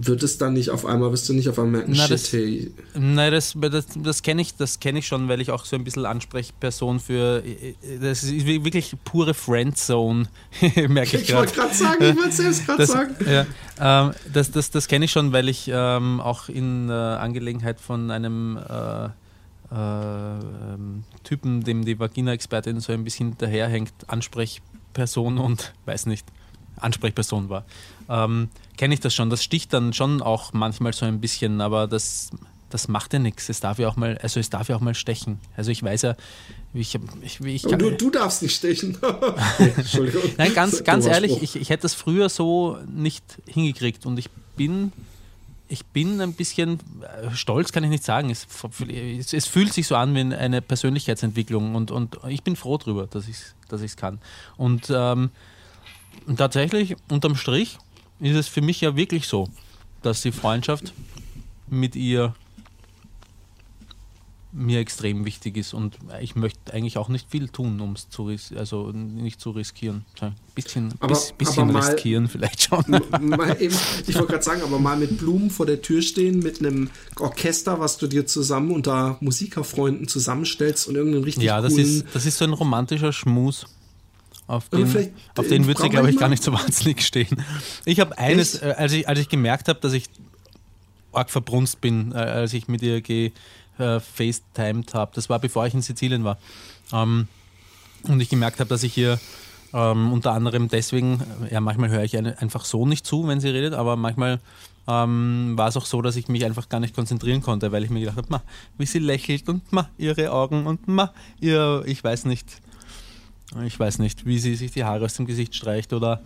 wird 0.00 0.22
es 0.22 0.38
dann 0.38 0.52
nicht 0.52 0.70
auf 0.70 0.84
einmal, 0.84 1.10
wirst 1.12 1.28
du 1.28 1.32
nicht 1.32 1.48
auf 1.48 1.58
einmal 1.58 1.80
merken, 1.80 1.92
na, 1.96 2.02
shit, 2.02 2.12
das, 2.12 2.32
hey. 2.32 2.72
Nein, 2.94 3.32
das, 3.32 3.54
das, 3.58 3.86
das 3.94 4.22
kenne 4.22 4.42
ich, 4.42 4.54
kenn 4.80 4.96
ich 4.96 5.06
schon, 5.06 5.28
weil 5.28 5.40
ich 5.40 5.50
auch 5.50 5.64
so 5.64 5.76
ein 5.76 5.84
bisschen 5.84 6.06
Ansprechperson 6.06 7.00
für, 7.00 7.42
das 8.00 8.22
ist 8.22 8.46
wirklich 8.46 8.94
pure 9.04 9.34
Friendzone, 9.34 10.26
merke 10.88 11.16
ich, 11.16 11.28
ich 11.28 11.34
wollte 11.34 11.54
gerade 11.54 11.74
sagen, 11.74 12.04
ich 12.04 12.16
wollte 12.16 12.32
selbst 12.32 12.66
gerade 12.66 12.86
sagen. 12.86 13.16
Ja, 13.26 13.46
ähm, 13.80 14.12
das 14.32 14.50
das, 14.50 14.70
das 14.70 14.88
kenne 14.88 15.04
ich 15.04 15.12
schon, 15.12 15.32
weil 15.32 15.48
ich 15.48 15.70
ähm, 15.72 16.20
auch 16.20 16.48
in 16.48 16.88
äh, 16.88 16.92
Angelegenheit 16.92 17.80
von 17.80 18.10
einem 18.10 18.56
äh, 18.58 19.06
äh, 19.74 20.38
Typen, 21.24 21.62
dem 21.62 21.84
die 21.84 21.98
Vagina-Expertin 21.98 22.80
so 22.80 22.92
ein 22.92 23.04
bisschen 23.04 23.36
daherhängt, 23.38 23.92
Ansprechperson 24.06 25.38
und 25.38 25.74
weiß 25.84 26.06
nicht, 26.06 26.26
Ansprechperson 26.76 27.48
war. 27.48 27.64
Ähm, 28.08 28.48
kenne 28.78 28.94
ich 28.94 29.00
das 29.00 29.14
schon. 29.14 29.28
Das 29.28 29.44
sticht 29.44 29.74
dann 29.74 29.92
schon 29.92 30.22
auch 30.22 30.54
manchmal 30.54 30.94
so 30.94 31.04
ein 31.04 31.20
bisschen, 31.20 31.60
aber 31.60 31.86
das, 31.86 32.30
das 32.70 32.88
macht 32.88 33.12
ja 33.12 33.18
nichts. 33.18 33.50
Es 33.50 33.60
darf 33.60 33.78
ja 33.78 33.88
auch 33.88 33.96
mal, 33.96 34.16
also 34.22 34.40
es 34.40 34.48
darf 34.48 34.68
ja 34.70 34.76
auch 34.76 34.80
mal 34.80 34.94
stechen. 34.94 35.38
Also 35.56 35.70
ich 35.70 35.82
weiß 35.82 36.02
ja, 36.02 36.16
ich, 36.72 36.98
ich, 37.20 37.40
ich 37.40 37.62
kann, 37.64 37.78
du, 37.78 37.90
du 37.90 38.10
darfst 38.10 38.42
nicht 38.42 38.54
stechen. 38.54 38.96
Entschuldigung. 39.76 40.22
Nein, 40.38 40.54
ganz, 40.54 40.84
ganz 40.84 41.04
ehrlich, 41.04 41.42
ich, 41.42 41.56
ich 41.56 41.68
hätte 41.68 41.82
das 41.82 41.94
früher 41.94 42.30
so 42.30 42.78
nicht 42.86 43.24
hingekriegt 43.46 44.06
und 44.06 44.18
ich 44.18 44.30
bin 44.56 44.92
ich 45.70 45.84
bin 45.84 46.20
ein 46.22 46.32
bisschen 46.32 46.80
äh, 47.02 47.30
stolz, 47.34 47.72
kann 47.72 47.84
ich 47.84 47.90
nicht 47.90 48.04
sagen. 48.04 48.30
Es, 48.30 48.46
es, 49.32 49.46
fühlt 49.46 49.72
sich 49.74 49.86
so 49.86 49.96
an 49.96 50.14
wie 50.14 50.34
eine 50.34 50.62
Persönlichkeitsentwicklung 50.62 51.74
und, 51.74 51.90
und 51.90 52.16
ich 52.28 52.42
bin 52.42 52.56
froh 52.56 52.78
darüber, 52.78 53.06
dass 53.06 53.28
ich 53.28 53.36
es 53.36 53.54
dass 53.68 53.96
kann. 53.96 54.18
Und 54.56 54.90
ähm, 54.90 55.28
tatsächlich, 56.36 56.96
unterm 57.10 57.36
Strich, 57.36 57.78
ist 58.20 58.36
es 58.36 58.48
für 58.48 58.62
mich 58.62 58.80
ja 58.80 58.96
wirklich 58.96 59.26
so, 59.26 59.48
dass 60.02 60.22
die 60.22 60.32
Freundschaft 60.32 60.92
mit 61.68 61.96
ihr 61.96 62.34
mir 64.50 64.80
extrem 64.80 65.26
wichtig 65.26 65.56
ist 65.58 65.74
und 65.74 65.98
ich 66.20 66.34
möchte 66.34 66.72
eigentlich 66.72 66.96
auch 66.96 67.08
nicht 67.08 67.30
viel 67.30 67.48
tun, 67.48 67.80
um 67.80 67.92
es 67.92 68.08
zu 68.08 68.30
also 68.56 68.90
nicht 68.92 69.40
zu 69.40 69.50
riskieren. 69.50 70.06
Ein 70.20 70.34
bisschen, 70.54 70.94
aber, 71.00 71.08
bis, 71.08 71.32
bisschen 71.32 71.64
aber 71.64 71.72
mal, 71.74 71.84
riskieren 71.84 72.28
vielleicht 72.28 72.62
schon. 72.62 72.84
Eben, 72.88 73.74
ich 74.06 74.14
wollte 74.14 74.32
gerade 74.32 74.42
sagen, 74.42 74.62
aber 74.62 74.78
mal 74.78 74.96
mit 74.96 75.18
Blumen 75.18 75.50
vor 75.50 75.66
der 75.66 75.82
Tür 75.82 76.00
stehen, 76.00 76.38
mit 76.38 76.60
einem 76.60 76.88
Orchester, 77.20 77.78
was 77.78 77.98
du 77.98 78.06
dir 78.06 78.26
zusammen 78.26 78.70
unter 78.70 79.18
Musikerfreunden 79.20 80.08
zusammenstellst 80.08 80.88
und 80.88 80.96
irgendeinen 80.96 81.24
richtig 81.24 81.44
Ja, 81.44 81.60
das 81.60 81.74
coolen 81.74 81.86
ist 81.86 82.06
das 82.14 82.24
ist 82.24 82.38
so 82.38 82.44
ein 82.44 82.52
romantischer 82.52 83.12
Schmus. 83.12 83.66
Auf 84.48 84.70
den, 84.70 85.12
auf 85.36 85.46
den 85.46 85.66
würde 85.66 85.82
sie, 85.82 85.90
glaube 85.90 86.10
ich, 86.10 86.16
gar 86.16 86.30
nicht 86.30 86.42
so 86.42 86.52
wahnsinnig 86.52 87.02
stehen. 87.02 87.44
Ich 87.84 88.00
habe 88.00 88.16
eines, 88.16 88.60
äh, 88.62 88.74
als, 88.76 88.92
ich, 88.94 89.06
als 89.06 89.20
ich 89.20 89.28
gemerkt 89.28 89.68
habe, 89.68 89.78
dass 89.78 89.92
ich 89.92 90.06
arg 91.12 91.30
verbrunst 91.30 91.80
bin, 91.82 92.12
äh, 92.12 92.16
als 92.16 92.54
ich 92.54 92.66
mit 92.66 92.82
ihr 92.82 93.02
gefacetimed 93.02 94.90
äh, 94.90 94.94
habe, 94.94 95.12
das 95.14 95.28
war 95.28 95.38
bevor 95.38 95.66
ich 95.66 95.74
in 95.74 95.82
Sizilien 95.82 96.24
war. 96.24 96.38
Ähm, 96.92 97.28
und 98.04 98.20
ich 98.20 98.30
gemerkt 98.30 98.58
habe, 98.58 98.70
dass 98.70 98.82
ich 98.82 98.96
ihr 98.96 99.20
ähm, 99.74 100.12
unter 100.12 100.32
anderem 100.32 100.68
deswegen, 100.68 101.20
äh, 101.44 101.52
ja, 101.52 101.60
manchmal 101.60 101.90
höre 101.90 102.04
ich 102.04 102.16
eine, 102.16 102.40
einfach 102.40 102.64
so 102.64 102.86
nicht 102.86 103.06
zu, 103.06 103.28
wenn 103.28 103.40
sie 103.40 103.50
redet, 103.50 103.74
aber 103.74 103.96
manchmal 103.96 104.40
ähm, 104.86 105.52
war 105.56 105.68
es 105.68 105.76
auch 105.76 105.84
so, 105.84 106.00
dass 106.00 106.16
ich 106.16 106.28
mich 106.28 106.46
einfach 106.46 106.70
gar 106.70 106.80
nicht 106.80 106.94
konzentrieren 106.94 107.42
konnte, 107.42 107.70
weil 107.70 107.84
ich 107.84 107.90
mir 107.90 108.00
gedacht 108.00 108.16
habe, 108.16 108.42
wie 108.78 108.86
sie 108.86 108.98
lächelt 108.98 109.46
und 109.50 109.70
ma, 109.72 109.90
ihre 109.98 110.32
Augen 110.32 110.66
und 110.66 110.88
ma, 110.88 111.12
ihr, 111.38 111.82
ich 111.84 112.02
weiß 112.02 112.24
nicht, 112.24 112.62
ich 113.64 113.78
weiß 113.78 113.98
nicht, 113.98 114.26
wie 114.26 114.38
sie 114.38 114.54
sich 114.54 114.72
die 114.72 114.84
Haare 114.84 115.04
aus 115.04 115.14
dem 115.14 115.26
Gesicht 115.26 115.54
streicht 115.54 115.92
oder 115.92 116.20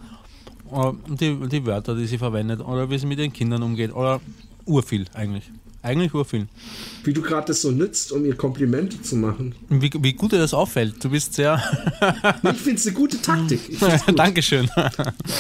die, 1.09 1.37
die 1.49 1.67
Wörter, 1.67 1.95
die 1.95 2.07
sie 2.07 2.19
verwendet 2.19 2.61
oder 2.61 2.91
wie 2.91 2.99
sie 2.99 3.07
mit 3.07 3.19
ihren 3.19 3.33
Kindern 3.33 3.63
umgeht 3.63 3.95
oder 3.95 4.21
urviel 4.65 5.07
eigentlich. 5.15 5.51
Eigentlich 5.85 6.15
urviel. 6.15 6.47
Wie 7.03 7.13
du 7.13 7.21
gerade 7.23 7.49
das 7.49 7.61
so 7.63 7.73
nützt, 7.73 8.13
um 8.13 8.25
ihr 8.25 8.37
Komplimente 8.37 9.03
zu 9.03 9.17
machen. 9.17 9.53
Wie, 9.69 9.91
wie 9.99 10.13
gut 10.13 10.31
dir 10.31 10.39
das 10.39 10.55
auffällt. 10.55 11.03
Du 11.03 11.11
bist 11.11 11.35
sehr. 11.35 11.61
ich 12.43 12.59
finde 12.59 12.79
es 12.79 12.87
eine 12.87 12.95
gute 12.95 13.21
Taktik. 13.21 13.61
Dankeschön. 14.17 14.71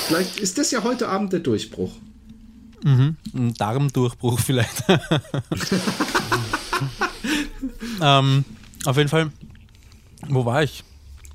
Vielleicht 0.08 0.40
ist 0.40 0.58
das 0.58 0.72
ja 0.72 0.82
heute 0.82 1.08
Abend 1.08 1.32
der 1.32 1.40
Durchbruch. 1.40 1.92
Mhm. 2.82 3.16
Ein 3.32 3.54
Darmdurchbruch 3.54 4.40
vielleicht. 4.40 4.82
ähm, 8.00 8.44
auf 8.84 8.96
jeden 8.96 9.08
Fall, 9.08 9.30
wo 10.28 10.44
war 10.44 10.64
ich? 10.64 10.82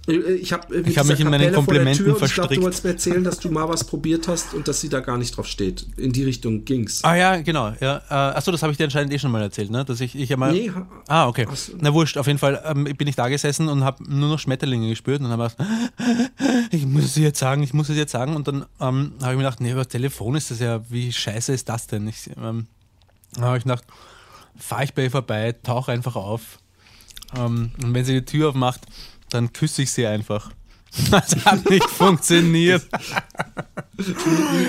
Äh, 0.08 0.34
ich 0.34 0.53
habe 0.53 0.76
äh, 0.76 0.89
ich 0.89 0.97
hab 0.97 1.05
mich 1.05 1.20
in 1.20 1.30
meinen 1.30 1.53
Komplimenten 1.53 2.16
verstrickt. 2.16 2.30
Ich 2.30 2.34
glaube, 2.36 2.55
du 2.55 2.62
wolltest 2.62 2.84
mir 2.84 2.91
erzählen, 2.91 3.24
dass 3.24 3.39
du 3.39 3.49
mal 3.49 3.68
was 3.68 3.84
probiert 3.84 4.28
hast 4.28 4.53
und 4.53 4.68
dass 4.68 4.82
sie 4.82 4.89
da 4.89 4.99
gar 4.99 5.18
nicht 5.18 5.36
drauf 5.36 5.47
steht. 5.47 5.86
In 5.97 6.12
die 6.12 6.24
Richtung 6.24 6.66
ging's. 6.66 7.03
Ah 7.03 7.16
ja, 7.16 7.38
genau. 7.38 7.74
Ja. 7.80 8.01
Äh, 8.10 8.14
achso, 8.14 8.51
das 8.51 8.62
habe 8.64 8.72
ich 8.72 8.78
dir 8.78 8.86
anscheinend 8.86 9.14
eh 9.14 9.20
schon 9.20 9.32
mal 9.32 9.41
erzählt, 9.41 9.70
ne? 9.70 9.84
Dass 9.86 10.01
ich, 10.01 10.16
ich 10.16 10.30
ja 10.30 10.38
mal. 10.38 10.51
Nee, 10.51 10.72
ah, 11.08 11.28
okay. 11.28 11.45
So. 11.53 11.74
Na 11.80 11.93
wurscht, 11.93 12.18
auf 12.18 12.28
jeden 12.28 12.39
Fall 12.39 12.62
ähm, 12.66 12.86
bin 12.86 13.08
ich 13.08 13.16
da 13.16 13.28
gesessen 13.28 13.68
und 13.68 13.84
habe 13.84 14.03
nur 14.12 14.30
noch 14.30 14.39
Schmetterlinge 14.39 14.89
gespürt 14.89 15.22
und 15.22 15.28
habe 15.30 15.49
gedacht, 15.49 15.70
ich 16.72 16.86
muss 16.86 17.03
es 17.03 17.16
jetzt 17.16 17.39
sagen, 17.39 17.64
ich 17.64 17.74
muss 17.74 17.89
es 17.89 17.97
jetzt 17.97 18.12
sagen. 18.12 18.36
Und 18.36 18.47
dann 18.47 18.66
ähm, 18.80 19.14
habe 19.22 19.34
ich 19.34 19.38
mir 19.38 19.43
gedacht, 19.43 19.62
nee, 19.62 19.72
über 19.72 19.88
Telefon 19.88 20.36
ist 20.36 20.51
das 20.51 20.60
ja, 20.60 20.82
wie 20.89 21.12
scheiße 21.12 21.53
ist 21.53 21.70
das 21.70 21.88
denn? 21.88 22.08
Ich, 22.08 22.30
ähm, 22.41 22.68
habe 23.39 23.58
ich 23.58 23.64
gedacht, 23.64 23.84
fahre 24.58 24.84
ich 24.84 24.93
bei 24.93 25.03
ihr 25.03 25.12
vorbei, 25.12 25.53
tauche 25.64 25.91
einfach 25.91 26.16
auf. 26.16 26.60
Ähm, 27.38 27.72
und 27.84 27.93
wenn 27.93 28.05
sie 28.05 28.14
die 28.14 28.26
Tür 28.26 28.49
aufmacht, 28.49 28.82
dann 29.30 29.53
küsse 29.53 29.84
ich 29.84 29.91
sie 29.91 30.05
einfach. 30.05 30.51
Das 31.11 31.36
hat 31.45 31.69
nicht 31.69 31.88
funktioniert. 31.89 32.88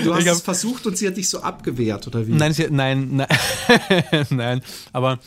Du 0.05 0.15
hast 0.15 0.27
hab, 0.27 0.35
es 0.35 0.43
versucht 0.43 0.87
und 0.87 0.99
sie 0.99 1.07
hat 1.07 1.17
dich 1.17 1.29
so 1.29 1.41
abgewehrt, 1.41 2.07
oder 2.07 2.27
wie? 2.27 2.33
Nein, 2.33 2.53
sie, 2.53 2.67
nein, 2.71 3.17
nein, 3.17 4.27
nein. 4.31 4.63
Aber 4.93 5.21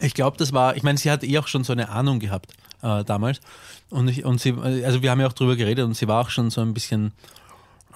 ich 0.00 0.14
glaube, 0.14 0.36
das 0.36 0.52
war, 0.52 0.76
ich 0.76 0.82
meine, 0.82 0.98
sie 0.98 1.10
hat 1.10 1.22
eh 1.22 1.38
auch 1.38 1.46
schon 1.46 1.64
so 1.64 1.72
eine 1.72 1.90
Ahnung 1.90 2.18
gehabt 2.18 2.52
äh, 2.82 3.04
damals. 3.04 3.40
Und, 3.90 4.08
ich, 4.08 4.24
und 4.24 4.40
sie, 4.40 4.54
also 4.54 5.02
wir 5.02 5.10
haben 5.10 5.20
ja 5.20 5.26
auch 5.26 5.32
drüber 5.32 5.54
geredet 5.54 5.84
und 5.84 5.94
sie 5.94 6.08
war 6.08 6.22
auch 6.22 6.30
schon 6.30 6.50
so 6.50 6.60
ein 6.60 6.74
bisschen 6.74 7.12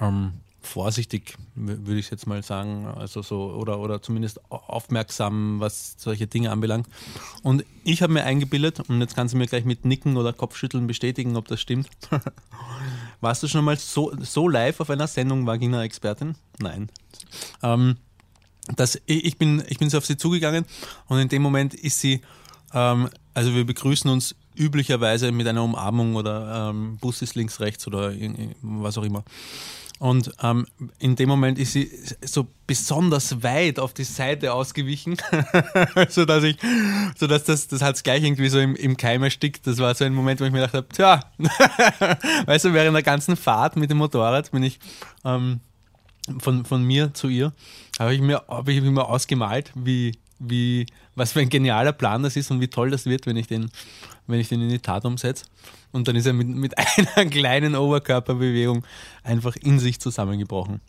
ähm, 0.00 0.32
vorsichtig, 0.62 1.36
würde 1.54 1.98
ich 1.98 2.11
jetzt 2.11 2.26
mal 2.26 2.42
sagen, 2.42 2.86
also 2.86 3.22
so 3.22 3.52
oder 3.52 3.78
oder 3.78 4.02
zumindest 4.02 4.40
aufmerksam, 4.50 5.61
was 5.61 5.94
solche 5.98 6.26
Dinge 6.26 6.50
anbelangt. 6.50 6.86
Und 7.42 7.64
ich 7.84 8.02
habe 8.02 8.12
mir 8.12 8.24
eingebildet 8.24 8.80
und 8.88 9.00
jetzt 9.00 9.14
kannst 9.14 9.34
du 9.34 9.38
mir 9.38 9.46
gleich 9.46 9.64
mit 9.64 9.84
Nicken 9.84 10.16
oder 10.16 10.32
Kopfschütteln 10.32 10.86
bestätigen, 10.86 11.36
ob 11.36 11.48
das 11.48 11.61
stimmt. 11.61 11.88
Warst 13.20 13.42
du 13.42 13.48
schon 13.48 13.64
mal 13.64 13.76
so, 13.76 14.12
so 14.20 14.48
live 14.48 14.80
auf 14.80 14.90
einer 14.90 15.06
Sendung 15.06 15.46
Vagina-Expertin? 15.46 16.36
Nein. 16.58 16.90
Ähm, 17.62 17.96
das, 18.76 19.00
ich, 19.06 19.36
bin, 19.38 19.62
ich 19.68 19.78
bin 19.78 19.90
so 19.90 19.98
auf 19.98 20.06
sie 20.06 20.16
zugegangen 20.16 20.64
und 21.06 21.18
in 21.18 21.28
dem 21.28 21.42
Moment 21.42 21.74
ist 21.74 22.00
sie, 22.00 22.20
ähm, 22.72 23.08
also 23.34 23.54
wir 23.54 23.64
begrüßen 23.64 24.11
uns 24.11 24.34
üblicherweise 24.54 25.32
mit 25.32 25.46
einer 25.46 25.62
Umarmung 25.62 26.16
oder 26.16 26.70
ähm, 26.70 26.98
Bus 26.98 27.22
ist 27.22 27.34
links, 27.34 27.61
rechts 27.61 27.86
oder 27.86 28.12
was 28.62 28.98
auch 28.98 29.04
immer. 29.04 29.24
Und 30.01 30.32
ähm, 30.42 30.66
in 30.98 31.14
dem 31.14 31.28
Moment 31.28 31.59
ist 31.59 31.74
sie 31.74 31.90
so 32.22 32.46
besonders 32.66 33.42
weit 33.42 33.78
auf 33.78 33.92
die 33.92 34.05
Seite 34.05 34.55
ausgewichen, 34.55 35.18
sodass 36.09 36.42
ich, 36.42 36.57
sodass 37.18 37.44
das, 37.44 37.68
das 37.68 37.82
hat 37.82 37.96
es 37.96 38.03
gleich 38.03 38.24
irgendwie 38.24 38.48
so 38.48 38.59
im, 38.59 38.74
im 38.76 38.96
Keim 38.96 39.22
erstickt. 39.22 39.66
Das 39.66 39.76
war 39.76 39.94
so 39.94 40.07
ein 40.07 40.14
Moment, 40.14 40.40
wo 40.40 40.46
ich 40.46 40.53
mir 40.53 40.66
gedacht 40.66 40.74
habe, 40.74 40.88
tja, 40.88 41.20
weißt 42.46 42.64
du, 42.64 42.72
während 42.72 42.94
der 42.94 43.03
ganzen 43.03 43.36
Fahrt 43.36 43.76
mit 43.76 43.90
dem 43.90 43.98
Motorrad 43.98 44.51
bin 44.53 44.62
ich 44.62 44.80
ähm, 45.22 45.61
von, 46.38 46.64
von 46.64 46.82
mir 46.82 47.12
zu 47.12 47.28
ihr, 47.28 47.53
habe 47.98 48.14
ich 48.14 48.22
mir, 48.22 48.42
habe 48.48 48.72
ich 48.72 48.80
mir 48.80 49.07
ausgemalt, 49.07 49.70
wie, 49.74 50.12
wie, 50.38 50.86
was 51.14 51.32
für 51.32 51.40
ein 51.40 51.51
genialer 51.51 51.92
Plan 51.92 52.22
das 52.22 52.36
ist 52.36 52.51
und 52.51 52.62
wie 52.62 52.68
toll 52.68 52.90
das 52.90 53.05
wird, 53.05 53.26
wenn 53.26 53.36
ich 53.36 53.48
den, 53.48 53.70
wenn 54.26 54.40
ich 54.40 54.48
den 54.48 54.62
in 54.62 54.70
die 54.70 54.78
Tat 54.78 55.05
umsetze. 55.05 55.44
Und 55.93 56.09
dann 56.09 56.16
ist 56.16 56.26
er 56.26 56.32
mit, 56.32 56.49
mit 56.49 56.74
einer 57.16 57.28
kleinen 57.28 57.74
Oberkörperbewegung 57.74 58.84
einfach 59.22 59.57
in 59.57 59.78
sich 59.78 60.01
zusammengebrochen. 60.01 60.80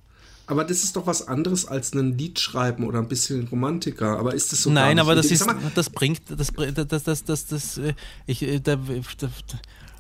Aber 0.48 0.66
das 0.66 0.84
ist 0.84 0.96
doch 0.98 1.08
was 1.08 1.28
anderes 1.28 1.66
als 1.66 1.94
ein 1.94 2.18
Lied 2.18 2.40
schreiben 2.40 2.86
oder 2.86 3.00
ein 3.00 3.08
bisschen 3.08 3.48
Romantiker. 3.48 4.20
Aber 4.20 4.34
ist 4.34 4.52
das 4.52 4.64
so? 4.64 4.70
Nein, 4.70 5.00
aber 5.00 5.16
das 5.16 5.28
ist, 5.32 5.48
das 5.76 5.90
bringt, 5.90 6.24
das, 6.28 6.52
das, 6.52 7.04
das, 7.04 7.24
das, 7.24 7.46
das, 7.46 7.78
äh, 7.78 7.94
ich, 8.26 8.44
äh, 8.44 8.60
da, 8.60 8.76
da, 8.76 9.30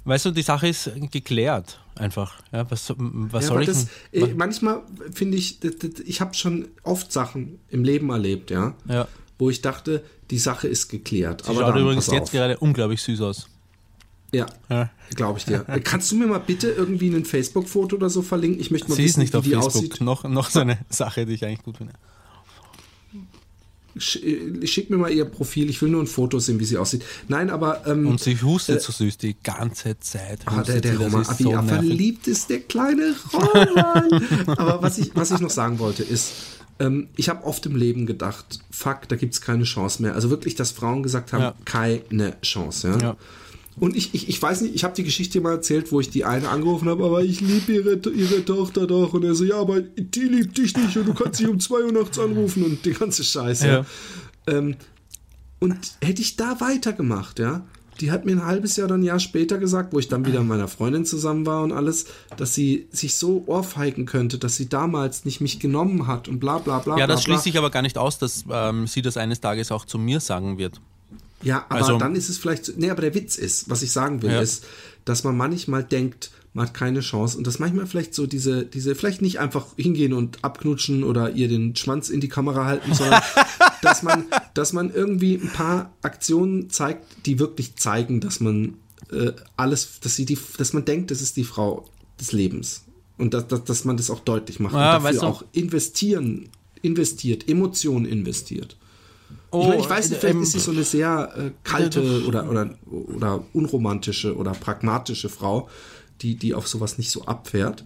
weißt 0.03 0.25
du, 0.25 0.31
die 0.31 0.41
Sache 0.41 0.67
ist 0.67 0.91
geklärt 1.09 1.79
einfach. 1.95 2.41
Ja, 2.51 2.69
was, 2.69 2.93
was 2.97 3.43
ja, 3.43 3.47
soll 3.47 3.61
ich? 3.61 3.67
Das, 3.67 3.87
denn? 4.11 4.31
Äh, 4.31 4.33
manchmal 4.33 4.81
finde 5.13 5.37
ich, 5.37 5.59
ich 6.05 6.21
habe 6.21 6.33
schon 6.33 6.67
oft 6.83 7.11
Sachen 7.11 7.59
im 7.69 7.83
Leben 7.83 8.09
erlebt, 8.09 8.51
ja, 8.51 8.73
ja. 8.89 9.07
wo 9.37 9.49
ich 9.49 9.61
dachte, 9.61 10.03
die 10.31 10.39
Sache 10.39 10.67
ist 10.67 10.89
geklärt. 10.89 11.43
Sie 11.45 11.49
aber 11.49 11.61
schaut 11.61 11.75
übrigens 11.77 12.07
jetzt 12.07 12.31
gerade 12.31 12.57
unglaublich 12.57 13.01
süß 13.01 13.21
aus. 13.21 13.47
Ja, 14.33 14.45
Ja. 14.69 14.89
glaube 15.15 15.39
ich 15.39 15.45
dir. 15.45 15.65
Äh, 15.67 15.81
Kannst 15.81 16.11
du 16.11 16.15
mir 16.15 16.25
mal 16.27 16.39
bitte 16.39 16.69
irgendwie 16.69 17.09
ein 17.09 17.25
Facebook-Foto 17.25 17.97
oder 17.97 18.09
so 18.09 18.21
verlinken? 18.21 18.61
Ich 18.61 18.71
möchte 18.71 18.89
mal 18.89 18.95
Sie 18.95 19.03
ist 19.03 19.09
wissen, 19.17 19.19
nicht 19.21 19.33
wie 19.33 19.37
auf 19.37 19.43
die 19.43 19.49
Facebook. 19.51 19.75
aussieht. 19.75 20.01
Noch, 20.01 20.23
noch 20.23 20.49
so 20.49 20.61
eine 20.61 20.77
Sache, 20.89 21.25
die 21.25 21.33
ich 21.33 21.43
eigentlich 21.45 21.63
gut 21.63 21.77
finde. 21.77 21.93
Äh, 23.93 24.65
schick 24.67 24.89
mir 24.89 24.95
mal 24.97 25.11
ihr 25.11 25.25
Profil. 25.25 25.69
Ich 25.69 25.81
will 25.81 25.89
nur 25.89 26.01
ein 26.01 26.07
Foto 26.07 26.39
sehen, 26.39 26.59
wie 26.61 26.65
sie 26.65 26.77
aussieht. 26.77 27.03
Nein, 27.27 27.49
aber 27.49 27.85
ähm, 27.87 28.07
Und 28.07 28.21
sie 28.21 28.41
hustet 28.41 28.81
so 28.81 28.93
süß 28.93 29.17
die 29.17 29.35
ganze 29.43 29.99
Zeit. 29.99 30.39
Ah, 30.45 30.63
der, 30.63 30.79
der 30.79 30.97
Roman, 30.97 31.25
wie 31.37 31.43
so 31.43 31.51
er 31.51 31.63
verliebt 31.63 32.27
ist, 32.27 32.49
der 32.49 32.61
kleine 32.61 33.13
Roman. 33.33 34.09
Aber 34.57 34.81
was 34.81 34.97
ich, 34.97 35.11
was 35.13 35.31
ich 35.31 35.41
noch 35.41 35.49
sagen 35.49 35.79
wollte, 35.79 36.03
ist, 36.03 36.31
ähm, 36.79 37.09
ich 37.17 37.27
habe 37.27 37.43
oft 37.43 37.65
im 37.65 37.75
Leben 37.75 38.05
gedacht, 38.05 38.61
fuck, 38.71 39.09
da 39.09 39.17
gibt's 39.17 39.41
keine 39.41 39.65
Chance 39.65 40.01
mehr. 40.01 40.15
Also 40.15 40.29
wirklich, 40.29 40.55
dass 40.55 40.71
Frauen 40.71 41.03
gesagt 41.03 41.33
haben, 41.33 41.41
Ja. 41.43 41.53
keine 41.65 42.39
Chance. 42.41 42.91
Ja? 42.91 42.97
Ja. 42.99 43.17
Und 43.79 43.95
ich, 43.95 44.13
ich, 44.13 44.27
ich 44.27 44.41
weiß 44.41 44.61
nicht, 44.61 44.75
ich 44.75 44.83
habe 44.83 44.95
die 44.95 45.03
Geschichte 45.03 45.39
mal 45.41 45.53
erzählt, 45.53 45.91
wo 45.91 45.99
ich 45.99 46.09
die 46.09 46.25
eine 46.25 46.49
angerufen 46.49 46.89
habe, 46.89 47.05
aber 47.05 47.23
ich 47.23 47.39
liebe 47.41 47.73
ihre, 47.73 47.93
ihre 48.09 48.43
Tochter 48.45 48.85
doch. 48.85 49.13
Und 49.13 49.23
er 49.23 49.33
so, 49.33 49.43
ja, 49.43 49.55
aber 49.55 49.81
die 49.81 50.23
liebt 50.23 50.57
dich 50.57 50.75
nicht 50.75 50.97
und 50.97 51.07
du 51.07 51.13
kannst 51.13 51.39
sie 51.39 51.47
um 51.47 51.59
2 51.59 51.85
Uhr 51.85 51.91
nachts 51.91 52.19
anrufen 52.19 52.63
und 52.63 52.85
die 52.85 52.93
ganze 52.93 53.23
Scheiße. 53.23 53.67
Ja. 53.67 53.85
Ähm, 54.47 54.75
und 55.59 55.77
hätte 56.01 56.21
ich 56.21 56.35
da 56.35 56.59
weitergemacht, 56.59 57.39
ja, 57.39 57.63
die 58.01 58.11
hat 58.11 58.25
mir 58.25 58.31
ein 58.31 58.45
halbes 58.45 58.75
Jahr 58.77 58.85
oder 58.85 58.95
ein 58.95 59.03
Jahr 59.03 59.19
später 59.19 59.57
gesagt, 59.57 59.93
wo 59.93 59.99
ich 59.99 60.07
dann 60.07 60.25
wieder 60.25 60.39
mit 60.39 60.49
meiner 60.49 60.67
Freundin 60.67 61.05
zusammen 61.05 61.45
war 61.45 61.63
und 61.63 61.71
alles, 61.71 62.05
dass 62.35 62.55
sie 62.55 62.87
sich 62.91 63.15
so 63.15 63.43
ohrfeigen 63.45 64.05
könnte, 64.05 64.39
dass 64.39 64.55
sie 64.55 64.69
damals 64.69 65.23
nicht 65.23 65.39
mich 65.39 65.59
genommen 65.59 66.07
hat 66.07 66.27
und 66.27 66.39
bla 66.39 66.57
bla 66.57 66.79
bla. 66.79 66.97
Ja, 66.97 67.05
bla, 67.05 67.15
das 67.15 67.23
bla. 67.23 67.33
schließt 67.33 67.43
sich 67.43 67.57
aber 67.57 67.69
gar 67.69 67.83
nicht 67.83 67.97
aus, 67.97 68.17
dass 68.17 68.43
ähm, 68.49 68.87
sie 68.87 69.01
das 69.01 69.17
eines 69.17 69.39
Tages 69.39 69.71
auch 69.71 69.85
zu 69.85 69.99
mir 69.99 70.19
sagen 70.19 70.57
wird. 70.57 70.81
Ja, 71.43 71.65
aber 71.69 71.75
Also- 71.81 71.97
dann 71.97 72.15
ist 72.15 72.29
es 72.29 72.37
vielleicht, 72.37 72.77
nee, 72.77 72.89
aber 72.89 73.01
der 73.01 73.13
Witz 73.15 73.35
ist, 73.37 73.69
was 73.69 73.81
ich 73.81 73.91
sagen 73.91 74.21
will, 74.21 74.31
Ja. 74.31 74.41
ist, 74.41 74.65
dass 75.05 75.23
man 75.23 75.35
manchmal 75.35 75.83
denkt, 75.83 76.31
man 76.53 76.67
hat 76.67 76.73
keine 76.73 76.99
Chance 76.99 77.37
und 77.37 77.47
dass 77.47 77.59
manchmal 77.59 77.87
vielleicht 77.87 78.13
so 78.13 78.27
diese, 78.27 78.65
diese, 78.65 78.93
vielleicht 78.93 79.21
nicht 79.21 79.39
einfach 79.39 79.67
hingehen 79.77 80.11
und 80.13 80.43
abknutschen 80.43 81.03
oder 81.05 81.31
ihr 81.31 81.47
den 81.47 81.75
Schwanz 81.77 82.09
in 82.09 82.19
die 82.19 82.27
Kamera 82.27 82.65
halten, 82.65 82.93
sondern 82.93 83.21
dass 83.81 84.03
man, 84.03 84.25
dass 84.53 84.73
man 84.73 84.93
irgendwie 84.93 85.35
ein 85.35 85.49
paar 85.53 85.93
Aktionen 86.01 86.69
zeigt, 86.69 87.05
die 87.25 87.39
wirklich 87.39 87.75
zeigen, 87.77 88.19
dass 88.19 88.41
man 88.41 88.73
äh, 89.11 89.31
alles, 89.57 89.99
dass 90.01 90.15
sie 90.15 90.25
die, 90.25 90.37
dass 90.57 90.73
man 90.73 90.83
denkt, 90.85 91.09
das 91.11 91.21
ist 91.21 91.37
die 91.37 91.43
Frau 91.45 91.89
des 92.19 92.33
Lebens 92.33 92.83
und 93.17 93.33
dass, 93.33 93.47
dass, 93.47 93.63
dass 93.63 93.85
man 93.85 93.95
das 93.97 94.09
auch 94.09 94.19
deutlich 94.19 94.59
macht 94.59 94.73
Ja, 94.73 94.79
und 94.97 95.03
dafür 95.03 95.03
weißt 95.09 95.21
du- 95.23 95.25
auch 95.27 95.43
investieren, 95.53 96.49
investiert, 96.81 97.47
Emotionen 97.47 98.05
investiert. 98.05 98.75
Oh, 99.53 99.61
Ich 99.63 99.67
meine, 99.67 99.81
ich 99.81 99.89
weiß 99.89 100.09
nicht, 100.09 100.19
vielleicht 100.19 100.35
ähm, 100.35 100.43
ist 100.43 100.51
sie 100.53 100.59
so 100.59 100.71
eine 100.71 100.83
sehr 100.83 101.33
äh, 101.37 101.51
kalte 101.63 102.25
oder, 102.25 102.49
oder, 102.49 102.69
oder 102.89 103.43
unromantische 103.53 104.35
oder 104.37 104.51
pragmatische 104.51 105.27
Frau, 105.29 105.69
die, 106.21 106.35
die 106.35 106.53
auf 106.53 106.67
sowas 106.67 106.97
nicht 106.97 107.11
so 107.11 107.25
abfährt. 107.25 107.83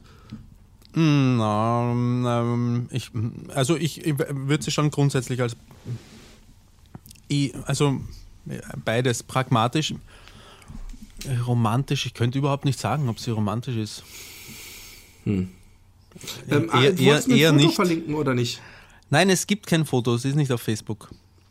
Na, 0.93 1.91
ähm, 1.91 2.87
ich, 2.91 3.11
also 3.53 3.75
ich, 3.75 4.05
ich 4.05 4.15
würde 4.17 4.63
sie 4.63 4.71
schon 4.71 4.91
grundsätzlich 4.91 5.41
als, 5.41 5.55
also 7.65 7.99
äh, 8.47 8.59
beides 8.85 9.23
pragmatisch, 9.23 9.93
äh, 11.25 11.35
romantisch. 11.45 12.05
Ich 12.05 12.13
könnte 12.13 12.37
überhaupt 12.37 12.63
nicht 12.65 12.79
sagen, 12.79 13.09
ob 13.09 13.19
sie 13.19 13.31
romantisch 13.31 13.75
ist. 13.75 14.03
Ähm, 15.25 15.49
Eher- 16.47 16.93
du 16.93 17.03
eher- 17.03 17.27
eher 17.27 17.49
Foto 17.49 17.65
nicht. 17.65 17.75
verlinken 17.75 18.13
oder 18.15 18.33
nicht? 18.33 18.61
Nein, 19.09 19.29
es 19.29 19.47
gibt 19.47 19.67
kein 19.67 19.85
Foto. 19.85 20.15
Sie 20.17 20.29
ist 20.29 20.35
nicht 20.35 20.51
auf 20.51 20.61
Facebook. 20.61 21.09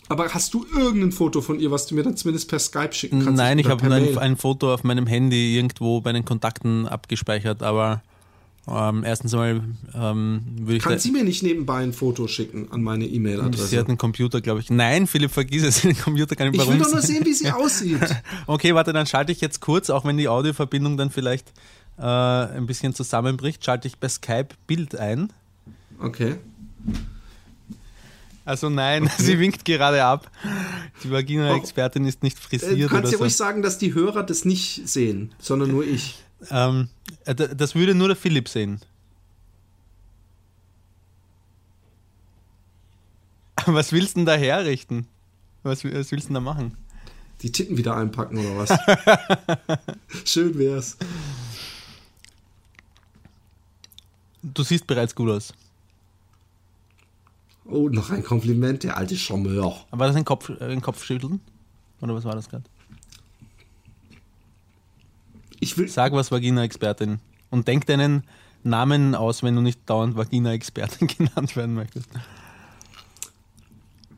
Aber 0.09 0.29
hast 0.33 0.53
du 0.55 0.67
irgendein 0.75 1.13
Foto 1.13 1.41
von 1.41 1.59
ihr, 1.59 1.71
was 1.71 1.87
du 1.87 1.95
mir 1.95 2.03
dann 2.03 2.17
zumindest 2.17 2.49
per 2.49 2.59
Skype 2.59 2.93
schicken 2.93 3.25
kannst? 3.25 3.39
Nein, 3.39 3.59
ich 3.59 3.69
habe 3.69 3.83
ein, 3.91 4.19
ein 4.19 4.37
Foto 4.37 4.73
auf 4.73 4.85
meinem 4.85 5.07
Handy 5.07 5.57
irgendwo 5.57 6.01
bei 6.01 6.13
den 6.13 6.25
Kontakten 6.25 6.87
abgespeichert, 6.87 7.63
aber 7.63 8.03
ähm, 8.67 9.05
erstens 9.05 9.35
einmal 9.35 9.63
ähm, 9.95 10.43
würde 10.61 10.77
ich 10.77 10.83
Kann 10.83 10.99
sie 10.99 11.11
mir 11.11 11.25
nicht 11.25 11.43
nebenbei 11.43 11.83
ein 11.83 11.93
Foto 11.93 12.27
schicken 12.29 12.69
an 12.71 12.83
meine 12.83 13.05
sie 13.05 13.15
E-Mail-Adresse? 13.17 13.79
hat 13.79 13.89
einen 13.89 13.99
Computer, 13.99 14.41
glaube 14.41 14.61
ich. 14.61 14.71
Nein, 14.71 15.07
Philipp, 15.07 15.31
vergiss 15.31 15.63
es, 15.65 15.81
den 15.83 15.97
Computer 15.97 16.35
kann 16.35 16.53
ich 16.53 16.61
Ich 16.61 16.69
will 16.69 16.79
doch 16.79 16.93
nur 16.93 17.03
sehen, 17.03 17.25
wie 17.25 17.35
sie 17.35 17.51
aussieht. 17.53 18.01
Okay, 18.47 18.75
warte, 18.75 18.93
dann 18.93 19.07
schalte 19.07 19.33
ich 19.33 19.41
jetzt 19.41 19.61
kurz, 19.61 19.91
auch 19.91 20.05
wenn 20.05 20.17
die 20.17 20.29
Audioverbindung 20.29 20.97
dann 20.97 21.11
vielleicht 21.11 21.53
äh, 21.99 22.03
ein 22.03 22.67
bisschen 22.67 22.95
zusammenbricht, 22.95 23.65
schalte 23.65 23.87
ich 23.87 23.99
bei 23.99 24.09
Skype 24.09 24.49
Bild 24.67 24.97
ein. 24.97 25.31
Okay. 26.01 26.37
Also 28.45 28.69
nein, 28.69 29.11
sie 29.19 29.39
winkt 29.39 29.65
gerade 29.65 30.05
ab. 30.05 30.31
Die 31.03 31.11
Vagina-Expertin 31.11 32.05
ist 32.07 32.23
nicht 32.23 32.37
Äh, 32.37 32.41
Du 32.41 32.47
frisiert 32.59 32.91
kannst 32.91 33.05
oder 33.05 33.13
ja 33.13 33.19
so. 33.19 33.25
ruhig 33.25 33.37
sagen, 33.37 33.63
dass 33.63 33.79
die 33.79 33.95
Hörer 33.95 34.23
das 34.23 34.45
nicht 34.45 34.87
sehen, 34.89 35.35
sondern 35.39 35.71
nur 35.71 35.85
ich. 35.87 36.23
Ähm, 36.51 36.89
äh, 37.25 37.35
das 37.35 37.75
würde 37.75 37.95
nur 37.95 38.09
der 38.09 38.17
Philipp 38.17 38.49
sehen. 38.49 38.81
Was 43.67 43.93
willst 43.93 44.15
du 44.17 44.21
denn 44.21 44.27
da 44.27 44.35
herrichten? 44.35 45.07
Was, 45.63 45.83
was 45.85 46.13
willst 46.13 46.13
du 46.13 46.17
denn 46.29 46.35
da 46.35 46.41
machen? 46.41 46.77
Die 47.41 47.51
Titten 47.51 47.77
wieder 47.79 47.97
einpacken 47.97 48.37
oder 48.39 48.57
was? 48.59 48.79
Schön 50.31 50.59
wär's. 50.59 50.97
Du 54.43 54.63
siehst 54.63 54.87
bereits 54.87 55.15
gut 55.15 55.31
aus. 55.31 55.55
Oh, 57.67 57.89
noch 57.89 58.11
ein 58.11 58.23
Kompliment, 58.23 58.83
der 58.83 58.97
alte 58.97 59.17
Charmeur. 59.17 59.77
War 59.91 60.07
das 60.07 60.17
ein, 60.17 60.25
Kopf, 60.25 60.51
äh, 60.51 60.65
ein 60.65 60.83
Kopfschütteln? 60.83 61.41
Oder 62.01 62.15
was 62.15 62.25
war 62.25 62.35
das 62.35 62.49
gerade? 62.49 62.65
Ich 65.61 65.79
will, 65.79 65.89
Sag 65.89 66.13
was, 66.13 66.31
Vagina-Expertin. 66.31 67.21
Und 67.51 67.69
denk 67.69 67.87
deinen 67.87 68.25
Namen 68.65 69.15
aus, 69.15 69.43
wenn 69.43 69.55
du 69.55 69.63
nicht 69.63 69.81
dauernd 69.89 70.17
Vagina-Expertin 70.17 71.07
genannt 71.19 71.57
werden 71.57 71.75
möchtest. 71.75 72.09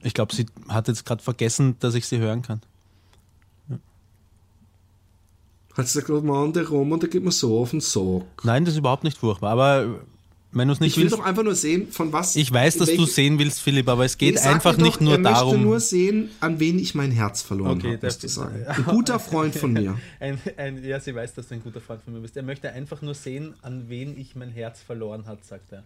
Ich 0.03 0.15
glaube, 0.15 0.35
sie 0.35 0.47
hat 0.69 0.89
jetzt 0.89 1.05
gerade 1.05 1.23
vergessen, 1.23 1.77
dass 1.81 1.95
ich 1.95 2.07
sie 2.07 2.19
hören 2.19 2.43
kann. 2.43 2.61
hat 5.77 5.89
sie 5.89 6.01
gesagt, 6.01 6.25
Mann, 6.25 6.53
der 6.53 6.67
Roman, 6.69 7.01
der 7.01 7.09
geht 7.09 7.23
mir 7.23 7.33
so 7.33 7.61
auf 7.61 7.71
den 7.71 7.81
Sack. 7.81 8.45
Nein, 8.45 8.65
das 8.65 8.75
ist 8.75 8.79
überhaupt 8.79 9.05
nicht 9.05 9.19
furchtbar. 9.19 9.51
Aber 9.51 10.01
wenn 10.53 10.69
nicht 10.69 10.81
Ich 10.83 10.97
will 10.97 11.05
willst. 11.05 11.17
doch 11.19 11.25
einfach 11.25 11.43
nur 11.43 11.55
sehen, 11.55 11.93
von 11.93 12.13
was. 12.13 12.35
Ich 12.37 12.51
weiß, 12.51 12.79
dass 12.79 12.89
welche- 12.89 13.03
du 13.03 13.07
sehen 13.07 13.39
willst, 13.39 13.61
Philipp, 13.61 13.89
aber 13.89 14.05
es 14.05 14.17
geht 14.17 14.39
einfach 14.39 14.77
mir 14.77 14.85
nicht 14.85 14.97
doch, 14.97 15.01
nur 15.03 15.13
er 15.15 15.19
möchte 15.19 15.35
darum. 15.35 15.63
nur 15.63 15.81
sehen, 15.81 16.31
an 16.41 16.59
wen 16.61 16.79
ich 16.79 16.95
mein 16.95 17.11
Herz 17.11 17.43
verloren 17.43 17.79
Okay, 17.79 17.95
habe, 17.95 18.07
musst 18.07 18.23
du 18.23 18.29
sagen. 18.29 18.65
Ein 18.67 18.85
guter 18.85 19.19
Freund 19.21 19.55
von 19.55 19.73
mir. 19.75 19.99
Ein, 20.21 20.39
ein, 20.57 20.83
ja, 20.85 20.99
sie 21.01 21.15
weiß, 21.15 21.35
dass 21.35 21.49
du 21.49 21.55
ein 21.57 21.63
guter 21.63 21.81
Freund 21.81 22.03
von 22.03 22.15
mir 22.15 22.21
bist. 22.21 22.37
Er 22.37 22.43
möchte 22.43 22.71
einfach 22.73 23.03
nur 23.03 23.15
sehen, 23.15 23.55
an 23.63 23.89
wen 23.89 24.19
ich 24.19 24.35
mein 24.35 24.51
Herz 24.51 24.81
verloren 24.83 25.27
hat, 25.27 25.45
sagt 25.45 25.73
er. 25.73 25.85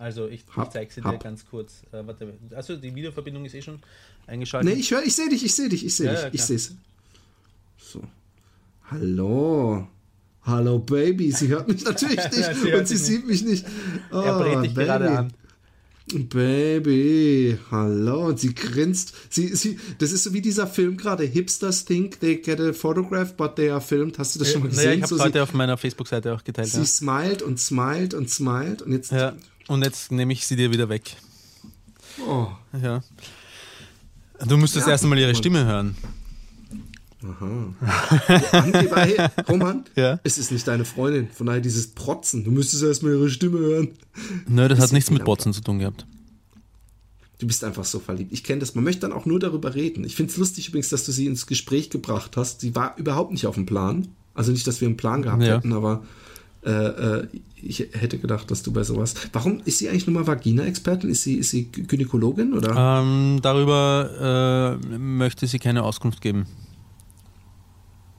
Also 0.00 0.26
ich, 0.28 0.44
ich 0.62 0.68
zeige 0.70 0.92
sie 0.92 1.00
dir 1.00 1.08
hab. 1.08 1.22
ganz 1.22 1.44
kurz. 1.48 1.82
Äh, 1.92 2.06
warte, 2.06 2.32
also 2.54 2.76
die 2.76 2.94
Videoverbindung 2.94 3.44
ist 3.44 3.54
eh 3.54 3.62
schon 3.62 3.80
eingeschaltet. 4.26 4.72
Nee, 4.72 4.80
ich 4.80 4.90
höre, 4.90 5.02
ich 5.04 5.14
sehe 5.14 5.28
dich, 5.28 5.44
ich 5.44 5.54
sehe 5.54 5.68
dich, 5.68 5.84
ich 5.84 5.94
sehe 5.96 6.06
Ja, 6.06 6.12
dich, 6.14 6.22
ja, 6.22 6.30
ich 6.32 6.42
sehe 6.42 6.56
es. 6.56 6.74
So. 7.78 8.02
Hallo. 8.90 9.86
Hallo 10.42 10.78
Baby, 10.78 11.30
sie 11.32 11.48
hört 11.48 11.68
mich 11.68 11.84
natürlich 11.84 12.16
nicht 12.32 12.54
Sie 12.62 12.72
und 12.72 12.88
sie 12.88 12.96
sieht 12.96 13.26
mich 13.26 13.44
nicht. 13.44 13.66
Oh, 14.10 14.16
er 14.20 14.38
brät 14.38 14.64
dich 14.64 14.74
Baby. 14.74 14.86
gerade 14.86 15.10
an. 15.18 15.32
Baby, 16.10 17.58
hallo. 17.70 18.28
Und 18.28 18.40
sie 18.40 18.54
grinst. 18.54 19.12
Sie, 19.28 19.48
sie, 19.54 19.78
das 19.98 20.10
ist 20.12 20.24
so 20.24 20.32
wie 20.32 20.40
dieser 20.40 20.66
Film 20.66 20.96
gerade. 20.96 21.24
Hipsters 21.24 21.84
think 21.84 22.18
they 22.20 22.36
get 22.36 22.58
a 22.60 22.72
photograph, 22.72 23.34
but 23.36 23.56
they 23.56 23.68
are 23.68 23.80
filmed. 23.82 24.18
Hast 24.18 24.34
du 24.34 24.38
das 24.38 24.50
schon 24.50 24.62
mal 24.62 24.68
Naja, 24.68 24.76
gesehen? 24.84 24.98
ich 25.00 25.02
habe 25.02 25.14
so, 25.16 25.22
heute 25.22 25.42
auf 25.42 25.52
meiner 25.52 25.76
Facebook-Seite 25.76 26.32
auch 26.34 26.42
geteilt. 26.44 26.68
sie 26.68 26.86
smilet 26.86 27.42
und 27.42 27.60
smilet 27.60 28.14
und 28.14 28.30
smilet. 28.30 28.80
Und 28.80 28.92
jetzt. 28.92 29.10
Ja. 29.12 29.18
ja. 29.18 29.32
Und 29.68 29.84
jetzt 29.84 30.10
nehme 30.10 30.32
ich 30.32 30.46
sie 30.46 30.56
dir 30.56 30.70
wieder 30.72 30.88
weg. 30.88 31.14
Oh, 32.26 32.46
Ja. 32.80 33.02
Du 34.46 34.56
müsstest 34.56 34.86
Ja. 34.86 34.92
erst 34.92 35.02
einmal 35.04 35.18
ihre 35.18 35.34
Stimme 35.34 35.64
hören. 35.66 35.94
Angeber, 37.22 38.96
hey, 39.00 39.16
Roman, 39.48 39.84
Ja. 39.96 40.20
es 40.22 40.38
ist 40.38 40.52
nicht 40.52 40.66
deine 40.68 40.84
Freundin. 40.84 41.28
Von 41.32 41.46
daher 41.46 41.60
dieses 41.60 41.88
Protzen. 41.88 42.44
Du 42.44 42.50
müsstest 42.50 42.82
erstmal 42.82 43.12
ihre 43.12 43.28
Stimme 43.30 43.58
hören. 43.58 43.88
Nö, 44.46 44.68
das 44.68 44.78
hat 44.78 44.92
nichts 44.92 45.10
mit 45.10 45.18
knapp. 45.20 45.26
Botzen 45.26 45.52
zu 45.52 45.60
tun 45.60 45.78
gehabt. 45.80 46.06
Du 47.38 47.46
bist 47.46 47.62
einfach 47.64 47.84
so 47.84 47.98
verliebt. 48.00 48.32
Ich 48.32 48.42
kenne 48.44 48.60
das. 48.60 48.74
Man 48.74 48.84
möchte 48.84 49.02
dann 49.02 49.12
auch 49.12 49.26
nur 49.26 49.38
darüber 49.38 49.74
reden. 49.74 50.04
Ich 50.04 50.16
finde 50.16 50.32
es 50.32 50.38
lustig 50.38 50.68
übrigens, 50.68 50.88
dass 50.88 51.04
du 51.04 51.12
sie 51.12 51.26
ins 51.26 51.46
Gespräch 51.46 51.90
gebracht 51.90 52.36
hast. 52.36 52.60
Sie 52.60 52.74
war 52.74 52.96
überhaupt 52.98 53.30
nicht 53.32 53.46
auf 53.46 53.54
dem 53.54 53.66
Plan. 53.66 54.08
Also 54.34 54.52
nicht, 54.52 54.66
dass 54.66 54.80
wir 54.80 54.88
einen 54.88 54.96
Plan 54.96 55.22
gehabt 55.22 55.42
Ja. 55.42 55.56
hätten, 55.56 55.72
aber 55.72 56.02
äh, 56.64 56.70
äh, 56.70 57.26
ich 57.60 57.80
hätte 57.92 58.18
gedacht, 58.18 58.50
dass 58.50 58.62
du 58.62 58.72
bei 58.72 58.82
sowas. 58.84 59.14
Warum 59.32 59.60
ist 59.64 59.78
sie 59.78 59.88
eigentlich 59.88 60.06
nur 60.06 60.14
mal 60.14 60.26
Vagina-Expertin? 60.26 61.10
Ist 61.10 61.22
sie, 61.22 61.34
ist 61.34 61.50
sie 61.50 61.64
Gynäkologin 61.70 62.52
oder? 62.54 63.00
Ähm, 63.02 63.38
darüber 63.42 64.78
äh, 64.90 64.98
möchte 64.98 65.46
sie 65.46 65.58
keine 65.60 65.82
Auskunft 65.84 66.20
geben. 66.20 66.46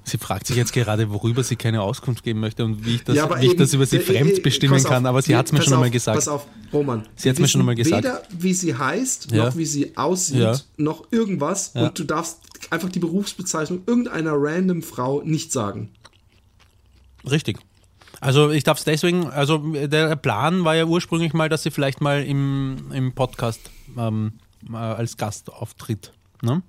Sie 0.10 0.18
fragt 0.18 0.48
sich 0.48 0.56
jetzt 0.56 0.74
gerade, 0.74 1.10
worüber 1.12 1.44
sie 1.44 1.56
keine 1.56 1.82
Auskunft 1.82 2.24
geben 2.24 2.40
möchte 2.40 2.66
und 2.66 2.86
wie 2.86 2.96
ich 2.96 3.04
das, 3.04 3.18
aber 3.20 3.40
wie 3.40 3.46
ich 3.46 3.52
eben, 3.52 3.60
das 3.60 3.74
über 3.74 3.86
sie 3.86 3.98
äh, 3.98 4.02
fremd 4.02 4.38
äh, 4.38 4.42
bestimmen 4.42 4.76
auf, 4.76 4.84
kann, 4.84 5.06
aber 5.06 5.22
sie 5.22 5.36
hat 5.36 5.46
es 5.46 5.52
mir 5.52 5.62
schon 5.62 5.74
auf, 5.74 5.80
einmal 5.80 5.92
gesagt. 5.92 6.16
Pass 6.18 6.28
auf, 6.28 6.48
Roman. 6.74 7.04
Sie 7.16 7.30
hat's 7.30 7.38
wir 7.38 7.44
mir 7.44 7.48
schon 7.48 7.62
einmal 7.62 7.76
gesagt. 7.76 8.04
Weder 8.04 8.24
wie 8.32 8.54
sie 8.54 8.76
heißt, 8.76 9.32
Ja. 9.32 9.46
noch 9.46 9.56
wie 9.58 9.66
sie 9.66 9.96
aussieht, 9.98 10.40
Ja. 10.40 10.58
noch 10.78 11.06
irgendwas. 11.12 11.72
Ja. 11.74 11.88
Und 11.88 12.00
du 12.00 12.04
darfst 12.04 12.40
einfach 12.70 12.90
die 12.90 13.00
Berufsbezeichnung 13.00 13.82
irgendeiner 13.86 14.34
random 14.36 14.82
Frau 14.82 15.22
nicht 15.24 15.52
sagen. 15.52 15.92
Richtig. 17.30 17.60
Also 18.22 18.52
ich 18.52 18.64
darf 18.64 18.80
es 18.80 18.84
deswegen, 18.84 19.28
also 19.28 19.58
der 19.60 20.16
Plan 20.16 20.66
war 20.66 20.76
ja 20.76 20.86
ursprünglich 20.86 21.34
mal, 21.34 21.48
dass 21.50 21.64
sie 21.64 21.72
vielleicht 21.72 22.02
mal 22.02 22.24
im, 22.24 22.92
im 22.92 23.14
Podcast 23.14 23.62
ähm, 23.98 24.34
äh, 24.72 24.76
als 24.76 25.16
Gast 25.18 25.52
auftritt. 25.52 26.12
Ne? 26.42 26.62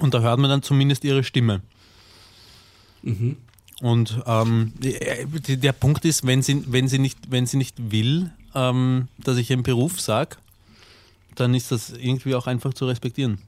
Und 0.00 0.14
da 0.14 0.20
hört 0.20 0.38
man 0.40 0.50
dann 0.50 0.62
zumindest 0.62 1.04
ihre 1.04 1.22
Stimme. 1.22 1.62
Und 3.80 4.22
ähm, 4.26 4.72
der 4.80 5.72
Punkt 5.72 6.04
ist, 6.04 6.26
wenn 6.26 6.42
sie, 6.42 6.64
wenn 6.66 6.88
sie, 6.88 6.98
nicht, 6.98 7.18
wenn 7.30 7.46
sie 7.46 7.56
nicht 7.56 7.74
will, 7.90 8.30
ähm, 8.54 9.08
dass 9.18 9.36
ich 9.36 9.50
ihren 9.50 9.62
Beruf 9.62 10.00
sage, 10.00 10.36
dann 11.34 11.54
ist 11.54 11.72
das 11.72 11.90
irgendwie 11.90 12.34
auch 12.34 12.46
einfach 12.46 12.72
zu 12.74 12.86
respektieren. 12.86 13.38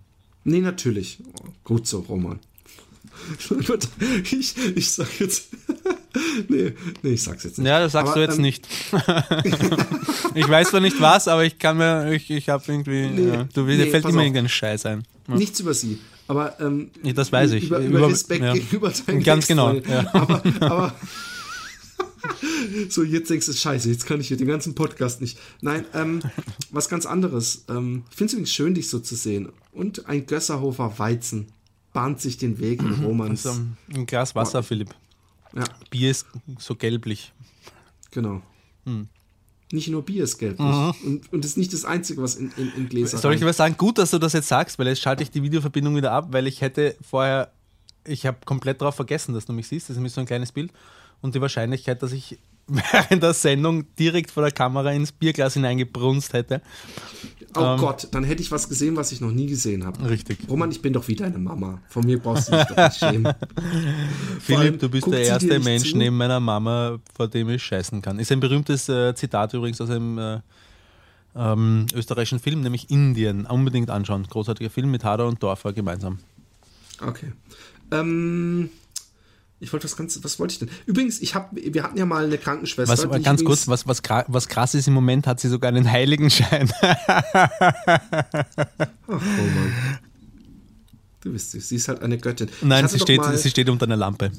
Nee, 0.45 0.61
natürlich. 0.61 1.19
Gut 1.65 1.87
so, 1.87 2.01
Roman. 2.01 2.39
Ich, 4.31 4.55
ich 4.77 4.91
sag 4.91 5.09
jetzt. 5.21 5.49
nee, 6.49 6.73
nee, 7.03 7.11
ich 7.11 7.23
sag's 7.23 7.45
jetzt 7.45 7.59
nicht. 7.59 7.67
Ja, 7.67 7.81
das 7.81 7.93
sagst 7.93 8.13
Aber, 8.13 8.21
du 8.21 8.27
jetzt 8.27 8.37
ähm, 8.37 8.43
nicht. 8.43 8.67
ich 10.35 10.49
weiß 10.49 10.69
zwar 10.69 10.81
nicht 10.81 11.01
was, 11.01 11.27
aber 11.27 11.45
ich 11.45 11.59
kann 11.59 11.79
mir, 11.79 12.13
ich, 12.13 12.31
ich 12.31 12.49
habe 12.51 12.63
irgendwie, 12.69 13.09
Nee, 13.09 13.29
ja, 13.29 13.45
du, 13.55 13.65
dir 13.67 13.77
nee, 13.79 13.91
fällt 13.91 14.03
pass 14.03 14.13
immer 14.13 14.21
auf. 14.21 14.27
irgendein 14.27 14.49
Scheiß 14.51 14.85
ein. 14.87 15.03
Nichts 15.29 15.61
über 15.61 15.73
sie. 15.73 15.99
Aber 16.29 16.59
ähm, 16.61 16.91
Ja, 17.03 17.13
das 17.13 17.31
weiß 17.31 17.53
ich. 17.53 17.65
Über, 17.65 17.79
über, 17.79 17.99
Über- 17.99 18.09
Respekt 18.11 18.43
ja. 18.43 18.53
gegenüber 18.53 18.93
deinen 19.07 19.23
Ganz 19.23 19.47
genau, 19.47 19.73
ja. 19.75 20.13
Aber, 20.15 20.43
aber 20.61 20.95
so, 22.89 23.03
jetzt 23.05 23.31
denkst 23.31 23.47
du, 23.47 23.53
scheiße, 23.53 23.89
jetzt 23.89 24.07
kann 24.07 24.21
ich 24.21 24.29
hier 24.29 24.37
den 24.37 24.49
ganzen 24.49 24.75
Podcast 24.75 25.21
nicht. 25.21 25.39
Nein, 25.61 25.85
ähm, 25.95 26.21
was 26.71 26.89
ganz 26.89 27.07
anderes. 27.07 27.65
Ähm, 27.69 28.05
ich 28.11 28.17
finde 28.17 28.27
es 28.27 28.33
übrigens 28.33 28.53
schön, 28.53 28.75
dich 28.75 28.89
so 28.91 28.99
zu 28.99 29.15
sehen. 29.15 29.51
Und 29.73 30.07
ein 30.09 30.27
Gösserhofer 30.27 30.99
Weizen 30.99 31.49
bahnt 31.93 32.21
sich 32.21 32.37
den 32.37 32.59
Weg 32.59 32.81
in 32.81 33.05
Romans. 33.05 33.45
So, 33.45 33.55
ein 33.95 34.07
Glas 34.07 34.35
Wasser, 34.35 34.63
Philipp. 34.63 34.95
Ja, 35.55 35.65
Bier 35.91 36.11
ist 36.11 36.27
so 36.59 36.75
gelblich. 36.75 37.33
genau. 38.11 38.43
Hm. 38.85 39.09
Nicht 39.73 39.89
nur 39.89 40.03
Bier 40.03 40.25
ist 40.25 40.39
gelblich. 40.39 40.67
Und, 41.05 41.33
und 41.33 41.45
ist 41.45 41.57
nicht 41.57 41.73
das 41.73 41.85
Einzige, 41.85 42.23
was 42.23 42.37
in, 42.37 42.53
in, 42.57 42.73
in 42.77 42.89
Gläser 42.89 43.19
Soll 43.19 43.35
ich 43.35 43.45
was 43.45 43.57
sagen? 43.57 43.77
Gut, 43.77 43.99
dass 43.99 44.13
du 44.13 44.19
das 44.19 44.33
jetzt 44.33 44.49
sagst, 44.49 44.79
weil 44.79 44.87
jetzt 44.87 45.01
schalte 45.01 45.25
ich 45.25 45.31
die 45.31 45.43
Videoverbindung 45.43 45.97
wieder 45.97 46.13
ab, 46.13 46.29
weil 46.31 46.47
ich 46.47 46.61
hätte 46.61 46.95
vorher, 47.01 47.51
ich 48.05 48.27
habe 48.27 48.39
komplett 48.45 48.81
darauf 48.81 48.95
vergessen, 48.95 49.35
dass 49.35 49.45
du 49.45 49.53
mich 49.53 49.67
siehst. 49.67 49.87
Das 49.87 49.91
ist 49.91 49.97
nämlich 49.97 50.13
so 50.13 50.21
ein 50.21 50.27
kleines 50.27 50.53
Bild. 50.53 50.73
Und 51.21 51.35
die 51.35 51.41
Wahrscheinlichkeit, 51.41 52.01
dass 52.03 52.13
ich 52.13 52.39
während 52.69 53.23
der 53.23 53.35
Sendung 53.35 53.87
direkt 53.97 54.31
vor 54.31 54.43
der 54.43 54.53
Kamera 54.53 54.93
ins 54.93 55.11
Bierglas 55.11 55.55
hineingebrunst 55.55 56.33
hätte. 56.33 56.63
Oh 57.57 57.63
Ähm. 57.63 57.79
Gott, 57.79 58.09
dann 58.13 58.25
hätte 58.25 58.43
ich 58.43 58.51
was 58.51 58.69
gesehen, 58.69 58.97
was 58.97 59.13
ich 59.13 59.21
noch 59.21 59.31
nie 59.31 59.47
gesehen 59.47 59.85
habe. 59.85 60.09
Richtig. 60.09 60.39
Roman, 60.49 60.71
ich 60.71 60.83
bin 60.83 60.93
doch 60.93 61.07
wie 61.09 61.15
deine 61.17 61.39
Mama. 61.39 61.81
Von 61.89 62.05
mir 62.05 62.19
brauchst 62.19 62.49
du 62.49 62.57
dich 62.57 62.65
doch 62.67 62.77
nicht 62.77 62.99
schämen. 62.99 63.27
Allem 63.27 63.37
Philipp, 64.41 64.81
du 64.81 64.89
bist 64.89 65.07
der 65.07 65.23
erste 65.23 65.59
Mensch 65.61 65.91
zu. 65.91 65.97
neben 65.97 66.17
meiner 66.17 66.41
Mama, 66.41 66.99
vor 67.15 67.29
dem 67.29 67.49
ich 67.51 67.63
scheißen 67.63 68.03
kann. 68.03 68.19
Ist 68.19 68.31
ein 68.33 68.41
berühmtes 68.41 68.89
äh, 68.89 69.15
Zitat 69.15 69.55
übrigens 69.55 69.81
aus 69.81 69.91
einem 69.91 70.19
äh, 70.19 70.41
ähm, 71.35 71.87
österreichischen 71.95 72.39
Film, 72.41 72.61
nämlich 72.63 72.91
Indien. 72.91 73.47
Unbedingt 73.47 73.91
anschauen. 73.91 74.25
Großartiger 74.29 74.71
Film 74.71 74.91
mit 74.91 75.05
Hader 75.05 75.27
und 75.27 75.43
Dorfer 75.43 75.73
gemeinsam. 75.73 76.19
Okay. 77.01 77.33
Ähm, 77.91 78.71
ich 79.59 79.73
wollte 79.73 79.85
was 79.85 79.97
ganz, 79.97 80.23
was 80.23 80.39
wollte 80.39 80.53
ich 80.53 80.59
denn? 80.59 80.69
Übrigens, 80.85 81.21
ich 81.21 81.35
habe, 81.35 81.57
wir 81.57 81.83
hatten 81.83 81.97
ja 81.97 82.05
mal 82.05 82.25
eine 82.25 82.37
Krankenschwester. 82.37 83.11
Was, 83.11 83.23
ganz 83.23 83.43
kurz, 83.43 83.67
was, 83.69 83.87
was, 83.87 84.03
was 84.29 84.49
krass 84.49 84.75
ist, 84.75 84.87
im 84.87 84.95
Moment 84.95 85.27
hat 85.27 85.41
sie 85.41 85.49
sogar 85.49 85.69
einen 85.69 85.91
Heiligenschein. 85.91 86.71
Ach, 86.83 87.63
Roman. 89.09 89.73
Du 91.23 91.33
bist 91.33 91.53
süß. 91.53 91.69
Sie 91.69 91.77
ist 91.77 91.89
halt 91.89 92.03
eine 92.03 92.19
Göttin. 92.19 92.49
Nein, 92.61 92.87
sie 92.87 93.01
steht, 93.01 93.19
mal, 93.19 93.37
sie 93.37 93.49
steht 93.51 93.71
unter 93.71 93.87
einer 93.87 93.97
Lampe. 93.97 94.31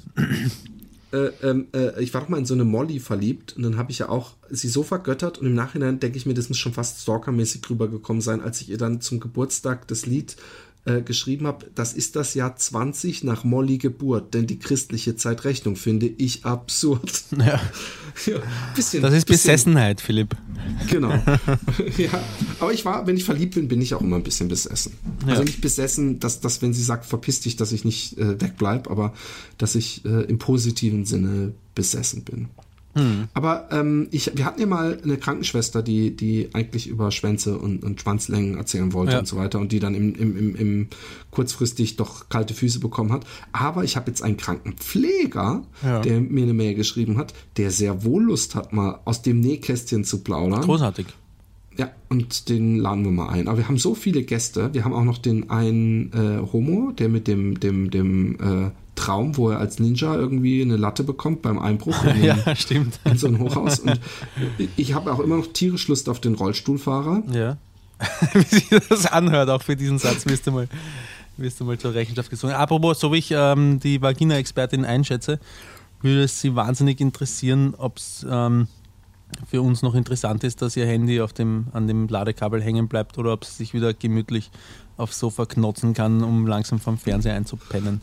äh, 1.12 1.18
ähm, 1.44 1.68
äh, 1.74 2.02
ich 2.02 2.14
war 2.14 2.22
doch 2.22 2.30
mal 2.30 2.38
in 2.38 2.46
so 2.46 2.54
eine 2.54 2.64
Molly 2.64 3.00
verliebt 3.00 3.58
und 3.58 3.64
dann 3.64 3.78
habe 3.78 3.92
ich 3.92 4.00
ja 4.00 4.10
auch 4.10 4.36
sie 4.50 4.70
so 4.70 4.84
vergöttert 4.84 5.40
und 5.40 5.48
im 5.48 5.56
Nachhinein 5.56 6.00
denke 6.00 6.18
ich 6.18 6.26
mir, 6.26 6.34
das 6.36 6.48
muss 6.48 6.60
schon 6.60 6.74
fast 6.74 7.02
stalkermäßig 7.02 7.68
rübergekommen 7.70 8.22
sein, 8.22 8.42
als 8.42 8.62
ich 8.62 8.70
ihr 8.70 8.78
dann 8.78 9.02
zum 9.02 9.20
Geburtstag 9.20 9.88
das 9.88 10.06
Lied 10.06 10.38
äh, 10.88 11.02
geschrieben 11.02 11.48
habe. 11.48 11.68
Das 11.76 11.94
ist 11.94 12.16
das 12.16 12.34
Jahr 12.34 12.56
20 12.56 13.24
nach 13.24 13.44
Molly 13.44 13.78
Geburt, 13.78 14.34
denn 14.34 14.48
die 14.48 14.58
christliche 14.58 15.16
Zeitrechnung 15.16 15.76
finde 15.76 16.08
ich 16.08 16.46
absurd. 16.46 17.24
Ja. 17.38 17.62
ja, 18.26 18.42
bisschen, 18.76 19.04
Das 19.04 19.14
ist 19.14 19.26
bisschen, 19.28 19.52
Besessenheit, 19.52 20.02
Philipp. 20.02 20.36
Genau. 20.90 21.12
ja, 21.98 22.10
aber 22.60 22.74
ich 22.74 22.84
war, 22.84 23.06
wenn 23.06 23.16
ich 23.16 23.24
verliebt 23.24 23.54
bin, 23.56 23.68
bin 23.68 23.80
ich 23.82 23.94
auch 23.94 24.02
immer 24.02 24.16
ein 24.16 24.24
bisschen 24.24 24.48
besessen. 24.48 24.94
Also 25.26 25.42
Ja. 25.42 25.46
nicht 25.46 25.62
besessen, 25.62 26.20
dass, 26.20 26.40
dass 26.40 26.62
wenn 26.64 26.74
sie 26.74 26.82
sagt, 26.84 27.06
verpiss 27.06 27.42
dich, 27.42 27.58
dass 27.58 27.72
ich 27.72 27.86
nicht 27.86 28.18
äh, 28.18 28.42
wegbleib, 28.42 28.90
aber 28.90 29.14
dass 29.60 29.76
ich 29.76 30.04
äh, 30.06 30.24
im 30.24 30.40
positiven 30.40 31.06
Sinne 31.06 31.54
besessen 31.76 32.24
bin. 32.24 32.48
Hm. 32.96 33.28
Aber 33.34 33.68
ähm, 33.72 34.08
ich, 34.12 34.32
wir 34.36 34.46
hatten 34.46 34.60
ja 34.60 34.66
mal 34.66 35.00
eine 35.04 35.18
Krankenschwester, 35.18 35.84
die, 35.84 36.16
die 36.16 36.50
eigentlich 36.54 36.88
über 36.88 37.12
Schwänze 37.12 37.58
und, 37.58 37.84
und 37.84 38.02
Schwanzlängen 38.02 38.58
erzählen 38.58 38.92
wollte 38.94 39.14
Ja. 39.14 39.20
und 39.20 39.28
so 39.28 39.38
weiter 39.38 39.60
und 39.60 39.72
die 39.72 39.80
dann 39.80 39.94
im, 39.94 40.16
im, 40.16 40.36
im, 40.38 40.56
im 40.56 40.88
kurzfristig 41.30 41.96
doch 41.98 42.30
kalte 42.30 42.54
Füße 42.54 42.80
bekommen 42.80 43.12
hat. 43.12 43.26
Aber 43.52 43.84
ich 43.84 43.96
habe 43.96 44.10
jetzt 44.10 44.22
einen 44.24 44.38
Krankenpfleger, 44.38 45.64
Ja. 45.84 46.00
der 46.02 46.22
mir 46.22 46.44
eine 46.44 46.54
Mail 46.54 46.74
geschrieben 46.76 47.18
hat, 47.18 47.34
der 47.58 47.72
sehr 47.72 48.04
wohl 48.04 48.24
Lust 48.24 48.56
hat, 48.56 48.74
mal 48.74 49.00
aus 49.06 49.22
dem 49.22 49.40
Nähkästchen 49.42 50.04
zu 50.04 50.24
plaudern. 50.24 50.62
Großartig. 50.62 51.06
Ja, 51.78 51.92
und 52.10 52.50
den 52.50 52.80
laden 52.80 53.04
wir 53.06 53.12
mal 53.12 53.30
ein. 53.30 53.48
Aber 53.48 53.58
wir 53.58 53.68
haben 53.68 53.78
so 53.78 53.94
viele 53.94 54.24
Gäste. 54.24 54.74
Wir 54.74 54.84
haben 54.84 54.94
auch 54.94 55.04
noch 55.04 55.20
den 55.20 55.50
einen 55.52 56.12
äh, 56.12 56.52
Homo, 56.52 56.92
der 56.92 57.08
mit 57.10 57.28
dem, 57.28 57.60
dem, 57.60 57.92
dem 57.92 58.36
äh, 58.40 58.72
Traum, 58.96 59.38
wo 59.38 59.50
er 59.52 59.60
als 59.60 59.78
Ninja 59.80 60.16
irgendwie 60.16 60.62
eine 60.64 60.76
Latte 60.76 61.04
bekommt 61.04 61.44
beim 61.44 61.60
Einbruch 61.60 62.04
in, 62.04 62.24
Ja, 62.24 62.56
stimmt. 62.56 63.00
in 63.06 63.18
so 63.18 63.28
ein 63.28 63.38
Hochhaus. 63.40 63.80
Und 63.80 64.00
ich 64.76 64.94
habe 64.94 65.14
auch 65.14 65.20
immer 65.20 65.38
noch 65.38 65.48
tierisch 65.54 65.88
Lust 65.88 66.10
auf 66.10 66.20
den 66.20 66.34
Rollstuhlfahrer. 66.34 67.24
Ja. 67.32 67.58
Wie 68.34 68.42
sich 68.44 68.70
das 68.90 69.06
anhört, 69.06 69.50
auch 69.50 69.62
für 69.62 69.76
diesen 69.76 70.00
Satz, 70.00 70.26
wirst 70.26 70.48
du 70.48 70.52
mal, 70.52 70.68
wirst 71.38 71.60
du 71.60 71.66
mal 71.66 71.78
zur 71.78 71.94
Rechenschaft 71.94 72.30
gezogen. 72.30 72.54
Apropos, 72.54 73.00
so 73.00 73.12
wie 73.14 73.18
ich 73.18 73.32
ähm, 73.32 73.80
die 73.80 74.02
Vagina-Expertin 74.02 74.86
einschätze, 74.86 75.40
würde 76.02 76.24
es 76.24 76.40
sie 76.42 76.56
wahnsinnig 76.56 77.00
interessieren, 77.02 77.74
ob 77.78 77.98
es 77.98 78.26
ähm, 78.30 78.68
für 79.50 79.62
uns 79.62 79.82
noch 79.82 79.96
interessant 79.96 80.44
ist, 80.44 80.62
dass 80.62 80.76
ihr 80.78 80.86
Handy 80.86 81.22
auf 81.22 81.34
dem, 81.34 81.68
an 81.74 81.88
dem 81.88 82.08
Ladekabel 82.08 82.62
hängen 82.62 82.88
bleibt 82.88 83.18
oder 83.18 83.34
ob 83.34 83.46
sie 83.46 83.54
sich 83.54 83.74
wieder 83.74 83.94
gemütlich 83.94 84.50
aufs 84.98 85.20
Sofa 85.20 85.46
knotzen 85.46 85.94
kann, 85.94 86.24
um 86.24 86.48
langsam 86.48 86.80
vom 86.80 86.98
Fernseher 86.98 87.36
einzupennen. 87.36 88.02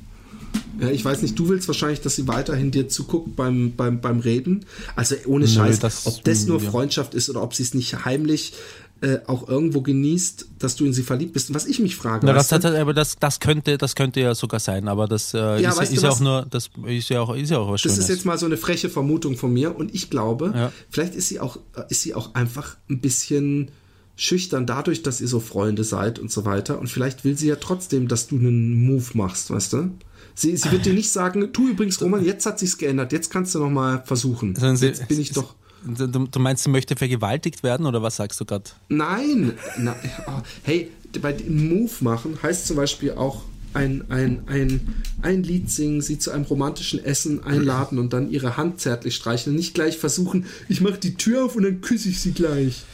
Ja, 0.80 0.88
ich 0.88 1.04
weiß 1.04 1.22
nicht, 1.22 1.36
du 1.38 1.48
willst 1.48 1.66
wahrscheinlich, 1.68 2.00
dass 2.00 2.14
sie 2.16 2.28
weiterhin 2.28 2.70
dir 2.70 2.88
zuguckt 2.88 3.34
beim, 3.34 3.74
beim, 3.76 4.00
beim 4.00 4.20
Reden. 4.20 4.64
Also 4.94 5.16
ohne 5.26 5.46
Nö, 5.46 5.50
Scheiß, 5.50 5.80
das- 5.80 6.06
ob 6.06 6.22
das 6.24 6.46
nur. 6.46 6.60
Freundschaft 6.60 7.14
ist 7.14 7.28
oder 7.28 7.42
ob 7.42 7.54
sie 7.54 7.62
es 7.64 7.74
nicht 7.74 8.04
heimlich 8.04 8.52
äh, 9.00 9.18
auch 9.26 9.48
irgendwo 9.48 9.82
genießt, 9.82 10.46
dass 10.58 10.76
du 10.76 10.86
in 10.86 10.92
sie 10.92 11.02
verliebt 11.02 11.32
bist. 11.34 11.50
Und 11.50 11.54
was 11.54 11.66
ich 11.66 11.78
mich 11.78 11.96
frage, 11.96 12.24
Na, 12.26 12.32
das, 12.32 12.50
hat, 12.52 12.64
aber 12.64 12.94
das, 12.94 13.16
das, 13.18 13.38
könnte, 13.40 13.76
das 13.76 13.94
könnte 13.94 14.20
ja 14.20 14.34
sogar 14.34 14.60
sein, 14.60 14.88
aber 14.88 15.06
das 15.06 15.34
äh, 15.34 15.60
Ja, 15.60 15.70
ist, 15.72 15.92
ist 15.92 16.02
ja 16.02 16.10
auch 16.10 16.20
nur, 16.20 16.46
das 16.48 16.70
ist 16.86 17.08
ja 17.10 17.20
auch, 17.20 17.34
ist 17.34 17.50
ja 17.50 17.58
auch 17.58 17.70
was 17.70 17.82
Das 17.82 17.92
Schönes. 17.92 17.98
ist 17.98 18.08
jetzt 18.08 18.24
mal 18.24 18.38
so 18.38 18.46
eine 18.46 18.56
freche 18.56 18.88
Vermutung 18.88 19.36
von 19.36 19.52
mir 19.52 19.76
und 19.76 19.94
ich 19.94 20.08
glaube, 20.10 20.52
Ja. 20.54 20.72
vielleicht 20.90 21.14
ist 21.16 21.28
sie 21.28 21.40
auch, 21.40 21.58
ist 21.90 22.02
sie 22.02 22.14
auch 22.14 22.34
einfach 22.34 22.76
ein 22.88 23.00
bisschen 23.00 23.70
schüchtern 24.16 24.64
dadurch, 24.66 25.02
dass 25.02 25.20
ihr 25.20 25.28
so 25.28 25.40
Freunde 25.40 25.82
seid 25.84 26.18
und 26.20 26.30
so 26.30 26.44
weiter. 26.44 26.78
Und 26.78 26.86
vielleicht 26.88 27.24
will 27.24 27.36
sie 27.36 27.48
ja 27.48 27.56
trotzdem, 27.56 28.06
dass 28.08 28.28
du 28.28 28.36
einen 28.36 28.86
Move 28.86 29.04
machst, 29.14 29.50
weißt 29.50 29.72
du? 29.72 29.90
Sie, 30.36 30.56
sie 30.56 30.70
wird 30.70 30.86
dir 30.86 30.94
nicht 30.94 31.10
sagen, 31.10 31.52
tu 31.52 31.68
übrigens, 31.68 32.00
Roman, 32.00 32.24
jetzt 32.24 32.46
hat 32.46 32.58
sich's 32.60 32.78
geändert, 32.78 33.12
jetzt 33.12 33.30
kannst 33.30 33.54
du 33.54 33.58
noch 33.58 33.70
mal 33.70 34.02
versuchen. 34.06 34.54
Jetzt 34.80 35.08
bin 35.08 35.20
ich 35.20 35.32
doch. 35.32 35.56
Du, 35.86 36.38
meinst, 36.38 36.64
sie 36.64 36.70
möchte 36.70 36.96
vergewaltigt 36.96 37.62
werden 37.62 37.84
oder 37.84 38.02
was 38.02 38.16
sagst 38.16 38.40
du 38.40 38.44
gerade? 38.44 38.70
Nein! 38.88 39.52
Na, 39.78 39.94
oh, 40.26 40.40
hey, 40.62 40.90
bei 41.20 41.32
dem 41.32 41.68
Move 41.68 41.92
machen 42.00 42.38
heißt 42.42 42.66
zum 42.66 42.76
Beispiel 42.76 43.12
auch 43.12 43.42
ein, 43.74 44.04
ein, 44.10 44.44
ein, 44.46 44.94
ein 45.22 45.42
Lied 45.42 45.70
singen, 45.70 46.00
sie 46.00 46.18
zu 46.18 46.30
einem 46.30 46.44
romantischen 46.44 47.04
Essen 47.04 47.42
einladen 47.42 47.98
und 47.98 48.12
dann 48.12 48.30
ihre 48.30 48.56
Hand 48.56 48.80
zärtlich 48.80 49.16
streicheln. 49.16 49.56
Nicht 49.56 49.74
gleich 49.74 49.98
versuchen, 49.98 50.46
ich 50.68 50.80
mache 50.80 50.98
die 50.98 51.16
Tür 51.16 51.44
auf 51.44 51.56
und 51.56 51.64
dann 51.64 51.80
küsse 51.80 52.08
ich 52.08 52.20
sie 52.20 52.32
gleich. 52.32 52.84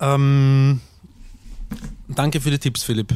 Ähm, 0.00 0.80
danke 2.08 2.40
für 2.40 2.50
die 2.50 2.58
Tipps, 2.58 2.82
Philipp. 2.82 3.14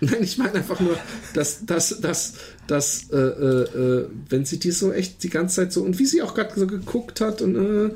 Nein, 0.00 0.22
ich 0.22 0.38
meine 0.38 0.54
einfach 0.54 0.80
nur, 0.80 0.96
dass, 1.34 1.66
dass, 1.66 2.00
dass, 2.00 2.34
dass 2.66 3.10
äh, 3.10 3.16
äh, 3.16 3.62
äh, 3.62 4.08
wenn 4.30 4.46
sie 4.46 4.58
dir 4.58 4.72
so 4.72 4.92
echt 4.92 5.22
die 5.22 5.28
ganze 5.28 5.56
Zeit 5.56 5.72
so 5.72 5.82
und 5.82 5.98
wie 5.98 6.06
sie 6.06 6.22
auch 6.22 6.34
gerade 6.34 6.58
so 6.58 6.66
geguckt 6.66 7.20
hat 7.20 7.42
und 7.42 7.56
äh, 7.56 7.90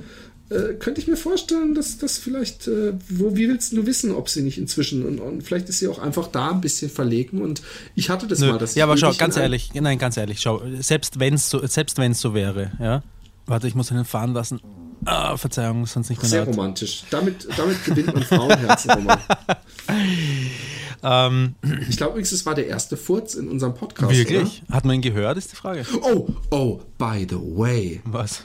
äh, 0.50 0.74
könnte 0.74 1.00
ich 1.00 1.06
mir 1.06 1.16
vorstellen, 1.16 1.74
dass 1.74 1.98
das 1.98 2.18
vielleicht, 2.18 2.68
äh, 2.68 2.92
wo, 3.08 3.34
wie 3.36 3.48
willst 3.48 3.72
du 3.72 3.86
wissen, 3.86 4.12
ob 4.12 4.28
sie 4.28 4.42
nicht 4.42 4.58
inzwischen 4.58 5.04
und, 5.04 5.18
und 5.20 5.42
vielleicht 5.42 5.68
ist 5.68 5.78
sie 5.78 5.88
auch 5.88 5.98
einfach 5.98 6.26
da 6.28 6.50
ein 6.50 6.60
bisschen 6.60 6.90
verlegen 6.90 7.40
und 7.42 7.62
ich 7.94 8.10
hatte 8.10 8.26
das 8.26 8.40
Nö. 8.40 8.52
mal. 8.52 8.58
Dass 8.58 8.74
ja, 8.74 8.84
aber 8.84 8.96
schau, 8.96 9.12
ganz 9.14 9.36
ehrlich, 9.36 9.70
nein, 9.74 9.98
ganz 9.98 10.16
ehrlich, 10.16 10.40
schau, 10.40 10.62
selbst 10.80 11.18
wenn 11.20 11.34
es 11.34 11.48
so, 11.50 11.66
selbst 11.66 11.98
wenn's 11.98 12.20
so 12.20 12.34
wäre, 12.34 12.72
ja. 12.80 13.02
Warte, 13.46 13.68
ich 13.68 13.74
muss 13.74 13.90
einen 13.92 14.04
fahren 14.06 14.32
lassen. 14.32 14.60
Ah, 15.06 15.36
Verzeihung, 15.36 15.84
sonst 15.84 16.08
nicht 16.08 16.22
mehr 16.22 16.30
Sehr 16.30 16.46
laut. 16.46 16.56
romantisch. 16.56 17.04
Damit, 17.10 17.46
damit 17.58 17.84
gewinnt 17.84 18.14
man 18.14 18.22
Frauenherzen, 18.22 18.90
Roman. 18.92 19.18
Ähm, 21.06 21.54
Ich 21.88 21.98
glaube 21.98 22.12
übrigens, 22.12 22.32
es 22.32 22.46
war 22.46 22.54
der 22.54 22.66
erste 22.66 22.96
Furz 22.96 23.34
in 23.34 23.48
unserem 23.48 23.74
Podcast. 23.74 24.10
wirklich? 24.10 24.62
Hat 24.70 24.86
man 24.86 24.94
ihn 24.96 25.02
gehört, 25.02 25.36
ist 25.36 25.52
die 25.52 25.56
Frage. 25.56 25.84
Oder? 25.94 26.16
Oh, 26.16 26.28
oh, 26.50 26.80
by 26.96 27.26
the 27.28 27.36
way, 27.36 28.00
Was? 28.06 28.42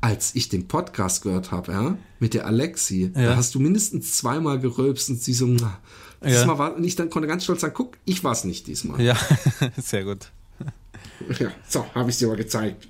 Als 0.00 0.34
ich 0.34 0.48
den 0.48 0.68
Podcast 0.68 1.22
gehört 1.22 1.50
habe, 1.50 1.72
ja, 1.72 1.98
mit 2.20 2.34
der 2.34 2.46
Alexi, 2.46 3.10
Ja. 3.14 3.30
da 3.30 3.36
hast 3.36 3.54
du 3.54 3.60
mindestens 3.60 4.14
zweimal 4.16 4.58
gerülpst 4.58 5.10
und 5.10 5.20
sie 5.20 5.32
so, 5.32 5.46
na. 5.46 5.78
Diesmal 6.24 6.58
war, 6.58 6.74
und 6.76 6.82
ich 6.84 6.96
dann 6.96 7.10
konnte 7.10 7.28
ganz 7.28 7.44
stolz 7.44 7.60
sagen, 7.60 7.74
guck, 7.76 7.98
ich 8.04 8.24
war 8.24 8.32
es 8.32 8.44
nicht 8.44 8.66
diesmal. 8.66 9.00
Ja, 9.00 9.16
sehr 9.76 10.04
gut. 10.04 10.30
Ja, 11.40 11.50
so, 11.66 11.86
habe 11.94 12.10
ich 12.10 12.18
dir 12.18 12.28
mal 12.28 12.36
gezeigt. 12.36 12.86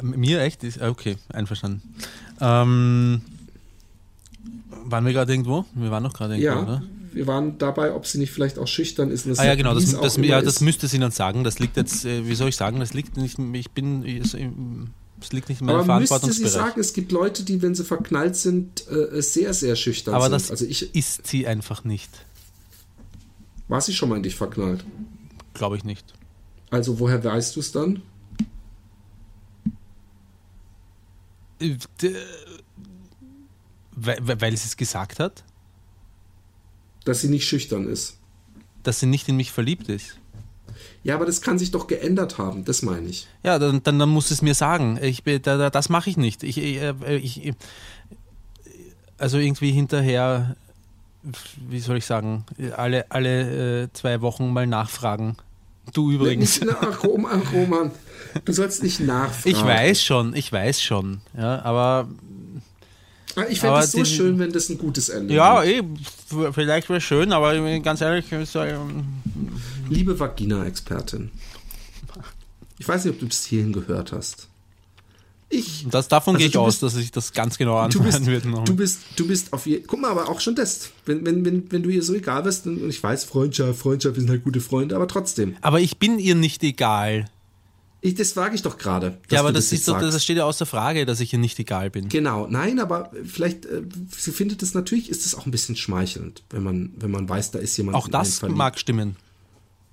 Mir 0.00 0.40
echt? 0.42 0.62
Ist, 0.64 0.80
ah, 0.80 0.88
okay, 0.90 1.16
einverstanden. 1.32 1.82
Ähm, 2.40 3.20
waren 4.84 5.04
wir 5.06 5.12
gerade 5.12 5.32
irgendwo? 5.32 5.64
Wir 5.74 5.90
waren 5.90 6.02
noch 6.02 6.12
gerade 6.12 6.36
irgendwo, 6.36 6.60
Ja, 6.60 6.62
oder? 6.62 6.82
wir 7.12 7.26
waren 7.26 7.58
dabei, 7.58 7.94
ob 7.94 8.06
sie 8.06 8.18
nicht 8.18 8.30
vielleicht 8.32 8.58
auch 8.58 8.66
schüchtern 8.68 9.10
ist. 9.10 9.26
Ah 9.38 9.44
ja, 9.44 9.54
genau, 9.54 9.74
das, 9.74 9.98
das, 9.98 10.16
ja, 10.18 10.40
das 10.40 10.60
müsste 10.60 10.88
sie 10.88 10.98
dann 10.98 11.10
sagen. 11.10 11.44
Das 11.44 11.58
liegt 11.58 11.76
jetzt, 11.76 12.04
äh, 12.04 12.26
wie 12.26 12.34
soll 12.34 12.48
ich 12.48 12.56
sagen, 12.56 12.80
das 12.80 12.94
liegt 12.94 13.16
nicht, 13.16 13.38
ich 13.54 13.70
bin, 13.70 14.04
es, 15.22 15.32
liegt 15.32 15.48
nicht 15.48 15.60
in 15.60 15.66
meinem 15.66 15.80
Aber 15.80 16.00
müsste 16.00 16.32
sie 16.32 16.46
sagen, 16.48 16.80
es 16.80 16.92
gibt 16.92 17.12
Leute, 17.12 17.44
die, 17.44 17.62
wenn 17.62 17.74
sie 17.74 17.84
verknallt 17.84 18.36
sind, 18.36 18.86
äh, 18.88 19.20
sehr, 19.22 19.54
sehr 19.54 19.76
schüchtern 19.76 20.14
Aber 20.14 20.24
sind. 20.24 20.32
das 20.34 20.50
also 20.50 20.64
ich, 20.64 20.94
ist 20.94 21.26
sie 21.26 21.46
einfach 21.46 21.84
nicht. 21.84 22.10
war 23.68 23.80
sie 23.80 23.94
schon 23.94 24.08
mal 24.08 24.16
in 24.16 24.22
dich 24.22 24.34
verknallt? 24.36 24.84
Glaube 25.54 25.76
ich 25.76 25.84
nicht. 25.84 26.12
Also 26.70 26.98
woher 26.98 27.22
weißt 27.22 27.56
du 27.56 27.60
es 27.60 27.72
dann? 27.72 28.02
Äh, 31.60 31.76
weil 33.94 34.18
weil 34.40 34.56
sie 34.56 34.66
es 34.66 34.76
gesagt 34.76 35.18
hat, 35.20 35.44
Dass 37.04 37.20
sie 37.20 37.28
nicht 37.28 37.46
schüchtern 37.46 37.88
ist. 37.88 38.18
dass 38.82 39.00
sie 39.00 39.06
nicht 39.06 39.28
in 39.28 39.36
mich 39.36 39.52
verliebt 39.52 39.88
ist. 39.88 40.18
Ja, 41.04 41.16
aber 41.16 41.26
das 41.26 41.40
kann 41.40 41.58
sich 41.58 41.70
doch 41.72 41.88
geändert 41.88 42.38
haben, 42.38 42.64
das 42.64 42.82
meine 42.82 43.08
ich. 43.08 43.26
Ja, 43.42 43.58
dann, 43.58 43.82
dann, 43.82 43.98
dann 43.98 44.08
muss 44.08 44.30
es 44.30 44.40
mir 44.40 44.54
sagen. 44.54 44.98
Ich, 45.02 45.22
da, 45.24 45.38
da, 45.56 45.68
das 45.70 45.88
mache 45.88 46.08
ich 46.10 46.16
nicht. 46.16 46.42
Ich, 46.44 46.58
ich, 46.58 46.76
äh, 46.80 47.16
ich, 47.16 47.52
also 49.18 49.38
irgendwie 49.38 49.72
hinterher, 49.72 50.54
wie 51.68 51.80
soll 51.80 51.96
ich 51.96 52.06
sagen, 52.06 52.44
alle, 52.76 53.06
alle 53.10 53.82
äh, 53.84 53.88
zwei 53.92 54.20
Wochen 54.20 54.52
mal 54.52 54.66
nachfragen. 54.66 55.36
Du 55.92 56.12
übrigens. 56.12 56.60
Ach, 56.80 57.02
Roman, 57.02 57.42
Roman, 57.52 57.90
du 58.44 58.52
sollst 58.52 58.82
nicht 58.84 59.00
nachfragen. 59.06 59.56
Ich 59.56 59.62
weiß 59.64 60.02
schon, 60.02 60.34
ich 60.36 60.52
weiß 60.52 60.80
schon. 60.82 61.20
Ja, 61.36 61.62
aber 61.62 62.08
Ah, 63.34 63.44
Ich 63.48 63.60
fände 63.60 63.78
es 63.80 63.92
so 63.92 63.98
den- 63.98 64.04
schön, 64.06 64.38
wenn 64.38 64.52
das 64.52 64.68
ein 64.68 64.76
gutes 64.76 65.08
Ende 65.08 65.32
ja, 65.34 65.60
hat. 65.60 65.64
eh, 65.66 65.82
vielleicht 66.52 66.90
wäre 66.90 67.00
schön, 67.00 67.32
aber 67.32 67.54
ganz 67.80 68.02
ehrlich, 68.02 68.26
Liebe 69.92 70.18
Vagina-Expertin. 70.18 71.30
Ich 72.78 72.88
weiß 72.88 73.04
nicht, 73.04 73.14
ob 73.14 73.20
du 73.20 73.26
bis 73.26 73.44
hierhin 73.44 73.72
gehört 73.72 74.12
hast. 74.12 74.48
Ich 75.48 75.86
das, 75.90 76.08
davon 76.08 76.34
Also 76.36 76.38
gehe 76.42 76.48
ich 76.48 76.56
aus, 76.56 76.74
bist- 76.80 76.82
dass 76.82 76.96
ich 76.96 77.10
das 77.12 77.32
ganz 77.32 77.58
genau 77.58 77.76
anhören 77.76 78.24
würde. 78.26 78.62
du 78.64 78.74
bist, 78.74 79.00
du 79.16 79.26
bist 79.26 79.52
auf 79.52 79.66
je, 79.66 79.80
Guck 79.86 80.00
mal, 80.00 80.10
aber 80.10 80.30
auch 80.30 80.40
schon 80.40 80.54
das. 80.54 80.90
Wenn, 81.04 81.26
wenn, 81.26 81.44
wenn, 81.44 81.70
wenn 81.70 81.82
du 81.82 81.90
ihr 81.90 82.02
so 82.02 82.14
egal 82.14 82.42
bist, 82.42 82.66
und 82.66 82.88
ich 82.88 83.02
weiß, 83.02 83.24
Freundschaft, 83.24 83.78
Freundschaft, 83.78 84.16
wir 84.16 84.22
sind 84.22 84.30
halt 84.30 84.44
gute 84.44 84.62
Freunde, 84.62 84.96
aber 84.96 85.06
trotzdem. 85.06 85.56
aber 85.60 85.80
ich 85.80 85.98
bin 85.98 86.18
ihr 86.18 86.34
nicht 86.34 86.62
egal. 86.64 87.26
Ich, 88.00 88.14
das 88.14 88.32
frage 88.32 88.54
ich 88.56 88.62
doch 88.62 88.78
gerade. 88.78 89.18
Ja, 89.30 89.40
aber 89.40 89.52
das, 89.52 89.70
jetzt 89.70 89.80
ist 89.80 89.88
doch, 89.88 90.00
das 90.00 90.24
steht 90.24 90.38
ja 90.38 90.44
außer 90.44 90.66
Frage, 90.66 91.06
dass 91.06 91.20
ich 91.20 91.32
ihr 91.34 91.38
nicht 91.38 91.58
egal 91.60 91.88
bin. 91.90 92.08
Genau, 92.08 92.48
nein, 92.48 92.80
aber 92.80 93.12
vielleicht, 93.24 93.66
äh, 93.66 93.82
sie 94.18 94.32
findet 94.32 94.60
es 94.62 94.74
natürlich, 94.74 95.08
ist 95.08 95.24
es 95.24 95.34
auch 95.36 95.44
ein 95.46 95.52
bisschen 95.52 95.76
schmeichelnd, 95.76 96.42
wenn 96.50 96.64
man, 96.64 96.92
wenn 96.96 97.10
man 97.12 97.28
weiß, 97.28 97.52
da 97.52 97.58
ist 97.60 97.76
jemand. 97.76 97.96
Auch 97.96 98.08
das 98.08 98.42
mag 98.42 98.76
stimmen. 98.78 99.16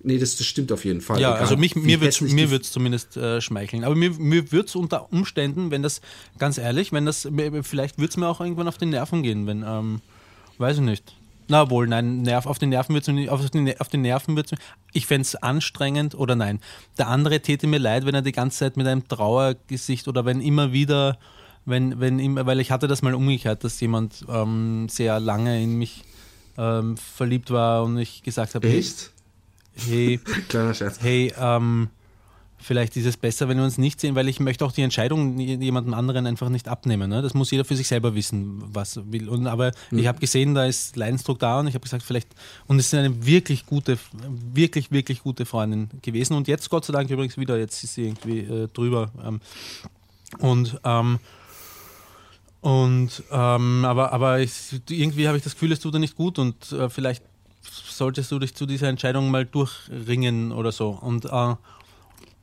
Nee, 0.01 0.17
das, 0.17 0.37
das 0.37 0.47
stimmt 0.47 0.71
auf 0.71 0.85
jeden 0.85 1.01
Fall. 1.01 1.19
Ja, 1.19 1.31
Egal, 1.31 1.41
also 1.41 1.57
mich, 1.57 1.75
mir 1.75 1.99
wird 1.99 2.13
hässlich 2.13 2.33
mir 2.33 2.49
wird's 2.49 2.71
zumindest 2.71 3.17
äh, 3.17 3.41
schmeicheln. 3.41 3.83
Aber 3.83 3.95
mir, 3.95 4.11
mir 4.11 4.51
wird 4.51 4.69
es 4.69 4.75
unter 4.75 5.11
Umständen, 5.11 5.71
wenn 5.71 5.83
das, 5.83 6.01
ganz 6.37 6.57
ehrlich, 6.57 6.93
wenn 6.93 7.05
das, 7.05 7.27
vielleicht 7.63 7.99
wird 7.99 8.11
es 8.11 8.17
mir 8.17 8.27
auch 8.27 8.39
irgendwann 8.39 8.67
auf 8.67 8.77
den 8.77 8.89
Nerven 8.89 9.23
gehen, 9.23 9.45
wenn, 9.45 9.63
ähm, 9.67 10.01
weiß 10.57 10.77
ich 10.77 10.83
nicht. 10.83 11.13
Na 11.49 11.69
wohl, 11.71 11.87
nein, 11.87 12.21
Nerv, 12.21 12.45
auf 12.45 12.59
den 12.59 12.69
Nerven 12.69 12.93
wird 12.93 13.07
es 13.07 13.29
auf 13.29 13.49
den, 13.49 13.79
auf 13.79 13.89
den 13.89 14.03
Nerven 14.03 14.35
wird's, 14.35 14.51
ich 14.93 15.07
fände 15.07 15.23
es 15.23 15.35
anstrengend 15.35 16.13
oder 16.13 16.35
nein. 16.35 16.59
Der 16.99 17.07
andere 17.07 17.41
täte 17.41 17.65
mir 17.65 17.79
leid, 17.79 18.05
wenn 18.05 18.13
er 18.13 18.21
die 18.21 18.31
ganze 18.31 18.59
Zeit 18.59 18.77
mit 18.77 18.85
einem 18.85 19.07
Trauergesicht 19.07 20.07
oder 20.07 20.25
wenn 20.25 20.41
immer 20.41 20.73
wieder, 20.73 21.17
wenn, 21.65 21.99
wenn 21.99 22.19
immer, 22.19 22.45
weil 22.45 22.59
ich 22.59 22.69
hatte 22.69 22.87
das 22.87 23.01
mal 23.01 23.15
umgekehrt, 23.15 23.63
dass 23.63 23.79
jemand 23.79 24.23
ähm, 24.29 24.87
sehr 24.89 25.19
lange 25.19 25.61
in 25.61 25.79
mich 25.79 26.03
ähm, 26.59 26.97
verliebt 26.97 27.49
war 27.49 27.83
und 27.83 27.97
ich 27.97 28.21
gesagt 28.21 28.53
habe, 28.53 28.69
Echt? 28.69 29.11
Hey, 29.87 30.19
Kleiner 30.49 30.73
Scherz. 30.73 30.99
hey, 31.01 31.33
ähm, 31.37 31.89
vielleicht 32.57 32.97
ist 32.97 33.05
es 33.05 33.17
besser, 33.17 33.47
wenn 33.47 33.57
wir 33.57 33.63
uns 33.63 33.77
nicht 33.77 33.99
sehen, 33.99 34.15
weil 34.15 34.27
ich 34.27 34.39
möchte 34.39 34.65
auch 34.65 34.71
die 34.71 34.81
Entscheidung 34.81 35.39
jemandem 35.39 35.93
anderen 35.93 36.27
einfach 36.27 36.49
nicht 36.49 36.67
abnehmen. 36.67 37.09
Ne? 37.09 37.21
Das 37.21 37.33
muss 37.33 37.51
jeder 37.51 37.65
für 37.65 37.75
sich 37.75 37.87
selber 37.87 38.15
wissen, 38.15 38.61
was 38.73 38.99
will. 39.11 39.29
Und, 39.29 39.47
aber 39.47 39.71
ich 39.91 40.07
habe 40.07 40.19
gesehen, 40.19 40.53
da 40.53 40.65
ist 40.65 40.95
Leidensdruck 40.95 41.39
da 41.39 41.59
und 41.59 41.67
ich 41.67 41.73
habe 41.73 41.83
gesagt, 41.83 42.03
vielleicht, 42.03 42.27
und 42.67 42.79
es 42.79 42.87
ist 42.87 42.93
eine 42.93 43.25
wirklich 43.25 43.65
gute, 43.65 43.97
wirklich, 44.53 44.91
wirklich 44.91 45.23
gute 45.23 45.45
Freundin 45.45 45.89
gewesen. 46.01 46.35
Und 46.35 46.47
jetzt, 46.47 46.69
Gott 46.69 46.85
sei 46.85 46.93
Dank, 46.93 47.09
übrigens 47.09 47.37
wieder, 47.37 47.57
jetzt 47.57 47.83
ist 47.83 47.95
sie 47.95 48.05
irgendwie 48.05 48.39
äh, 48.39 48.67
drüber. 48.67 49.11
Ähm, 49.25 49.39
und 50.39 50.79
ähm, 50.83 51.19
und 52.61 53.23
ähm, 53.31 53.85
aber, 53.85 54.11
aber 54.11 54.39
ich, 54.41 54.51
irgendwie 54.89 55.27
habe 55.27 55.37
ich 55.37 55.43
das 55.43 55.53
Gefühl, 55.53 55.71
es 55.71 55.79
tut 55.79 55.93
dir 55.93 55.99
nicht 55.99 56.17
gut 56.17 56.39
und 56.39 56.73
äh, 56.73 56.89
vielleicht 56.89 57.23
solltest 57.61 58.31
du 58.31 58.39
dich 58.39 58.55
zu 58.55 58.65
dieser 58.65 58.87
Entscheidung 58.87 59.31
mal 59.31 59.45
durchringen 59.45 60.51
oder 60.51 60.71
so. 60.71 60.89
Und 60.89 61.25
äh, 61.25 61.55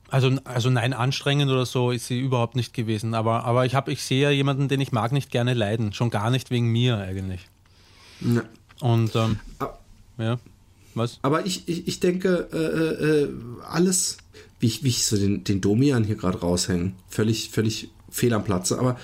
also, 0.09 0.31
also 0.45 0.69
nein, 0.69 0.93
anstrengend 0.93 1.51
oder 1.51 1.65
so 1.65 1.91
ist 1.91 2.07
sie 2.07 2.19
überhaupt 2.19 2.55
nicht 2.55 2.73
gewesen. 2.73 3.13
Aber, 3.13 3.43
aber 3.43 3.65
ich 3.65 3.75
habe, 3.75 3.91
ich 3.91 4.03
sehe 4.03 4.21
ja 4.21 4.29
jemanden, 4.29 4.67
den 4.67 4.79
ich 4.79 4.91
mag, 4.91 5.11
nicht 5.11 5.31
gerne 5.31 5.53
leiden. 5.53 5.93
Schon 5.93 6.09
gar 6.09 6.29
nicht 6.29 6.49
wegen 6.49 6.71
mir 6.71 6.97
eigentlich. 6.97 7.47
Ja. 8.21 8.43
Und 8.79 9.15
ähm, 9.15 9.39
ja, 10.17 10.39
was? 10.95 11.19
Aber 11.21 11.45
ich, 11.45 11.67
ich, 11.67 11.87
ich 11.87 11.99
denke, 11.99 12.47
äh, 12.53 13.23
äh, 13.23 13.29
alles, 13.69 14.17
wie 14.59 14.67
ich, 14.67 14.83
wie 14.83 14.89
ich 14.89 15.05
so 15.05 15.17
den, 15.17 15.43
den 15.43 15.61
Domian 15.61 16.03
hier 16.03 16.15
gerade 16.15 16.39
raushängen, 16.39 16.95
völlig, 17.09 17.49
völlig 17.49 17.89
fehl 18.09 18.33
am 18.33 18.43
Platze, 18.43 18.79
aber 18.79 18.91
äh, 18.91 18.93
äh, 18.93 18.95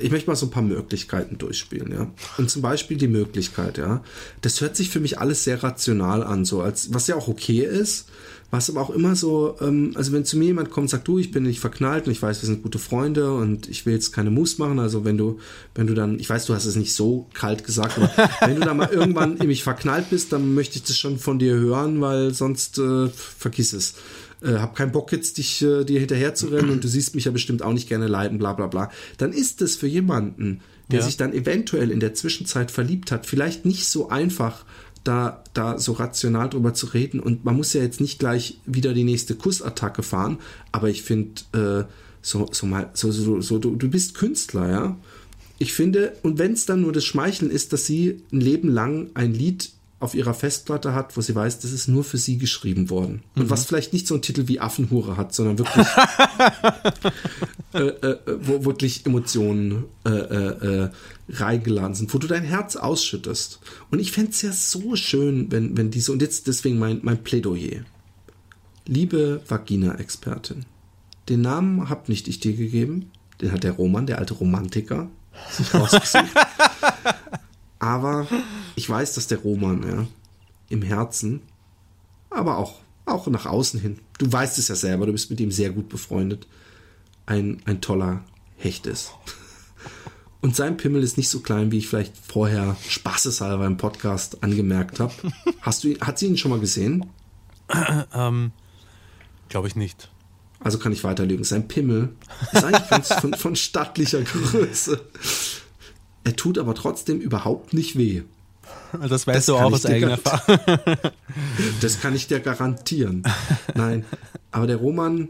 ich 0.00 0.10
möchte 0.10 0.28
mal 0.28 0.36
so 0.36 0.46
ein 0.46 0.50
paar 0.50 0.62
Möglichkeiten 0.62 1.38
durchspielen, 1.38 1.92
ja. 1.92 2.10
Und 2.36 2.50
zum 2.50 2.62
Beispiel 2.62 2.96
die 2.96 3.08
Möglichkeit, 3.08 3.78
ja. 3.78 4.02
Das 4.40 4.60
hört 4.60 4.76
sich 4.76 4.90
für 4.90 5.00
mich 5.00 5.18
alles 5.18 5.44
sehr 5.44 5.62
rational 5.62 6.22
an, 6.22 6.44
so 6.44 6.62
als, 6.62 6.92
was 6.92 7.06
ja 7.06 7.14
auch 7.14 7.28
okay 7.28 7.60
ist, 7.60 8.08
was 8.50 8.70
aber 8.70 8.80
auch 8.80 8.90
immer 8.90 9.16
so, 9.16 9.56
ähm, 9.60 9.92
also 9.94 10.12
wenn 10.12 10.24
zu 10.24 10.36
mir 10.36 10.46
jemand 10.46 10.70
kommt 10.70 10.84
und 10.84 10.88
sagt, 10.88 11.08
du, 11.08 11.18
ich 11.18 11.30
bin 11.30 11.44
nicht 11.44 11.60
verknallt 11.60 12.06
und 12.06 12.12
ich 12.12 12.22
weiß, 12.22 12.42
wir 12.42 12.46
sind 12.46 12.62
gute 12.62 12.78
Freunde 12.78 13.32
und 13.32 13.68
ich 13.68 13.86
will 13.86 13.94
jetzt 13.94 14.12
keine 14.12 14.30
Moves 14.30 14.58
machen, 14.58 14.78
also 14.78 15.04
wenn 15.04 15.16
du, 15.16 15.38
wenn 15.74 15.86
du 15.86 15.94
dann, 15.94 16.18
ich 16.18 16.28
weiß, 16.28 16.46
du 16.46 16.54
hast 16.54 16.64
es 16.64 16.76
nicht 16.76 16.94
so 16.94 17.26
kalt 17.34 17.64
gesagt, 17.64 17.98
aber 17.98 18.10
wenn 18.40 18.56
du 18.56 18.60
dann 18.62 18.76
mal 18.76 18.90
irgendwann 18.90 19.36
in 19.36 19.46
mich 19.46 19.62
verknallt 19.62 20.10
bist, 20.10 20.32
dann 20.32 20.54
möchte 20.54 20.76
ich 20.76 20.84
das 20.84 20.96
schon 20.96 21.18
von 21.18 21.38
dir 21.38 21.54
hören, 21.54 22.00
weil 22.00 22.34
sonst 22.34 22.78
äh, 22.78 23.08
vergiss 23.08 23.72
es. 23.72 23.94
Äh, 24.42 24.54
hab 24.54 24.76
keinen 24.76 24.92
Bock 24.92 25.12
jetzt, 25.12 25.38
dich 25.38 25.62
äh, 25.62 25.84
dir 25.84 26.00
hinterher 26.00 26.34
zu 26.34 26.48
rennen 26.48 26.70
und 26.70 26.84
du 26.84 26.88
siehst 26.88 27.14
mich 27.14 27.24
ja 27.24 27.30
bestimmt 27.30 27.62
auch 27.62 27.72
nicht 27.72 27.88
gerne 27.88 28.06
leiden, 28.08 28.38
bla 28.38 28.52
bla 28.52 28.66
bla. 28.66 28.90
Dann 29.18 29.32
ist 29.32 29.62
es 29.62 29.76
für 29.76 29.86
jemanden, 29.86 30.60
der 30.90 31.00
Ja. 31.00 31.04
sich 31.06 31.16
dann 31.16 31.32
eventuell 31.32 31.90
in 31.90 32.00
der 32.00 32.14
Zwischenzeit 32.14 32.70
verliebt 32.70 33.10
hat, 33.10 33.26
vielleicht 33.26 33.64
nicht 33.64 33.86
so 33.86 34.08
einfach, 34.10 34.64
da, 35.02 35.44
da 35.52 35.78
so 35.78 35.92
rational 35.92 36.48
drüber 36.48 36.72
zu 36.74 36.86
reden. 36.86 37.20
Und 37.20 37.44
man 37.44 37.56
muss 37.56 37.72
ja 37.74 37.82
jetzt 37.82 38.00
nicht 38.00 38.18
gleich 38.18 38.58
wieder 38.66 38.94
die 38.94 39.04
nächste 39.04 39.34
Kussattacke 39.34 40.02
fahren, 40.02 40.38
aber 40.72 40.88
ich 40.88 41.02
finde, 41.02 41.42
äh, 41.52 41.84
so, 42.22 42.48
so 42.52 42.66
mal, 42.66 42.90
so, 42.94 43.12
so, 43.12 43.40
so 43.42 43.58
du, 43.58 43.76
du 43.76 43.88
bist 43.88 44.14
Künstler, 44.14 44.70
ja. 44.70 44.96
Ich 45.58 45.72
finde, 45.74 46.14
und 46.22 46.38
wenn 46.38 46.52
es 46.52 46.66
dann 46.66 46.80
nur 46.80 46.92
das 46.92 47.04
Schmeicheln 47.04 47.50
ist, 47.50 47.72
dass 47.72 47.86
sie 47.86 48.22
ein 48.32 48.40
Leben 48.40 48.68
lang 48.68 49.10
ein 49.14 49.32
Lied 49.34 49.70
auf 50.00 50.14
ihrer 50.14 50.34
Festplatte 50.34 50.92
hat, 50.92 51.16
wo 51.16 51.20
sie 51.20 51.34
weiß, 51.34 51.60
das 51.60 51.72
ist 51.72 51.88
nur 51.88 52.04
für 52.04 52.18
sie 52.18 52.36
geschrieben 52.36 52.90
worden. 52.90 53.22
Und 53.36 53.48
was 53.48 53.64
vielleicht 53.64 53.92
nicht 53.92 54.06
so 54.06 54.14
einen 54.14 54.22
Titel 54.22 54.48
wie 54.48 54.60
Affenhure 54.60 55.16
hat, 55.16 55.34
sondern 55.34 55.58
wirklich, 55.58 55.86
äh, 57.74 57.78
äh, 57.78 58.18
wo 58.40 58.64
wirklich 58.64 59.06
Emotionen 59.06 59.84
äh, 60.04 60.10
äh, 60.10 60.82
äh, 60.84 60.90
reingeladen 61.30 61.94
sind, 61.94 62.12
wo 62.12 62.18
du 62.18 62.26
dein 62.26 62.44
Herz 62.44 62.76
ausschüttest. 62.76 63.60
Und 63.90 63.98
ich 63.98 64.12
fände 64.12 64.32
es 64.32 64.42
ja 64.42 64.52
so 64.52 64.96
schön, 64.96 65.50
wenn, 65.50 65.76
wenn 65.76 65.90
diese, 65.90 66.12
und 66.12 66.20
jetzt 66.20 66.48
deswegen 66.48 66.78
mein, 66.78 67.00
mein 67.02 67.22
Plädoyer. 67.22 67.84
Liebe 68.86 69.40
Vagina-Expertin, 69.48 70.66
den 71.30 71.40
Namen 71.40 71.88
hab 71.88 72.10
nicht 72.10 72.28
ich 72.28 72.40
dir 72.40 72.54
gegeben, 72.54 73.10
den 73.40 73.52
hat 73.52 73.64
der 73.64 73.72
Roman, 73.72 74.06
der 74.06 74.18
alte 74.18 74.34
Romantiker, 74.34 75.08
sich 75.50 75.72
rausgesucht. 75.74 76.34
Aber 77.84 78.26
ich 78.76 78.88
weiß, 78.88 79.12
dass 79.12 79.26
der 79.26 79.36
Roman, 79.36 79.86
ja, 79.86 80.06
im 80.70 80.80
Herzen, 80.80 81.42
aber 82.30 82.56
auch, 82.56 82.80
auch 83.04 83.26
nach 83.26 83.44
außen 83.44 83.78
hin, 83.78 83.98
du 84.16 84.32
weißt 84.32 84.56
es 84.58 84.68
ja 84.68 84.74
selber, 84.74 85.04
du 85.04 85.12
bist 85.12 85.28
mit 85.28 85.38
ihm 85.38 85.52
sehr 85.52 85.68
gut 85.68 85.90
befreundet, 85.90 86.46
ein, 87.26 87.60
ein 87.66 87.82
toller 87.82 88.24
Hecht 88.56 88.86
ist. 88.86 89.12
Und 90.40 90.56
sein 90.56 90.78
Pimmel 90.78 91.02
ist 91.02 91.18
nicht 91.18 91.28
so 91.28 91.40
klein, 91.40 91.72
wie 91.72 91.78
ich 91.78 91.88
vielleicht 91.88 92.16
vorher 92.16 92.74
spaßeshalber 92.88 93.66
im 93.66 93.76
Podcast 93.76 94.42
angemerkt 94.42 94.98
habe. 94.98 95.12
Hast 95.60 95.84
du 95.84 95.88
ihn, 95.88 96.00
hat 96.00 96.18
sie 96.18 96.26
ihn 96.28 96.38
schon 96.38 96.52
mal 96.52 96.60
gesehen? 96.60 97.04
ähm, 98.14 98.52
Glaube 99.50 99.68
ich 99.68 99.76
nicht. 99.76 100.10
Also 100.60 100.78
kann 100.78 100.92
ich 100.92 101.04
weiterlegen. 101.04 101.44
Sein 101.44 101.68
Pimmel 101.68 102.14
ist 102.50 102.64
eigentlich 102.64 102.88
ganz 102.88 103.12
von, 103.20 103.34
von 103.34 103.56
stattlicher 103.56 104.22
Größe. 104.22 105.02
Er 106.24 106.36
tut 106.36 106.58
aber 106.58 106.74
trotzdem 106.74 107.20
überhaupt 107.20 107.74
nicht 107.74 107.96
weh. 107.96 108.22
Das 108.92 109.26
weißt 109.26 109.36
das 109.36 109.46
du 109.46 109.56
auch 109.56 109.72
aus 109.72 109.86
eigener 109.86 110.12
Erfahrung. 110.12 110.58
Das 111.80 112.00
kann 112.00 112.14
ich 112.14 112.28
dir 112.28 112.40
garantieren. 112.40 113.24
Nein, 113.74 114.04
aber 114.52 114.66
der 114.66 114.76
Roman. 114.76 115.28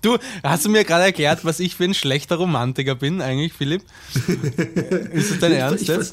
Du, 0.00 0.18
hast 0.42 0.64
du 0.64 0.68
mir 0.68 0.84
gerade 0.84 1.04
erklärt, 1.04 1.44
was 1.44 1.60
ich 1.60 1.74
für 1.74 1.84
ein 1.84 1.94
schlechter 1.94 2.36
Romantiker 2.36 2.94
bin, 2.94 3.20
eigentlich, 3.20 3.52
Philipp? 3.52 3.82
Ist 5.12 5.32
das 5.32 5.38
dein 5.40 5.52
Ernst? 5.52 5.82
Ich, 5.82 5.88
ich, 5.90 6.12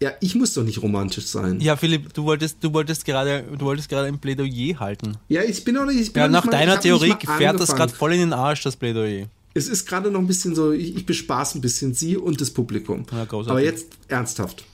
ja, 0.00 0.10
ich 0.20 0.34
muss 0.34 0.52
doch 0.52 0.64
nicht 0.64 0.82
romantisch 0.82 1.26
sein. 1.26 1.60
Ja, 1.60 1.76
Philipp, 1.76 2.12
du 2.12 2.24
wolltest, 2.24 2.58
du 2.62 2.72
wolltest 2.72 3.04
gerade, 3.04 3.44
du 3.56 3.64
wolltest 3.64 3.88
gerade 3.88 4.08
ein 4.08 4.18
Plädoyer 4.18 4.78
halten. 4.78 5.16
Ja, 5.28 5.42
ich 5.42 5.64
bin 5.64 5.78
auch 5.78 5.86
nicht. 5.86 6.00
Ich 6.00 6.12
bin 6.12 6.22
ja, 6.22 6.28
nach 6.28 6.44
mal, 6.44 6.50
deiner 6.50 6.80
Theorie 6.80 7.14
fährt 7.38 7.60
das 7.60 7.74
gerade 7.74 7.92
voll 7.94 8.12
in 8.12 8.20
den 8.20 8.32
Arsch, 8.32 8.62
das 8.62 8.76
Plädoyer. 8.76 9.26
Es 9.56 9.68
ist 9.68 9.86
gerade 9.86 10.10
noch 10.10 10.20
ein 10.20 10.26
bisschen 10.26 10.54
so, 10.54 10.72
ich, 10.72 10.96
ich 10.96 11.06
bespaße 11.06 11.56
ein 11.58 11.62
bisschen 11.62 11.94
sie 11.94 12.16
und 12.16 12.40
das 12.40 12.50
Publikum. 12.50 13.06
Ja, 13.10 13.26
Aber 13.30 13.62
jetzt 13.62 13.86
ernsthaft. 14.08 14.64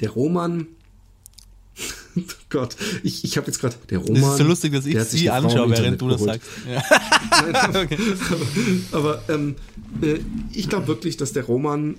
Der 0.00 0.10
Roman 0.10 0.66
Gott, 2.50 2.76
ich, 3.02 3.24
ich 3.24 3.36
habe 3.36 3.46
jetzt 3.46 3.60
gerade 3.60 3.76
der 3.90 3.98
Roman. 3.98 4.22
Es 4.22 4.30
ist 4.30 4.38
so 4.38 4.44
lustig, 4.44 4.72
dass 4.72 4.86
ich 4.86 5.02
sie 5.04 5.30
anschaue, 5.30 5.70
während 5.70 6.00
du 6.00 6.08
das 6.08 6.20
geholt. 6.20 6.42
sagst. 6.42 6.50
Ja. 6.68 7.80
okay. 7.82 7.98
Aber, 8.90 9.22
aber 9.22 9.34
ähm, 9.34 9.54
äh, 10.02 10.18
ich 10.52 10.68
glaube 10.68 10.88
wirklich, 10.88 11.16
dass 11.16 11.32
der 11.32 11.44
Roman 11.44 11.96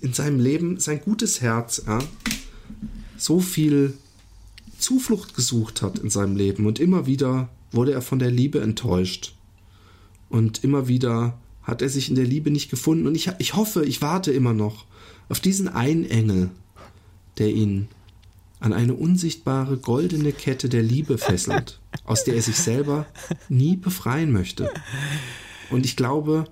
in 0.00 0.12
seinem 0.12 0.40
Leben 0.40 0.78
sein 0.80 1.00
gutes 1.00 1.40
Herz 1.40 1.82
ja, 1.86 1.98
so 3.16 3.40
viel 3.40 3.94
Zuflucht 4.78 5.34
gesucht 5.34 5.82
hat 5.82 5.98
in 5.98 6.10
seinem 6.10 6.36
Leben 6.36 6.66
und 6.66 6.78
immer 6.78 7.06
wieder 7.06 7.48
wurde 7.72 7.92
er 7.92 8.02
von 8.02 8.18
der 8.18 8.30
Liebe 8.30 8.60
enttäuscht. 8.60 9.33
Und 10.34 10.64
immer 10.64 10.88
wieder 10.88 11.38
hat 11.62 11.80
er 11.80 11.88
sich 11.88 12.08
in 12.08 12.16
der 12.16 12.24
Liebe 12.24 12.50
nicht 12.50 12.68
gefunden. 12.68 13.06
Und 13.06 13.14
ich, 13.14 13.30
ich 13.38 13.54
hoffe, 13.54 13.84
ich 13.84 14.02
warte 14.02 14.32
immer 14.32 14.52
noch 14.52 14.84
auf 15.28 15.38
diesen 15.38 15.68
einen 15.68 16.04
Engel, 16.04 16.50
der 17.38 17.50
ihn 17.50 17.86
an 18.58 18.72
eine 18.72 18.94
unsichtbare 18.94 19.76
goldene 19.76 20.32
Kette 20.32 20.68
der 20.68 20.82
Liebe 20.82 21.18
fesselt, 21.18 21.78
aus 22.04 22.24
der 22.24 22.34
er 22.34 22.42
sich 22.42 22.56
selber 22.56 23.06
nie 23.48 23.76
befreien 23.76 24.32
möchte. 24.32 24.68
Und 25.70 25.86
ich 25.86 25.94
glaube, 25.94 26.46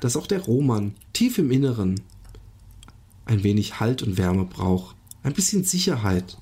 dass 0.00 0.16
auch 0.16 0.26
der 0.26 0.40
Roman 0.40 0.94
tief 1.12 1.36
im 1.36 1.50
Inneren 1.50 2.00
ein 3.26 3.42
wenig 3.42 3.78
Halt 3.78 4.02
und 4.02 4.16
Wärme 4.16 4.46
braucht, 4.46 4.96
ein 5.22 5.34
bisschen 5.34 5.64
Sicherheit, 5.64 6.38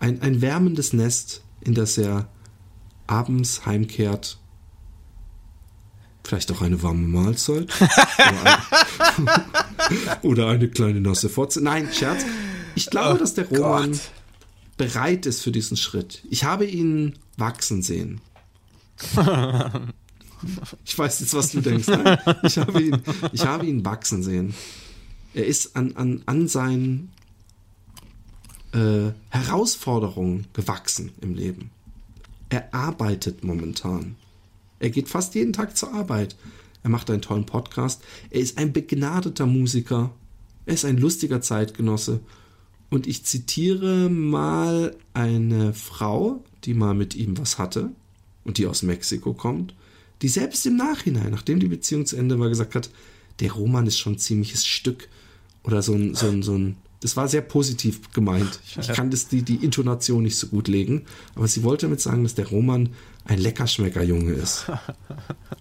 ein, 0.00 0.20
ein 0.20 0.40
wärmendes 0.40 0.92
Nest, 0.92 1.44
in 1.60 1.74
das 1.74 1.96
er 1.96 2.28
abends 3.06 3.66
heimkehrt. 3.66 4.40
Vielleicht 6.26 6.50
auch 6.50 6.60
eine 6.60 6.82
warme 6.82 7.06
Mahlzeit. 7.06 7.68
oder, 7.78 8.58
eine, 9.16 10.22
oder 10.22 10.48
eine 10.48 10.68
kleine 10.68 11.00
nasse 11.00 11.28
Fotze. 11.28 11.62
Nein, 11.62 11.88
Scherz. 11.92 12.24
Ich 12.74 12.90
glaube, 12.90 13.14
oh 13.14 13.18
dass 13.18 13.34
der 13.34 13.46
Roman 13.46 13.92
Gott. 13.92 14.00
bereit 14.76 15.26
ist 15.26 15.42
für 15.42 15.52
diesen 15.52 15.76
Schritt. 15.76 16.24
Ich 16.28 16.42
habe 16.42 16.66
ihn 16.66 17.14
wachsen 17.36 17.82
sehen. 17.82 18.20
Ich 20.84 20.96
weiß 20.96 21.20
jetzt, 21.20 21.32
was 21.32 21.50
du 21.50 21.62
denkst. 21.62 21.88
Nein, 21.88 22.18
ich, 22.42 22.58
habe 22.58 22.80
ihn, 22.80 23.02
ich 23.32 23.46
habe 23.46 23.66
ihn 23.66 23.84
wachsen 23.84 24.22
sehen. 24.22 24.54
Er 25.32 25.46
ist 25.46 25.74
an, 25.74 25.96
an, 25.96 26.22
an 26.26 26.46
seinen 26.46 27.10
äh, 28.72 29.12
Herausforderungen 29.30 30.46
gewachsen 30.52 31.10
im 31.22 31.34
Leben. 31.34 31.70
Er 32.50 32.72
arbeitet 32.72 33.44
momentan. 33.44 34.16
Er 34.78 34.90
geht 34.90 35.08
fast 35.08 35.34
jeden 35.34 35.52
Tag 35.52 35.76
zur 35.76 35.92
Arbeit. 35.92 36.36
Er 36.82 36.90
macht 36.90 37.10
einen 37.10 37.22
tollen 37.22 37.46
Podcast. 37.46 38.02
Er 38.30 38.40
ist 38.40 38.58
ein 38.58 38.72
begnadeter 38.72 39.46
Musiker. 39.46 40.12
Er 40.66 40.74
ist 40.74 40.84
ein 40.84 40.98
lustiger 40.98 41.40
Zeitgenosse 41.40 42.20
und 42.90 43.06
ich 43.06 43.24
zitiere 43.24 44.08
mal 44.08 44.96
eine 45.12 45.74
Frau, 45.74 46.44
die 46.64 46.74
mal 46.74 46.94
mit 46.94 47.14
ihm 47.14 47.36
was 47.38 47.58
hatte 47.58 47.90
und 48.44 48.58
die 48.58 48.66
aus 48.66 48.82
Mexiko 48.82 49.32
kommt, 49.32 49.74
die 50.22 50.28
selbst 50.28 50.64
im 50.66 50.76
Nachhinein, 50.76 51.30
nachdem 51.30 51.60
die 51.60 51.68
Beziehung 51.68 52.06
zu 52.06 52.16
Ende 52.16 52.38
war, 52.38 52.48
gesagt 52.48 52.74
hat, 52.74 52.90
der 53.40 53.52
Roman 53.52 53.86
ist 53.86 53.98
schon 53.98 54.14
ein 54.14 54.18
ziemliches 54.18 54.64
Stück 54.66 55.08
oder 55.62 55.82
so 55.82 55.94
ein, 55.94 56.14
so 56.14 56.26
ein, 56.28 56.42
so 56.42 56.56
ein 56.56 56.76
das 57.00 57.16
war 57.16 57.28
sehr 57.28 57.42
positiv 57.42 58.10
gemeint. 58.12 58.58
Ich 58.80 58.88
kann 58.88 59.10
das, 59.10 59.28
die, 59.28 59.42
die 59.42 59.56
Intonation 59.56 60.22
nicht 60.22 60.38
so 60.38 60.46
gut 60.46 60.66
legen, 60.66 61.04
aber 61.34 61.46
sie 61.46 61.62
wollte 61.62 61.86
damit 61.86 62.00
sagen, 62.00 62.22
dass 62.22 62.34
der 62.34 62.48
Roman 62.48 62.88
ein 63.28 63.38
Leckerschmecker-Junge 63.38 64.32
ist. 64.32 64.66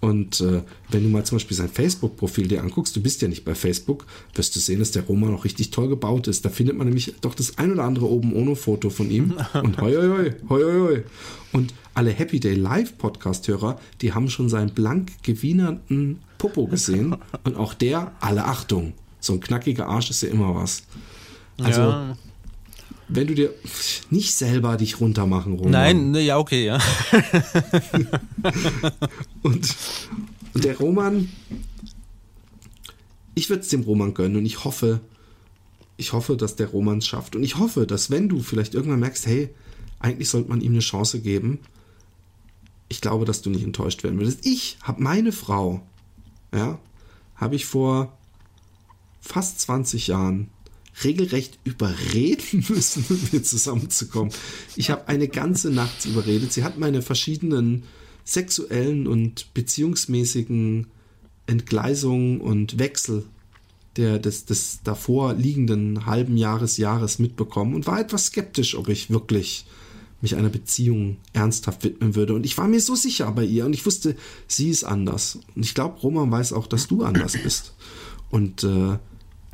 Und 0.02 0.42
äh, 0.42 0.62
wenn 0.90 1.04
du 1.04 1.10
mal 1.10 1.26
zum 1.26 1.38
Beispiel 1.38 1.58
sein 1.58 1.70
Facebook-Profil 1.70 2.48
dir 2.48 2.62
anguckst, 2.62 2.96
du 2.96 3.02
bist 3.02 3.22
ja 3.22 3.28
nicht 3.28 3.46
bei 3.46 3.56
Facebook, 3.56 4.06
wirst 4.34 4.56
du 4.56 4.60
sehen, 4.60 4.80
dass 4.80 4.92
der 4.92 5.04
Roman 5.04 5.34
auch 5.34 5.46
richtig 5.46 5.72
toll 5.72 5.90
gebaut 5.90 6.28
ist. 6.28 6.46
Da 6.46 6.50
findet 6.50 6.78
man 6.78 6.88
nämlich 6.88 7.16
doch 7.22 7.34
das 7.34 7.58
ein 7.58 7.72
oder 7.72 7.84
andere 7.84 8.10
oben 8.10 8.34
ohne 8.34 8.56
Foto 8.56 8.90
von 8.90 9.10
ihm. 9.10 9.36
Und 9.54 9.82
hoi, 9.82 9.94
hoi, 9.94 10.34
hoi, 10.50 10.64
hoi, 10.64 10.80
hoi. 10.80 11.04
Und 11.54 11.74
alle 11.94 12.12
Happy 12.12 12.40
Day 12.40 12.56
Live 12.56 12.98
Podcast-Hörer, 12.98 13.80
die 14.02 14.14
haben 14.14 14.30
schon 14.30 14.50
seinen 14.50 14.72
blank 14.72 15.12
gewienerten 15.24 16.20
Popo 16.38 16.68
gesehen. 16.68 17.16
Und 17.44 17.56
auch 17.56 17.74
der, 17.74 18.12
alle 18.20 18.46
Achtung, 18.46 18.94
so 19.20 19.34
ein 19.34 19.40
knackiger 19.40 19.88
Arsch 19.88 20.10
ist 20.10 20.22
ja 20.22 20.30
immer 20.30 20.54
was. 20.56 20.84
Also, 21.58 21.82
ja. 21.82 22.18
Wenn 23.08 23.28
du 23.28 23.36
dir 23.36 23.54
nicht 24.10 24.34
selber 24.34 24.78
dich 24.78 25.00
runtermachen, 25.00 25.54
Roman. 25.54 25.72
Nein, 25.72 26.12
ne, 26.12 26.22
ja, 26.22 26.38
okay, 26.38 26.66
ja. 26.66 26.80
und, 29.44 29.76
und 30.54 30.64
der 30.64 30.78
Roman, 30.78 31.30
ich 33.36 33.50
würde 33.50 33.62
es 33.62 33.70
dem 33.70 33.82
Roman 33.82 34.14
gönnen 34.14 34.38
und 34.38 34.46
ich 34.46 34.64
hoffe, 34.64 35.02
ich 35.98 36.14
hoffe, 36.14 36.36
dass 36.36 36.56
der 36.56 36.68
Roman 36.68 36.98
es 36.98 37.08
schafft. 37.08 37.36
Und 37.36 37.44
ich 37.44 37.58
hoffe, 37.58 37.86
dass 37.86 38.10
wenn 38.10 38.28
du 38.28 38.40
vielleicht 38.40 38.74
irgendwann 38.74 39.00
merkst, 39.00 39.28
hey, 39.28 39.50
eigentlich 40.00 40.30
sollte 40.30 40.50
man 40.50 40.62
ihm 40.62 40.74
eine 40.74 40.80
Chance 40.80 41.22
geben, 41.22 41.60
ich 42.88 43.02
glaube, 43.02 43.26
dass 43.26 43.42
du 43.42 43.50
nicht 43.50 43.64
enttäuscht 43.64 44.04
werden 44.04 44.20
würdest. 44.20 44.46
Ich 44.46 44.78
habe 44.82 45.02
meine 45.02 45.32
Frau, 45.32 45.82
ja, 46.54 46.80
habe 47.36 47.56
ich 47.56 47.66
vor 47.66 48.18
fast 49.22 49.60
20 49.62 50.08
Jahren 50.08 50.50
regelrecht 51.04 51.60
überreden 51.64 52.66
müssen, 52.70 53.06
mit 53.10 53.34
mir 53.34 53.44
zusammenzukommen. 53.44 54.34
Ich 54.76 54.90
habe 54.90 55.08
eine 55.08 55.28
ganze 55.28 55.72
Nacht 55.72 56.06
überredet. 56.06 56.54
Sie 56.54 56.64
hat 56.64 56.78
meine 56.78 57.02
verschiedenen 57.02 57.84
sexuellen 58.24 59.08
und 59.08 59.54
beziehungsmäßigen 59.54 60.88
Entgleisungen 61.48 62.42
und 62.42 62.80
Wechsel 62.80 63.26
der, 63.98 64.20
des, 64.20 64.46
des 64.46 64.80
davor 64.84 65.34
liegenden 65.34 66.06
halben 66.06 66.38
Jahres, 66.38 66.78
Jahres 66.78 67.20
mitbekommen 67.20 67.76
und 67.76 67.88
war 67.88 68.00
etwas 68.00 68.28
skeptisch, 68.28 68.76
ob 68.76 68.90
ich 68.90 69.10
wirklich 69.10 69.66
mich 70.22 70.36
einer 70.36 70.50
Beziehung 70.50 71.18
ernsthaft 71.34 71.84
widmen 71.84 72.16
würde. 72.16 72.34
Und 72.34 72.46
ich 72.46 72.58
war 72.58 72.68
mir 72.68 72.80
so 72.80 72.96
sicher 72.96 73.32
bei 73.32 73.46
ihr 73.46 73.66
und 73.66 73.74
ich 73.74 73.86
wusste, 73.86 74.16
sie 74.48 74.70
ist 74.70 74.84
anders. 74.84 75.40
Und 75.56 75.64
ich 75.64 75.76
glaube, 75.76 76.00
Roman 76.00 76.32
weiß 76.32 76.54
auch, 76.54 76.68
dass 76.68 76.88
du 76.88 77.04
anders 77.04 77.34
bist. 77.42 77.76
Und 78.32 78.64
äh, 78.64 78.98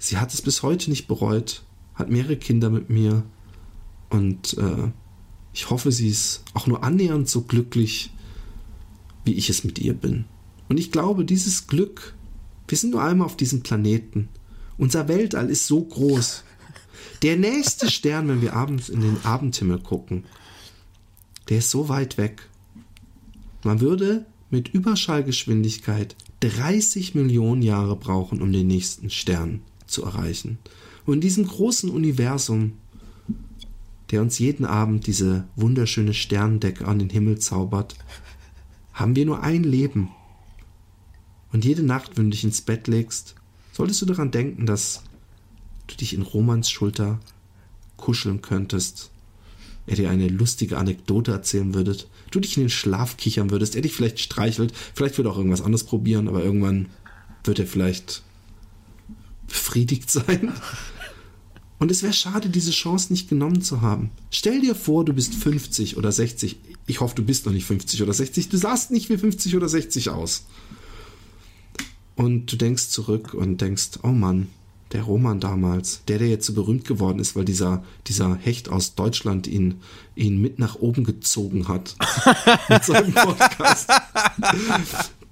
sie 0.01 0.17
hat 0.17 0.33
es 0.33 0.41
bis 0.41 0.63
heute 0.63 0.89
nicht 0.89 1.07
bereut, 1.07 1.63
hat 1.93 2.09
mehrere 2.09 2.35
Kinder 2.35 2.71
mit 2.71 2.89
mir 2.89 3.23
und 4.09 4.57
äh, 4.57 4.89
ich 5.53 5.69
hoffe, 5.69 5.91
sie 5.91 6.09
ist 6.09 6.43
auch 6.53 6.65
nur 6.65 6.83
annähernd 6.83 7.29
so 7.29 7.41
glücklich, 7.41 8.11
wie 9.23 9.33
ich 9.33 9.49
es 9.49 9.63
mit 9.63 9.77
ihr 9.79 9.93
bin. 9.93 10.25
Und 10.69 10.79
ich 10.79 10.91
glaube, 10.91 11.23
dieses 11.23 11.67
Glück, 11.67 12.15
wir 12.67 12.77
sind 12.77 12.91
nur 12.91 13.03
einmal 13.03 13.25
auf 13.25 13.37
diesem 13.37 13.61
Planeten. 13.61 14.29
Unser 14.77 15.07
Weltall 15.07 15.49
ist 15.49 15.67
so 15.67 15.83
groß. 15.83 16.45
Der 17.21 17.37
nächste 17.37 17.91
Stern, 17.91 18.27
wenn 18.27 18.41
wir 18.41 18.53
abends 18.53 18.89
in 18.89 19.01
den 19.01 19.23
Abendhimmel 19.23 19.79
gucken, 19.79 20.23
der 21.49 21.59
ist 21.59 21.69
so 21.69 21.89
weit 21.89 22.17
weg. 22.17 22.49
Man 23.63 23.81
würde 23.81 24.25
mit 24.49 24.69
Überschallgeschwindigkeit 24.69 26.15
30 26.39 27.13
Millionen 27.13 27.61
Jahre 27.61 27.95
brauchen, 27.95 28.41
um 28.41 28.51
den 28.51 28.67
nächsten 28.67 29.11
Stern 29.11 29.61
zu 29.91 30.03
erreichen. 30.03 30.57
Und 31.05 31.15
in 31.15 31.21
diesem 31.21 31.47
großen 31.47 31.89
Universum, 31.89 32.73
der 34.11 34.21
uns 34.21 34.39
jeden 34.39 34.65
Abend 34.65 35.07
diese 35.07 35.45
wunderschöne 35.55 36.13
Sterndecke 36.13 36.87
an 36.87 36.99
den 36.99 37.09
Himmel 37.09 37.39
zaubert, 37.39 37.95
haben 38.93 39.15
wir 39.15 39.25
nur 39.25 39.41
ein 39.41 39.63
Leben. 39.63 40.09
Und 41.51 41.65
jede 41.65 41.83
Nacht, 41.83 42.17
wenn 42.17 42.25
du 42.25 42.31
dich 42.31 42.43
ins 42.43 42.61
Bett 42.61 42.87
legst, 42.87 43.35
solltest 43.71 44.01
du 44.01 44.05
daran 44.05 44.31
denken, 44.31 44.65
dass 44.65 45.03
du 45.87 45.95
dich 45.95 46.13
in 46.13 46.21
Romans 46.21 46.69
Schulter 46.69 47.19
kuscheln 47.97 48.41
könntest, 48.41 49.11
er 49.87 49.95
dir 49.95 50.09
eine 50.09 50.27
lustige 50.27 50.77
Anekdote 50.77 51.31
erzählen 51.31 51.73
würdet, 51.73 52.07
du 52.31 52.39
dich 52.39 52.57
in 52.57 52.63
den 52.63 52.69
Schlaf 52.69 53.17
kichern 53.17 53.49
würdest, 53.49 53.75
er 53.75 53.81
dich 53.81 53.93
vielleicht 53.93 54.19
streichelt, 54.19 54.73
vielleicht 54.93 55.17
wird 55.17 55.27
er 55.27 55.31
auch 55.31 55.37
irgendwas 55.37 55.61
anderes 55.61 55.83
probieren, 55.83 56.27
aber 56.27 56.43
irgendwann 56.43 56.87
wird 57.43 57.59
er 57.59 57.67
vielleicht 57.67 58.23
befriedigt 59.51 60.09
sein. 60.09 60.53
Und 61.79 61.89
es 61.89 62.03
wäre 62.03 62.13
schade, 62.13 62.49
diese 62.49 62.71
Chance 62.71 63.11
nicht 63.11 63.27
genommen 63.27 63.61
zu 63.61 63.81
haben. 63.81 64.11
Stell 64.29 64.61
dir 64.61 64.75
vor, 64.75 65.03
du 65.03 65.13
bist 65.13 65.33
50 65.33 65.97
oder 65.97 66.11
60. 66.11 66.57
Ich 66.85 66.99
hoffe, 66.99 67.15
du 67.15 67.23
bist 67.23 67.45
noch 67.45 67.53
nicht 67.53 67.65
50 67.65 68.03
oder 68.03 68.13
60. 68.13 68.49
Du 68.49 68.57
sahst 68.57 68.91
nicht 68.91 69.09
wie 69.09 69.17
50 69.17 69.55
oder 69.55 69.67
60 69.67 70.09
aus. 70.09 70.45
Und 72.15 72.51
du 72.51 72.55
denkst 72.55 72.89
zurück 72.89 73.33
und 73.33 73.61
denkst, 73.61 73.99
oh 74.03 74.09
Mann, 74.09 74.47
der 74.91 75.03
Roman 75.03 75.39
damals, 75.39 76.01
der, 76.07 76.19
der 76.19 76.27
jetzt 76.27 76.45
so 76.45 76.53
berühmt 76.53 76.85
geworden 76.85 77.19
ist, 77.19 77.35
weil 77.35 77.45
dieser, 77.45 77.83
dieser 78.07 78.35
Hecht 78.35 78.69
aus 78.69 78.95
Deutschland 78.95 79.47
ihn, 79.47 79.81
ihn 80.15 80.39
mit 80.41 80.59
nach 80.59 80.75
oben 80.75 81.03
gezogen 81.03 81.67
hat. 81.67 81.95
mit 82.69 82.83
seinem 82.83 83.13
Podcast. 83.13 83.89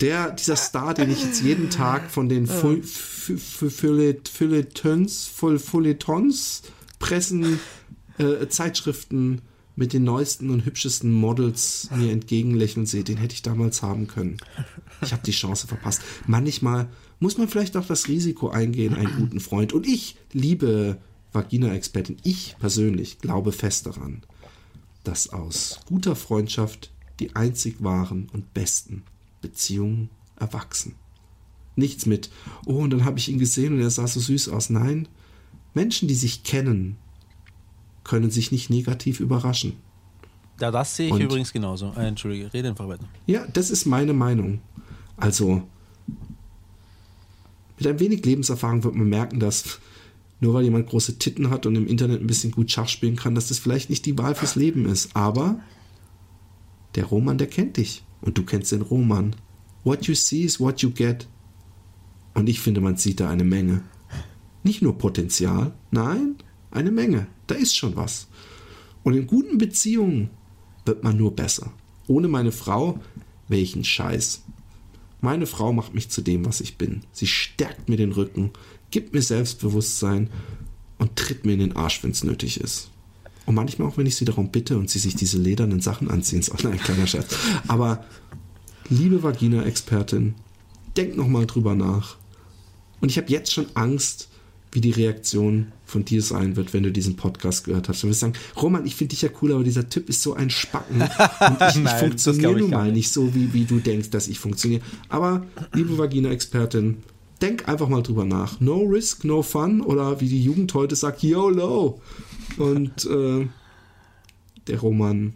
Der, 0.02 0.32
dieser 0.32 0.56
Star, 0.56 0.94
den 0.94 1.12
ich 1.12 1.24
jetzt 1.24 1.42
jeden 1.42 1.70
Tag 1.70 2.10
von 2.10 2.30
den 2.30 2.48
Feuilletons, 2.48 5.28
Feuilletons, 5.28 6.62
Pressen, 7.00 7.60
äh, 8.18 8.48
Zeitschriften 8.48 9.42
mit 9.76 9.94
den 9.94 10.04
neuesten 10.04 10.50
und 10.50 10.66
hübschesten 10.66 11.14
Models 11.14 11.90
mir 11.96 12.12
entgegenlächeln 12.12 12.86
sehe, 12.86 13.06
den 13.06 13.18
hätte 13.18 13.34
ich 13.34 13.42
damals 13.42 13.82
haben 13.82 14.08
können. 14.08 14.38
Ich 15.02 15.14
habe 15.14 15.24
die 15.26 15.32
Chance 15.32 15.68
verpasst. 15.68 16.02
Manchmal 16.28 16.90
muss 17.20 17.38
man 17.38 17.48
vielleicht 17.48 17.78
auch 17.78 17.86
das 17.86 18.10
Risiko 18.10 18.50
eingehen, 18.50 18.94
einen 18.94 19.16
guten 19.16 19.40
Freund. 19.40 19.72
Und 19.72 19.88
ich, 19.88 20.18
liebe 20.34 20.98
Vagina-Expertin, 21.32 22.18
ich 22.24 22.58
persönlich 22.60 23.20
glaube 23.20 23.54
fest 23.54 23.86
daran, 23.86 24.24
dass 25.06 25.30
aus 25.30 25.80
guter 25.86 26.18
Freundschaft 26.18 26.92
die 27.22 27.36
einzig 27.36 27.82
wahren 27.82 28.28
und 28.34 28.54
besten 28.54 29.04
Beziehungen 29.42 30.10
erwachsen. 30.38 30.96
Nichts 31.76 32.06
mit, 32.06 32.30
oh, 32.66 32.80
und 32.80 32.90
dann 32.90 33.06
habe 33.06 33.20
ich 33.20 33.30
ihn 33.30 33.40
gesehen 33.40 33.74
und 33.74 33.82
er 33.82 33.90
sah 33.90 34.08
so 34.08 34.20
süß 34.20 34.50
aus. 34.50 34.70
Nein, 34.70 35.08
Menschen, 35.74 36.08
die 36.08 36.16
sich 36.16 36.44
kennen, 36.44 36.98
können 38.04 38.32
sich 38.32 38.52
nicht 38.52 38.70
negativ 38.70 39.20
überraschen. 39.20 39.74
Ja, 40.60 40.72
das 40.72 40.96
sehe 40.96 41.08
ich 41.08 41.14
und, 41.14 41.22
übrigens 41.22 41.54
genauso. 41.54 41.94
Äh, 41.96 42.08
Entschuldige, 42.08 42.54
rede 42.54 42.70
einfach 42.70 42.88
weiter. 42.88 43.06
Ja, 43.28 43.48
das 43.48 43.70
ist 43.70 43.86
meine 43.86 44.14
Meinung. 44.14 44.60
Also, 45.16 45.64
mit 47.78 47.88
ein 47.88 48.00
wenig 48.00 48.26
Lebenserfahrung 48.26 48.84
wird 48.84 48.96
man 48.96 49.08
merken, 49.08 49.40
dass 49.40 49.80
nur 50.42 50.54
weil 50.54 50.64
jemand 50.64 50.88
große 50.88 51.18
Titten 51.18 51.50
hat 51.50 51.66
und 51.66 51.76
im 51.76 51.88
Internet 51.88 52.22
ein 52.22 52.28
bisschen 52.28 52.52
gut 52.52 52.72
Schach 52.72 52.88
spielen 52.88 53.16
kann, 53.16 53.36
dass 53.36 53.50
das 53.50 53.60
vielleicht 53.60 53.90
nicht 53.90 54.06
die 54.06 54.18
Wahl 54.18 54.36
fürs 54.36 54.56
Leben 54.56 54.86
ist. 54.86 55.16
Aber 55.16 55.60
der 56.96 57.06
Roman, 57.06 57.38
der 57.38 57.48
kennt 57.48 57.78
dich. 57.78 58.04
Und 58.22 58.38
du 58.38 58.44
kennst 58.44 58.72
den 58.72 58.82
Roman. 58.82 59.36
What 59.84 60.06
you 60.06 60.16
see 60.16 60.44
is 60.44 60.60
what 60.60 60.82
you 60.82 60.92
get. 60.92 61.28
Und 62.34 62.50
ich 62.50 62.60
finde, 62.60 62.82
man 62.82 62.98
sieht 62.98 63.20
da 63.20 63.30
eine 63.30 63.44
Menge. 63.44 63.84
Nicht 64.64 64.82
nur 64.82 64.98
Potenzial, 64.98 65.74
nein, 65.92 66.36
eine 66.72 66.92
Menge. 66.92 67.28
Da 67.48 67.56
ist 67.56 67.76
schon 67.76 67.96
was. 67.96 68.28
Und 69.04 69.14
in 69.14 69.28
guten 69.28 69.58
Beziehungen 69.58 70.30
wird 70.86 71.04
man 71.04 71.18
nur 71.18 71.36
besser. 71.36 71.72
Ohne 72.08 72.28
meine 72.28 72.52
Frau, 72.52 73.00
welchen 73.48 73.84
Scheiß. 73.84 74.44
Meine 75.22 75.48
Frau 75.48 75.74
macht 75.74 75.94
mich 75.94 76.10
zu 76.10 76.22
dem, 76.22 76.46
was 76.46 76.62
ich 76.62 76.78
bin. 76.78 77.02
Sie 77.12 77.28
stärkt 77.28 77.90
mir 77.90 77.98
den 77.98 78.12
Rücken, 78.12 78.52
gibt 78.92 79.14
mir 79.14 79.22
Selbstbewusstsein 79.22 80.30
und 80.98 81.16
tritt 81.16 81.46
mir 81.46 81.54
in 81.54 81.60
den 81.60 81.76
Arsch, 81.76 82.04
wenn 82.04 82.12
es 82.12 82.24
nötig 82.24 82.60
ist. 82.60 82.90
Und 83.50 83.56
manchmal 83.56 83.88
auch, 83.88 83.98
wenn 83.98 84.06
ich 84.06 84.16
sie 84.16 84.26
darum 84.26 84.52
bitte 84.52 84.78
und 84.78 84.92
sie 84.92 85.00
sich 85.00 85.16
diese 85.16 85.40
ledernen 85.40 85.82
Sachen 85.82 86.12
anziehen 86.12 86.42
soll. 86.44 86.72
Ein 86.72 86.78
kleiner 86.78 87.08
Scherz. 87.08 87.36
Aber, 87.68 88.06
liebe 88.92 89.24
Vagina-Expertin, 89.24 90.36
denk 90.96 91.18
nochmal 91.18 91.48
drüber 91.48 91.74
nach. 91.74 92.18
Und 93.02 93.10
ich 93.10 93.18
habe 93.18 93.32
jetzt 93.32 93.52
schon 93.52 93.66
Angst, 93.74 94.30
wie 94.72 94.82
die 94.82 94.92
Reaktion 94.92 95.72
von 95.84 96.06
dir 96.06 96.22
sein 96.22 96.58
wird, 96.58 96.74
wenn 96.76 96.84
du 96.84 96.92
diesen 96.92 97.16
Podcast 97.16 97.64
gehört 97.64 97.90
hast. 97.90 98.04
Du 98.04 98.08
wirst 98.08 98.20
sagen, 98.20 98.34
Roman, 98.56 98.86
ich 98.86 98.96
finde 98.96 99.16
dich 99.16 99.24
ja 99.24 99.30
cool, 99.42 99.52
aber 99.54 99.64
dieser 99.64 99.90
Typ 99.90 100.10
ist 100.10 100.22
so 100.22 100.36
ein 100.36 100.52
Spacken 100.52 101.02
und 101.02 101.58
ich, 101.70 101.84
ich 101.84 101.90
funktioniere 101.90 102.56
nun 102.56 102.70
mal 102.70 102.84
nicht. 102.84 102.94
nicht 102.94 103.12
so, 103.12 103.34
wie, 103.34 103.52
wie 103.52 103.66
du 103.66 103.80
denkst, 103.80 104.12
dass 104.12 104.28
ich 104.28 104.38
funktioniere. 104.38 104.84
Aber, 105.08 105.48
liebe 105.74 105.98
Vagina-Expertin, 105.98 106.98
denk 107.42 107.68
einfach 107.68 107.90
mal 107.90 108.04
drüber 108.04 108.26
nach. 108.26 108.60
No 108.60 108.84
risk, 108.84 109.24
no 109.24 109.42
fun 109.42 109.82
oder 109.82 110.22
wie 110.22 110.30
die 110.30 110.44
Jugend 110.44 110.72
heute 110.76 110.96
sagt, 110.96 111.24
YOLO. 111.24 112.00
Und 112.58 113.06
äh, 113.06 113.48
der 114.68 114.80
Roman, 114.80 115.34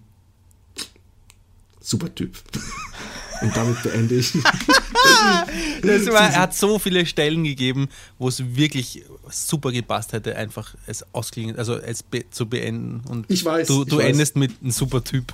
super 1.79 2.13
Typ. 2.13 2.37
Und 3.41 3.55
damit 3.55 3.83
beende 3.83 4.15
ich. 4.15 4.33
war, 5.83 6.29
er 6.29 6.39
hat 6.39 6.55
so 6.55 6.79
viele 6.79 7.05
Stellen 7.05 7.43
gegeben, 7.43 7.89
wo 8.17 8.29
es 8.29 8.55
wirklich 8.55 9.03
super 9.29 9.71
gepasst 9.71 10.13
hätte, 10.13 10.35
einfach 10.35 10.75
es 10.87 11.05
ausklingen, 11.13 11.57
also 11.57 11.75
es 11.75 12.03
be 12.03 12.23
zu 12.29 12.47
beenden. 12.47 13.01
Und 13.09 13.25
ich 13.29 13.43
weiß. 13.43 13.67
Du, 13.67 13.83
du 13.83 13.99
ich 13.99 14.05
endest 14.05 14.35
weiß. 14.35 14.39
mit 14.39 14.51
einem 14.61 14.71
super 14.71 15.03
Typ. 15.03 15.33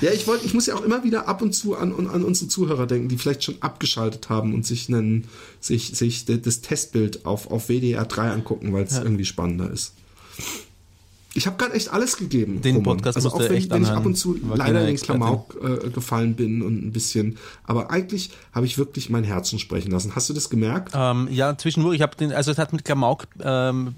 ja, 0.00 0.10
ich 0.12 0.26
wollte, 0.26 0.44
ich 0.44 0.52
muss 0.52 0.66
ja 0.66 0.74
auch 0.74 0.82
immer 0.82 1.02
wieder 1.02 1.28
ab 1.28 1.40
und 1.40 1.54
zu 1.54 1.76
an, 1.76 1.94
an 2.08 2.24
unsere 2.24 2.48
Zuhörer 2.48 2.86
denken, 2.86 3.08
die 3.08 3.16
vielleicht 3.16 3.44
schon 3.44 3.56
abgeschaltet 3.60 4.28
haben 4.28 4.52
und 4.52 4.66
sich 4.66 4.88
einen, 4.88 5.26
sich, 5.60 5.96
sich 5.96 6.26
das 6.26 6.60
Testbild 6.60 7.24
auf, 7.24 7.50
auf 7.50 7.68
WDR 7.68 8.04
3 8.04 8.30
angucken, 8.32 8.72
weil 8.72 8.84
es 8.84 8.96
ja. 8.96 9.02
irgendwie 9.02 9.24
spannender 9.24 9.70
ist. 9.70 9.94
Ich 11.34 11.46
habe 11.46 11.56
gerade 11.56 11.74
echt 11.74 11.92
alles 11.92 12.16
gegeben. 12.16 12.60
Den 12.60 12.76
Roman. 12.76 12.96
Podcast 12.96 13.16
also 13.16 13.30
auch 13.30 13.38
wenn, 13.38 13.70
wenn 13.70 13.82
ich 13.82 13.88
ab 13.88 14.04
und 14.04 14.16
zu 14.16 14.36
leider 14.54 14.80
in 14.80 14.88
den 14.88 14.96
Klamauk 14.96 15.56
äh, 15.62 15.90
gefallen 15.90 16.34
bin 16.34 16.60
und 16.62 16.84
ein 16.84 16.92
bisschen, 16.92 17.38
aber 17.64 17.90
eigentlich 17.90 18.30
habe 18.52 18.66
ich 18.66 18.78
wirklich 18.78 19.10
mein 19.10 19.22
Herzen 19.22 19.60
sprechen 19.60 19.92
lassen. 19.92 20.14
Hast 20.16 20.28
du 20.28 20.34
das 20.34 20.50
gemerkt? 20.50 20.92
Ähm, 20.94 21.28
ja, 21.30 21.56
zwischendurch. 21.56 21.96
Ich 21.96 22.02
habe 22.02 22.16
den, 22.16 22.32
also 22.32 22.50
es 22.50 22.58
hat 22.58 22.72
mit 22.72 22.84
Klamauk, 22.84 23.28
ähm, 23.40 23.94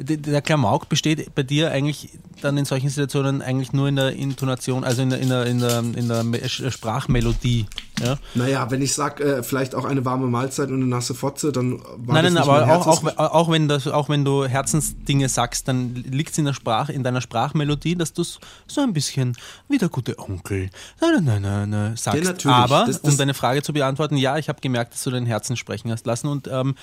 der 0.00 0.42
Klamauk 0.42 0.88
besteht 0.88 1.34
bei 1.34 1.44
dir 1.44 1.70
eigentlich 1.70 2.18
dann 2.40 2.56
in 2.56 2.64
solchen 2.64 2.88
Situationen 2.88 3.40
eigentlich 3.40 3.72
nur 3.72 3.86
in 3.88 3.96
der 3.96 4.12
Intonation, 4.12 4.82
also 4.82 5.02
in 5.02 5.10
der, 5.10 5.20
in 5.20 5.28
der, 5.28 5.46
in 5.46 5.60
der, 5.60 5.80
in 5.80 6.08
der 6.08 6.48
Sprachmelodie. 6.48 7.66
Ja? 8.02 8.18
Naja, 8.34 8.70
wenn 8.70 8.82
ich 8.82 8.94
sage, 8.94 9.24
äh, 9.24 9.42
vielleicht 9.42 9.74
auch 9.74 9.84
eine 9.84 10.04
warme 10.04 10.26
Mahlzeit 10.26 10.68
und 10.68 10.76
eine 10.76 10.86
nasse 10.86 11.14
Fotze, 11.14 11.52
dann 11.52 11.80
war 11.96 12.14
Nein, 12.14 12.24
das 12.24 12.34
nein, 12.34 12.42
aber 12.42 12.76
auch, 12.76 12.86
auch, 12.86 13.18
auch, 13.18 13.50
wenn 13.50 13.68
das, 13.68 13.86
auch 13.86 14.08
wenn 14.08 14.24
du 14.24 14.44
Herzensdinge 14.44 15.28
sagst, 15.28 15.68
dann 15.68 15.94
liegt 15.94 16.30
es 16.30 16.38
in 16.38 16.44
der 16.44 16.54
in 16.88 17.02
deiner 17.02 17.20
Sprachmelodie, 17.20 17.96
dass 17.96 18.12
du 18.12 18.22
so 18.22 18.80
ein 18.80 18.92
bisschen 18.92 19.36
wie 19.68 19.78
der 19.78 19.88
gute 19.88 20.18
Onkel 20.18 20.70
nein, 21.00 21.24
nein, 21.24 21.42
nein, 21.42 21.70
nein, 21.70 21.96
sagst. 21.96 22.22
Ja, 22.22 22.30
natürlich. 22.30 22.56
Aber, 22.56 22.84
das, 22.86 23.00
das 23.00 23.12
um 23.12 23.16
deine 23.16 23.34
Frage 23.34 23.62
zu 23.62 23.72
beantworten, 23.72 24.16
ja, 24.16 24.38
ich 24.38 24.48
habe 24.48 24.60
gemerkt, 24.60 24.94
dass 24.94 25.02
du 25.04 25.10
dein 25.10 25.26
Herzen 25.26 25.56
sprechen 25.56 25.90
hast 25.90 26.06
lassen 26.06 26.28
und, 26.28 26.48
ähm, 26.48 26.74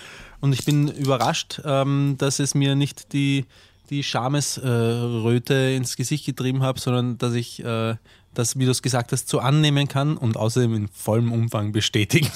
und 0.42 0.54
ich 0.54 0.66
bin 0.66 0.88
überrascht, 0.88 1.62
ähm, 1.66 2.16
dass 2.18 2.40
es 2.40 2.56
mir 2.56 2.76
nicht 2.76 3.14
die 3.14 3.46
die 3.90 4.04
Schamesröte 4.04 5.54
äh, 5.54 5.76
ins 5.76 5.96
Gesicht 5.96 6.26
getrieben 6.26 6.64
habe, 6.64 6.80
sondern 6.80 7.18
dass 7.20 7.34
ich 7.34 7.64
äh, 7.64 7.96
das, 8.38 8.60
wie 8.60 8.66
du 8.66 8.72
es 8.72 8.82
gesagt 8.82 9.12
hast, 9.12 9.30
so 9.30 9.40
annehmen 9.40 9.88
kann 9.88 10.18
und 10.18 10.38
außerdem 10.38 10.76
in 10.76 10.88
vollem 10.88 11.32
Umfang 11.32 11.72
bestätigen. 11.72 12.30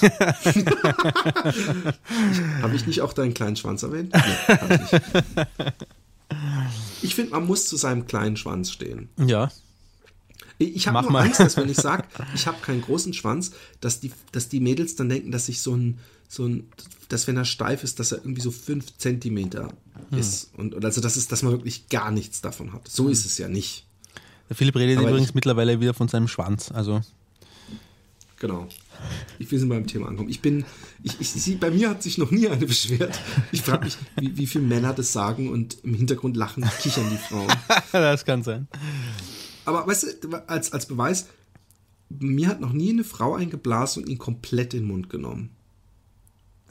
habe 2.62 2.74
ich 2.74 2.86
nicht 2.86 3.02
auch 3.02 3.12
deinen 3.12 3.34
kleinen 3.34 3.56
Schwanz 3.56 3.82
erwähnt? 3.82 4.12
Nee, 4.14 4.20
ich 7.02 7.10
ich 7.10 7.14
finde, 7.14 7.32
man 7.32 7.46
muss 7.46 7.66
zu 7.66 7.76
seinem 7.76 8.06
kleinen 8.06 8.36
Schwanz 8.36 8.70
stehen. 8.70 9.08
Ja. 9.16 9.50
Ich 10.58 10.86
habe 10.86 11.02
nur 11.02 11.10
mal. 11.10 11.24
Angst, 11.24 11.40
dass 11.40 11.56
wenn 11.56 11.68
ich 11.68 11.78
sage, 11.78 12.04
ich 12.34 12.46
habe 12.46 12.58
keinen 12.60 12.82
großen 12.82 13.14
Schwanz, 13.14 13.52
dass 13.80 14.00
die, 14.00 14.12
dass 14.30 14.48
die 14.48 14.60
Mädels 14.60 14.94
dann 14.94 15.08
denken, 15.08 15.32
dass 15.32 15.48
ich 15.48 15.60
so 15.60 15.74
ein, 15.74 15.98
so 16.28 16.46
ein, 16.46 16.68
dass 17.08 17.26
wenn 17.26 17.36
er 17.36 17.46
steif 17.46 17.82
ist, 17.82 17.98
dass 17.98 18.12
er 18.12 18.18
irgendwie 18.18 18.42
so 18.42 18.50
fünf 18.50 18.96
Zentimeter 18.98 19.72
hm. 20.10 20.18
ist. 20.18 20.50
Und 20.56 20.84
also 20.84 21.00
das 21.00 21.16
ist, 21.16 21.32
dass 21.32 21.42
man 21.42 21.52
wirklich 21.52 21.88
gar 21.88 22.10
nichts 22.10 22.42
davon 22.42 22.72
hat. 22.72 22.86
So 22.88 23.06
hm. 23.06 23.12
ist 23.12 23.24
es 23.24 23.38
ja 23.38 23.48
nicht. 23.48 23.86
Der 24.50 24.56
Philipp 24.56 24.76
redet 24.76 24.98
Aber 24.98 25.08
übrigens 25.08 25.30
ich, 25.30 25.34
mittlerweile 25.34 25.80
wieder 25.80 25.94
von 25.94 26.08
seinem 26.08 26.28
Schwanz. 26.28 26.72
Also. 26.72 27.00
Genau. 28.40 28.66
Ich 29.38 29.50
will 29.50 29.58
sind 29.58 29.68
beim 29.68 29.86
Thema 29.86 30.08
ankommen. 30.08 30.28
Ich 30.28 30.42
bin, 30.42 30.64
ich, 31.02 31.20
ich, 31.20 31.36
ich, 31.36 31.60
bei 31.60 31.70
mir 31.70 31.88
hat 31.88 32.02
sich 32.02 32.18
noch 32.18 32.32
nie 32.32 32.48
eine 32.48 32.66
beschwert. 32.66 33.18
Ich 33.52 33.62
frage 33.62 33.84
mich, 33.84 33.96
wie, 34.18 34.36
wie 34.36 34.46
viele 34.46 34.64
Männer 34.64 34.92
das 34.92 35.12
sagen 35.12 35.50
und 35.50 35.78
im 35.84 35.94
Hintergrund 35.94 36.36
lachen, 36.36 36.68
kichern 36.82 37.08
die 37.10 37.16
Frauen. 37.16 37.48
das 37.92 38.24
kann 38.24 38.42
sein. 38.42 38.66
Aber 39.64 39.86
weißt 39.86 40.18
du, 40.22 40.48
als, 40.48 40.72
als 40.72 40.86
Beweis, 40.86 41.28
mir 42.08 42.48
hat 42.48 42.60
noch 42.60 42.72
nie 42.72 42.90
eine 42.90 43.04
Frau 43.04 43.36
eingeblasen 43.36 44.02
und 44.02 44.08
ihn 44.08 44.18
komplett 44.18 44.74
in 44.74 44.80
den 44.80 44.88
Mund 44.88 45.08
genommen. 45.10 45.50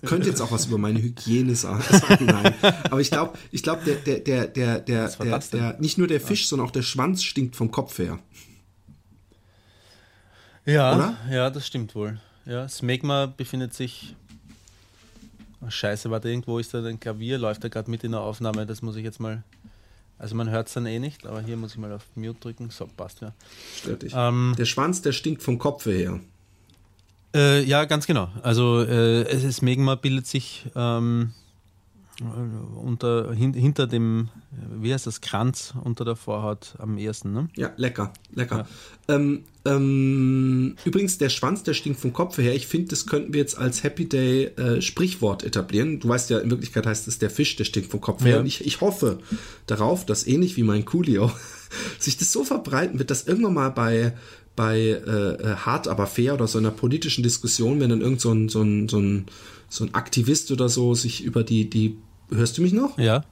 Könnte 0.05 0.30
jetzt 0.30 0.41
auch 0.41 0.51
was 0.51 0.67
über 0.67 0.77
meine 0.77 1.01
Hygiene 1.01 1.55
sagen. 1.57 1.84
Nein. 2.21 2.53
Aber 2.61 3.01
ich 3.01 3.11
glaube, 3.11 3.38
ich 3.51 3.63
glaube, 3.63 3.84
der, 3.85 3.95
der, 3.95 4.19
der, 4.19 4.47
der, 4.47 4.80
der, 4.80 5.07
der, 5.09 5.39
der, 5.39 5.80
nicht 5.80 5.97
nur 5.97 6.07
der 6.07 6.21
Fisch, 6.21 6.47
sondern 6.47 6.67
auch 6.67 6.71
der 6.71 6.81
Schwanz 6.81 7.23
stinkt 7.23 7.55
vom 7.55 7.71
Kopf 7.71 7.97
her. 7.99 8.19
Ja, 10.65 10.95
Oder? 10.95 11.17
ja, 11.31 11.49
das 11.49 11.65
stimmt 11.65 11.95
wohl. 11.95 12.19
Ja, 12.45 12.67
Smegma 12.67 13.26
befindet 13.26 13.73
sich. 13.73 14.15
Oh, 15.61 15.69
scheiße, 15.69 16.09
warte, 16.09 16.30
irgendwo 16.30 16.59
ist 16.59 16.73
da 16.73 16.84
ein 16.84 16.99
Klavier, 16.99 17.38
läuft 17.38 17.63
da 17.63 17.67
gerade 17.67 17.91
mit 17.91 18.03
in 18.03 18.11
der 18.11 18.21
Aufnahme. 18.21 18.65
Das 18.65 18.81
muss 18.81 18.95
ich 18.95 19.03
jetzt 19.03 19.19
mal. 19.19 19.43
Also 20.17 20.35
man 20.35 20.49
hört 20.49 20.67
es 20.67 20.73
dann 20.73 20.85
eh 20.85 20.99
nicht, 20.99 21.26
aber 21.26 21.41
hier 21.41 21.57
muss 21.57 21.71
ich 21.71 21.77
mal 21.77 21.91
auf 21.91 22.05
Mute 22.15 22.39
drücken. 22.39 22.69
So, 22.69 22.88
passt 22.88 23.21
ja. 23.21 23.34
Stört 23.77 24.03
dich. 24.03 24.13
Ähm, 24.15 24.53
der 24.57 24.65
Schwanz, 24.65 25.01
der 25.01 25.11
stinkt 25.13 25.41
vom 25.43 25.57
Kopf 25.57 25.85
her. 25.85 26.19
Äh, 27.35 27.64
ja, 27.64 27.85
ganz 27.85 28.07
genau. 28.07 28.30
Also 28.41 28.81
äh, 28.81 29.23
es 29.23 29.43
ist 29.43 29.61
Megma 29.61 29.95
bildet 29.95 30.26
sich 30.26 30.65
ähm, 30.76 31.31
unter, 32.76 33.34
hin, 33.34 33.53
hinter 33.53 33.88
dem, 33.88 34.30
wie 34.51 34.93
heißt 34.93 35.07
das, 35.07 35.22
Kranz 35.22 35.73
unter 35.84 36.06
der 36.06 36.15
Vorhaut 36.15 36.76
am 36.77 36.97
ersten, 36.97 37.31
ne? 37.31 37.49
Ja, 37.56 37.72
lecker, 37.77 38.14
lecker. 38.34 38.68
Ja. 39.07 39.15
Ähm, 39.15 39.43
ähm, 39.65 40.76
übrigens, 40.84 41.18
der 41.18 41.30
Schwanz, 41.30 41.64
der 41.64 41.73
stinkt 41.73 41.99
vom 41.99 42.14
Kopf 42.14 42.38
her. 42.38 42.56
Ich 42.56 42.68
finde, 42.68 42.89
das 42.89 43.06
könnten 43.06 43.34
wir 43.34 43.39
jetzt 43.39 43.57
als 43.57 43.84
Happy 43.84 44.07
Day 44.07 44.45
äh, 44.45 44.81
Sprichwort 44.81 45.43
etablieren. 45.43 45.99
Du 45.99 46.10
weißt 46.10 46.30
ja, 46.30 46.39
in 46.39 46.49
Wirklichkeit 46.49 46.85
heißt 46.85 47.07
es 47.07 47.19
der 47.19 47.30
Fisch, 47.30 47.56
der 47.56 47.65
stinkt 47.65 47.91
vom 47.91 48.01
Kopf 48.01 48.22
ja. 48.22 48.27
her. 48.27 48.39
Und 48.39 48.45
ich, 48.45 48.65
ich 48.65 48.81
hoffe 48.81 49.19
darauf, 49.65 50.06
dass 50.06 50.27
ähnlich 50.27 50.57
wie 50.57 50.64
mein 50.64 50.85
Coolio 50.85 51.31
sich 51.99 52.18
das 52.18 52.31
so 52.31 52.43
verbreiten 52.43 52.99
wird, 52.99 53.11
dass 53.11 53.27
irgendwann 53.27 53.53
mal 53.53 53.69
bei 53.69 54.14
bei 54.60 54.77
äh, 54.77 54.91
äh, 54.91 55.56
hart 55.56 55.88
aber 55.88 56.06
fair 56.06 56.34
oder 56.34 56.45
so 56.45 56.57
einer 56.57 56.72
politischen 56.72 57.23
Diskussion, 57.23 57.80
wenn 57.80 57.91
dann 57.91 58.02
irgend 58.02 58.19
so 58.19 58.34
ein, 58.34 58.49
so 58.49 58.61
ein, 58.61 58.90
so 58.90 58.99
ein, 58.99 59.27
so 59.69 59.86
ein 59.86 59.94
Aktivist 59.94 60.52
oder 60.52 60.68
so 60.68 60.95
sich 60.95 61.23
über 61.23 61.45
die, 61.45 61.69
die 61.69 61.98
Hörst 62.30 62.57
du 62.57 62.61
mich 62.61 62.73
noch? 62.73 62.98
Ja. 62.98 63.23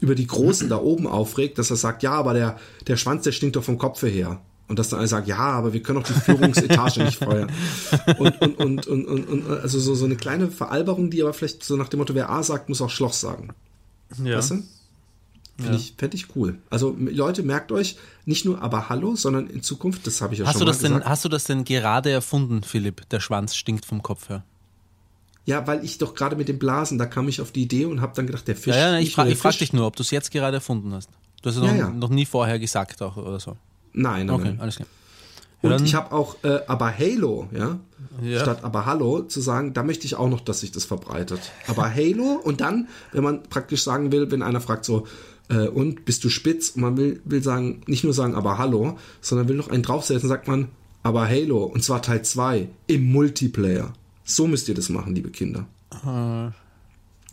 Über 0.00 0.14
die 0.14 0.26
Großen 0.26 0.70
da 0.70 0.78
oben 0.78 1.06
aufregt, 1.06 1.58
dass 1.58 1.68
er 1.68 1.76
sagt, 1.76 2.02
ja, 2.02 2.12
aber 2.12 2.32
der, 2.32 2.58
der 2.86 2.96
Schwanz, 2.96 3.24
der 3.24 3.32
stinkt 3.32 3.56
doch 3.56 3.62
vom 3.62 3.76
Kopfe 3.76 4.08
her. 4.08 4.40
Und 4.66 4.78
dass 4.78 4.88
dann 4.88 5.00
einer 5.00 5.08
sagt, 5.08 5.28
ja, 5.28 5.36
aber 5.36 5.74
wir 5.74 5.82
können 5.82 6.00
doch 6.00 6.08
die 6.08 6.18
Führungsetage 6.18 7.04
nicht 7.04 7.18
feuern. 7.18 7.52
Und, 8.18 8.40
und, 8.40 8.58
und, 8.58 8.86
und, 8.86 9.04
und, 9.04 9.28
und, 9.28 9.50
also 9.60 9.78
so, 9.78 9.94
so 9.94 10.06
eine 10.06 10.16
kleine 10.16 10.50
Veralberung, 10.50 11.10
die 11.10 11.20
aber 11.20 11.34
vielleicht 11.34 11.62
so 11.62 11.76
nach 11.76 11.90
dem 11.90 11.98
Motto, 11.98 12.14
wer 12.14 12.30
A 12.30 12.42
sagt, 12.42 12.70
muss 12.70 12.80
auch 12.80 12.88
Schloss 12.88 13.20
sagen. 13.20 13.50
Ja. 14.24 14.38
Weißt 14.38 14.52
du? 14.52 14.62
Finde 15.56 15.72
ja. 15.72 15.78
ich, 15.78 15.94
fände 15.98 16.16
ich 16.16 16.34
cool. 16.34 16.58
Also 16.70 16.96
Leute, 16.98 17.42
merkt 17.42 17.72
euch, 17.72 17.96
nicht 18.24 18.44
nur 18.44 18.62
aber 18.62 18.88
Hallo, 18.88 19.16
sondern 19.16 19.48
in 19.48 19.62
Zukunft, 19.62 20.06
das 20.06 20.20
habe 20.20 20.34
ich 20.34 20.40
ja 20.40 20.46
hast 20.46 20.54
schon 20.54 20.60
du 20.60 20.66
das 20.66 20.82
mal 20.82 20.88
denn, 20.88 21.04
Hast 21.04 21.24
du 21.24 21.28
das 21.28 21.44
denn 21.44 21.64
gerade 21.64 22.10
erfunden, 22.10 22.62
Philipp? 22.62 23.08
Der 23.10 23.20
Schwanz 23.20 23.54
stinkt 23.54 23.84
vom 23.84 24.02
Kopf 24.02 24.28
her. 24.28 24.44
Ja, 25.44 25.66
weil 25.66 25.84
ich 25.84 25.98
doch 25.98 26.14
gerade 26.14 26.36
mit 26.36 26.48
dem 26.48 26.58
Blasen, 26.58 26.98
da 26.98 27.06
kam 27.06 27.28
ich 27.28 27.40
auf 27.40 27.50
die 27.50 27.62
Idee 27.62 27.84
und 27.84 28.00
habe 28.00 28.12
dann 28.14 28.26
gedacht, 28.26 28.46
der 28.46 28.56
Fisch. 28.56 28.74
Ja, 28.74 28.92
ja 28.92 28.98
ich, 28.98 29.14
fra 29.14 29.26
ich 29.26 29.36
frage 29.36 29.58
dich 29.58 29.72
nur, 29.72 29.86
ob 29.86 29.96
du 29.96 30.02
es 30.02 30.10
jetzt 30.10 30.30
gerade 30.30 30.56
erfunden 30.56 30.92
hast. 30.92 31.10
Du 31.42 31.50
hast 31.50 31.56
es 31.56 31.62
ja, 31.62 31.72
noch, 31.72 31.78
ja. 31.78 31.90
noch, 31.90 32.10
nie 32.10 32.24
vorher 32.24 32.58
gesagt 32.58 33.02
auch 33.02 33.16
oder 33.16 33.40
so. 33.40 33.56
Nein, 33.92 34.26
nein. 34.26 34.30
Okay, 34.30 34.44
nein. 34.44 34.60
alles 34.60 34.76
klar. 34.76 34.88
Ja, 35.62 35.76
und 35.76 35.84
ich 35.84 35.94
habe 35.94 36.12
auch 36.12 36.36
äh, 36.42 36.60
aber 36.66 36.96
Halo, 36.96 37.48
ja, 37.52 37.78
ja, 38.20 38.40
statt 38.40 38.64
aber 38.64 38.84
Hallo 38.84 39.22
zu 39.22 39.40
sagen, 39.40 39.74
da 39.74 39.84
möchte 39.84 40.06
ich 40.06 40.16
auch 40.16 40.28
noch, 40.28 40.40
dass 40.40 40.60
sich 40.60 40.72
das 40.72 40.84
verbreitet. 40.84 41.40
Aber 41.68 41.92
Halo 41.92 42.40
und 42.42 42.60
dann, 42.60 42.88
wenn 43.12 43.22
man 43.22 43.44
praktisch 43.44 43.84
sagen 43.84 44.10
will, 44.10 44.30
wenn 44.32 44.42
einer 44.42 44.60
fragt 44.60 44.84
so, 44.84 45.06
äh, 45.52 45.68
und 45.68 46.04
bist 46.04 46.24
du 46.24 46.30
spitz? 46.30 46.70
Und 46.70 46.82
man 46.82 46.96
will, 46.96 47.20
will 47.24 47.42
sagen, 47.42 47.82
nicht 47.86 48.04
nur 48.04 48.14
sagen 48.14 48.34
aber 48.34 48.58
Hallo, 48.58 48.98
sondern 49.20 49.48
will 49.48 49.56
noch 49.56 49.68
einen 49.68 49.82
draufsetzen, 49.82 50.28
sagt 50.28 50.48
man 50.48 50.68
aber 51.02 51.28
Halo 51.28 51.64
und 51.64 51.82
zwar 51.82 52.02
Teil 52.02 52.22
2 52.22 52.68
im 52.86 53.12
Multiplayer. 53.12 53.92
So 54.24 54.46
müsst 54.46 54.68
ihr 54.68 54.74
das 54.74 54.88
machen, 54.88 55.14
liebe 55.14 55.30
Kinder. 55.30 55.66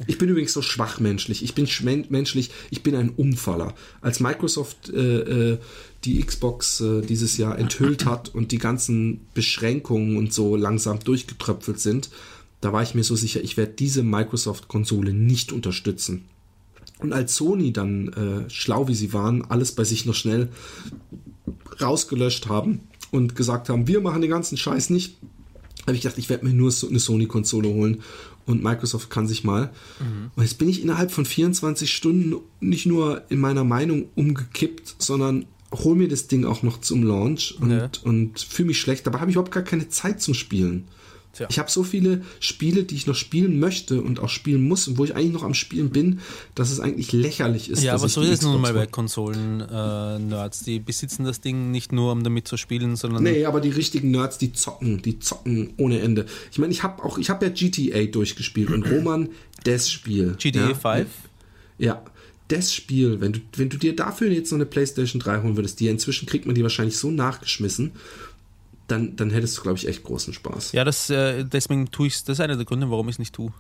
Ich 0.08 0.18
bin 0.18 0.30
übrigens 0.30 0.54
so 0.54 0.62
schwachmenschlich. 0.62 1.44
Ich 1.44 1.54
bin 1.56 1.68
menschlich, 2.10 2.52
ich 2.72 2.84
bin 2.84 2.96
ein 2.96 3.10
Umfaller. 3.10 3.76
Als 4.02 4.20
Microsoft 4.20 4.90
äh, 4.90 5.52
äh, 5.52 5.58
die 6.06 6.24
Xbox 6.24 6.82
äh, 6.82 7.02
dieses 7.02 7.38
Jahr 7.38 7.60
enthüllt 7.60 8.06
hat 8.06 8.30
und 8.34 8.52
die 8.52 8.58
ganzen 8.58 9.28
Beschränkungen 9.34 10.18
und 10.18 10.34
so 10.34 10.56
langsam 10.56 11.00
durchgetröpfelt 11.00 11.80
sind, 11.80 12.10
da 12.62 12.74
war 12.74 12.82
ich 12.82 12.96
mir 12.96 13.04
so 13.04 13.16
sicher, 13.16 13.42
ich 13.44 13.58
werde 13.58 13.74
diese 13.74 14.04
Microsoft-Konsole 14.04 15.14
nicht 15.14 15.52
unterstützen. 15.52 16.26
Und 17.00 17.14
als 17.14 17.36
Sony 17.36 17.74
dann, 17.74 18.10
äh, 18.10 18.50
schlau 18.50 18.88
wie 18.88 18.96
sie 18.96 19.14
waren, 19.14 19.44
alles 19.46 19.74
bei 19.74 19.84
sich 19.84 20.06
noch 20.06 20.16
schnell 20.16 20.50
rausgelöscht 21.82 22.48
haben 22.48 22.82
und 23.12 23.36
gesagt 23.36 23.70
haben, 23.70 23.88
wir 23.88 24.02
machen 24.02 24.22
den 24.22 24.30
ganzen 24.30 24.58
Scheiß 24.58 24.90
nicht, 24.90 25.18
habe 25.84 25.96
ich 25.96 26.02
gedacht, 26.02 26.18
ich 26.18 26.30
werde 26.30 26.46
mir 26.46 26.54
nur 26.54 26.72
so 26.72 26.88
eine 26.88 27.00
Sony-Konsole 27.00 27.70
holen 27.70 28.02
und 28.46 28.64
Microsoft 28.64 29.10
kann 29.10 29.28
sich 29.28 29.44
mal. 29.44 29.72
Mhm. 30.00 30.32
Und 30.36 30.44
jetzt 30.44 30.58
bin 30.58 30.70
ich 30.70 30.82
innerhalb 30.82 31.12
von 31.12 31.26
24 31.26 31.92
Stunden 31.92 32.36
nicht 32.60 32.86
nur 32.86 33.24
in 33.30 33.40
meiner 33.40 33.64
Meinung 33.64 34.10
umgekippt, 34.16 34.96
sondern 34.98 35.46
hol 35.72 35.96
mir 35.96 36.08
das 36.08 36.28
Ding 36.28 36.46
auch 36.46 36.64
noch 36.64 36.82
zum 36.82 37.04
Launch 37.04 37.56
und, 37.62 37.72
ja. 37.72 37.90
und 38.04 38.40
fühle 38.40 38.68
mich 38.68 38.80
schlecht. 38.80 39.06
Dabei 39.06 39.20
habe 39.20 39.32
ich 39.32 39.36
überhaupt 39.36 39.54
gar 39.54 39.64
keine 39.64 39.90
Zeit 39.90 40.22
zum 40.22 40.34
Spielen. 40.34 40.88
Tja. 41.34 41.48
Ich 41.50 41.60
habe 41.60 41.70
so 41.70 41.84
viele 41.84 42.22
Spiele, 42.40 42.84
die 42.84 42.96
ich 42.96 43.06
noch 43.06 43.16
spielen 43.16 43.60
möchte 43.60 44.02
und 44.02 44.20
auch 44.20 44.30
spielen 44.30 44.68
muss 44.68 44.88
und 44.88 44.98
wo 44.98 45.06
ich 45.06 45.16
eigentlich 45.16 45.34
noch 45.34 45.44
am 45.44 45.54
Spielen 45.54 45.92
bin, 45.92 46.22
dass 46.56 46.72
es 46.72 46.80
eigentlich 46.80 47.12
lächerlich 47.12 47.70
ist. 47.70 47.84
Ja, 47.84 47.94
aber 47.94 48.10
so 48.10 48.22
ist 48.22 48.30
es 48.30 48.42
nun 48.42 48.60
mal 48.60 48.74
bei 48.74 48.88
Konsolen-Nerds. 48.88 50.62
Äh, 50.62 50.66
die 50.66 50.80
besitzen 50.80 51.26
das 51.26 51.40
Ding 51.40 51.70
nicht 51.70 51.92
nur, 51.92 52.12
um 52.12 52.24
damit 52.24 52.48
zu 52.48 52.58
spielen, 52.58 52.96
sondern. 52.96 53.24
Nee, 53.24 53.46
aber 53.46 53.62
die 53.62 53.70
richtigen 53.70 54.10
Nerds, 54.10 54.40
die 54.40 54.54
zocken, 54.54 55.04
die 55.04 55.20
zocken 55.20 55.74
ohne 55.78 56.00
Ende. 56.00 56.26
Ich 56.52 56.58
meine, 56.58 56.74
ich 56.74 56.82
habe 56.82 57.04
auch, 57.04 57.20
ich 57.20 57.30
habe 57.30 57.46
ja 57.46 57.52
GTA 57.52 58.06
durchgespielt 58.06 58.72
und 58.72 58.90
Roman, 58.90 59.30
das 59.64 59.92
Spiel. 59.92 60.36
GTA 60.40 60.70
ja? 60.70 60.74
5? 60.74 61.08
Ja 61.78 62.04
das 62.50 62.74
Spiel, 62.74 63.22
wenn 63.22 63.34
du, 63.34 63.40
wenn 63.56 63.70
du 63.70 63.78
dir 63.78 63.96
dafür 63.96 64.30
jetzt 64.32 64.52
noch 64.52 64.58
eine 64.58 64.66
PlayStation 64.66 65.20
3 65.20 65.44
holen 65.44 65.56
würdest, 65.56 65.80
die 65.80 65.88
inzwischen 65.88 66.26
kriegt 66.26 66.48
man 66.48 66.56
die 66.56 66.64
wahrscheinlich 66.64 66.98
so 66.98 67.12
nachgeschmissen 67.12 67.92
dann, 68.92 69.16
dann 69.16 69.30
hättest 69.30 69.58
du, 69.58 69.62
glaube 69.62 69.78
ich, 69.78 69.88
echt 69.88 70.04
großen 70.04 70.34
Spaß. 70.34 70.74
Ja, 70.74 70.84
das, 70.84 71.10
äh, 71.10 71.44
deswegen 71.46 71.92
tue 71.92 72.08
ich 72.08 72.16
es. 72.16 72.24
Das 72.24 72.38
ist 72.38 72.42
einer 72.42 72.56
der 72.56 72.66
Gründe, 72.66 72.90
warum 72.90 73.08
ich 73.10 73.16
es 73.16 73.20
nicht 73.20 73.34
tue. 73.34 73.54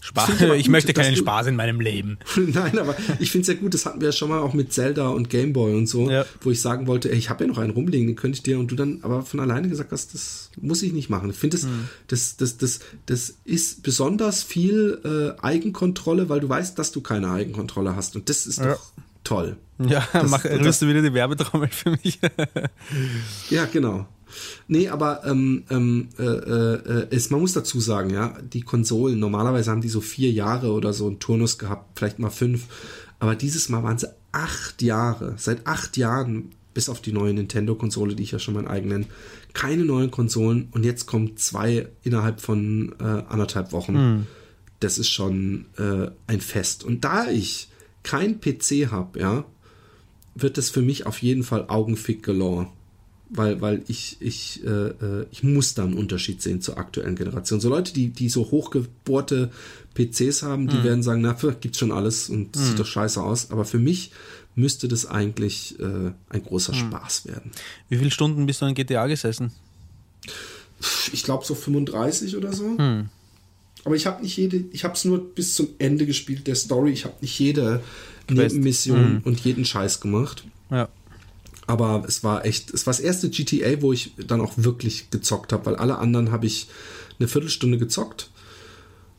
Spaß. 0.00 0.28
Ich, 0.28 0.40
ich 0.40 0.62
gut, 0.64 0.72
möchte 0.72 0.92
keinen 0.92 1.16
Spaß 1.16 1.48
in 1.48 1.56
meinem 1.56 1.80
Leben. 1.80 2.18
Nein, 2.36 2.78
aber 2.78 2.94
ich 3.18 3.30
finde 3.30 3.42
es 3.42 3.48
ja 3.48 3.54
gut, 3.54 3.74
das 3.74 3.86
hatten 3.86 4.00
wir 4.00 4.08
ja 4.08 4.12
schon 4.12 4.28
mal 4.28 4.40
auch 4.40 4.52
mit 4.52 4.72
Zelda 4.72 5.08
und 5.08 5.30
Gameboy 5.30 5.74
und 5.74 5.86
so, 5.86 6.10
ja. 6.10 6.24
wo 6.42 6.50
ich 6.50 6.60
sagen 6.60 6.86
wollte, 6.86 7.10
ey, 7.10 7.16
ich 7.16 7.30
habe 7.30 7.44
ja 7.44 7.48
noch 7.48 7.58
einen 7.58 7.72
rumliegen, 7.72 8.06
den 8.06 8.16
könnte 8.16 8.36
ich 8.36 8.42
dir 8.42 8.58
und 8.58 8.70
du 8.70 8.76
dann 8.76 9.00
aber 9.02 9.22
von 9.22 9.40
alleine 9.40 9.68
gesagt 9.68 9.92
hast, 9.92 10.14
das 10.14 10.50
muss 10.60 10.82
ich 10.82 10.92
nicht 10.92 11.10
machen. 11.10 11.30
Ich 11.30 11.36
finde, 11.36 11.56
das, 11.56 11.66
hm. 11.66 11.88
das, 12.08 12.36
das, 12.36 12.58
das, 12.58 12.80
das 13.06 13.34
ist 13.44 13.82
besonders 13.82 14.42
viel 14.42 15.00
äh, 15.04 15.42
Eigenkontrolle, 15.42 16.28
weil 16.28 16.40
du 16.40 16.48
weißt, 16.48 16.78
dass 16.78 16.92
du 16.92 17.00
keine 17.00 17.30
Eigenkontrolle 17.30 17.96
hast 17.96 18.16
und 18.16 18.28
das 18.28 18.46
ist 18.46 18.58
ja. 18.58 18.72
doch 18.72 18.92
toll. 19.24 19.56
Ja, 19.78 20.06
das, 20.12 20.30
mach, 20.30 20.44
rührst 20.44 20.80
du 20.82 20.88
wieder 20.88 21.02
die 21.02 21.12
Werbetrommel 21.12 21.68
für 21.68 21.90
mich. 21.90 22.18
ja, 23.50 23.66
genau. 23.66 24.06
Nee, 24.68 24.88
aber 24.88 25.24
ähm, 25.24 25.64
ähm, 25.70 26.08
äh, 26.18 26.24
äh, 26.24 27.06
ist, 27.14 27.30
man 27.30 27.40
muss 27.40 27.52
dazu 27.52 27.80
sagen, 27.80 28.10
ja, 28.10 28.36
die 28.42 28.62
Konsolen, 28.62 29.18
normalerweise 29.18 29.70
haben 29.70 29.80
die 29.80 29.88
so 29.88 30.00
vier 30.00 30.30
Jahre 30.30 30.72
oder 30.72 30.92
so 30.92 31.06
einen 31.06 31.18
Turnus 31.18 31.58
gehabt, 31.58 31.98
vielleicht 31.98 32.18
mal 32.18 32.30
fünf. 32.30 32.64
Aber 33.18 33.34
dieses 33.34 33.68
Mal 33.68 33.82
waren 33.82 33.98
sie 33.98 34.08
acht 34.32 34.82
Jahre. 34.82 35.34
Seit 35.36 35.66
acht 35.66 35.96
Jahren, 35.96 36.50
bis 36.74 36.88
auf 36.88 37.00
die 37.00 37.12
neue 37.12 37.32
Nintendo-Konsole, 37.32 38.14
die 38.14 38.22
ich 38.22 38.32
ja 38.32 38.38
schon 38.38 38.54
mein 38.54 38.68
eigen 38.68 38.88
nenne, 38.88 39.06
keine 39.54 39.84
neuen 39.84 40.10
Konsolen. 40.10 40.68
Und 40.72 40.84
jetzt 40.84 41.06
kommen 41.06 41.36
zwei 41.36 41.88
innerhalb 42.02 42.40
von 42.40 42.94
äh, 43.00 43.04
anderthalb 43.04 43.72
Wochen. 43.72 43.92
Mhm. 43.94 44.26
Das 44.80 44.98
ist 44.98 45.08
schon 45.08 45.66
äh, 45.78 46.10
ein 46.26 46.40
Fest. 46.40 46.84
Und 46.84 47.04
da 47.04 47.30
ich 47.30 47.68
kein 48.02 48.40
PC 48.40 48.90
habe, 48.90 49.18
ja, 49.18 49.44
wird 50.34 50.58
das 50.58 50.68
für 50.68 50.82
mich 50.82 51.06
auf 51.06 51.22
jeden 51.22 51.42
Fall 51.42 51.64
Augenfick 51.68 52.22
galore 52.22 52.68
weil, 53.28 53.60
weil 53.60 53.82
ich, 53.88 54.16
ich, 54.20 54.64
äh, 54.64 54.68
äh, 54.68 55.26
ich 55.30 55.42
muss 55.42 55.74
da 55.74 55.84
einen 55.84 55.94
Unterschied 55.94 56.40
sehen 56.42 56.60
zur 56.60 56.78
aktuellen 56.78 57.16
Generation. 57.16 57.60
So 57.60 57.68
Leute, 57.68 57.92
die, 57.92 58.10
die 58.10 58.28
so 58.28 58.50
hochgebohrte 58.50 59.50
PCs 59.94 60.42
haben, 60.42 60.68
die 60.68 60.76
mhm. 60.76 60.84
werden 60.84 61.02
sagen, 61.02 61.22
na, 61.22 61.32
gibt's 61.60 61.78
schon 61.78 61.92
alles 61.92 62.28
und 62.28 62.54
mhm. 62.54 62.60
sieht 62.60 62.78
doch 62.78 62.86
scheiße 62.86 63.20
aus. 63.20 63.50
Aber 63.50 63.64
für 63.64 63.78
mich 63.78 64.12
müsste 64.54 64.88
das 64.88 65.06
eigentlich 65.06 65.78
äh, 65.80 66.12
ein 66.28 66.42
großer 66.42 66.72
mhm. 66.72 66.78
Spaß 66.78 67.26
werden. 67.26 67.50
Wie 67.88 67.98
viele 67.98 68.10
Stunden 68.10 68.46
bist 68.46 68.62
du 68.62 68.66
in 68.66 68.74
GTA 68.74 69.06
gesessen? 69.06 69.52
Ich 71.12 71.24
glaube 71.24 71.44
so 71.44 71.54
35 71.54 72.36
oder 72.36 72.52
so. 72.52 72.68
Mhm. 72.68 73.08
Aber 73.84 73.94
ich 73.94 74.06
habe 74.06 74.22
nicht 74.22 74.36
jede, 74.36 74.64
ich 74.72 74.84
habe 74.84 74.94
es 74.94 75.04
nur 75.04 75.34
bis 75.34 75.54
zum 75.54 75.68
Ende 75.78 76.06
gespielt 76.06 76.46
der 76.46 76.56
Story. 76.56 76.90
Ich 76.90 77.04
habe 77.04 77.14
nicht 77.20 77.38
jede 77.38 77.82
Mission 78.28 79.14
mhm. 79.14 79.20
und 79.24 79.40
jeden 79.40 79.64
Scheiß 79.64 80.00
gemacht. 80.00 80.44
Ja. 80.70 80.88
Aber 81.66 82.04
es 82.06 82.22
war 82.22 82.44
echt, 82.44 82.72
es 82.72 82.86
war 82.86 82.92
das 82.92 83.00
erste 83.00 83.28
GTA, 83.28 83.82
wo 83.82 83.92
ich 83.92 84.12
dann 84.26 84.40
auch 84.40 84.52
wirklich 84.56 85.10
gezockt 85.10 85.52
habe, 85.52 85.66
weil 85.66 85.76
alle 85.76 85.98
anderen 85.98 86.30
habe 86.30 86.46
ich 86.46 86.68
eine 87.18 87.28
Viertelstunde 87.28 87.78
gezockt 87.78 88.30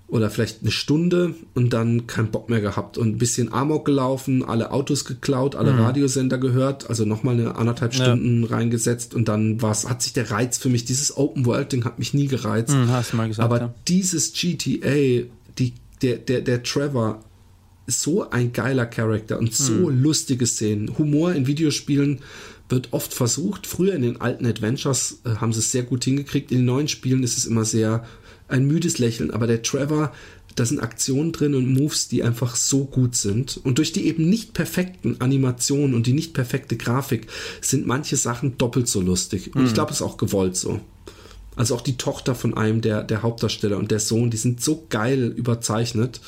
oder 0.07 0.29
vielleicht 0.29 0.61
eine 0.61 0.71
Stunde 0.71 1.35
und 1.53 1.73
dann 1.73 2.07
keinen 2.07 2.31
Bock 2.31 2.49
mehr 2.49 2.61
gehabt 2.61 2.97
und 2.97 3.09
ein 3.09 3.17
bisschen 3.17 3.51
Amok 3.51 3.85
gelaufen, 3.85 4.43
alle 4.43 4.71
Autos 4.71 5.03
geklaut, 5.03 5.55
alle 5.55 5.73
mhm. 5.73 5.81
Radiosender 5.81 6.37
gehört, 6.37 6.89
also 6.89 7.03
nochmal 7.03 7.33
eine 7.33 7.55
anderthalb 7.55 7.93
Stunden 7.93 8.43
ja. 8.43 8.49
reingesetzt 8.49 9.13
und 9.13 9.27
dann 9.27 9.61
war's, 9.61 9.89
hat 9.89 10.01
sich 10.01 10.13
der 10.13 10.31
Reiz 10.31 10.57
für 10.57 10.69
mich, 10.69 10.85
dieses 10.85 11.17
Open 11.17 11.45
World 11.45 11.73
Ding 11.73 11.83
hat 11.83 11.99
mich 11.99 12.13
nie 12.13 12.27
gereizt. 12.27 12.73
Mhm, 12.73 12.89
hast 12.89 13.11
du 13.11 13.17
mal 13.17 13.27
gesagt, 13.27 13.43
aber 13.43 13.59
ja. 13.59 13.73
dieses 13.89 14.31
GTA, 14.31 15.27
die, 15.59 15.73
der, 16.01 16.17
der, 16.17 16.41
der 16.41 16.63
Trevor 16.63 17.19
so 17.87 18.29
ein 18.29 18.51
geiler 18.51 18.85
Charakter 18.85 19.39
und 19.39 19.53
so 19.55 19.87
hm. 19.87 20.03
lustige 20.03 20.45
Szenen. 20.45 20.97
Humor 20.97 21.33
in 21.33 21.47
Videospielen 21.47 22.19
wird 22.69 22.89
oft 22.91 23.13
versucht. 23.13 23.65
Früher 23.65 23.95
in 23.95 24.01
den 24.01 24.21
alten 24.21 24.45
Adventures 24.45 25.21
äh, 25.23 25.35
haben 25.37 25.53
sie 25.53 25.59
es 25.59 25.71
sehr 25.71 25.83
gut 25.83 26.03
hingekriegt. 26.03 26.51
In 26.51 26.59
den 26.59 26.65
neuen 26.65 26.87
Spielen 26.89 27.23
ist 27.23 27.37
es 27.37 27.45
immer 27.45 27.65
sehr 27.65 28.05
ein 28.49 28.67
müdes 28.67 28.99
Lächeln. 28.99 29.31
Aber 29.31 29.47
der 29.47 29.61
Trevor, 29.61 30.11
da 30.55 30.65
sind 30.65 30.79
Aktionen 30.79 31.31
drin 31.31 31.55
und 31.55 31.73
Moves, 31.73 32.09
die 32.09 32.23
einfach 32.23 32.55
so 32.57 32.85
gut 32.85 33.15
sind. 33.15 33.59
Und 33.63 33.77
durch 33.77 33.93
die 33.93 34.05
eben 34.07 34.29
nicht 34.29 34.53
perfekten 34.53 35.21
Animationen 35.21 35.95
und 35.95 36.07
die 36.07 36.13
nicht 36.13 36.33
perfekte 36.33 36.75
Grafik 36.75 37.27
sind 37.61 37.87
manche 37.87 38.17
Sachen 38.17 38.57
doppelt 38.57 38.89
so 38.89 39.01
lustig. 39.01 39.55
Und 39.55 39.61
hm. 39.61 39.67
ich 39.67 39.73
glaube, 39.73 39.91
es 39.91 39.97
ist 39.97 40.05
auch 40.05 40.17
gewollt 40.17 40.57
so. 40.57 40.81
Also 41.55 41.73
auch 41.73 41.81
die 41.81 41.97
Tochter 41.97 42.35
von 42.35 42.55
einem 42.55 42.81
der, 42.81 43.03
der 43.03 43.23
Hauptdarsteller 43.23 43.77
und 43.77 43.91
der 43.91 43.99
Sohn, 43.99 44.29
die 44.29 44.37
sind 44.37 44.61
so 44.61 44.85
geil 44.89 45.33
überzeichnet. 45.35 46.21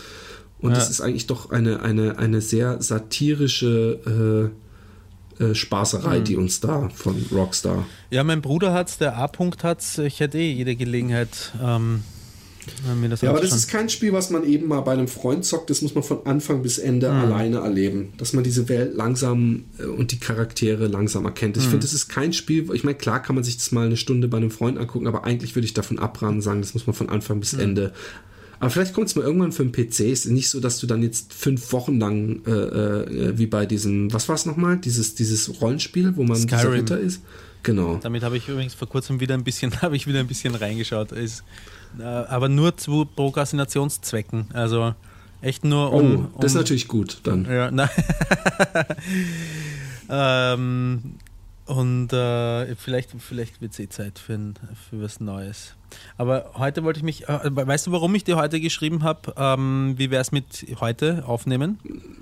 Und 0.61 0.73
es 0.73 0.90
ist 0.90 1.02
eigentlich 1.02 1.27
doch 1.27 1.52
eine, 1.52 1.81
eine, 1.81 2.18
eine 2.18 2.41
sehr 2.41 2.81
satirische 2.81 4.52
äh, 5.40 5.44
äh, 5.44 5.56
Spaßerei, 5.56 6.19
die 6.19 6.36
uns 6.36 6.60
da 6.60 6.90
von 6.94 7.15
Rockstar. 7.31 7.86
Ja, 8.10 8.23
mein 8.26 8.41
Bruder 8.41 8.73
hat's, 8.73 8.98
der 8.98 9.15
A-Punkt 9.15 9.64
hat's. 9.64 9.98
Ich 9.98 10.19
hätte 10.19 10.38
eh 10.38 10.52
jede 10.52 10.76
Gelegenheit, 10.76 11.53
ähm, 11.64 12.03
mir 12.99 13.07
das 13.07 13.22
Ja, 13.22 13.30
aber 13.30 13.40
das 13.40 13.53
ist 13.53 13.69
kein 13.69 13.90
Spiel, 13.90 14.11
was 14.11 14.30
man 14.31 14.44
eben 14.44 14.68
mal 14.68 14.81
bei 14.81 14.91
einem 14.91 15.07
Freund 15.07 15.45
zockt. 15.45 15.69
Das 15.69 15.81
muss 15.81 15.95
man 15.95 16.03
von 16.03 16.26
Anfang 16.26 16.61
bis 16.61 16.77
Ende 16.77 17.10
alleine 17.10 17.60
erleben. 17.60 18.14
Dass 18.18 18.34
man 18.34 18.44
diese 18.44 18.68
Welt 18.68 18.95
langsam 18.95 19.64
äh, 19.80 19.86
und 19.86 20.11
die 20.11 20.19
Charaktere 20.19 20.88
langsam 20.88 21.23
erkennt. 21.23 21.56
Ich 21.56 21.64
finde, 21.64 21.80
das 21.80 21.94
ist 21.94 22.10
kein 22.10 22.34
Spiel. 22.34 22.69
Ich 22.73 22.84
meine, 22.84 22.98
klar 22.98 23.22
kann 23.22 23.36
man 23.36 23.45
sich 23.45 23.56
das 23.56 23.72
mal 23.72 23.86
eine 23.86 23.98
Stunde 23.98 24.27
bei 24.27 24.38
einem 24.38 24.52
Freund 24.52 24.77
angucken, 24.77 25.07
aber 25.07 25.23
eigentlich 25.23 25.56
würde 25.56 25.65
ich 25.65 25.73
davon 25.73 25.99
abraten 25.99 26.36
und 26.36 26.41
sagen, 26.41 26.61
das 26.61 26.73
muss 26.73 26.86
man 26.86 26.94
von 26.94 27.07
Anfang 27.07 27.40
bis 27.40 27.53
Ende. 27.53 27.94
Aber 28.60 28.69
vielleicht 28.69 28.94
kommt 28.94 29.07
es 29.07 29.15
mal 29.15 29.23
irgendwann 29.23 29.52
für 29.52 29.64
den 29.65 29.72
PC. 29.72 30.02
Es 30.11 30.26
ist 30.26 30.31
nicht 30.31 30.49
so, 30.49 30.60
dass 30.60 30.80
du 30.80 30.88
dann 30.88 31.02
jetzt 31.02 31.34
fünf 31.34 31.72
Wochen 31.72 31.99
lang, 31.99 32.41
äh, 32.45 32.52
äh, 32.52 33.38
wie 33.38 33.45
bei 33.45 33.65
diesem, 33.65 34.11
was 34.14 34.27
war 34.27 34.36
es 34.36 34.45
nochmal? 34.45 34.77
Dieses, 34.77 35.15
dieses 35.15 35.61
Rollenspiel, 35.61 36.15
wo 36.18 36.23
man 36.23 36.38
Skyrim. 36.38 36.72
Ritter 36.73 36.99
ist. 36.99 37.22
Genau. 37.64 37.99
Damit 38.02 38.23
habe 38.23 38.38
ich 38.38 38.48
übrigens 38.48 38.73
vor 38.73 38.88
kurzem 38.88 39.19
wieder 39.19 39.34
ein 39.34 39.44
bisschen, 39.44 39.81
habe 39.81 39.95
ich 39.95 40.07
wieder 40.07 40.19
ein 40.19 40.27
bisschen 40.27 40.56
reingeschaut. 40.56 41.11
Ist, 41.14 41.44
äh, 41.99 42.03
aber 42.03 42.49
nur 42.49 42.76
zu 42.77 43.06
Prokrastinationszwecken. 43.15 44.48
Also 44.53 44.94
echt 45.41 45.64
nur 45.64 45.94
Oh, 45.94 45.99
um. 45.99 46.15
um 46.15 46.27
das 46.41 46.52
ist 46.52 46.57
natürlich 46.57 46.88
gut 46.88 47.19
dann. 47.23 47.45
Ja, 47.45 47.72
ähm, 50.10 51.02
und 51.70 52.12
äh, 52.14 52.76
vielleicht, 52.76 53.10
vielleicht 53.20 53.62
wird 53.62 53.74
es 53.74 53.80
eh 53.80 53.90
Zeit 53.90 54.20
für, 54.20 54.34
ein, 54.34 54.54
für 54.90 55.02
was 55.02 55.20
Neues. 55.20 55.76
Aber 56.18 56.52
heute 56.56 56.84
wollte 56.84 57.00
ich 57.00 57.04
mich, 57.04 57.28
äh, 57.30 57.40
weißt 57.52 57.88
du, 57.88 57.91
warum 57.91 58.14
ich 58.16 58.24
dir 58.24 58.36
heute 58.38 58.60
geschrieben 58.60 59.04
habe? 59.04 59.34
Ähm, 59.38 59.94
wie 59.98 60.12
wäre 60.12 60.22
es 60.22 60.32
mit 60.32 60.66
heute 60.80 61.24
aufnehmen? 61.28 61.80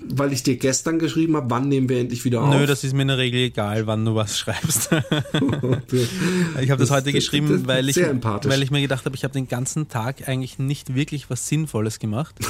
Weil 0.08 0.32
ich 0.32 0.42
dir 0.42 0.56
gestern 0.56 0.98
geschrieben 0.98 1.36
habe, 1.36 1.50
wann 1.50 1.68
nehmen 1.68 1.88
wir 1.88 1.98
endlich 2.00 2.24
wieder 2.24 2.42
auf? 2.42 2.54
Nö, 2.54 2.66
das 2.66 2.84
ist 2.84 2.94
mir 2.94 3.02
in 3.02 3.08
der 3.08 3.18
Regel 3.18 3.40
egal, 3.40 3.86
wann 3.86 4.04
du 4.04 4.14
was 4.14 4.38
schreibst. 4.38 4.90
ich 4.92 6.70
habe 6.70 6.78
das, 6.78 6.88
Das- 6.88 6.90
heute 6.90 7.04
das- 7.06 7.12
geschrieben, 7.14 7.48
das- 7.50 7.66
weil, 7.66 7.88
ich, 7.88 7.96
weil 7.96 8.62
ich 8.62 8.70
mir 8.70 8.80
gedacht 8.80 9.04
habe, 9.04 9.16
ich 9.16 9.24
habe 9.24 9.34
den 9.34 9.48
ganzen 9.48 9.88
Tag 9.88 10.28
eigentlich 10.28 10.58
nicht 10.58 10.94
wirklich 10.94 11.28
was 11.30 11.48
Sinnvolles 11.48 11.98
gemacht. 11.98 12.34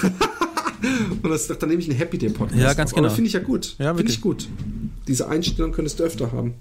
Und 1.23 1.29
das, 1.29 1.49
dann 1.49 1.69
nehme 1.69 1.81
ich 1.83 1.89
einen 1.91 1.99
Happy 1.99 2.19
Day 2.19 2.29
Podcast. 2.31 2.61
Ja, 2.63 2.73
ganz 2.75 2.95
genau. 2.95 3.11
Finde 3.11 3.27
ich 3.27 3.33
ja 3.35 3.41
gut. 3.41 3.75
Ja, 3.79 3.95
finde 3.95 4.13
ich 4.13 4.21
gut. 4.21 4.47
Diese 5.09 5.29
Einstellung 5.29 5.73
könntest 5.73 5.99
du 5.99 6.05
öfter 6.05 6.31
haben. 6.31 6.55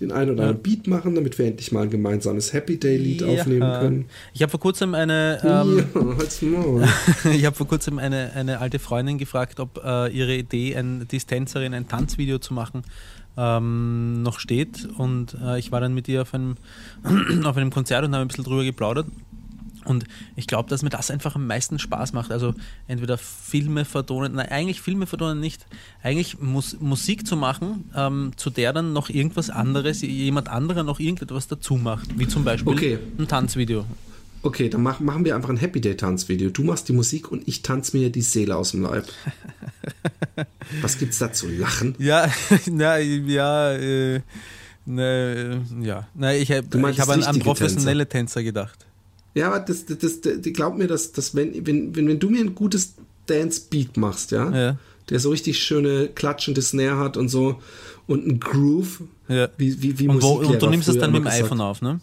Den 0.00 0.10
einen 0.12 0.30
oder 0.32 0.42
anderen 0.44 0.62
Beat 0.62 0.86
machen, 0.86 1.14
damit 1.14 1.38
wir 1.38 1.46
endlich 1.46 1.70
mal 1.72 1.82
ein 1.84 1.90
gemeinsames 1.90 2.52
Happy 2.52 2.78
Day 2.78 2.96
Lied 2.96 3.20
Ja. 3.20 3.28
aufnehmen 3.28 3.72
können. 3.80 4.04
Ich 4.34 4.42
habe 4.42 4.50
vor 4.50 4.60
kurzem 4.60 4.94
eine, 4.94 5.38
ähm, 5.44 5.84
ja, 5.94 7.30
ich 7.32 7.44
habe 7.44 7.56
vor 7.56 7.68
kurzem 7.68 7.98
eine, 7.98 8.32
eine 8.34 8.58
alte 8.60 8.78
Freundin 8.78 9.18
gefragt, 9.18 9.60
ob 9.60 9.82
äh, 9.84 10.08
ihre 10.08 10.34
Idee, 10.36 10.74
ein, 10.76 11.06
die 11.10 11.16
ist 11.16 11.28
Tänzerin, 11.28 11.74
ein 11.74 11.88
Tanzvideo 11.88 12.38
zu 12.38 12.54
machen, 12.54 12.82
ähm, 13.36 14.22
noch 14.22 14.38
steht. 14.38 14.88
Und 14.98 15.36
äh, 15.42 15.58
ich 15.58 15.72
war 15.72 15.80
dann 15.80 15.94
mit 15.94 16.08
ihr 16.08 16.22
auf 16.22 16.34
einem, 16.34 16.56
auf 17.44 17.56
einem 17.56 17.70
Konzert 17.70 18.04
und 18.04 18.14
haben 18.14 18.22
ein 18.22 18.28
bisschen 18.28 18.44
drüber 18.44 18.64
geplaudert. 18.64 19.06
Und 19.84 20.04
ich 20.36 20.46
glaube, 20.46 20.68
dass 20.68 20.82
mir 20.82 20.90
das 20.90 21.10
einfach 21.10 21.34
am 21.34 21.46
meisten 21.46 21.78
Spaß 21.78 22.12
macht. 22.12 22.30
Also 22.30 22.54
entweder 22.88 23.18
Filme 23.18 23.84
vertonen, 23.84 24.34
nein, 24.34 24.48
eigentlich 24.48 24.80
Filme 24.80 25.06
vertonen 25.06 25.40
nicht. 25.40 25.66
Eigentlich 26.02 26.40
Mus 26.40 26.76
Musik 26.80 27.26
zu 27.26 27.36
machen, 27.36 27.90
ähm, 27.94 28.32
zu 28.36 28.50
der 28.50 28.72
dann 28.72 28.92
noch 28.92 29.08
irgendwas 29.08 29.50
anderes, 29.50 30.02
jemand 30.02 30.48
anderer 30.48 30.82
noch 30.82 31.00
irgendetwas 31.00 31.48
dazu 31.48 31.76
macht. 31.76 32.18
Wie 32.18 32.28
zum 32.28 32.44
Beispiel 32.44 32.72
Okay. 32.72 32.98
ein 33.18 33.28
Tanzvideo. 33.28 33.84
Okay, 34.44 34.68
dann 34.68 34.82
mach, 34.82 34.98
machen 34.98 35.24
wir 35.24 35.36
einfach 35.36 35.50
ein 35.50 35.56
Happy 35.56 35.80
Day 35.80 35.96
Tanzvideo. 35.96 36.50
Du 36.50 36.64
machst 36.64 36.88
die 36.88 36.92
Musik 36.92 37.30
und 37.30 37.46
ich 37.46 37.62
tanze 37.62 37.96
mir 37.96 38.10
die 38.10 38.22
Seele 38.22 38.56
aus 38.56 38.72
dem 38.72 38.82
Leib. 38.82 39.04
Was 40.80 40.98
gibt's 40.98 41.18
da 41.18 41.32
zu 41.32 41.48
lachen? 41.48 41.94
Ja, 41.98 42.28
na, 42.66 42.98
ja, 42.98 43.72
äh, 43.72 44.20
ne, 44.84 45.62
ja. 45.80 46.08
Na, 46.14 46.34
ich 46.34 46.50
habe 46.50 46.90
ich 46.90 47.00
hab 47.00 47.08
an, 47.08 47.22
an 47.22 47.38
professionelle 47.38 48.08
Tänzer 48.08 48.42
gedacht. 48.42 48.84
Ja, 49.34 49.46
aber 49.48 49.60
das, 49.60 49.86
das, 49.86 50.20
das, 50.20 50.42
glaub 50.52 50.76
mir, 50.76 50.86
dass, 50.88 51.12
dass 51.12 51.34
wenn, 51.34 51.66
wenn, 51.66 51.94
wenn, 51.96 52.06
wenn 52.08 52.18
du 52.18 52.28
mir 52.30 52.40
ein 52.40 52.54
gutes 52.54 52.94
Dance-Beat 53.26 53.96
machst, 53.96 54.30
ja, 54.30 54.50
Ja. 54.54 54.78
der 55.10 55.20
so 55.20 55.30
richtig 55.30 55.58
schöne 55.62 56.08
klatschende 56.14 56.60
Snare 56.62 56.98
hat 56.98 57.16
und 57.16 57.28
so 57.28 57.60
und 58.06 58.26
ein 58.26 58.40
Groove, 58.40 59.02
Ja. 59.28 59.48
wie, 59.56 59.80
wie, 59.82 59.98
wie 59.98 60.08
Und, 60.08 60.22
wo, 60.22 60.34
und 60.34 60.60
du 60.60 60.68
nimmst 60.68 60.88
es 60.88 60.98
dann 60.98 61.12
mit 61.12 61.20
dem 61.22 61.26
iPhone 61.28 61.60
auf, 61.60 61.80
ne? 61.80 62.00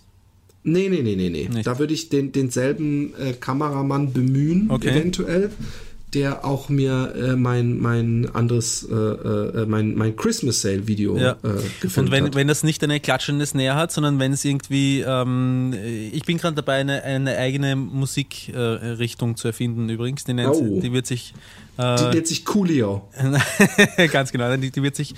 Nee, 0.63 0.89
nee, 0.89 1.01
nee, 1.01 1.15
nee, 1.15 1.29
nee. 1.29 1.47
Nicht. 1.47 1.65
Da 1.67 1.79
würde 1.79 1.93
ich 1.93 2.09
den, 2.09 2.31
denselben 2.33 3.13
äh, 3.15 3.33
Kameramann 3.33 4.11
bemühen, 4.11 4.69
Okay. 4.69 4.89
eventuell, 4.89 5.51
der 6.13 6.43
auch 6.43 6.69
mir 6.69 7.13
äh, 7.15 7.35
mein, 7.35 7.79
mein 7.79 8.29
anderes, 8.33 8.83
äh, 8.89 8.93
äh, 8.95 9.65
mein, 9.67 9.93
mein 9.95 10.15
Christmas 10.15 10.61
Sale 10.61 10.87
Video 10.87 11.17
Ja. 11.17 11.33
äh, 11.43 11.61
gefilmt 11.81 11.97
Und 11.97 12.11
wenn, 12.11 12.23
hat. 12.25 12.35
wenn 12.35 12.47
das 12.47 12.63
nicht 12.63 12.83
eine 12.83 12.99
klatschende 12.99 13.45
Snare 13.45 13.75
hat, 13.75 13.91
sondern 13.91 14.17
wenn 14.19 14.33
es 14.33 14.43
irgendwie, 14.43 15.01
ähm, 15.01 15.73
ich 16.11 16.23
bin 16.23 16.37
gerade 16.37 16.55
dabei, 16.55 16.75
eine, 16.75 17.03
eine 17.03 17.37
eigene 17.37 17.75
Musikrichtung 17.75 19.31
äh, 19.31 19.35
zu 19.35 19.47
erfinden 19.49 19.87
übrigens. 19.89 20.23
Die, 20.23 20.33
nennt, 20.33 20.55
Oh. 20.55 20.79
die 20.81 20.91
wird 20.93 21.05
sich, 21.05 21.33
die 21.77 21.81
äh, 21.83 22.13
nennt 22.13 22.27
sich 22.27 22.43
Coolio. 22.45 23.07
ganz 24.11 24.31
genau, 24.31 24.55
die, 24.57 24.71
die 24.71 24.81
wird 24.83 24.95
sich 24.95 25.13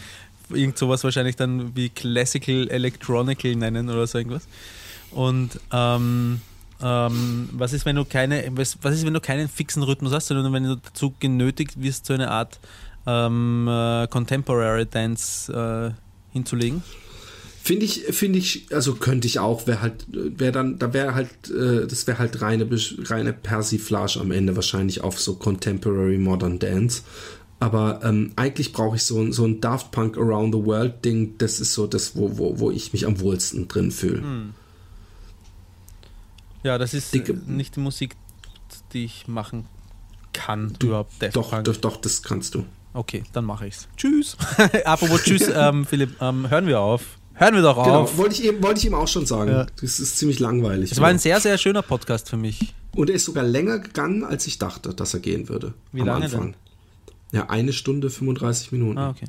irgend 0.50 0.78
sowas 0.78 1.04
wahrscheinlich 1.06 1.38
dann 1.38 1.76
wie 1.76 1.88
Classical 1.90 2.68
Electronical 2.70 3.56
nennen 3.56 3.90
oder 3.90 4.06
so 4.08 4.18
irgendwas. 4.18 4.44
Und 5.12 5.52
ähm, 5.72 6.42
ähm, 6.84 7.50
was 7.54 7.74
ist, 7.74 7.86
wenn 7.86 7.96
du 7.96 8.06
keine, 8.06 8.44
was, 8.56 8.78
was 8.82 8.96
ist, 8.96 9.06
wenn 9.06 9.14
du 9.14 9.20
keinen 9.22 9.48
fixen 9.48 9.84
Rhythmus 9.84 10.12
hast, 10.14 10.28
sondern 10.28 10.52
wenn 10.54 10.64
du 10.64 10.76
dazu 10.78 11.14
genötigt 11.20 11.82
wirst, 11.82 12.06
so 12.06 12.14
eine 12.14 12.32
Art 12.32 12.60
ähm, 13.08 13.68
äh, 13.70 14.08
Contemporary 14.08 14.86
Dance 14.86 15.52
äh, 15.52 16.34
hinzulegen? 16.34 16.84
Finde 17.64 17.86
ich, 17.86 18.02
finde 18.10 18.40
ich, 18.40 18.68
also 18.74 18.96
könnte 18.96 19.28
ich 19.28 19.38
auch, 19.38 19.68
wäre 19.68 19.82
halt, 19.82 20.06
wäre 20.10 20.52
dann, 20.52 20.80
da 20.80 20.94
wäre 20.94 21.14
halt, 21.14 21.30
äh, 21.52 21.86
das 21.86 22.08
wäre 22.08 22.18
halt 22.18 22.42
reine, 22.42 22.68
reine 23.06 23.34
Persiflage 23.34 24.20
am 24.20 24.32
Ende 24.32 24.56
wahrscheinlich 24.56 25.02
auf 25.02 25.20
so 25.20 25.36
Contemporary 25.36 26.18
Modern 26.18 26.58
Dance. 26.58 27.04
Aber 27.60 28.00
ähm, 28.04 28.32
eigentlich 28.36 28.74
brauche 28.74 28.96
ich 28.96 29.04
so, 29.04 29.20
ein- 29.22 29.32
so 29.34 29.46
ein 29.46 29.62
Daft 29.62 29.92
Punk 29.92 30.18
Around 30.18 30.56
the 30.56 30.66
World 30.66 31.06
Ding, 31.06 31.36
das 31.38 31.60
ist 31.60 31.76
so 31.76 31.86
das, 31.86 32.16
wo, 32.16 32.36
wo, 32.40 32.58
wo 32.60 32.72
ich 32.72 32.94
mich 32.94 33.06
am 33.06 33.20
wohlsten 33.20 33.68
drin 33.68 33.92
fühle. 33.92 34.24
Ja, 36.64 36.78
das 36.78 36.94
ist 36.94 37.14
Dicke- 37.14 37.34
nicht 37.48 37.76
die 37.76 37.80
Musik, 37.80 38.16
die 38.94 39.06
ich 39.06 39.28
machen 39.28 39.66
kann, 40.34 40.74
überhaupt 40.82 41.12
Daft 41.22 41.36
Doch, 41.36 41.64
doch, 41.64 41.78
doch, 41.78 41.98
das 41.98 42.22
kannst 42.24 42.56
du. 42.56 42.66
Okay, 42.94 43.24
dann 43.34 43.46
mache 43.46 43.68
ich's. 43.68 43.88
Tschüss. 43.98 44.38
Apropos 44.86 45.24
Tschüss, 45.24 45.50
ähm, 45.54 45.86
Philipp, 45.86 46.22
ähm, 46.22 46.50
hören 46.50 46.68
wir 46.68 46.80
auf. 46.80 47.18
Hören 47.34 47.56
wir 47.56 47.62
doch 47.62 47.82
Genau, 47.84 48.02
auf. 48.02 48.18
wollte 48.18 48.36
ich, 48.36 48.44
eben, 48.46 48.62
wollte 48.62 48.80
ich 48.80 48.86
ihm 48.86 48.94
auch 48.94 49.08
schon 49.08 49.26
sagen. 49.26 49.52
Ja. 49.52 49.66
Das 49.82 50.00
ist 50.00 50.18
ziemlich 50.18 50.40
langweilig. 50.40 50.92
Es 50.92 51.00
war 51.00 51.08
ein 51.08 51.18
sehr, 51.18 51.40
sehr 51.40 51.58
schöner 51.58 51.82
Podcast 51.82 52.30
für 52.30 52.38
mich. 52.38 52.74
Und 52.96 53.10
er 53.10 53.16
ist 53.16 53.26
sogar 53.26 53.44
länger 53.44 53.80
gegangen, 53.80 54.24
als 54.24 54.46
ich 54.48 54.58
dachte, 54.60 54.94
dass 54.94 55.14
er 55.14 55.22
gehen 55.22 55.48
würde. 55.50 55.74
Wie 55.94 56.02
am 56.02 56.08
lange 56.08 56.26
Anfang. 56.26 56.56
Ja, 57.32 57.50
eine 57.50 57.72
Stunde 57.72 58.10
35 58.10 58.74
Minuten. 58.74 58.98
Ah, 58.98 59.10
okay. 59.12 59.26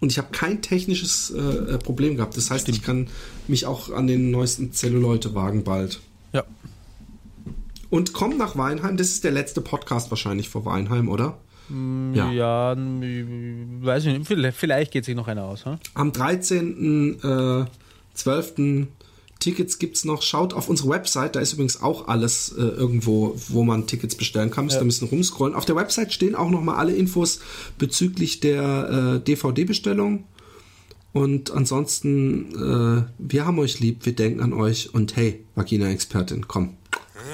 Und 0.00 0.12
ich 0.12 0.18
habe 0.18 0.28
kein 0.30 0.60
technisches 0.62 1.30
äh, 1.30 1.38
äh, 1.40 1.78
Problem 1.78 2.16
gehabt. 2.16 2.36
Das 2.36 2.50
heißt, 2.50 2.68
ich 2.68 2.82
kann 2.82 3.08
mich 3.48 3.64
auch 3.66 3.90
an 3.90 4.06
den 4.06 4.30
neuesten 4.30 4.72
Zelluleute 4.72 5.34
wagen 5.34 5.64
bald. 5.64 6.00
Ja. 6.32 6.44
Und 7.90 8.12
komm 8.12 8.36
nach 8.36 8.56
Weinheim. 8.56 8.96
Das 8.96 9.08
ist 9.08 9.24
der 9.24 9.32
letzte 9.32 9.60
Podcast 9.60 10.10
wahrscheinlich 10.10 10.48
vor 10.48 10.64
Weinheim, 10.64 11.08
oder? 11.08 11.38
Ja. 12.14 12.30
Ja, 12.32 12.72
n- 12.72 13.78
weiß 13.82 14.06
ich 14.06 14.18
nicht. 14.18 14.54
Vielleicht, 14.56 14.90
geht 14.90 15.04
sich 15.04 15.14
noch 15.14 15.28
einer 15.28 15.44
aus. 15.44 15.66
Hm? 15.66 15.76
Am 15.94 16.10
13.12. 16.12 18.86
Tickets 19.40 19.78
gibt's 19.78 20.04
noch. 20.04 20.22
Schaut 20.22 20.52
auf 20.52 20.68
unsere 20.68 20.88
Website. 20.88 21.36
Da 21.36 21.40
ist 21.40 21.52
übrigens 21.52 21.80
auch 21.80 22.08
alles 22.08 22.52
äh, 22.58 22.62
irgendwo, 22.62 23.36
wo 23.48 23.62
man 23.62 23.86
Tickets 23.86 24.16
bestellen 24.16 24.50
kann. 24.50 24.64
Müsst 24.64 24.78
ihr 24.78 24.80
ein 24.80 24.88
bisschen 24.88 25.08
rumscrollen. 25.08 25.54
Auf 25.54 25.64
der 25.64 25.76
Website 25.76 26.12
stehen 26.12 26.34
auch 26.34 26.50
nochmal 26.50 26.74
alle 26.76 26.92
Infos 26.94 27.38
bezüglich 27.78 28.40
der 28.40 29.14
äh, 29.16 29.20
DVD-Bestellung. 29.24 30.24
Und 31.12 31.50
ansonsten, 31.50 32.54
äh, 32.54 33.04
wir 33.18 33.46
haben 33.46 33.58
euch 33.58 33.80
lieb, 33.80 34.04
wir 34.04 34.14
denken 34.14 34.40
an 34.40 34.52
euch 34.52 34.94
und 34.94 35.16
hey, 35.16 35.44
Vagina-Expertin, 35.54 36.46
komm. 36.46 36.76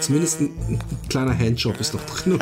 Zumindest 0.01 0.41
ein, 0.41 0.51
ein 0.69 0.79
kleiner 1.09 1.37
Handjob 1.37 1.79
ist 1.81 1.95
noch 1.95 2.05
drin. 2.05 2.35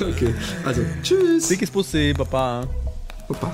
okay, 0.00 0.34
also 0.64 0.82
tschüss. 1.02 1.48
Dickes 1.48 1.70
Bussi, 1.70 2.14
Baba. 2.16 2.66
Baba. 3.28 3.52